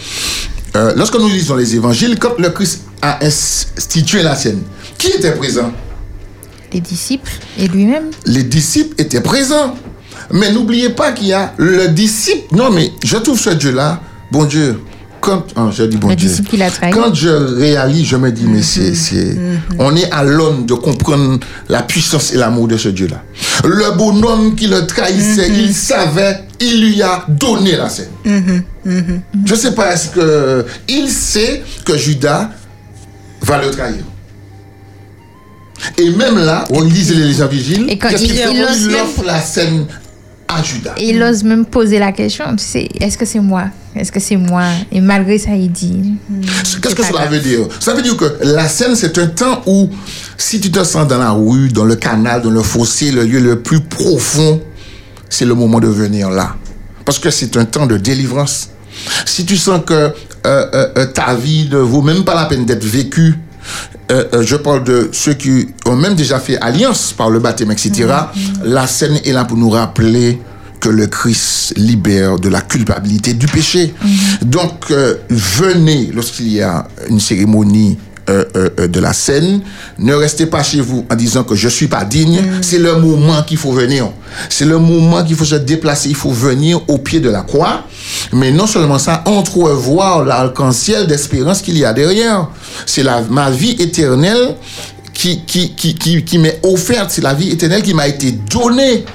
[0.75, 4.61] euh, lorsque nous lisons les évangiles, quand le Christ a institué la scène,
[4.97, 5.71] qui était présent?
[6.73, 8.05] Les disciples et lui-même.
[8.25, 9.75] Les disciples étaient présents.
[10.31, 12.55] Mais n'oubliez pas qu'il y a le disciple.
[12.55, 13.99] Non, mais je trouve ce Dieu-là,
[14.31, 14.79] bon Dieu.
[15.23, 16.29] Quand, ah, je dis bon Le Dieu.
[16.91, 19.37] Quand je réalise, je me dis, mais c'est, c'est,
[19.79, 23.23] on est à l'aune de comprendre la puissance et l'amour de ce Dieu-là.
[23.63, 28.63] Le bonhomme qui le trahissait, il savait, il lui a donné la scène.
[29.45, 32.49] Je sais pas, est-ce que il sait que Judas
[33.43, 34.03] va le trahir?
[35.97, 38.51] Et même là, on lisait les évangiles, Et quand qu'est-ce il- qu'il fait?
[38.51, 39.85] il Il même- offre la scène
[40.49, 40.95] à Judas.
[40.97, 43.65] Et il ose même poser la question, tu sais, est-ce que c'est moi?
[43.95, 44.63] Est-ce que c'est moi?
[44.91, 46.15] Et malgré ça, il dit.
[46.81, 47.67] Qu'est-ce que cela veut dire?
[47.79, 49.89] Ça veut dire que la scène, c'est un temps où,
[50.37, 53.39] si tu te sens dans la rue, dans le canal, dans le fossé, le lieu
[53.39, 54.61] le plus profond,
[55.29, 56.55] c'est le moment de venir là.
[57.05, 58.69] Parce que c'est un temps de délivrance.
[59.25, 60.11] Si tu sens que euh,
[60.45, 63.35] euh, euh, ta vie ne vaut même pas la peine d'être vécue,
[64.11, 68.05] euh, je parle de ceux qui ont même déjà fait alliance par le baptême, etc.
[68.63, 70.39] La scène est là pour nous rappeler
[70.83, 73.93] que le Christ libère de la culpabilité du péché.
[74.41, 77.97] Donc, euh, venez lorsqu'il y a une cérémonie
[78.29, 79.59] euh, euh, euh, de la scène,
[79.99, 82.41] ne restez pas chez vous en disant que je suis pas digne.
[82.61, 84.11] C'est le moment qu'il faut venir.
[84.47, 86.07] C'est le moment qu'il faut se déplacer.
[86.07, 87.83] Il faut venir au pied de la croix.
[88.31, 92.47] Mais non seulement ça, entrevoir l'arc-en-ciel d'espérance qu'il y a derrière.
[92.85, 94.55] C'est la, ma vie éternelle
[95.13, 99.05] qui, qui, qui, qui, qui m'est offerte, c'est la vie éternelle qui m'a été donnée.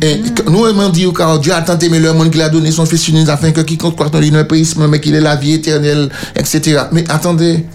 [0.00, 2.70] Et que- nous, on dit car Dieu a tant aimé le monde qu'il a donné
[2.70, 5.36] son Fils unique afin que quiconque croit en lui ne périsse, mais qu'il ait la
[5.36, 6.84] vie éternelle, etc.
[6.92, 7.66] Mais attendez,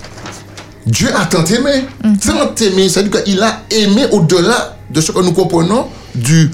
[0.85, 1.85] Dieu a tant aimé.
[2.25, 6.49] Tant aimé, c'est-à-dire qu'il a aimé au-delà de ce que nous comprenons du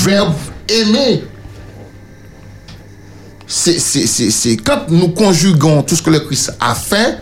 [0.00, 0.32] verbe
[0.68, 1.22] aimer.
[3.46, 7.18] C'est quand nous conjuguons tout ce que le Christ a fait,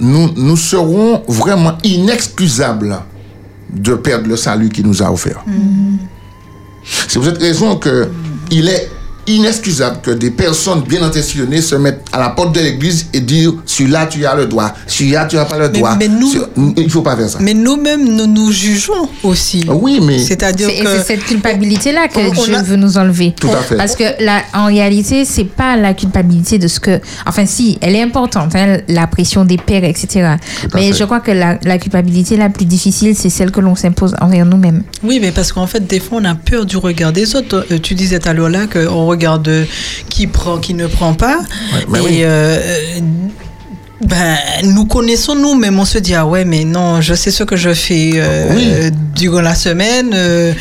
[0.00, 2.98] nous, nous serons vraiment inexcusables
[3.70, 5.44] de perdre le salut qu'il nous a offert.
[7.08, 8.08] C'est pour cette raison que
[8.50, 8.90] il est
[9.26, 13.52] inexcusable que des personnes bien intentionnées se mettent à la porte de l'église et disent
[13.66, 15.96] celui-là tu as le droit, celui-là tu n'as pas le droit.
[15.98, 17.38] mais nous- Sur- il faut pas faire ça.
[17.40, 19.64] Mais nous-mêmes, nous nous jugeons aussi.
[19.68, 20.18] Oui, mais.
[20.18, 20.74] C'est-à-dire que.
[20.98, 23.34] c'est cette culpabilité-là que On- on Dieu a- veut nous enlever.
[23.38, 23.76] Tout à fait.
[23.76, 27.00] Parce que la, en réalité, c'est pas la culpabilité de ce que.
[27.26, 30.34] Enfin, si, elle est importante, hein, la pression des pères, etc.
[30.74, 30.98] Mais fait.
[30.98, 34.44] je crois que la, la culpabilité la plus difficile, c'est celle que l'on s'impose envers
[34.46, 34.82] nous-mêmes.
[35.02, 37.66] Oui, mais parce qu'en fait, des fois, on a peur du regard des autres.
[37.70, 38.66] Euh, tu disais tout à l'heure là
[39.14, 39.64] qu'on regarde euh,
[40.08, 41.38] qui prend, qui ne prend pas.
[41.88, 42.18] mais et oui.
[42.22, 43.00] euh,
[44.04, 45.78] ben, nous connaissons nous-mêmes.
[45.78, 48.90] On se dit, ah ouais, mais non, je sais ce que je fais euh, euh,
[49.14, 50.10] durant la semaine.
[50.12, 50.52] euh,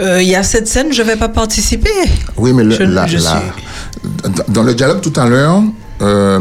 [0.00, 1.90] euh, Il y a cette scène, je vais pas participer.
[2.36, 3.42] Oui, mais le- Je- la- je la-
[4.28, 5.62] dans- dans le dialogue tout à l'heure,
[6.00, 6.40] euh,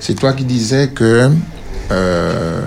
[0.00, 1.28] c'est toi qui disais que
[1.90, 2.60] euh,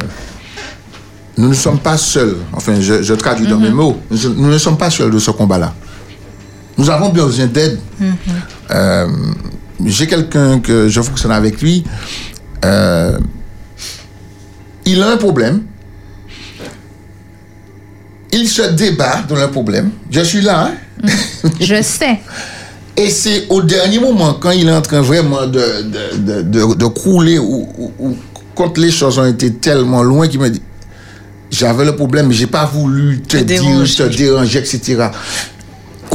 [1.38, 2.38] nous ne sommes pas seuls.
[2.54, 3.98] Enfin, je, je traduis dans mes mots.
[4.12, 5.74] Nous, nous ne sommes pas seuls de ce combat-là.
[6.78, 7.80] Nous avons besoin d'aide.
[8.72, 9.08] Euh,
[9.86, 11.84] J'ai quelqu'un que je fonctionne avec lui.
[12.64, 13.18] Euh,
[14.86, 15.64] il a un problème.
[18.32, 19.92] Il se débat dans le problème.
[20.12, 20.68] Je suis là.
[21.04, 21.08] hein?
[21.60, 22.20] Je sais.
[22.98, 26.42] Et c'est au dernier moment, quand il est en train vraiment de, de, de,
[26.76, 28.18] de- ou, ou- ou
[28.56, 30.62] quand les choses ont été tellement loin, qu'il me dit
[31.52, 33.96] J'avais le problème, mais j'ai pas voulu te, dire, déranger.
[33.96, 35.08] te déranger, etc.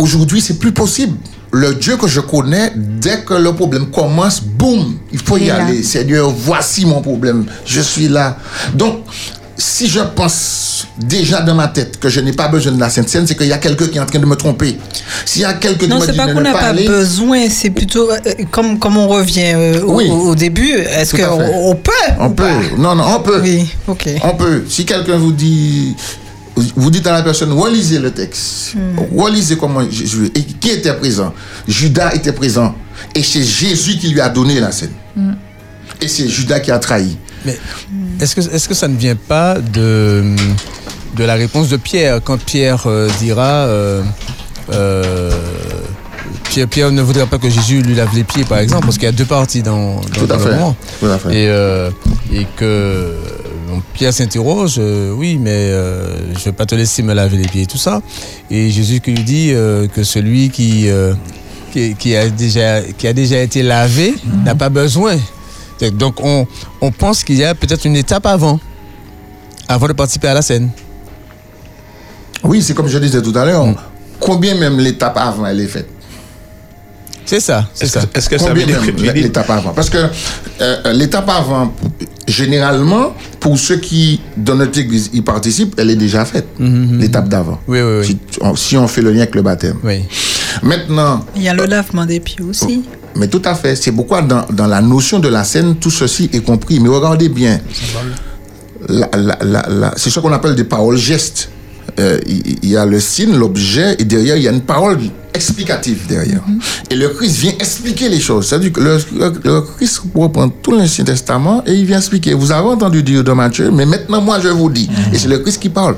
[0.01, 1.17] Aujourd'hui, c'est plus possible.
[1.53, 5.65] Le Dieu que je connais, dès que le problème commence, boum, il faut y là.
[5.65, 5.83] aller.
[5.83, 7.45] Seigneur, voici mon problème.
[7.67, 8.37] Je suis là.
[8.75, 9.01] Donc,
[9.57, 13.09] si je pense déjà dans ma tête que je n'ai pas besoin de la Sainte
[13.11, 14.79] Seine, c'est qu'il y a quelqu'un qui est en train de me tromper.
[15.27, 17.51] S'il y a quelqu'un qui me c'est dit pas de qu'on n'a pas aller, besoin,
[17.51, 18.17] c'est plutôt euh,
[18.51, 20.09] comme, comme on revient euh, au, Oui.
[20.09, 20.71] au début.
[20.71, 22.45] Est-ce qu'on on peut On peut.
[22.45, 22.77] pas?
[22.79, 23.41] Non, non, on peut.
[23.43, 24.09] Oui, ok.
[24.23, 24.65] On peut.
[24.67, 25.95] Si quelqu'un vous dit,
[26.77, 28.75] vous dites à la personne, relisez le texte.
[29.17, 31.33] Relisez comment je- et qui était présent.
[31.69, 32.75] Judas était présent.
[33.15, 34.93] Et c'est Jésus qui lui a donné la scène.
[36.01, 37.17] Et c'est Judas qui a trahi.
[37.45, 37.59] Mais
[38.21, 40.35] est-ce que, est que ça ne vient pas de,
[41.17, 44.03] de la réponse de Pierre quand Pierre euh, dira euh,
[44.73, 45.31] euh,
[46.51, 49.05] Pierre, Pierre ne voudrait pas que Jésus lui lave les pieds, par exemple, parce qu'il
[49.05, 50.51] y a deux parties dans, dans, Tout à dans le fait.
[50.55, 50.77] roman.
[51.01, 51.29] Tout à fait.
[51.29, 51.91] Et, euh,
[52.33, 53.15] et que
[53.95, 57.49] Pierre s'interroge, euh, oui, mais euh, je ne vais pas te laisser me laver les
[57.49, 58.01] pieds et tout ça.
[58.51, 61.15] Et Jésus qui lui dit euh, que celui qui, euh,
[61.73, 65.17] qui, qui a déjà, qui a déjà été lavé n'a pas besoin.
[65.93, 66.47] Donc on,
[66.81, 68.61] on pense qu'il y a peut-être une étape avant,
[69.69, 70.71] avant de participer à la scène.
[72.43, 73.67] Oui, c'est comme je disais tout à l'heure.
[74.19, 75.89] Combien même l'étape avant elle est faite?
[77.31, 78.01] C'est ça, c'est ça.
[78.13, 79.71] Est-ce que ça Combien veut dire l'étape avant?
[79.71, 79.99] Parce que
[80.61, 81.73] euh, l'étape avant,
[82.27, 86.49] généralement, pour ceux qui, dans notre église, y participent, elle est déjà faite.
[86.59, 87.61] L'étape d'avant.
[87.69, 88.07] Oui, oui, oui.
[88.07, 89.77] Si, on- si on fait le lien avec le baptême.
[89.85, 90.01] Oui.
[90.65, 92.83] Maintenant, Il y a le lavement des pieds aussi.
[93.15, 96.29] mais tout à fait, c'est pourquoi dans, dans la notion de la scène, tout ceci
[96.33, 96.81] est compris.
[96.81, 97.61] Mais regardez bien,
[98.89, 101.51] la- la- la- la- c'est ce qu'on appelle des paroles gestes.
[102.01, 104.99] Euh, Il y, a le signe, l'objet, et derrière, il y a une parole
[105.35, 106.43] explicative derrière.
[106.91, 108.47] Et le Christ vient expliquer les choses.
[108.49, 112.33] C'est-à-dire que le, le- le Christ reprend tout l'Ancien Testament et il vient expliquer.
[112.35, 114.89] Vous avez entendu dire de Matthieu, mais maintenant, moi, je vous dis.
[115.13, 115.97] Et c'est le Christ qui parle.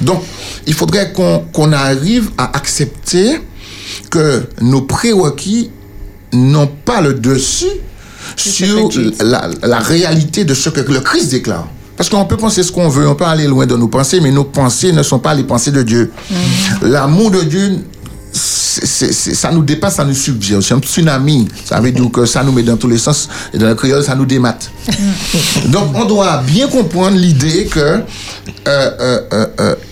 [0.00, 0.22] Donc,
[0.66, 3.38] il faudrait qu'on arrive à accepter
[4.10, 5.70] que nos prérequis
[6.32, 7.66] n'ont pas le dessus
[8.36, 8.88] sur
[9.22, 11.68] la, la réalité de ce que le Christ déclare.
[11.96, 14.30] Parce qu'on peut penser ce qu'on veut, on peut aller loin de nos pensées, mais
[14.32, 16.10] nos pensées ne sont pas les pensées de Dieu.
[16.82, 17.78] L'amour de Dieu,
[18.32, 20.64] c'est- c'est- c'est- ça nous dépasse, ça nous submerge.
[20.64, 21.48] C'est un tsunami.
[21.64, 23.28] Ça veut dire que ça nous met dans tous les sens.
[23.52, 24.70] Et dans le créole, ça nous démate.
[25.68, 28.00] Donc, on doit bien comprendre l'idée que euh,
[28.66, 29.46] euh,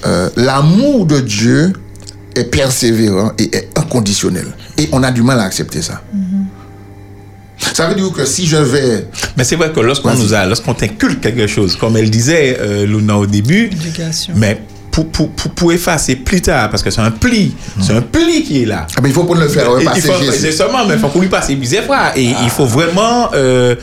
[0.04, 1.72] euh, l'amour de Dieu
[2.34, 4.46] est persévérant et est inconditionnel.
[4.78, 6.00] Et on a du mal à accepter ça.
[7.74, 9.08] Ça veut dire que si je vais...
[9.36, 12.86] Mais c'est vrai que lorsqu'on nous a, lorsqu'on t'inculque quelque chose, comme elle disait euh,
[12.86, 13.70] Luna au début,
[14.34, 14.60] mais
[14.90, 18.42] pour, pour, pour, pour effacer plus tard, parce que c'est un pli, c'est un pli
[18.42, 18.86] qui est là.
[18.94, 20.38] Ah, mais il faut pour le faire repasser il faut, Jésus.
[20.38, 22.12] c'est seulement, mais il faut qu'on lui passe plusieurs fois.
[22.14, 23.74] Et il faut vraiment euh,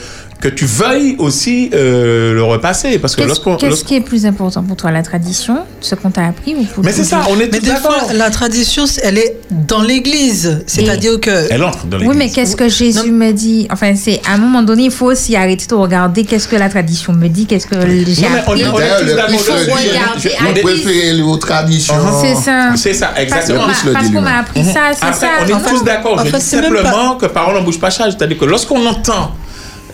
[0.42, 2.98] que tu veuilles aussi euh, le repasser.
[2.98, 3.56] Parce que Qu'est-ce lorsqu'on.
[3.58, 6.66] qu'est-ce lorsqu'on- qui est plus important pour toi, la tradition, ce qu'on t'a appris ou
[6.82, 8.10] Mais c'est ça, on est Mais tous des fois, d'accord.
[8.14, 10.64] la tradition, elle est dans l'église.
[10.66, 11.48] C'est-à-dire que.
[11.52, 13.68] Elle entre dans Oui, mais qu'est-ce que Jésus me dit?
[13.72, 16.70] Enfin, c'est à un moment donné, il faut aussi arrêter de regarder qu'est-ce que la
[16.70, 18.62] tradition me dit, qu'est-ce que j'ai Non, mais on appris.
[18.62, 19.26] est- on est tous d'accord.
[19.26, 19.38] regarder on
[20.54, 21.94] préfère traditions.
[22.22, 22.70] C'est ça.
[22.78, 23.66] C'est ça, exactement.
[23.94, 25.28] parce qu'on m'a appris ça, c'est ça.
[25.42, 26.24] on est tous d'accord.
[26.26, 28.14] Je dis simplement que parole en bouche pas charge.
[28.18, 29.32] C'est-à-dire que lorsqu'on entend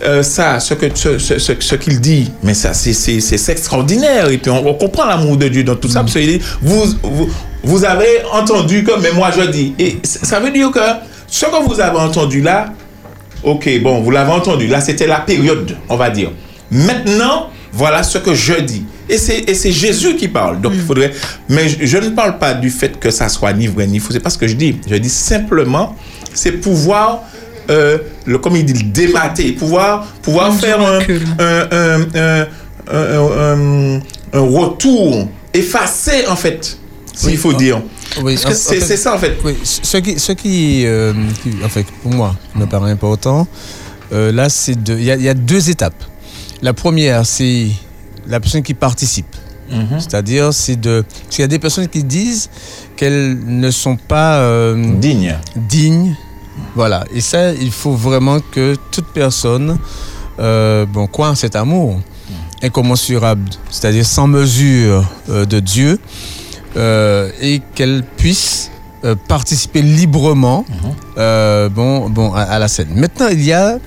[0.02, 4.28] euh, ça, ce que ce, ce- ce- ce qu'il dit, mais ça, c'est extraordinaire.
[4.30, 6.00] Et puis on, on comprend l'amour de Dieu dans tout ça.
[6.00, 7.28] Parce qu'il dit, vous, vous,
[7.62, 9.74] vous avez entendu que, mais moi je dis.
[9.78, 10.80] Et ça veut dire que
[11.26, 12.72] ce que vous avez entendu là,
[13.42, 14.66] ok, bon, vous l'avez entendu.
[14.66, 16.30] Là, c'était la période, on va dire.
[16.70, 18.84] Maintenant, voilà ce que je dis.
[19.08, 20.60] Et c'est, et c'est Jésus qui parle.
[20.60, 21.12] Donc, il faudrait.
[21.48, 24.12] Mais je, je ne parle pas du fait que ça soit ni vrai ni faux.
[24.12, 24.76] C'est pas ce que je dis.
[24.88, 25.94] Je dis simplement,
[26.34, 27.22] c'est pouvoir,
[27.70, 30.98] euh, le, comme il dit, le démater, pouvoir, pouvoir faire un,
[31.38, 32.46] un, un, un,
[32.92, 34.00] un- un-
[34.32, 36.78] un retour, effacer, en fait,
[37.14, 37.82] s'il Oui, faut en- dire.
[38.22, 39.36] Oui, en- c'est, fait- ça, en fait.
[39.44, 41.12] Oui, ce qui, ce qui, euh,
[41.42, 43.46] qui, en fait, pour moi, me paraît important,
[44.12, 46.02] euh, là, c'est de, il y, a- il y a deux étapes.
[46.62, 47.66] La première, c'est
[48.28, 49.26] la personne qui participe.
[49.70, 49.98] Mhm.
[49.98, 52.48] C'est-à-dire, c'est de, parce qu'il y a des personnes qui disent
[52.96, 55.36] qu'elles ne sont pas euh, dignes.
[55.56, 56.14] Dignes.
[56.74, 57.04] Voilà.
[57.12, 59.78] Et ça, il faut vraiment que toute personne,
[60.38, 62.00] euh, bon, croit en cet amour
[62.62, 65.98] incommensurable, c'est-à-dire sans mesure euh, de Dieu,
[66.76, 68.70] euh, et qu'elle puisse
[69.28, 70.64] participer librement
[71.16, 72.88] bon, bon, à, à la scène.
[72.94, 73.78] Maintenant, il y a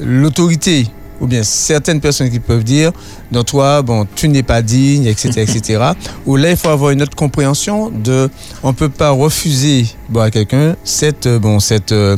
[0.00, 0.88] l'autorité
[1.22, 2.92] ou bien certaines personnes qui peuvent dire
[3.30, 5.92] non toi bon tu n'es pas digne etc etc
[6.26, 8.28] où là il faut avoir une autre compréhension de
[8.62, 12.16] on peut pas refuser bon, à quelqu'un cette euh, bon cette euh,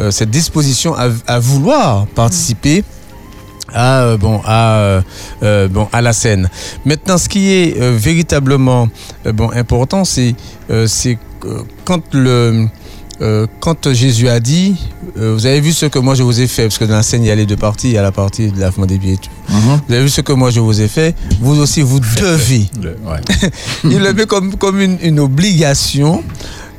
[0.00, 2.84] euh, cette disposition à, à vouloir participer
[3.74, 5.02] à, euh, bon, à, euh,
[5.42, 6.48] euh, bon, à la scène.
[6.84, 8.88] Maintenant, ce qui est véritablement
[9.24, 10.34] bon, important, c'est
[11.84, 12.66] quand, le,
[13.22, 14.74] euh, quand Jésus a dit,
[15.16, 17.04] euh, vous avez vu ce que moi je vous ai fait, parce que dans la
[17.04, 18.98] scène, il y a les deux parties, il y a la partie de lavement des
[18.98, 19.12] pieds.
[19.12, 19.30] et tout.
[19.48, 22.68] Vous avez vu ce que moi je vous ai fait, vous aussi vous devez.
[23.84, 26.24] il le met comme, comme une, une obligation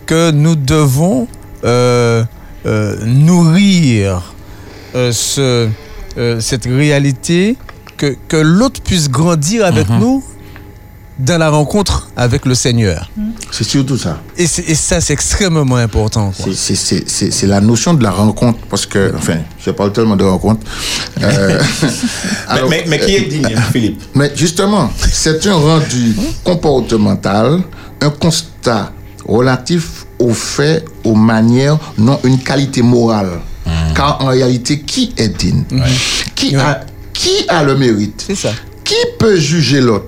[0.06, 1.28] que nous devons
[1.64, 2.26] euh,
[3.06, 4.34] nourrir
[4.94, 5.70] ce,
[6.40, 7.56] cette réalité,
[7.96, 10.22] que, que l'autre puisse grandir avec nous
[11.24, 13.10] dans la rencontre avec le Seigneur.
[13.52, 14.20] C'est surtout ça.
[14.38, 16.34] Et, ça, c'est extrêmement important.
[16.34, 20.62] C'est- la notion de la rencontre, parce que, enfin, je parle tellement de rencontre.
[21.22, 21.62] Euh,
[22.48, 24.02] alors, mais, mais qui est digne, Philippe?
[24.16, 27.62] Mais justement, c'est un rendu comportemental,
[28.02, 28.92] un constat
[29.28, 33.40] relatif aux faits, aux manières, non une qualité morale.
[33.96, 35.64] Car en réalité, qui est digne?
[36.36, 36.82] Qui, a,
[37.14, 38.28] qui a le mérite?
[38.84, 40.06] Qui peut juger l'autre?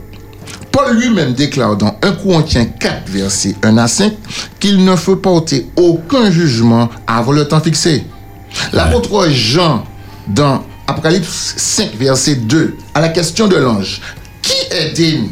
[0.75, 4.11] Paul lui-même déclare dans 1 Corinthiens 4, verset 1 à 5,
[4.59, 8.03] qu'il ne faut porter aucun jugement avant le temps fixé.
[8.73, 9.85] L'apôtre Jean,
[10.27, 14.01] dans Apocalypse 5, verset 2, à la question de l'ange,
[14.41, 15.29] qui est digne?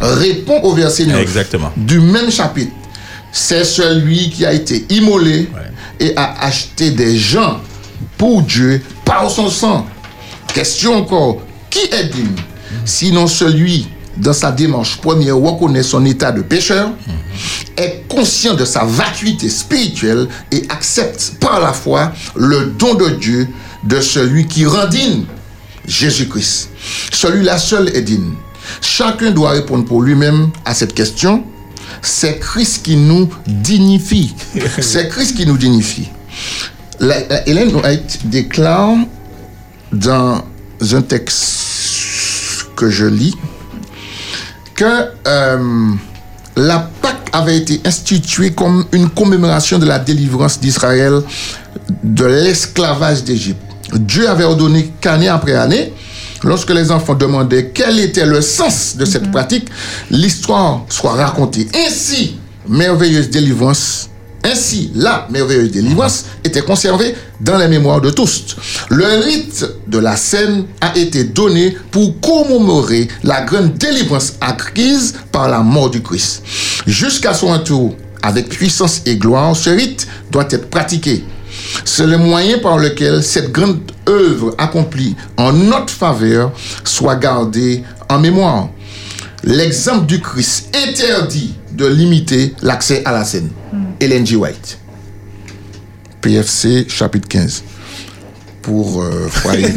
[0.00, 1.72] Répond au verset 9 Exactement.
[1.76, 2.72] du même chapitre.
[3.32, 5.50] C'est celui qui a été immolé
[5.98, 7.58] et a acheté des gens
[8.16, 9.86] pour Dieu par son sang.
[10.54, 12.36] Question encore, qui est digne?
[12.84, 16.90] Sinon celui, dans sa démarche première, reconnaît son état de pécheur,
[17.76, 23.48] est conscient de sa vacuité spirituelle et accepte par la foi le don de Dieu
[23.82, 25.24] de celui qui rend digne,
[25.86, 26.70] Jésus-Christ.
[27.12, 28.32] Celui-là seul est digne.
[28.80, 31.44] Chacun doit répondre pour lui-même à cette question.
[32.00, 34.34] C'est Christ qui nous dignifie.
[34.80, 36.08] C'est Christ qui nous dignifie.
[37.00, 38.94] La, la- Hélène White déclare
[39.92, 40.42] dans
[40.92, 43.34] un texte que je lis
[44.74, 45.92] que euh,
[46.56, 51.20] la Pâque avait été instituée comme une commémoration de la délivrance d'Israël
[52.02, 53.60] de l'esclavage d'Égypte.
[53.92, 55.92] Dieu avait ordonné qu'année après année,
[56.42, 59.68] lorsque les enfants demandaient quel était le sens de cette pratique,
[60.10, 61.68] l'histoire soit racontée.
[61.86, 62.38] Ainsi,
[62.68, 64.08] merveilleuse délivrance
[64.44, 68.56] ainsi, la merveilleuse délivrance était conservée dans les mémoires de tous.
[68.90, 75.48] Le rite de la scène a été donné pour commémorer la grande délivrance acquise par
[75.48, 76.42] la mort du Christ.
[76.86, 81.24] Jusqu'à son retour avec puissance et gloire, ce rite doit être pratiqué.
[81.84, 86.52] C'est le moyen par lequel cette grande œuvre accomplie en notre faveur
[86.84, 88.68] soit gardée en mémoire.
[89.42, 93.50] L'exemple du Christ interdit de limiter l'accès à la scène.
[94.00, 94.36] Ellen G.
[94.36, 94.78] White.
[96.20, 97.62] PFC chapitre 15.
[98.62, 99.68] pour euh, foyer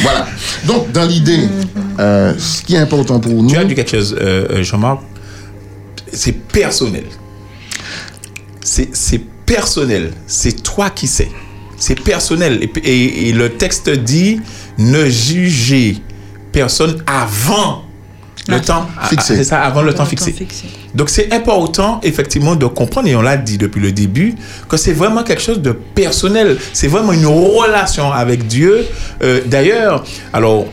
[0.00, 0.26] voilà.
[0.66, 1.48] Donc, dans l'idée,
[2.00, 3.48] euh, ce qui est important pour nous.
[3.50, 5.00] Tu as dit quelque chose, euh, euh, Jean-Marc.
[6.12, 7.04] C'est personnel.
[8.60, 10.12] C'est personnel.
[10.26, 11.28] C'est toi qui sais.
[11.78, 12.68] C'est personnel.
[12.84, 14.40] Et- et le texte dit
[14.78, 15.98] ne jugez
[16.52, 17.84] personne avant
[18.48, 19.36] le temps Fixé.
[19.36, 20.34] C'est ça, avant le temps fixé.
[20.94, 24.34] Donc c'est important effectivement de comprendre, et on l'a dit depuis le début,
[24.68, 26.58] que c'est vraiment quelque chose de personnel.
[26.72, 28.84] C'est vraiment une relation avec Dieu.
[29.22, 30.66] Euh, D'ailleurs, alors,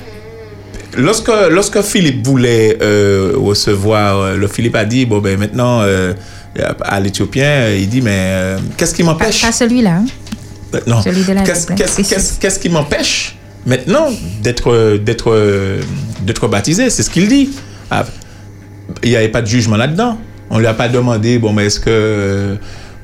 [0.98, 6.14] lorsque, lorsque Philippe voulait euh, recevoir, euh, le Philippe a dit, bon ben maintenant, euh,
[6.82, 9.42] à l'Éthiopien, il dit, mais euh, qu'est-ce qui m'empêche?
[9.44, 9.92] Pas celui-là.
[9.98, 10.06] hein?
[10.74, 11.02] euh, Non.
[11.04, 14.08] Celui de la qu'est-ce qui m'empêche maintenant
[14.42, 14.98] d'être
[16.20, 17.50] euh, d'être euh, d'être baptisé C'est ce qu'il dit.
[17.92, 18.06] Ah,
[19.04, 20.18] Il n'y avait pas de jugement là-dedans.
[20.50, 22.56] On lui a pas demandé bon mais est-ce que euh,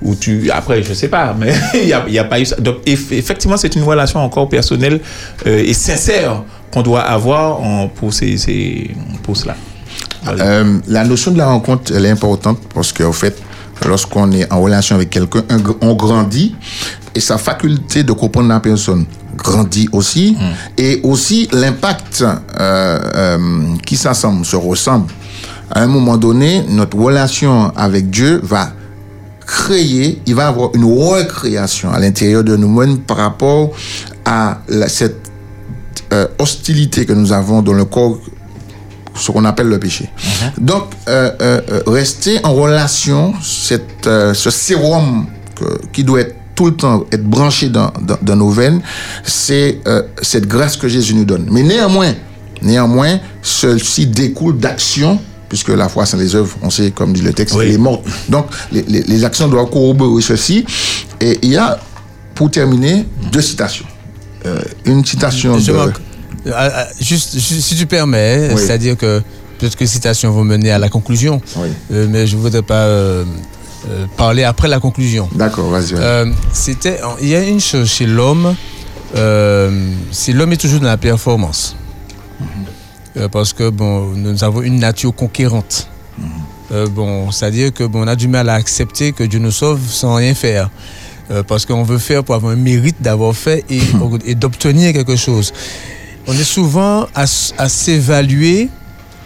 [0.02, 2.56] ou tu après je sais pas mais il n'y a, pas eu ça.
[2.58, 5.00] Donc eff- effectivement c'est une relation encore personnelle
[5.46, 8.92] euh, et sincère qu'on doit avoir en- pour ces,
[9.24, 9.56] pour cela.
[10.28, 13.38] Euh, la notion de la rencontre, elle est importante parce qu'en fait,
[13.86, 15.44] lorsqu'on est en relation avec quelqu'un,
[15.82, 16.56] on grandit
[17.14, 19.06] et sa faculté de comprendre la personne
[19.46, 20.36] grandit aussi
[20.78, 23.38] et aussi l'impact euh, euh,
[23.86, 25.12] qui s'assemble, se ressemble.
[25.72, 28.72] À un moment donné, notre relation avec Dieu va
[29.46, 33.72] créer, il va avoir une recréation à l'intérieur de nous-mêmes par rapport
[34.26, 35.22] à la- cette
[36.14, 38.18] euh, hostilité que nous avons dans le corps
[39.16, 40.10] ce qu'on appelle le péché.
[40.58, 45.26] Donc, euh, euh, rester en relation, cette, ce sérum
[45.56, 48.82] que- qui doit être tout le temps être branché dans, dans, dans nos veines,
[49.24, 51.48] c'est euh, cette grâce que Jésus nous donne.
[51.52, 52.14] Mais néanmoins,
[52.62, 55.20] néanmoins, ceci découle d'actions,
[55.50, 58.06] puisque la foi sans les œuvres, on sait, comme dit le texte, elle est morte.
[58.30, 60.66] Donc, les, les- les actions doivent corroborer ceci.
[61.22, 61.80] Et il y a,
[62.34, 63.86] pour terminer, deux citations.
[64.46, 65.78] Euh, une citation Je de...
[65.78, 66.02] manque-
[66.48, 66.70] Euh,
[67.02, 68.62] juste, si tu permets, Oui.
[68.62, 69.20] c'est-à-dire que
[69.58, 71.42] peut-être que les citations vont mener à la conclusion,
[71.92, 73.24] Euh, mais je ne voudrais pas euh,
[73.88, 75.30] euh, parler après la conclusion.
[75.34, 75.94] D'accord, vas-y.
[75.96, 78.56] Euh, c'était, il y a une chose chez l'homme,
[79.16, 81.76] euh, c'est l'homme est toujours dans la performance,
[83.18, 85.88] Euh, parce que bon, nous avons une nature conquérante.
[86.72, 89.80] Euh, bon, c'est-à-dire que bon, on a du mal à accepter que Dieu nous sauve
[89.88, 90.70] sans rien faire.
[91.32, 93.80] Euh, parce qu'on veut faire pour avoir un mérite d'avoir fait et,
[94.26, 95.54] et d'obtenir quelque chose.
[96.28, 97.26] On est souvent à
[97.70, 98.70] s'évaluer,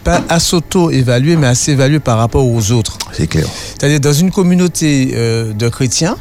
[0.10, 2.98] pas à s'auto-évaluer, mais à s'évaluer par rapport aux autres.
[3.14, 3.46] C'est clair.
[3.48, 6.18] C'est-à-dire dans une communauté euh, de chrétiens,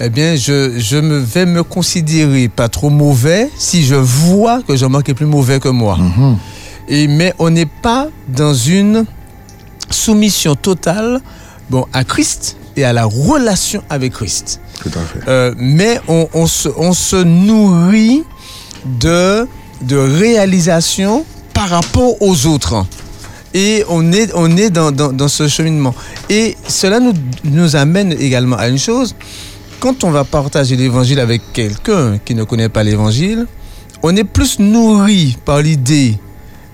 [0.00, 4.74] eh bien, je, je me vais me considérer pas trop mauvais si je vois que
[4.74, 5.96] Jean-Marc est plus mauvais que moi.
[6.88, 9.04] Et, mais on n'est pas dans une
[9.90, 11.20] soumission totale
[11.68, 14.60] bon, à Christ et à la relation avec Christ.
[14.82, 15.28] Tout à fait.
[15.28, 18.24] Euh, mais on, on se, on se nourrit
[18.98, 19.46] de,
[19.82, 22.86] de réalisation par rapport aux autres.
[23.54, 25.94] Et on est, on est dans, dans, dans ce cheminement.
[26.28, 27.12] Et cela nous,
[27.44, 29.14] nous amène également à une chose.
[29.80, 33.46] Quand on va partager l'évangile avec quelqu'un qui ne connaît pas l'évangile,
[34.02, 36.18] on est plus nourri par l'idée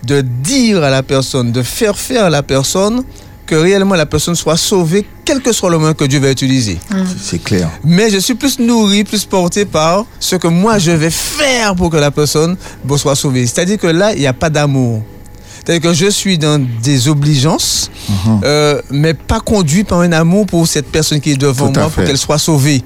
[0.05, 3.03] de dire à la personne, de faire faire à la personne
[3.47, 6.79] que réellement la personne soit sauvée, quel que soit le moyen que Dieu va utiliser.
[7.21, 7.71] C'est clair.
[7.85, 11.91] Mais je suis plus nourri, plus porté par ce que moi je vais faire pour
[11.91, 12.57] que la personne
[12.97, 13.47] soit sauvée.
[13.47, 15.03] C'est-à-dire que là, il n'y a pas d'amour.
[15.67, 17.91] C'est-à-dire que je suis dans des obligeances,
[18.45, 22.05] euh, mais pas conduit par un amour pour cette personne qui est devant moi pour
[22.05, 22.83] qu'elle soit sauvée.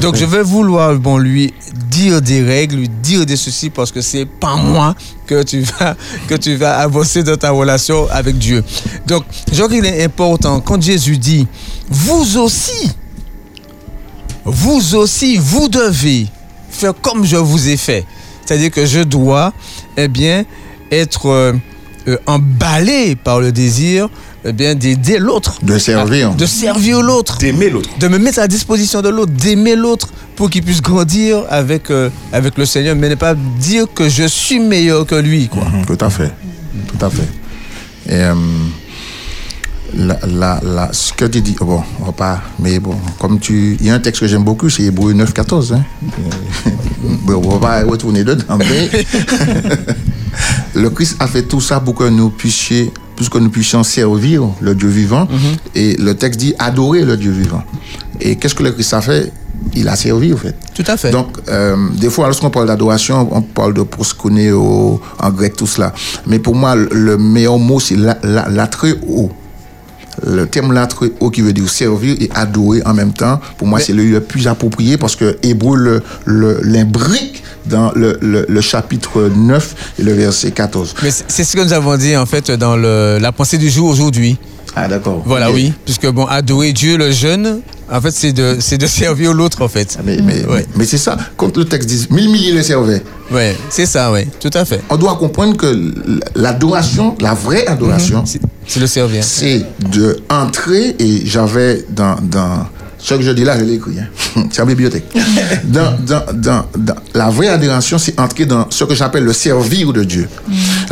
[0.00, 0.22] Donc fait.
[0.22, 1.54] je vais vouloir bon, lui
[1.90, 4.96] dire des règles, lui dire des ceci parce que c'est pas moi
[5.26, 5.96] que tu vas
[6.26, 8.64] que tu vas avancer dans ta relation avec Dieu.
[9.06, 9.22] Donc
[9.52, 11.46] je crois qu'il est important quand Jésus dit
[11.88, 12.90] vous aussi
[14.44, 16.26] vous aussi, vous devez
[16.68, 18.04] faire comme je vous ai fait.
[18.44, 19.52] C'est-à-dire que je dois,
[19.96, 20.44] eh bien,
[20.90, 21.54] être
[22.08, 24.08] euh, emballé par le désir,
[24.44, 25.58] eh bien, d'aider l'autre.
[25.62, 26.34] De servir.
[26.34, 27.38] De servir l'autre.
[27.38, 27.88] D'aimer l'autre.
[27.98, 32.10] De me mettre à disposition de l'autre, d'aimer l'autre pour qu'il puisse grandir avec, euh,
[32.32, 35.64] avec le Seigneur, mais ne pas dire que je suis meilleur que lui, quoi.
[35.86, 36.30] Tout à fait.
[36.88, 37.28] Tout à fait.
[38.06, 38.34] Et euh,
[39.96, 43.76] la, la, la- ce que tu dis, bon, on va pas, mais bon, comme tu.
[43.80, 45.72] Il y a un texte que j'aime beaucoup, c'est Hébreu 9, 14.
[45.72, 45.84] Hein.
[46.66, 46.70] Euh,
[47.24, 48.90] bon, on va pas retourner dedans, mais
[50.74, 54.74] le Christ a fait tout ça pour que nous puissions, puisque nous puissions servir le
[54.74, 55.28] Dieu vivant.
[55.74, 57.62] Et le texte dit adorer le Dieu vivant.
[58.20, 59.32] Et qu'est-ce que le Christ a fait?
[59.74, 60.54] Il a servi, en fait.
[60.74, 61.10] Tout à fait.
[61.10, 65.92] Donc, euh, des fois, lorsqu'on parle d'adoration, on parle de proskuneo en grec, tout cela.
[66.26, 69.30] Mais pour moi, le- le meilleur mot, c'est la- la- l'attrait haut.
[70.26, 70.86] Le terme là
[71.32, 74.46] qui veut dire servir et adorer en même temps, pour moi, c'est le, le plus
[74.46, 80.12] approprié parce que Hébreu le- le- l'imbrique dans le, le- le chapitre 9 et le
[80.12, 80.94] verset 14.
[81.02, 83.88] Mais c'est ce que nous avons dit en fait dans le, la pensée du jour
[83.88, 84.36] aujourd'hui.
[84.76, 85.22] Ah d'accord.
[85.24, 85.72] Voilà, oui.
[85.84, 89.68] Puisque bon, adorer Dieu, le jeune, en fait, c'est de, c'est de servir l'autre en
[89.68, 89.98] fait.
[90.04, 90.66] Mais, mais, Ouais.
[90.76, 93.02] mais c'est ça, quand le texte dit mille milliers le servaient.
[93.32, 94.80] Ouais, c'est ça, ouais, tout à fait.
[94.90, 95.92] On doit comprendre que
[96.34, 98.40] l'adoration, la vraie adoration, Mhm.
[98.66, 99.22] C'est le servir.
[99.22, 102.66] c'est de entrer et j'avais dans, dans
[102.98, 104.08] ce que je dis là, je l'ai écrit, hein.
[104.50, 105.04] c'est en bibliothèque.
[105.64, 109.92] dans, dans, dans, dans- la vraie adoration, c'est entrer dans ce que j'appelle le servir
[109.92, 110.28] de Dieu.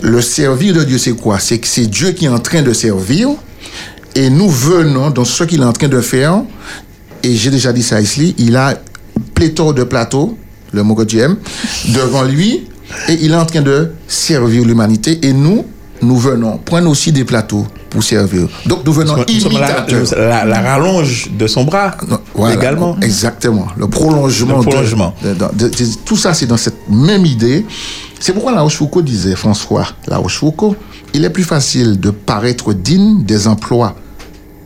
[0.02, 1.38] Le servir de Dieu, c'est quoi?
[1.38, 3.30] C'est que c'est Dieu qui est en train de servir
[4.14, 6.42] et nous venons dans ce qu'il est en train de faire.
[7.22, 8.74] Et j'ai déjà dit ça ici, il a
[9.34, 10.36] pléthore de plateaux,
[10.72, 11.36] le mot que tu aimes,
[11.94, 12.66] devant lui
[13.08, 15.64] et il est en train de servir l'humanité et nous,
[16.02, 18.48] nous venons prendre aussi des plateaux pour servir.
[18.66, 20.04] Donc nous venons la, imitateurs.
[20.18, 21.94] la- la rallonge de son bras
[22.34, 22.96] Voilà, également.
[23.00, 23.66] Exactement.
[23.76, 24.58] Le prolongement.
[24.58, 25.14] Le prolongement.
[25.22, 27.64] de- de- de- tout ça, c'est dans cette même idée.
[28.18, 30.74] C'est pourquoi La Rochefoucauld disait, François La Rochefoucauld,
[31.14, 33.96] il est plus facile de paraître digne des emplois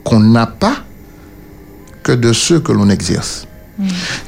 [0.04, 0.76] qu'on n'a pas
[2.02, 3.46] que de ceux que l'on exerce.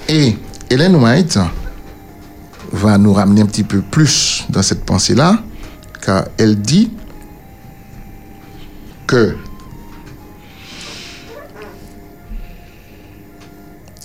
[0.09, 0.37] Et
[0.69, 1.39] Hélène White
[2.73, 5.43] va nous ramener un petit peu plus dans cette pensée-là,
[6.05, 6.91] car elle dit
[9.07, 9.37] que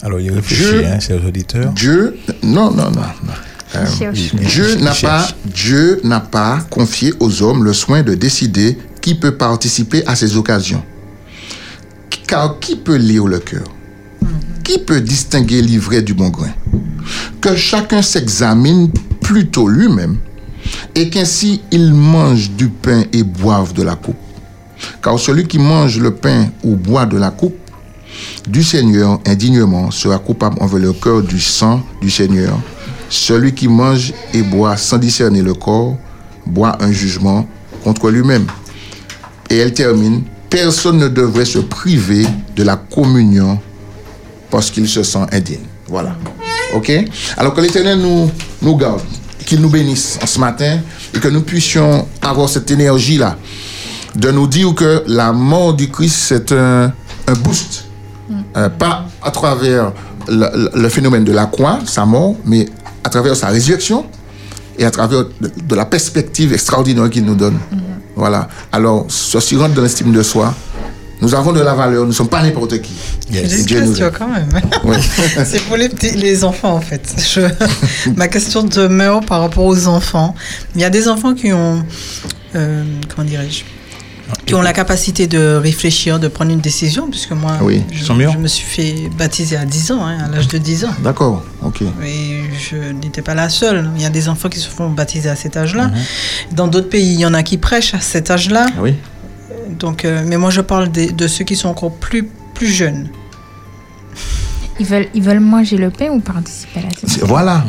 [0.02, 1.72] Alors, il réfléchit, Dieu- hein, chers auditeurs.
[1.72, 3.02] Dieu, non, non, non.
[3.24, 3.34] non.
[3.76, 4.12] Euh.
[4.12, 9.36] Dieu n'a pas, Dieu n'a pas confié aux hommes le soin de décider qui peut
[9.36, 10.84] participer à ces occasions.
[12.28, 13.64] Car qui peut lire le cœur?
[14.64, 16.54] Qui peut distinguer l'ivraie du bon grain?
[17.42, 18.90] Que chacun s'examine
[19.22, 20.18] plutôt lui-même
[20.96, 24.16] et qu'ainsi il mange du pain et boive de la coupe.
[25.02, 27.58] Car celui qui mange le pain ou boit de la coupe
[28.48, 32.58] du Seigneur indignement sera coupable envers le cœur du sang du Seigneur.
[33.14, 35.96] Celui qui mange et boit sans discerner le corps
[36.48, 37.48] boit un jugement
[37.84, 38.48] contre lui-même.
[39.52, 42.26] Et elle termine, personne ne devrait se priver
[42.56, 43.60] de la communion
[44.50, 45.60] parce qu'il se sent indigne.
[45.88, 46.16] Voilà.
[46.76, 46.92] OK?
[47.38, 48.32] Alors que l'Éternel nous,
[48.64, 49.02] nous garde,
[49.46, 50.80] qu'il nous bénisse en ce matin
[51.14, 53.38] et que nous puissions avoir cette énergie-là
[54.16, 56.92] de nous dire que la mort du Christ, c'est un,
[57.28, 57.86] un boost.
[58.58, 59.92] Euh, pas à travers
[60.28, 62.66] le phénomène de la croix, sa mort, mais
[63.04, 64.06] à travers sa résurrection
[64.78, 67.58] et à travers de, de la perspective extraordinaire qu'il nous donne.
[68.16, 68.48] Voilà.
[68.72, 70.54] Alors, ceci rentre dans l'estime de soi.
[71.22, 72.92] Nous avons de la valeur, nous ne sommes pas n'importe qui.
[73.32, 74.50] J'ai Et une Dieu nous question quand même.
[75.46, 77.02] C'est pour les, petits, les enfants en fait.
[77.34, 80.36] Je- ma question demeure par rapport aux enfants.
[80.76, 81.82] Il y a des enfants qui ont,
[82.56, 82.84] euh,
[83.16, 83.64] comment dirais-je,
[84.46, 88.48] qui ont la capacité de réfléchir, de prendre une décision, puisque moi, Oui, je, me
[88.48, 90.96] suis fait baptiser à 10 ans, hein, à l'âge de 10 ans.
[91.00, 91.82] D'accord, ok.
[92.04, 93.90] Et je n'étais pas la seule.
[93.96, 95.88] Il y a des enfants qui se font baptiser à cet âge-là.
[95.88, 95.94] Mhm.
[96.54, 98.66] Dans d'autres pays, il y en a qui prêchent à cet âge-là.
[98.70, 98.96] Ah oui.
[99.80, 103.10] Donc, euh, mais moi, je parle de ceux qui sont encore plus, plus jeunes.
[104.80, 107.66] Ils veulent, ils veulent manger le pain ou participer à la Voilà.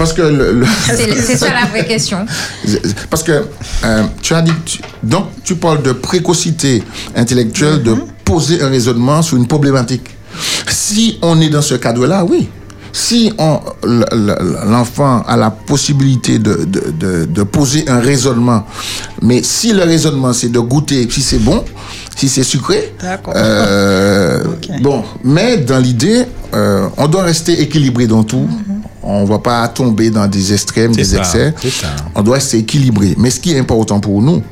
[0.00, 0.66] Parce que le- le-
[1.26, 2.24] C'est ça la vraie question.
[3.10, 3.44] Parce que
[3.84, 6.82] euh, tu as dit, tu- donc tu parles de précocité
[7.14, 10.08] intellectuelle, de poser un raisonnement sur une problématique.
[10.70, 12.48] Si on est dans ce cadre-là, oui.
[12.94, 13.30] Si
[14.66, 18.64] l'enfant a la possibilité de, de, de- de poser un raisonnement,
[19.20, 21.62] mais si le raisonnement c'est de goûter, si c'est bon,
[22.16, 23.34] si c'est sucré, D'accord.
[23.36, 24.42] euh,
[24.80, 28.48] bon, mais dans l'idée, euh, on doit rester équilibré dans tout.
[29.02, 31.54] On ne va pas tomber dans des extrêmes, des ça, excès.
[32.14, 33.14] On doit rester équilibré.
[33.18, 34.42] Mais ce qui est important pour nous,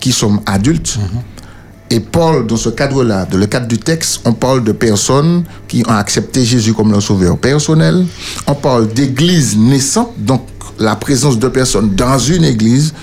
[0.00, 0.98] qui sommes adultes,
[1.90, 5.84] et Paul, dans ce cadre-là, dans le cadre du texte, on parle de personnes qui
[5.86, 8.06] ont accepté Jésus comme leur sauveur personnel.
[8.46, 10.42] On parle d'église naissante, donc
[10.78, 12.94] la présence de personnes dans une église,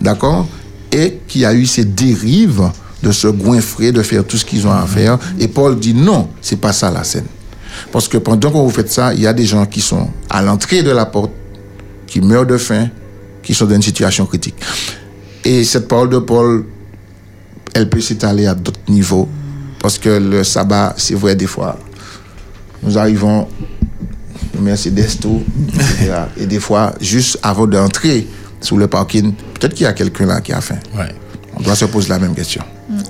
[0.00, 0.46] d'accord,
[0.90, 2.70] et qui a eu ces dérives
[3.02, 5.18] de se goinfrer, de faire tout ce qu'ils ont à faire.
[5.38, 7.26] Et Paul dit non, c'est pas ça la scène.
[7.92, 10.42] Parce que pendant que vous faites ça, il y a des gens qui sont à
[10.42, 11.32] l'entrée de la porte,
[12.06, 12.88] qui meurent de faim,
[13.42, 14.56] qui sont dans une situation critique.
[15.44, 16.64] Et cette parole de Paul,
[17.74, 19.28] elle peut s'étaler à d'autres niveaux.
[19.80, 21.78] Parce que le sabbat, c'est vrai, des fois,
[22.82, 23.48] nous arrivons,
[24.60, 25.42] Mercedes, tout,
[25.74, 26.12] etc.
[26.36, 28.26] Et des fois, juste avant d'entrer
[28.60, 30.78] sous le parking, peut-être qu'il y a quelqu'un là qui a faim.
[31.60, 32.62] On doit se poser la même question.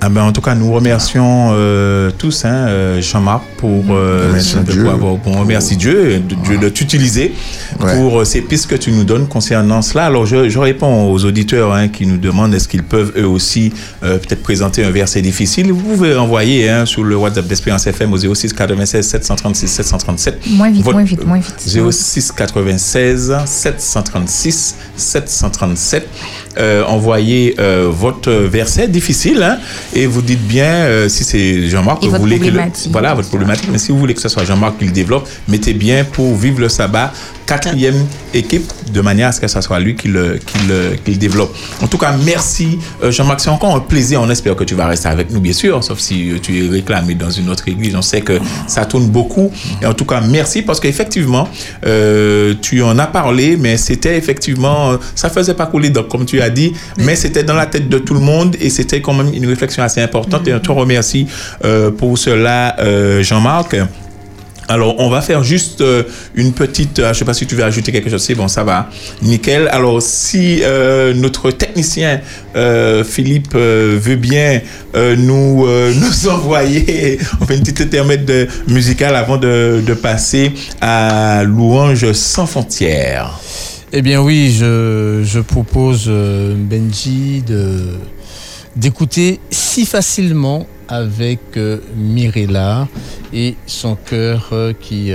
[0.03, 4.73] Ah ben, en tout cas, nous remercions euh, tous, hein, euh, Jean-Marc, pour euh, de
[4.73, 4.83] Dieu.
[4.83, 7.33] pouvoir- bon, on remercie Dieu de, de- de t'utiliser
[7.79, 10.07] pour euh, ces pistes que tu nous donnes concernant cela.
[10.07, 13.73] Alors, je, je réponds aux auditeurs hein, qui nous demandent est-ce qu'ils peuvent eux aussi
[14.03, 15.73] euh, peut-être présenter un verset difficile.
[15.73, 20.41] Vous pouvez envoyer hein, sur le WhatsApp d'Espérance FM au 06 96 736 737.
[20.51, 21.91] Moins vite, Votre- moins vite, moins vite.
[21.93, 26.07] 06 96 736 737.
[26.59, 28.89] Euh, envoyez euh, votre verset.
[28.89, 29.59] Difficile hein,
[29.95, 33.29] et vous dites bien euh, si c'est Jean-Marc que vous voulez que le, voilà votre
[33.29, 33.69] problématique.
[33.71, 36.61] Mais si vous voulez que ce soit Jean-Marc qui le développe mettez bien pour vivre
[36.61, 37.13] le sabbat
[37.47, 41.11] quatrième équipe de manière à ce que ce soit lui qui le, qui le, qui
[41.13, 41.55] le développe.
[41.83, 43.41] En tout cas merci euh, Jean-Marc.
[43.41, 44.21] C'est encore un plaisir.
[44.23, 47.15] On espère que tu vas rester avec nous bien sûr sauf si tu es réclamé
[47.15, 47.95] dans une autre église.
[47.97, 49.51] On sait que ça tourne beaucoup.
[49.83, 51.49] Et en tout cas merci parce qu'effectivement
[51.87, 56.40] euh, tu en as parlé mais c'était effectivement ça faisait pas couler donc comme tu
[56.43, 59.33] as dit mais c'était dans la tête de tout le monde et c'était quand même
[59.35, 61.27] une réflexion assez importante et on te remercie
[61.65, 63.77] euh, pour cela euh, Jean-Marc
[64.69, 66.05] alors, on va faire juste euh,
[66.37, 67.01] une petite.
[67.01, 68.23] euh, je sais pas si tu veux ajouter quelque chose.
[68.23, 68.89] C'est bon, ça va.
[69.21, 69.67] Nickel.
[69.73, 72.21] Alors, si euh, notre technicien
[73.05, 74.61] Philippe veut bien
[74.95, 81.43] nous nous envoyer, on fait une petite intermède de- musicale avant de, de passer à
[81.45, 83.41] louange sans frontières.
[83.93, 87.43] Eh bien oui, je, propose euh, Benji
[88.77, 92.87] d'écouter si facilement avec euh, Mirella
[93.33, 95.11] et son cœur euh, qui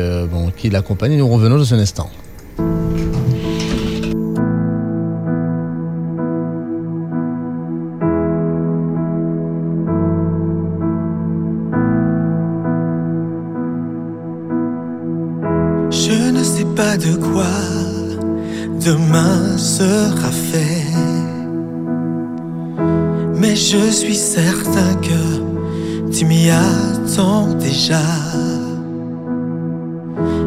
[0.57, 1.17] qui l'accompagne.
[1.17, 2.09] Nous revenons dans un instant.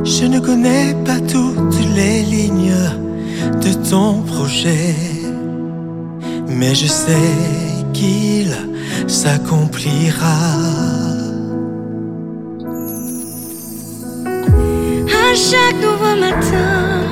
[0.05, 2.75] Je ne connais pas toutes les lignes
[3.62, 4.97] de ton projet.
[6.49, 7.36] Mais je sais
[7.92, 8.50] qu'il
[9.07, 10.41] s'accomplira.
[15.07, 17.05] À chaque nouveau matin,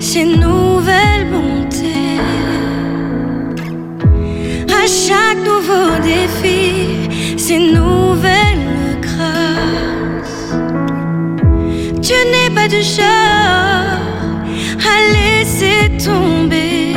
[0.00, 2.18] c'est une nouvelle bonté.
[4.68, 7.72] À chaque nouveau défi, c'est une
[12.06, 13.98] Tu n'es pas du genre
[14.78, 16.94] à laisser tomber.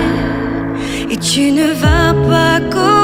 [1.10, 2.99] Et tu ne vas pas commencer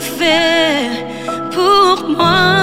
[0.00, 1.04] fait
[1.50, 2.57] pour moi.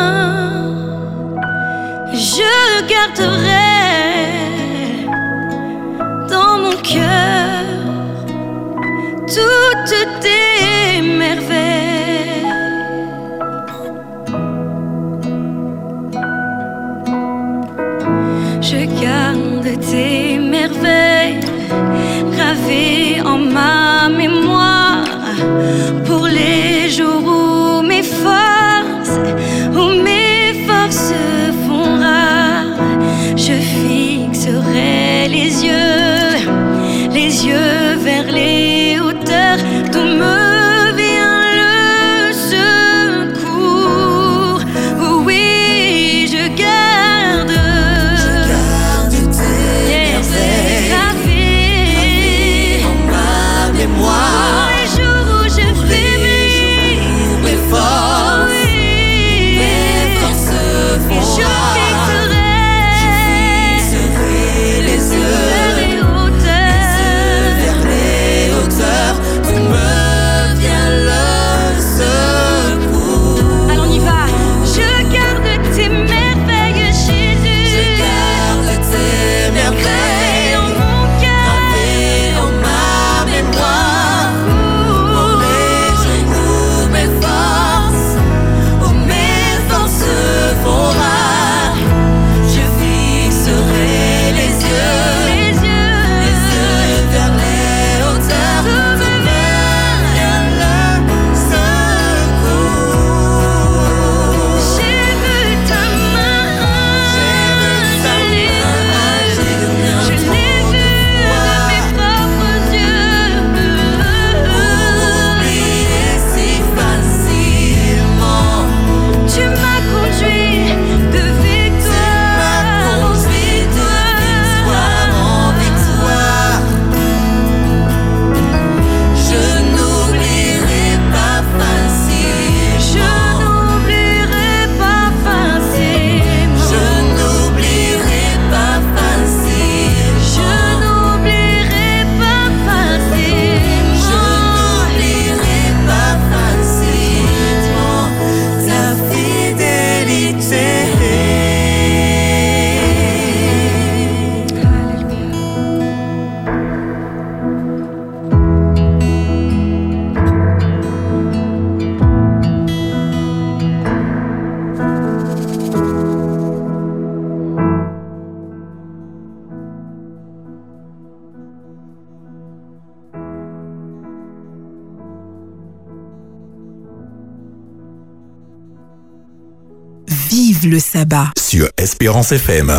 [180.95, 181.31] Sabbat.
[181.37, 182.71] Sur Espérance FM.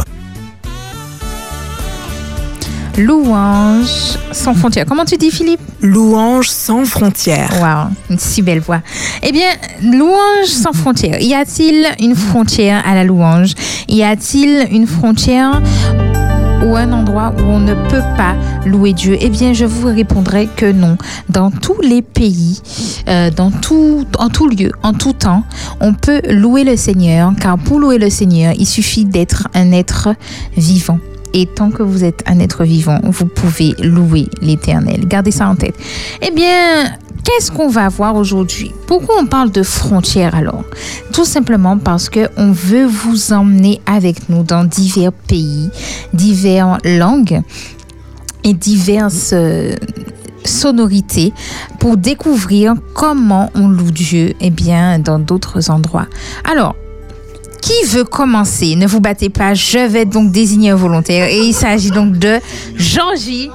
[2.97, 4.86] Louange sans frontières.
[4.86, 5.61] Comment tu dis, Philippe?
[5.83, 7.53] Louange sans frontières.
[7.61, 8.81] Waouh, une si belle voix.
[9.23, 9.51] Eh bien,
[9.83, 11.20] louange sans frontières.
[11.20, 13.53] Y a-t-il une frontière à la louange?
[13.86, 15.61] Y a-t-il une frontière
[16.65, 20.49] ou un endroit où on ne peut pas louer Dieu Eh bien, je vous répondrai
[20.57, 20.97] que non.
[21.28, 22.60] Dans tous les pays,
[23.09, 25.44] euh, dans tout, en tout lieu, en tout temps,
[25.81, 30.09] on peut louer le Seigneur, car pour louer le Seigneur, il suffit d'être un être
[30.57, 30.99] vivant.
[31.35, 35.07] Et tant que vous êtes un être vivant, vous pouvez louer l'Éternel.
[35.07, 35.75] Gardez ça en tête.
[36.23, 36.86] Eh bien,
[37.25, 38.73] qu'est-ce qu'on va voir aujourd'hui?
[38.86, 40.65] Pourquoi on parle de frontières alors?
[41.12, 45.70] Tout simplement parce que on veut vous emmener avec nous dans divers pays,
[46.12, 47.43] diverses langues
[48.45, 49.75] et diverses euh,
[50.45, 51.33] sonorités
[51.78, 56.07] pour découvrir comment on loue Dieu eh bien, dans d'autres endroits.
[56.49, 56.77] Alors,
[57.61, 58.77] qui veut commencer?
[58.77, 61.28] Ne vous battez pas, je vais donc désigner un volontaire.
[61.28, 62.39] Et il s'agit donc de
[62.77, 63.51] Jean-J.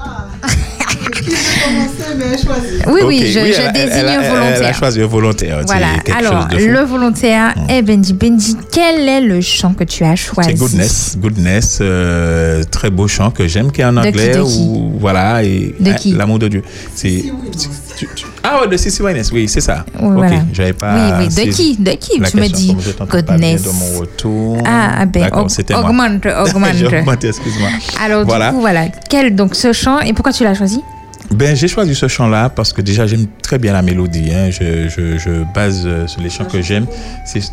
[2.87, 4.75] Oui, oui, Ok, je, je elle a- désigne elle un Elle a volontaire.
[4.75, 5.61] choisi un volontaire.
[5.65, 6.67] Voilà, alors chose de fou.
[6.71, 8.13] le volontaire est Benji.
[8.13, 10.49] Benji, quel est le chant que tu as choisi?
[10.51, 14.29] C'est Goodness, Goodness, euh, très beau chant que j'aime, qui est en De qui, anglais
[14.29, 14.57] de qui?
[14.59, 16.11] ou voilà et De qui?
[16.13, 16.63] l'amour de Dieu.
[16.95, 17.23] C'est
[18.07, 19.85] tu- tu- ah ouais de Sissy Wyness, oui c'est ça.
[19.99, 20.35] Oui, ok, voilà.
[20.53, 20.93] j'avais pas.
[21.19, 23.63] Oui, oui, de qui De qui la Tu me dis t'entends pas bien Goodness.
[23.63, 24.57] de mon retour.
[24.65, 25.83] Ah, ah ben, c'était moi.
[25.89, 26.73] augmente, augmente.
[26.75, 27.69] J'ai augmenté, excuse-moi.
[28.03, 28.49] Alors, voilà.
[28.49, 28.85] du coup, voilà.
[29.09, 30.81] Quel donc ce chant et pourquoi tu l'as choisi?
[31.31, 34.31] Ben, j'ai choisi ce chant-là parce que déjà, j'aime très bien la mélodie.
[34.33, 34.49] hein.
[34.49, 36.85] Je, je- je base euh, sur les chants que j'aime.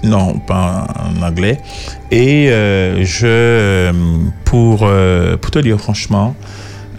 [0.03, 1.61] Non, pas en, en anglais.
[2.11, 3.93] Et euh, je, euh,
[4.45, 6.35] pour, euh, pour te dire franchement,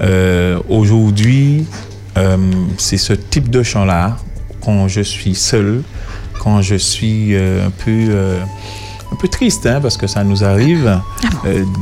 [0.01, 1.65] euh, aujourd'hui,
[2.17, 2.37] euh,
[2.77, 4.17] c'est ce type de chant-là
[4.61, 5.83] quand je suis seul,
[6.41, 8.39] quand je suis euh, un peu euh,
[9.11, 10.99] un peu triste, hein, parce que ça nous arrive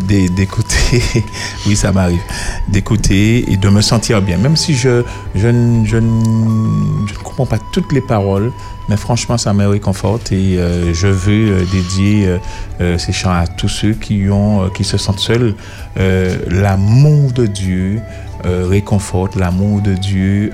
[0.08, 1.02] d'é- d'écouter,
[1.68, 2.22] oui ça m'arrive,
[2.70, 5.04] d'écouter et de me sentir bien, même si je,
[5.36, 5.50] je,
[5.84, 8.52] je, je ne comprends pas toutes les paroles,
[8.90, 12.38] mais franchement ça me réconforte et euh, je veux euh, dédier
[12.82, 15.56] euh, ces chants à tous ceux qui, ont, qui se sentent seuls.
[15.96, 18.02] L'amour de Dieu
[18.44, 20.52] réconforte, l'amour de Dieu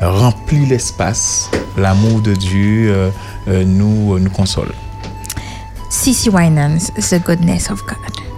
[0.00, 3.12] remplit l'espace, l'amour de Dieu
[3.46, 4.72] nous, nous console.
[5.90, 8.29] CC Winans, The Goodness of God.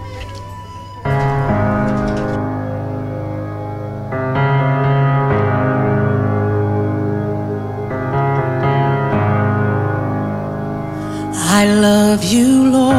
[12.23, 12.95] Love you, Lord,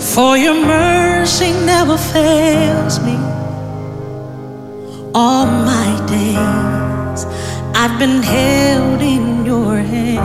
[0.00, 3.16] for your mercy never fails me.
[5.14, 7.26] All my days
[7.74, 10.22] I've been held in your hand.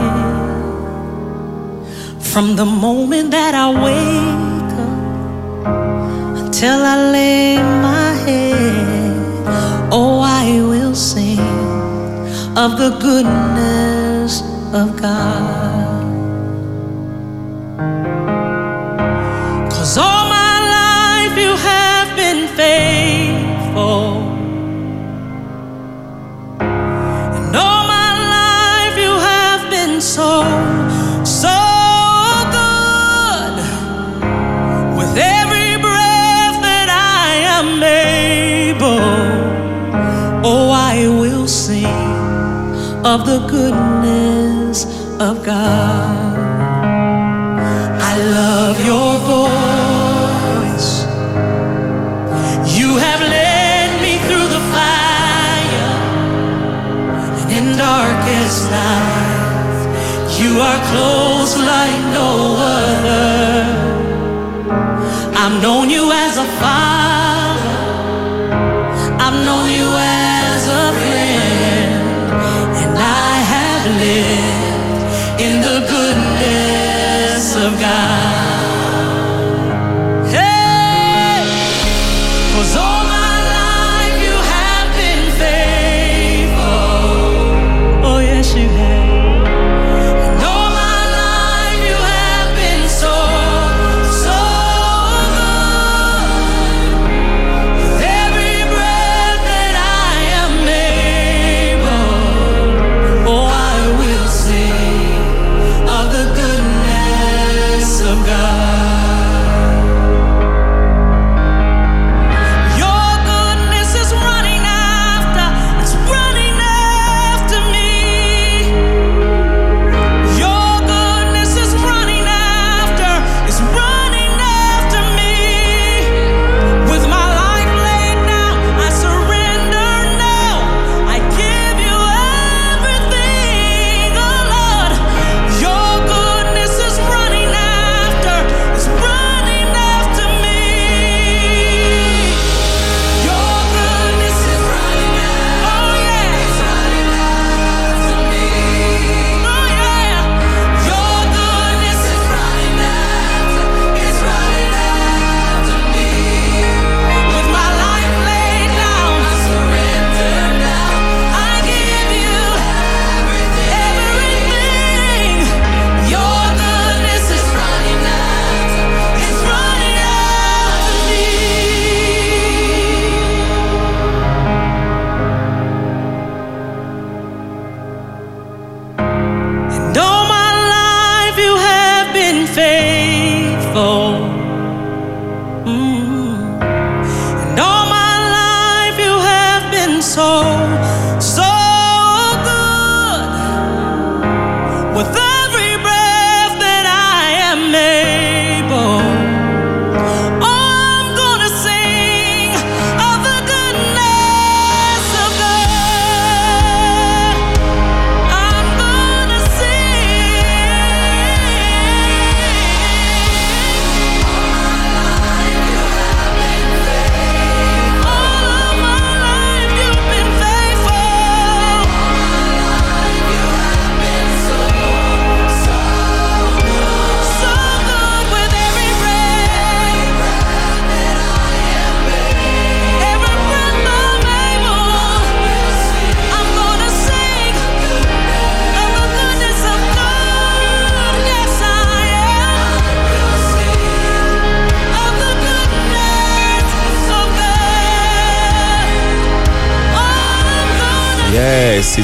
[2.22, 5.66] From the moment that I wake up
[6.44, 11.40] until I lay my head, oh, I will sing
[12.56, 15.39] of the goodness of God.
[43.30, 44.78] The goodness
[45.20, 46.36] of God.
[48.10, 50.90] I love your voice.
[52.76, 55.92] You have led me through the fire
[57.54, 59.80] and in darkest night.
[60.40, 62.30] You are close like no
[62.82, 63.30] other.
[65.40, 66.99] I've known you as a father.
[77.56, 78.49] Of God.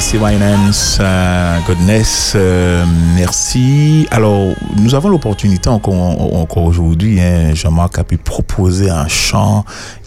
[0.07, 4.07] CC Winans, euh, Godness, euh, merci.
[4.09, 9.65] Alors, nous avons l'opportunité encore, aujourd'hui, hein, Jean-Marc a pu proposer un chant.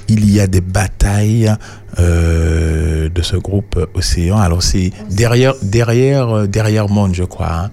[0.09, 1.53] Il y a des batailles
[1.99, 4.39] euh, de ce groupe Océan.
[4.39, 7.53] Alors, c'est derrière, derrière, euh, derrière Monde, je crois.
[7.53, 7.70] hein.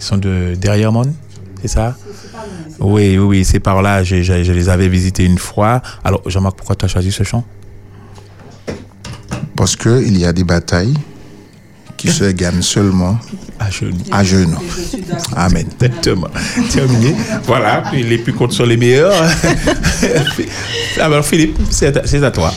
[0.00, 1.12] Ils sont de derrière Monde,
[1.62, 1.96] c'est ça?
[2.80, 4.02] Oui, oui, c'est par là.
[4.02, 5.80] Je- je les avais visités une fois.
[6.02, 7.44] Alors, Jean-Marc, pourquoi tu as choisi ce chant
[9.56, 10.94] Parce qu'il y a des batailles
[11.98, 13.18] qui se gagnent seulement
[13.58, 13.92] à genoux.
[14.10, 14.58] À genoux.
[15.36, 15.66] Amen.
[15.80, 16.28] Exactement.
[16.72, 17.14] Terminé.
[17.44, 19.12] Voilà, puis les plus courtes sont les meilleurs.
[21.00, 22.54] Alors Philippe, c'est à, c'est à toi.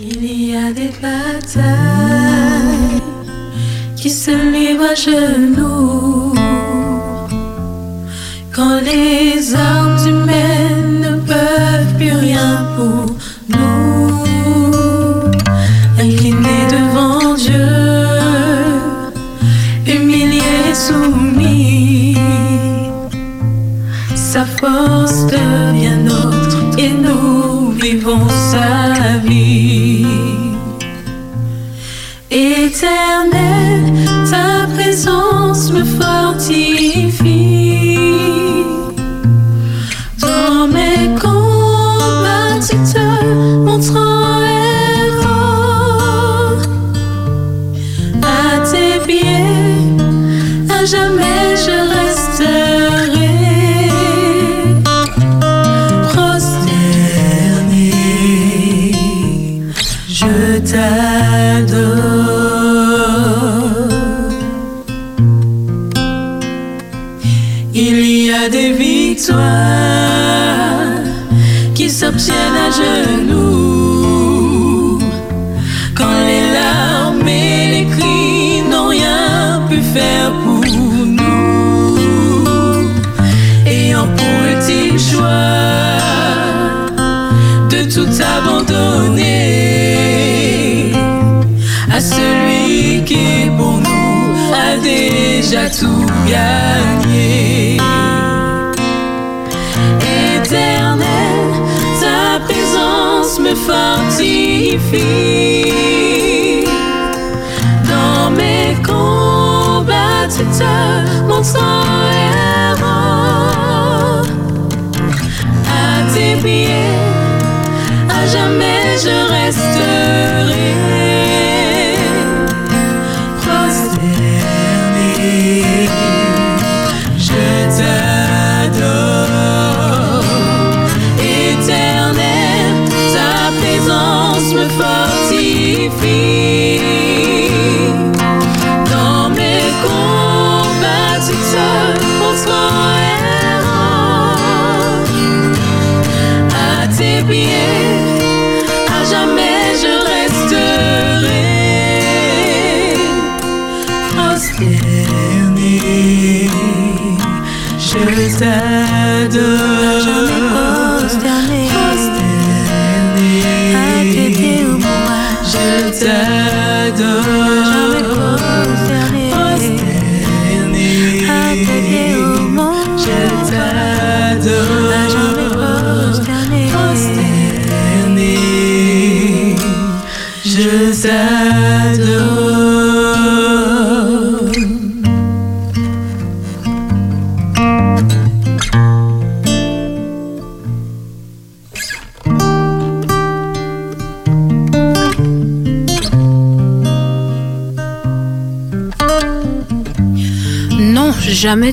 [0.00, 1.62] Il y a des batailles
[3.96, 5.33] qui se livrent à genoux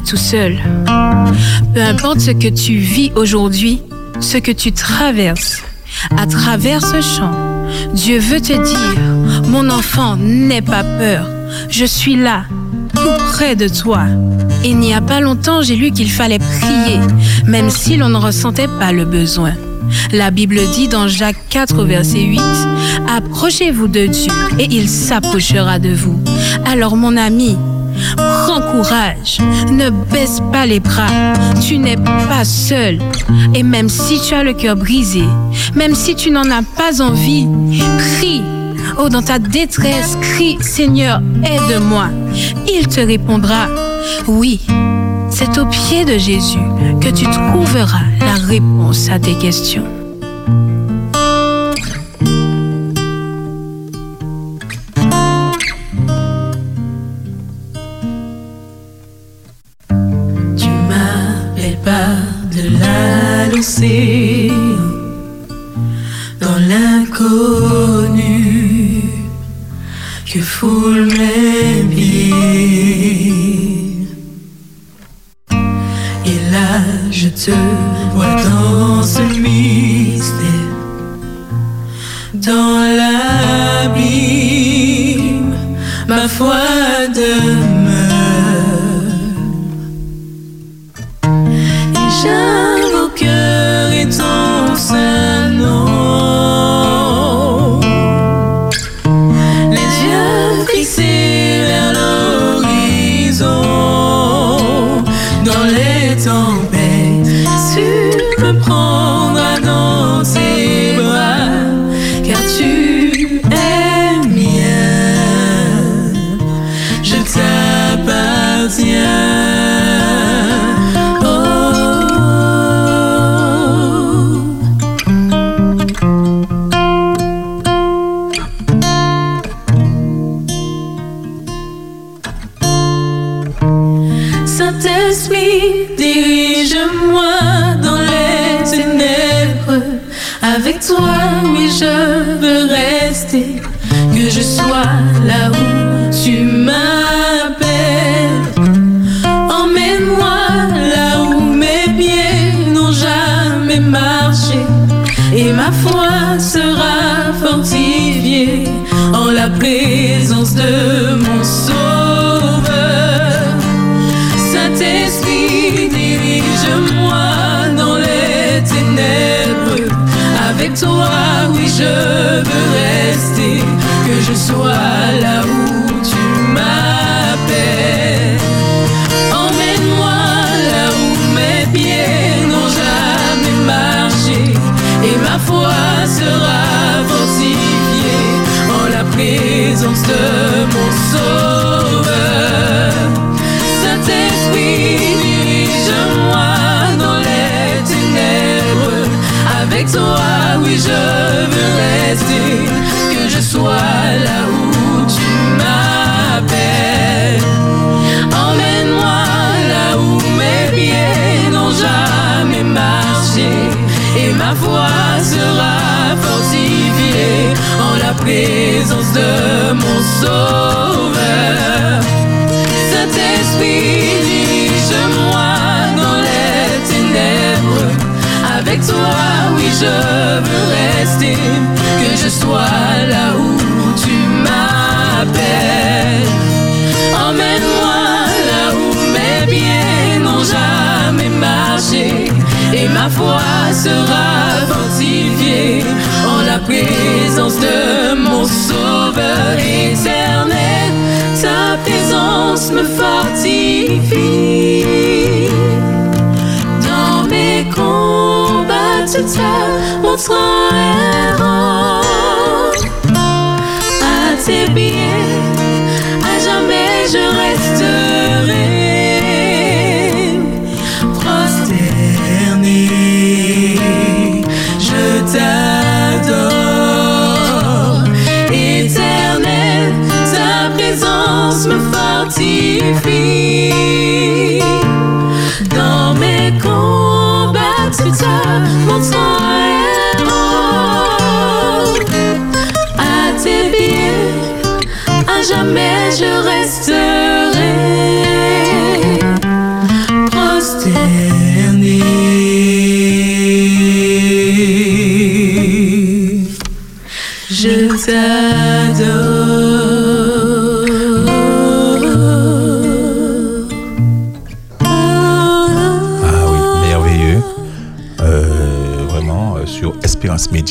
[0.02, 0.58] tout seul.
[1.74, 3.82] Peu importe ce que tu vis aujourd'hui,
[4.20, 5.62] ce que tu traverses,
[6.18, 7.32] à travers ce chant,
[7.94, 11.28] Dieu veut te dire, mon enfant, n'aie pas peur,
[11.70, 12.44] je suis là,
[12.96, 14.04] tout près de toi.
[14.64, 17.00] Il n'y a pas longtemps, j'ai lu qu'il fallait prier,
[17.46, 19.54] même si l'on ne ressentait pas le besoin.
[20.12, 22.42] La Bible dit dans Jacques 4, verset 8,
[23.10, 26.20] Approchez-vous de Dieu et il s'approchera de vous.
[26.66, 27.58] Alors mon ami,
[28.42, 29.40] prends courage,
[29.72, 31.34] ne baisse pas les bras,
[31.66, 33.00] tu n'es pas seul.
[33.54, 35.24] Et même si tu as le cœur brisé,
[35.76, 37.48] même si tu n'en as pas envie,
[37.98, 38.42] crie.
[38.98, 42.10] Oh, dans ta détresse, crie, Seigneur, aide-moi.
[42.68, 43.68] Il te répondra,
[44.28, 44.60] oui.
[45.30, 46.60] C'est au pied de Jésus
[47.00, 50.01] que tu trouveras la réponse à tes questions.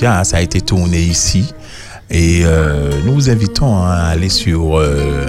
[0.07, 1.53] Hein, ça a été tourné ici.
[2.11, 5.27] Et euh, nous vous invitons hein, à aller sur euh,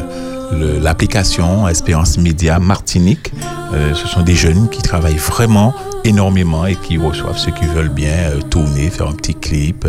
[0.82, 3.32] l'application Espérance Média Martinique.
[3.74, 7.90] Euh, ce sont des jeunes qui travaillent vraiment énormément et qui reçoivent ceux qui veulent
[7.90, 9.88] bien tourner, faire un petit clip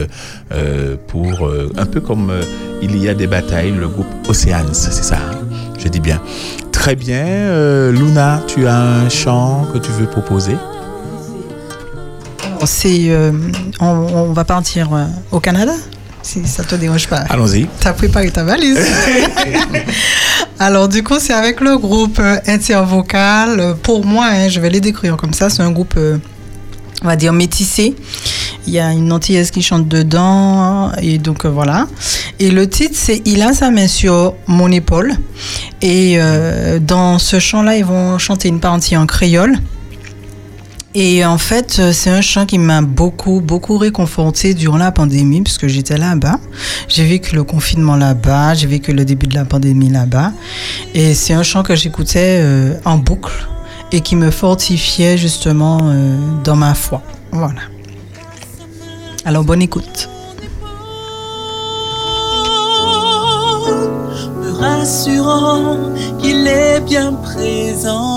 [1.08, 2.30] pour un peu comme
[2.82, 5.38] il y a des batailles, le groupe Océans, c'est ça, hein
[5.78, 6.20] je dis bien.
[6.70, 10.56] Très bien, Luna, tu as un chant que tu veux proposer?
[12.64, 13.32] C'est, euh,
[13.80, 15.72] on, on va partir euh, au Canada,
[16.22, 17.24] si ça te dérange pas.
[17.28, 17.66] Allons-y.
[17.80, 18.78] T'as préparé ta valise.
[20.58, 23.74] Alors du coup, c'est avec le groupe euh, Intervocal.
[23.82, 25.50] Pour moi, hein, je vais les décrire comme ça.
[25.50, 26.18] C'est un groupe euh,
[27.02, 27.96] on va dire métissé.
[28.68, 31.88] Il y a une antillaise qui chante dedans et donc euh, voilà.
[32.38, 35.14] Et le titre c'est Il a sa main sur mon épaule.
[35.80, 36.16] Et
[36.80, 39.58] dans ce chant-là, ils vont chanter une partie en créole.
[40.94, 45.40] Et en fait, euh, c'est un chant qui m'a beaucoup, beaucoup réconforté durant la pandémie,
[45.40, 46.38] puisque j'étais là-bas.
[46.86, 50.32] J'ai vécu le confinement là-bas, j'ai vécu le début de la pandémie là-bas.
[50.94, 53.48] Et c'est un chant que j'écoutais euh, en boucle
[53.90, 57.02] et qui me fortifiait justement euh, dans ma foi.
[57.30, 57.60] Voilà.
[59.24, 60.10] Alors, bonne écoute.
[64.42, 65.78] me rassurant
[66.20, 68.11] qu'il est bien présent.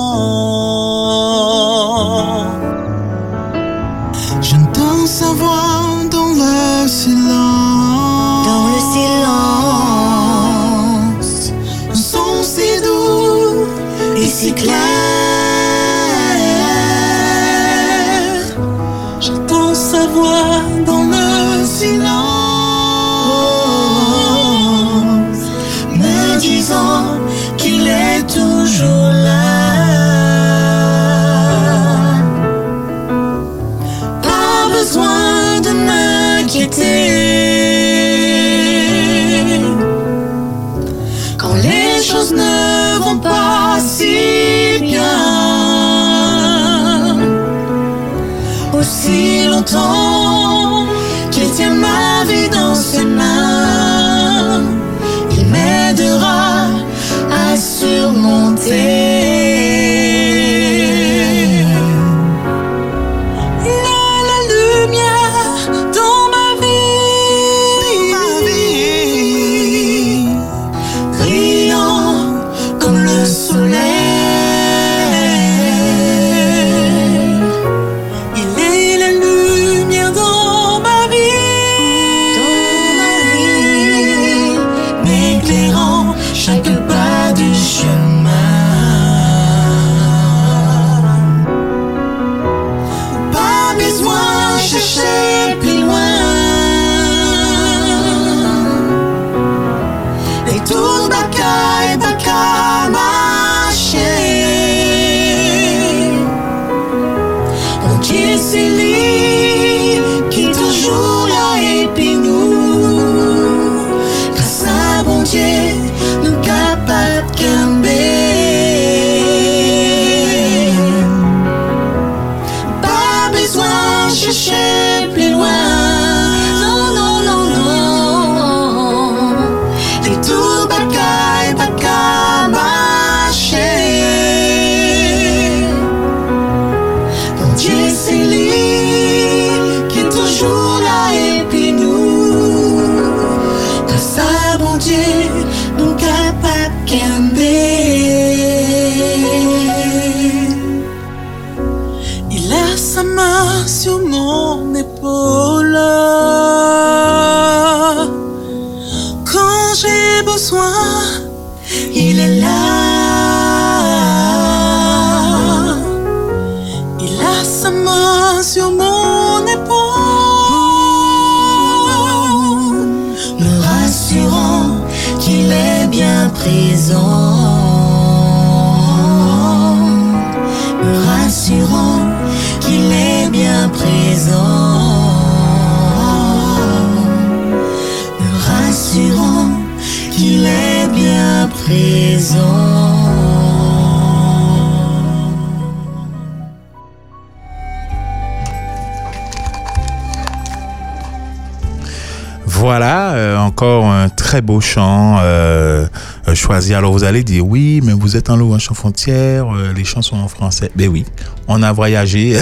[206.55, 210.01] Alors vous allez dire, oui, mais vous êtes en louange sans frontières, euh, les chants
[210.01, 210.71] sont en français.
[210.73, 211.05] Ben oui,
[211.49, 212.39] on a voyagé.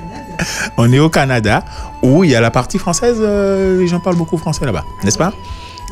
[0.76, 1.64] on est au Canada,
[2.02, 5.18] où il y a la partie française, euh, les gens parlent beaucoup français là-bas, n'est-ce
[5.18, 5.32] pas?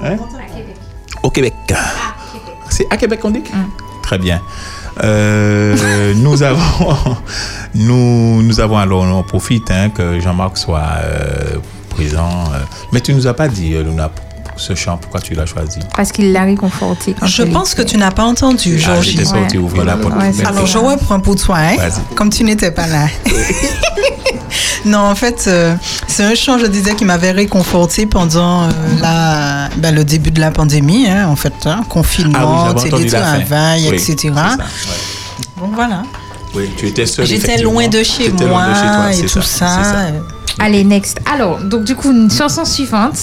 [0.03, 0.17] Hein?
[1.23, 1.55] Au Québec.
[2.69, 3.45] C'est à Québec qu'on dit?
[4.03, 4.43] Très bien.
[5.05, 7.17] Euh, nous avons,
[7.75, 11.59] nous, nous avons alors, on profite hein, que Jean-Marc soit euh,
[11.91, 12.29] présent.
[12.53, 12.59] euh.
[12.93, 14.11] mais tu nous as pas dit, Luna,
[14.67, 15.79] ce chant, pourquoi tu l'as choisi?
[15.97, 17.15] Parce qu'il l'a réconforté.
[17.19, 19.11] quand Je pense que tu n'as pas entendu, Ah, Georgie.
[19.13, 20.17] j'étais sorti ouvrir la porte.
[20.17, 20.73] Ouais, c'est Alors, ça.
[20.75, 21.77] je reprends pour toi, hein,
[22.15, 23.07] comme tu n'étais pas là.
[24.85, 25.75] non, en fait, euh,
[26.09, 28.69] c'est un chant, je disais, qui m'avait réconforté pendant euh,
[29.01, 33.89] la, ben, le début de la pandémie, hein, en fait, hein, Ah oui, confinement, télétravail,
[33.91, 34.17] Oui, etc.
[34.35, 35.61] ça, ouais.
[35.61, 36.03] Donc voilà.
[36.55, 37.27] Oui, tu étais seul.
[37.27, 38.65] J'étais loin de chez de toi, moi
[39.13, 39.93] c'est et tout c'est ça.
[40.59, 41.19] Allez, next.
[41.31, 43.19] Alors, donc du coup, une chanson suivante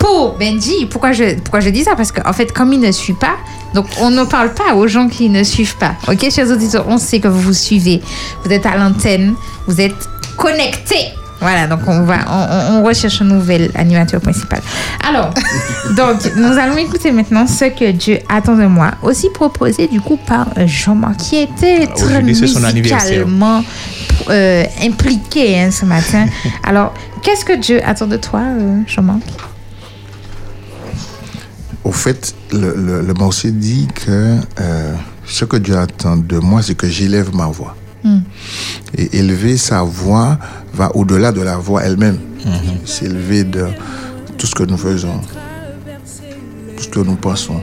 [0.00, 0.86] pour Benji.
[0.90, 1.94] Pourquoi je, pourquoi je dis ça?
[1.94, 3.36] Parce qu'en fait, comme il ne suit pas,
[3.74, 5.92] donc on ne parle pas aux gens qui ne suivent pas.
[6.08, 8.02] Ok, chers auditeurs, on sait que vous vous suivez.
[8.44, 9.34] Vous êtes à l'antenne,
[9.68, 11.12] vous êtes connectés.
[11.42, 14.60] Voilà, donc on va, on, on- recherche un nouvel animateur principal.
[15.08, 15.30] Alors,
[15.96, 20.18] donc nous allons écouter maintenant ce que Dieu attend de moi, aussi proposé du coup
[20.26, 23.26] par Jean-Marc, qui était très c'est son anniversaire.
[23.26, 23.64] musicalement
[24.28, 26.26] euh, impliqué hein, ce matin.
[26.62, 29.22] Alors, qu'est-ce que Dieu attend de toi, euh, Jean-Marc?
[32.00, 34.94] Fait, le, le, le morceau dit que euh,
[35.26, 37.76] ce que Dieu attend de moi, c'est que j'élève ma voix.
[38.02, 38.20] Hmm.
[38.96, 40.38] Et élever sa voix
[40.72, 42.18] va au-delà de la voix elle-même.
[42.86, 43.66] S'élever de
[44.38, 45.20] tout ce que nous faisons,
[46.76, 47.60] tout ce que nous pensons.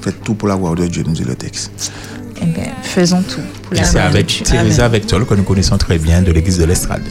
[0.00, 1.92] Faites tout pour la gloire de Dieu, nous dit le texte.
[2.40, 3.40] Eh bien, faisons tout.
[3.62, 4.44] Pour la c'est gloire de avec Dieu.
[4.46, 7.02] Teresa Vectol que nous connaissons très bien de l'église de l'Estrade.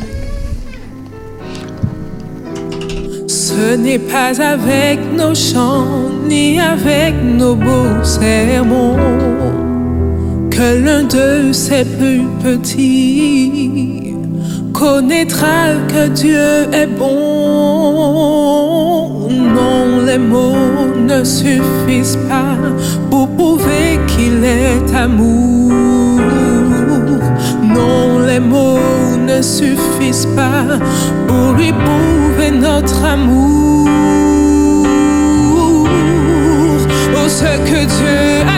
[3.63, 8.97] Ce n'est pas avec nos chants ni avec nos beaux sermons
[10.51, 14.15] que l'un de ces plus petits
[14.73, 17.29] connaîtra que Dieu est bon.
[19.29, 22.57] Non, les mots ne suffisent pas
[23.09, 25.71] pour prouver qu'il est amour.
[27.75, 30.77] Non, les mots ne suffisent pas
[31.27, 33.87] pour lui prouver notre amour.
[37.15, 38.52] Oh, ce que Dieu attend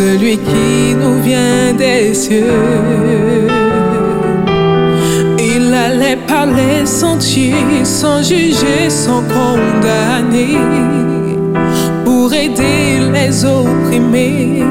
[0.00, 3.46] celui qui nous vient des cieux.
[5.52, 10.56] Il allait par les sentiers sans juger, sans condamner,
[12.04, 12.82] pour aider
[13.16, 14.62] les opprimés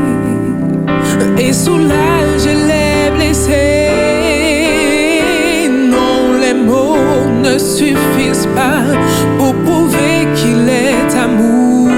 [1.37, 3.89] et soulager les blessés.
[5.93, 8.83] Non, les mots ne suffisent pas
[9.37, 11.89] pour prouver qu'il est amour.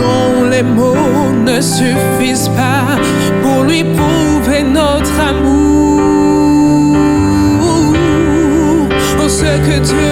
[0.00, 1.01] Non, les mots
[1.44, 2.96] ne suffisent pas
[3.42, 6.92] pour lui prouver notre amour.
[7.62, 10.11] Oh, ce que Dieu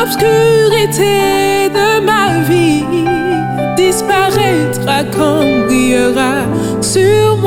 [0.00, 2.84] l'obscurité de ma vie
[3.76, 6.44] disparaîtra quand brillera
[6.80, 7.39] sur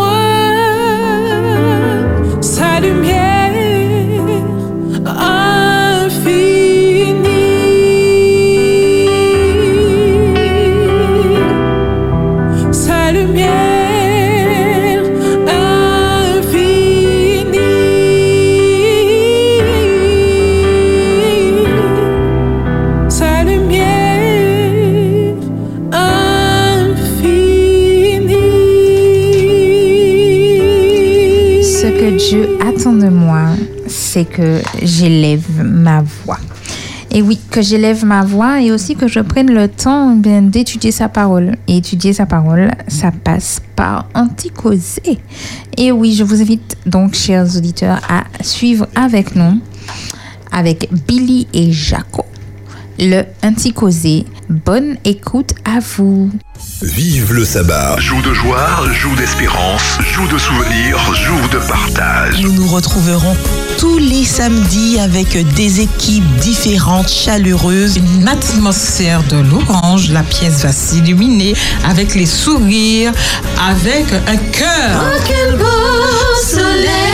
[34.33, 36.39] que j'élève ma voix.
[37.15, 40.91] Et oui, que j'élève ma voix et aussi que je prenne le temps eh d'étudier
[40.91, 41.55] sa parole.
[41.67, 45.19] Et étudier sa parole, ça passe par anticausé.
[45.77, 49.59] Et oui, je vous invite donc, chers auditeurs, à suivre avec nous,
[50.51, 52.25] avec Billy et Jaco,
[52.99, 54.25] le anticausé.
[54.49, 56.29] Bonne écoute à vous.
[56.81, 57.95] Vive le sabbat.
[57.99, 62.41] Jour de joie, jour d'espérance, jour de souvenirs, jour de partage.
[62.41, 63.35] Nous nous retrouverons
[63.77, 67.97] tous les samedis avec des équipes différentes, chaleureuses.
[67.97, 71.53] Une atmosphère de l'orange, la pièce va s'illuminer
[71.85, 73.13] avec les sourires,
[73.59, 75.03] avec un cœur.
[75.03, 75.65] Oh, quel beau
[76.45, 77.12] soleil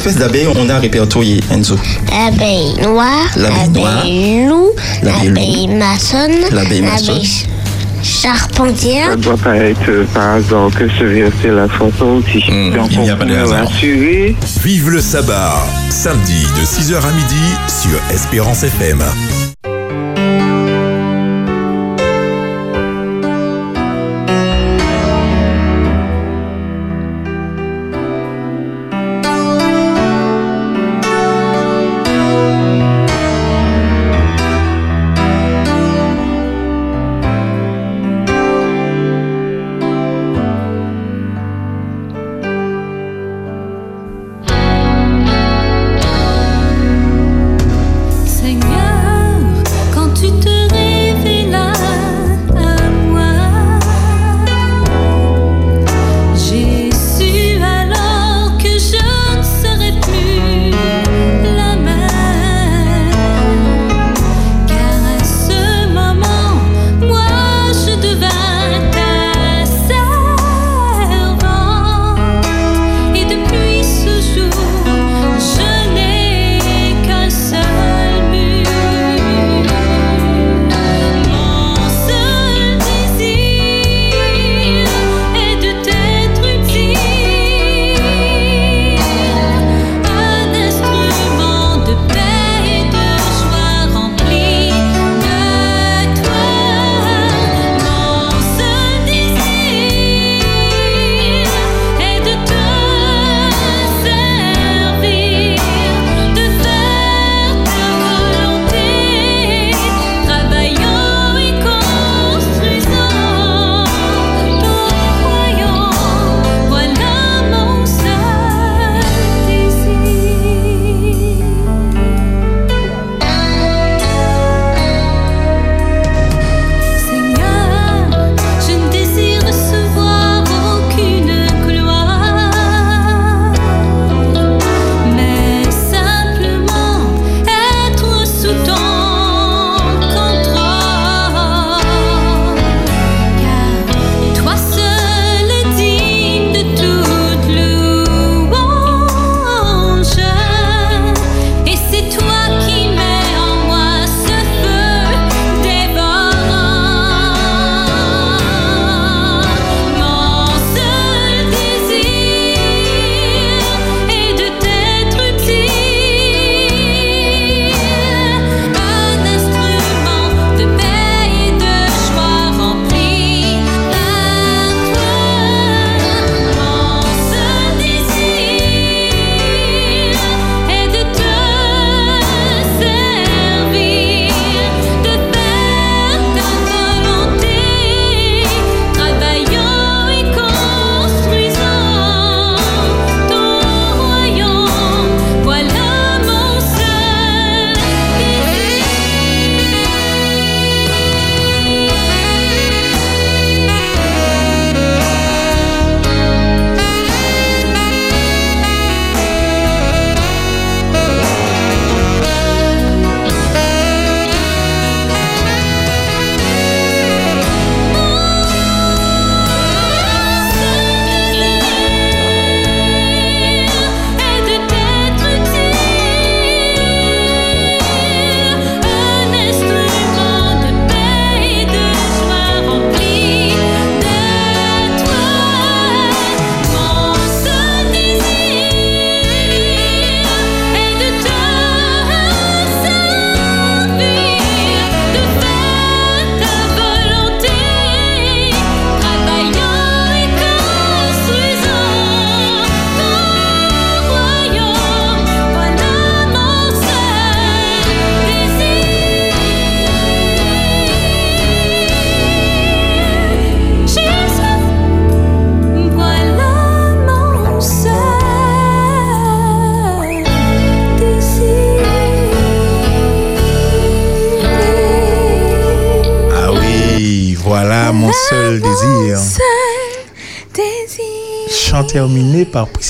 [0.00, 0.08] tout.
[0.08, 1.76] Quelle espèce d'abeille on a répertorié, Enzo
[2.10, 3.94] L'abeille noire, L'abeille noire.
[3.96, 4.70] l'abeille loup,
[5.02, 6.84] L'abeille maçonne, L'abeille
[8.02, 9.10] charpentière.
[9.10, 12.74] Ça ne doit pas être euh, par hasard que ce verset la chanson si Hmm,
[12.74, 13.68] donc il n'y a on pas de hasard.
[14.62, 15.54] Vive le sabbat.
[15.90, 19.02] Samedi de 6h à midi sur Espérance FM.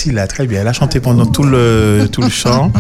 [0.01, 0.27] Priscilla.
[0.27, 0.63] Très bien.
[0.63, 2.73] Elle a chanté pendant tout le, tout le chant.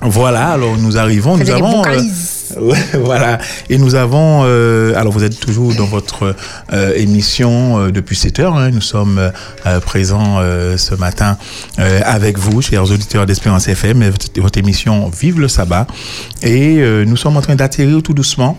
[0.00, 1.82] Voilà, alors nous arrivons, nous avons...
[2.60, 4.42] ouais, voilà, et nous avons...
[4.44, 6.36] euh, alors vous êtes toujours dans votre
[6.72, 8.56] euh, émission euh, depuis 7 heures.
[8.56, 8.70] hein.
[8.70, 9.18] nous sommes
[9.66, 11.36] euh, présents euh, ce matin
[11.80, 15.88] euh, avec vous, chers auditeurs d'Espérance FM, votre, votre émission Vive le sabbat.
[16.42, 18.56] Et euh, nous sommes en train d'atterrir tout doucement.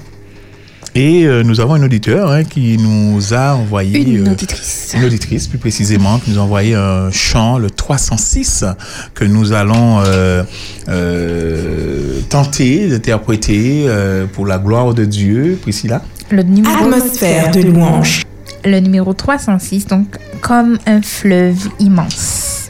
[1.00, 4.00] Et euh, nous avons un auditeur hein, qui nous a envoyé...
[4.00, 4.96] Une euh, auditrice.
[4.98, 8.66] une auditrice, plus précisément, qui nous a envoyé un chant, le 306,
[9.14, 10.42] que nous allons euh,
[10.90, 15.60] euh, tenter d'interpréter euh, pour la gloire de Dieu.
[15.62, 16.02] Priscilla?
[16.32, 18.24] Le numéro Atmosphère de louange.
[18.66, 22.70] Le numéro 306, donc comme un fleuve immense.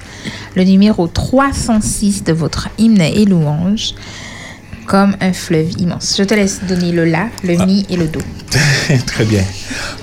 [0.54, 3.94] Le numéro 306 de votre hymne et louange,
[4.88, 6.16] comme un fleuve immense.
[6.18, 8.20] Je te laisse donner le la, le mi et le do.
[9.06, 9.44] Très bien.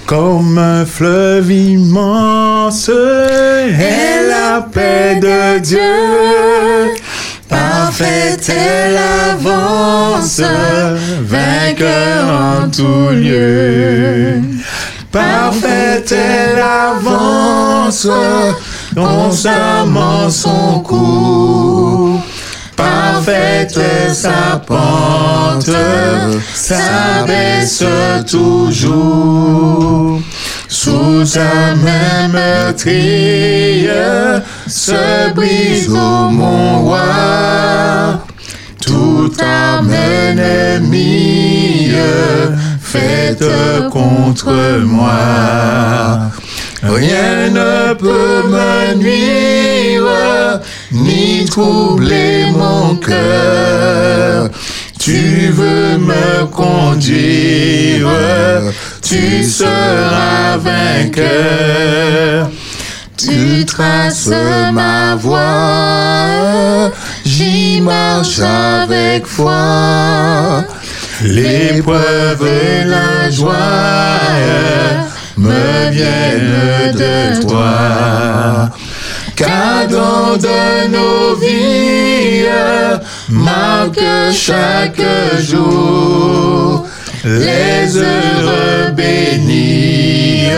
[0.06, 6.94] Comme un fleuve immense est la paix de Dieu.
[7.48, 10.40] Parfaite est l'avance,
[11.22, 14.40] vainqueur en tout lieu.
[15.10, 18.08] Parfaite est l'avance,
[18.94, 22.20] constamment son cours.
[23.26, 25.70] Est sa pente,
[26.54, 27.82] s'abaisse
[28.30, 30.20] toujours.
[30.68, 32.82] Sous sa main meurtrière
[34.66, 38.20] se brise mon roi.
[38.84, 41.92] Toute arme ennemie
[42.82, 43.44] faite
[43.90, 44.52] contre
[44.84, 46.30] moi.
[46.82, 50.60] Rien ne peut me nuire,
[50.94, 54.48] ni troubler mon cœur.
[54.98, 58.08] Tu veux me conduire,
[59.02, 62.48] tu seras vainqueur.
[63.16, 64.30] Tu traces
[64.72, 66.90] ma voie,
[67.24, 70.64] j'y marche avec foi.
[71.22, 73.54] L'épreuve et la joie
[75.36, 78.70] me viennent de toi.
[79.46, 82.44] Cadeau de nos vies
[83.28, 84.00] marque
[84.32, 85.00] chaque
[85.40, 86.86] jour
[87.24, 90.48] les heureux bénis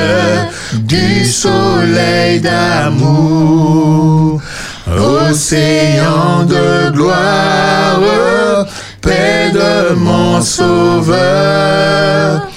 [0.72, 4.40] du soleil d'amour.
[4.86, 8.66] Océan de gloire,
[9.00, 12.48] paix de mon sauveur,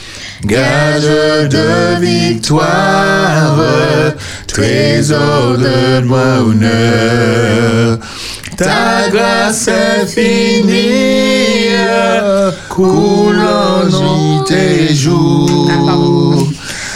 [0.45, 3.55] gage de victoire,
[4.51, 7.97] trésor de mon honneur.
[8.57, 10.73] Ta grâce infinie
[12.67, 16.45] coule en nuit et jour.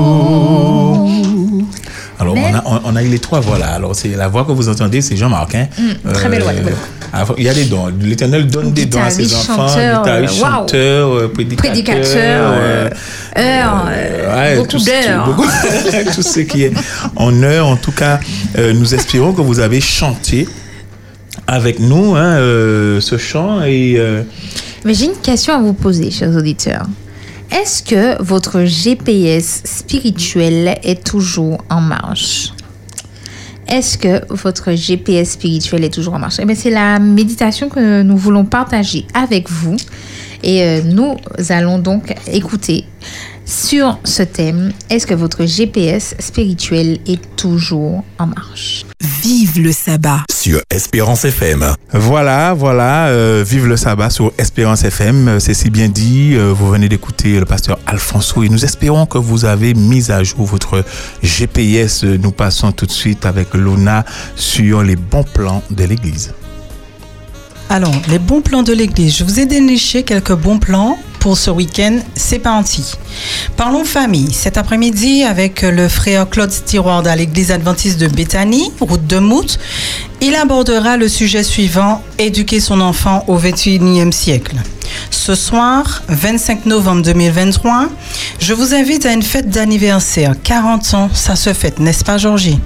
[2.20, 3.72] Alors, on a, on, a eu les trois voix là.
[3.74, 5.56] Alors, c'est la voix que vous entendez, c'est Jean-Marc.
[5.56, 5.68] hein.
[5.78, 7.01] Mm, très belle voix, très belle ah,
[7.38, 7.88] Il y a des dons.
[8.02, 9.66] L'Éternel donne des dons à ses enfants.
[9.68, 10.52] Guitariste, euh, waouh.
[10.54, 11.72] chanteur, euh, prédicateur.
[11.72, 12.90] Prédicateur, euh,
[13.38, 15.36] heure, euh, ouais, beaucoup tout ce- d'heures.
[16.16, 16.74] tout ce qui est
[17.16, 17.68] en heure.
[17.68, 18.20] En tout cas,
[18.58, 20.48] euh, nous espérons que vous avez chanté
[21.48, 24.24] avec nous hein, euh, ce chant et euh,
[24.86, 26.86] Mais j'ai une question à vous poser, chers auditeurs.
[27.52, 32.54] Est-ce que votre GPS spirituel est toujours en marche?
[33.72, 36.42] Est-ce que votre GPS spirituel est toujours en marche?
[36.46, 39.78] Eh c'est la méditation que nous voulons partager avec vous.
[40.44, 41.16] Et euh, nous
[41.48, 42.84] allons donc écouter
[43.52, 44.72] sur ce thème.
[44.90, 48.86] Est-ce que votre GPS spirituel est toujours en marche?
[49.22, 50.22] Vive le sabbat.
[50.32, 51.76] Sur Espérance FM.
[51.94, 55.28] Voilà, voilà, euh, vive le sabbat sur Espérance FM.
[55.28, 56.34] Euh, C'est si bien dit.
[56.36, 60.24] Euh, vous venez d'écouter le pasteur Alfonso et nous espérons que vous avez mis à
[60.24, 60.84] jour votre
[61.22, 62.04] GPS.
[62.04, 64.06] Nous passons tout de suite avec Luna
[64.36, 66.34] sur les bons plans de l'Église.
[67.74, 69.16] Alors, les bons plans de l'Église.
[69.16, 72.00] Je vous ai déniché quelques bons plans pour ce week-end.
[72.16, 72.84] C'est parti.
[73.56, 74.34] Parlons famille.
[74.34, 79.58] Cet après-midi, avec le frère Claude Stewart à l'Église adventiste de Béthanie, route de Mout,
[80.20, 84.58] il abordera le sujet suivant éduquer son enfant au XXIe siècle.
[85.10, 87.88] Ce soir, 25 novembre 2023,
[88.38, 90.34] je vous invite à une fête d'anniversaire.
[90.44, 92.60] 40 ans, ça se fête, n'est-ce pas, Georgie?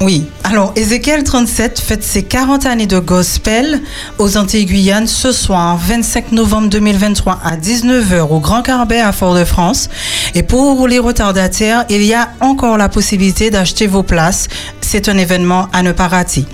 [0.00, 0.26] Oui.
[0.44, 3.80] Alors, Ézéchiel 37 fête ses 40 années de gospel
[4.18, 9.88] aux Antilles-Guyane ce soir, 25 novembre 2023 à 19h au Grand Carbet à Fort-de-France.
[10.34, 14.48] Et pour les retardataires, il y a encore la possibilité d'acheter vos places.
[14.80, 16.44] C'est un événement à ne pas rater.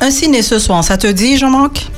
[0.00, 1.90] un ciné ce soir, ça te dit, Jean-Marc?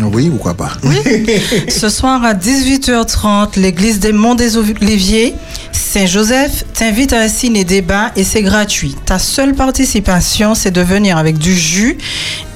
[0.00, 0.72] Oui, pourquoi pas.
[1.68, 5.34] Ce soir à 18h30, l'église des Monts des Oliviers,
[5.72, 8.94] Saint-Joseph, t'invite à un ciné-débat et c'est gratuit.
[9.06, 11.98] Ta seule participation, c'est de venir avec du jus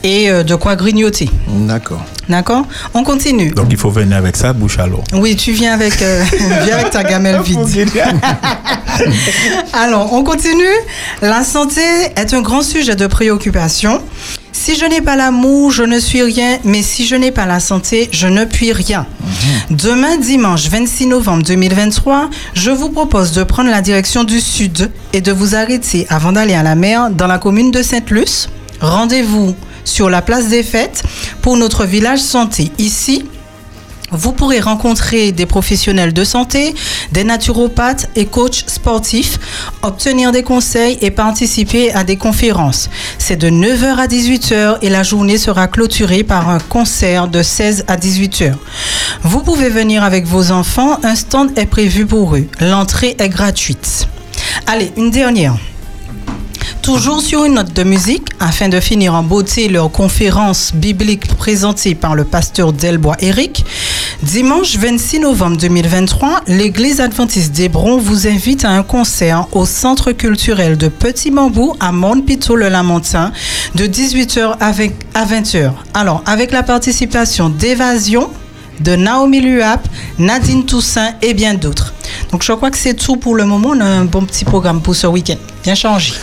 [0.03, 1.31] et euh, de quoi grignoter.
[1.49, 2.05] D'accord.
[2.29, 2.67] D'accord?
[2.95, 3.51] On continue.
[3.51, 5.03] Donc il faut venir avec ça, bouche à l'eau.
[5.15, 6.25] Oui, tu viens avec, euh,
[6.65, 7.59] viens avec ta gamelle vide.
[9.73, 10.65] Alors, on continue.
[11.23, 11.81] La santé
[12.17, 14.01] est un grand sujet de préoccupation.
[14.65, 17.59] Si je n'ai pas l'amour, je ne suis rien, mais si je n'ai pas la
[17.59, 19.07] santé, je ne puis rien.
[19.71, 25.21] Demain, dimanche 26 novembre 2023, je vous propose de prendre la direction du sud et
[25.21, 28.51] de vous arrêter avant d'aller à la mer dans la commune de Sainte-Luce.
[28.81, 31.03] Rendez-vous sur la place des fêtes
[31.41, 32.71] pour notre village santé.
[32.79, 33.25] Ici,
[34.13, 36.75] vous pourrez rencontrer des professionnels de santé,
[37.13, 39.39] des naturopathes et coachs sportifs,
[39.83, 42.91] obtenir des conseils et participer à des conférences.
[43.19, 47.85] C'est de 9h à 18h et la journée sera clôturée par un concert de 16
[47.89, 48.53] à 18h.
[49.23, 52.47] Vous pouvez venir avec vos enfants, un stand est prévu pour eux.
[52.61, 54.09] L'entrée est gratuite.
[54.67, 55.57] Allez, une dernière.
[56.83, 61.95] Toujours sur une note de musique, afin de finir en beauté leur conférence biblique présentée
[61.95, 63.65] par le pasteur Delbois Eric,
[64.25, 70.77] dimanche 26 novembre 2023, l'église adventiste d'Hébron vous invite à un concert au centre culturel
[70.77, 73.31] de Petit Bambou à Montpito-le-Lamentin
[73.77, 75.71] de 18h à 20h.
[75.95, 78.29] Alors, avec la participation d'Évasion,
[78.81, 79.87] de Naomi Luap,
[80.19, 81.95] Nadine Toussaint et bien d'autres.
[82.33, 83.69] Donc je crois que c'est tout pour le moment.
[83.69, 85.37] On a un bon petit programme pour ce week-end.
[85.63, 86.15] Bien changé.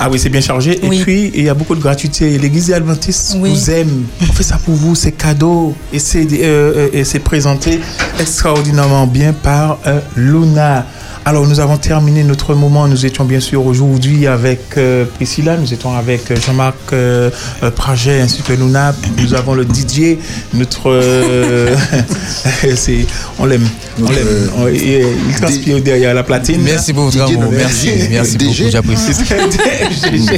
[0.00, 0.78] Ah oui, c'est bien chargé.
[0.84, 2.38] Et puis, il y a beaucoup de gratuité.
[2.38, 4.04] L'église adventiste vous aime.
[4.22, 4.94] On fait ça pour vous.
[4.94, 5.74] C'est cadeau.
[5.92, 7.80] Et c'est euh, euh, présenté
[8.20, 10.86] extraordinairement bien par euh, Luna.
[11.28, 12.88] Alors, nous avons terminé notre moment.
[12.88, 17.28] Nous étions bien sûr aujourd'hui avec euh, Priscilla, nous étions avec euh, Jean-Marc euh,
[17.62, 18.94] euh, Praget ainsi que Luna.
[19.18, 20.18] Nous avons le Didier,
[20.54, 20.90] notre.
[20.90, 21.76] euh,
[23.38, 23.68] on l'aime.
[24.00, 24.72] On l'aime.
[24.72, 26.62] Il transpire derrière la platine.
[26.62, 27.52] Merci pour votre Didier, amour.
[27.52, 28.08] notre Merci, DG.
[28.10, 28.48] merci DG.
[28.48, 29.12] beaucoup, j'apprécie.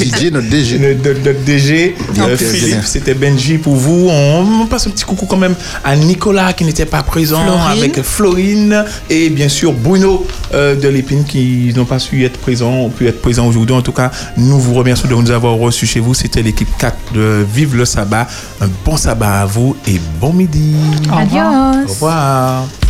[0.01, 0.78] Didier, notre DG.
[1.05, 1.94] Notre, DG.
[2.19, 4.09] Euh, Philippe, c'était Benji pour vous.
[4.10, 5.55] On, on passe un petit coucou quand même
[5.85, 7.78] à Nicolas qui n'était pas présent, Florine.
[7.78, 12.73] avec Florine et bien sûr Bruno euh, de l'Épine qui n'ont pas su être présents,
[12.73, 13.75] ont pu être présents aujourd'hui.
[13.75, 16.15] En tout cas, nous vous remercions de nous avoir reçus chez vous.
[16.15, 18.26] C'était l'équipe 4 de Vive le sabbat.
[18.60, 20.75] Un bon sabbat à vous et bon midi.
[21.12, 21.84] Adios.
[21.86, 22.65] Au revoir.
[22.65, 22.90] Vive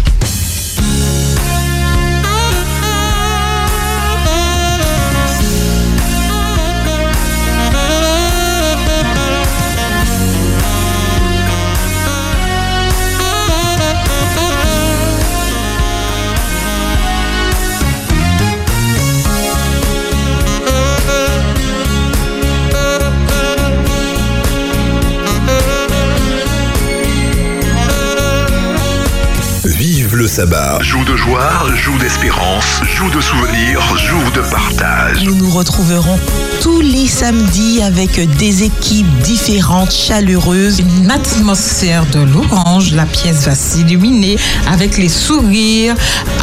[30.20, 30.78] le sabbat.
[30.82, 35.24] Jour de joie, jour d'espérance, jour de souvenirs, jour de partage.
[35.24, 36.18] Nous nous retrouverons
[36.60, 40.81] tous les samedis avec des équipes différentes, chaleureuses.
[40.81, 44.36] Une atmosphère de l'orange, la pièce va s'illuminer
[44.70, 45.94] avec les sourires,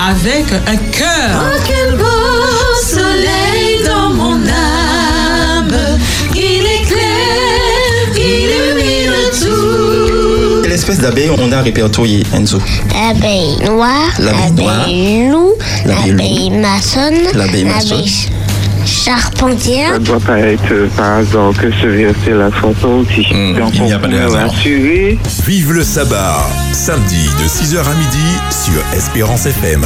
[0.10, 1.44] avec un cœur.
[1.44, 3.47] Oh, quel beau soleil
[10.88, 10.94] tout.
[10.96, 12.60] Quelle espèce d'abeille on a répertorié, Enzo
[12.94, 14.78] L'abeille noire, L'abeille noire.
[14.80, 15.54] l'abeille loup,
[15.86, 18.06] L'abeille maçonne, L'abeille maçonne.
[18.06, 18.30] ch-
[18.86, 19.94] charpentière.
[19.94, 23.22] Ça doit pas être euh, par hasard que ce verset la chanson aussi.
[23.58, 24.50] Donc il n'y a on pas de hasard.
[24.50, 25.18] rassurer.
[25.46, 26.48] Vive le sabbat.
[26.74, 29.86] Samedi de 6h à midi sur Espérance FM.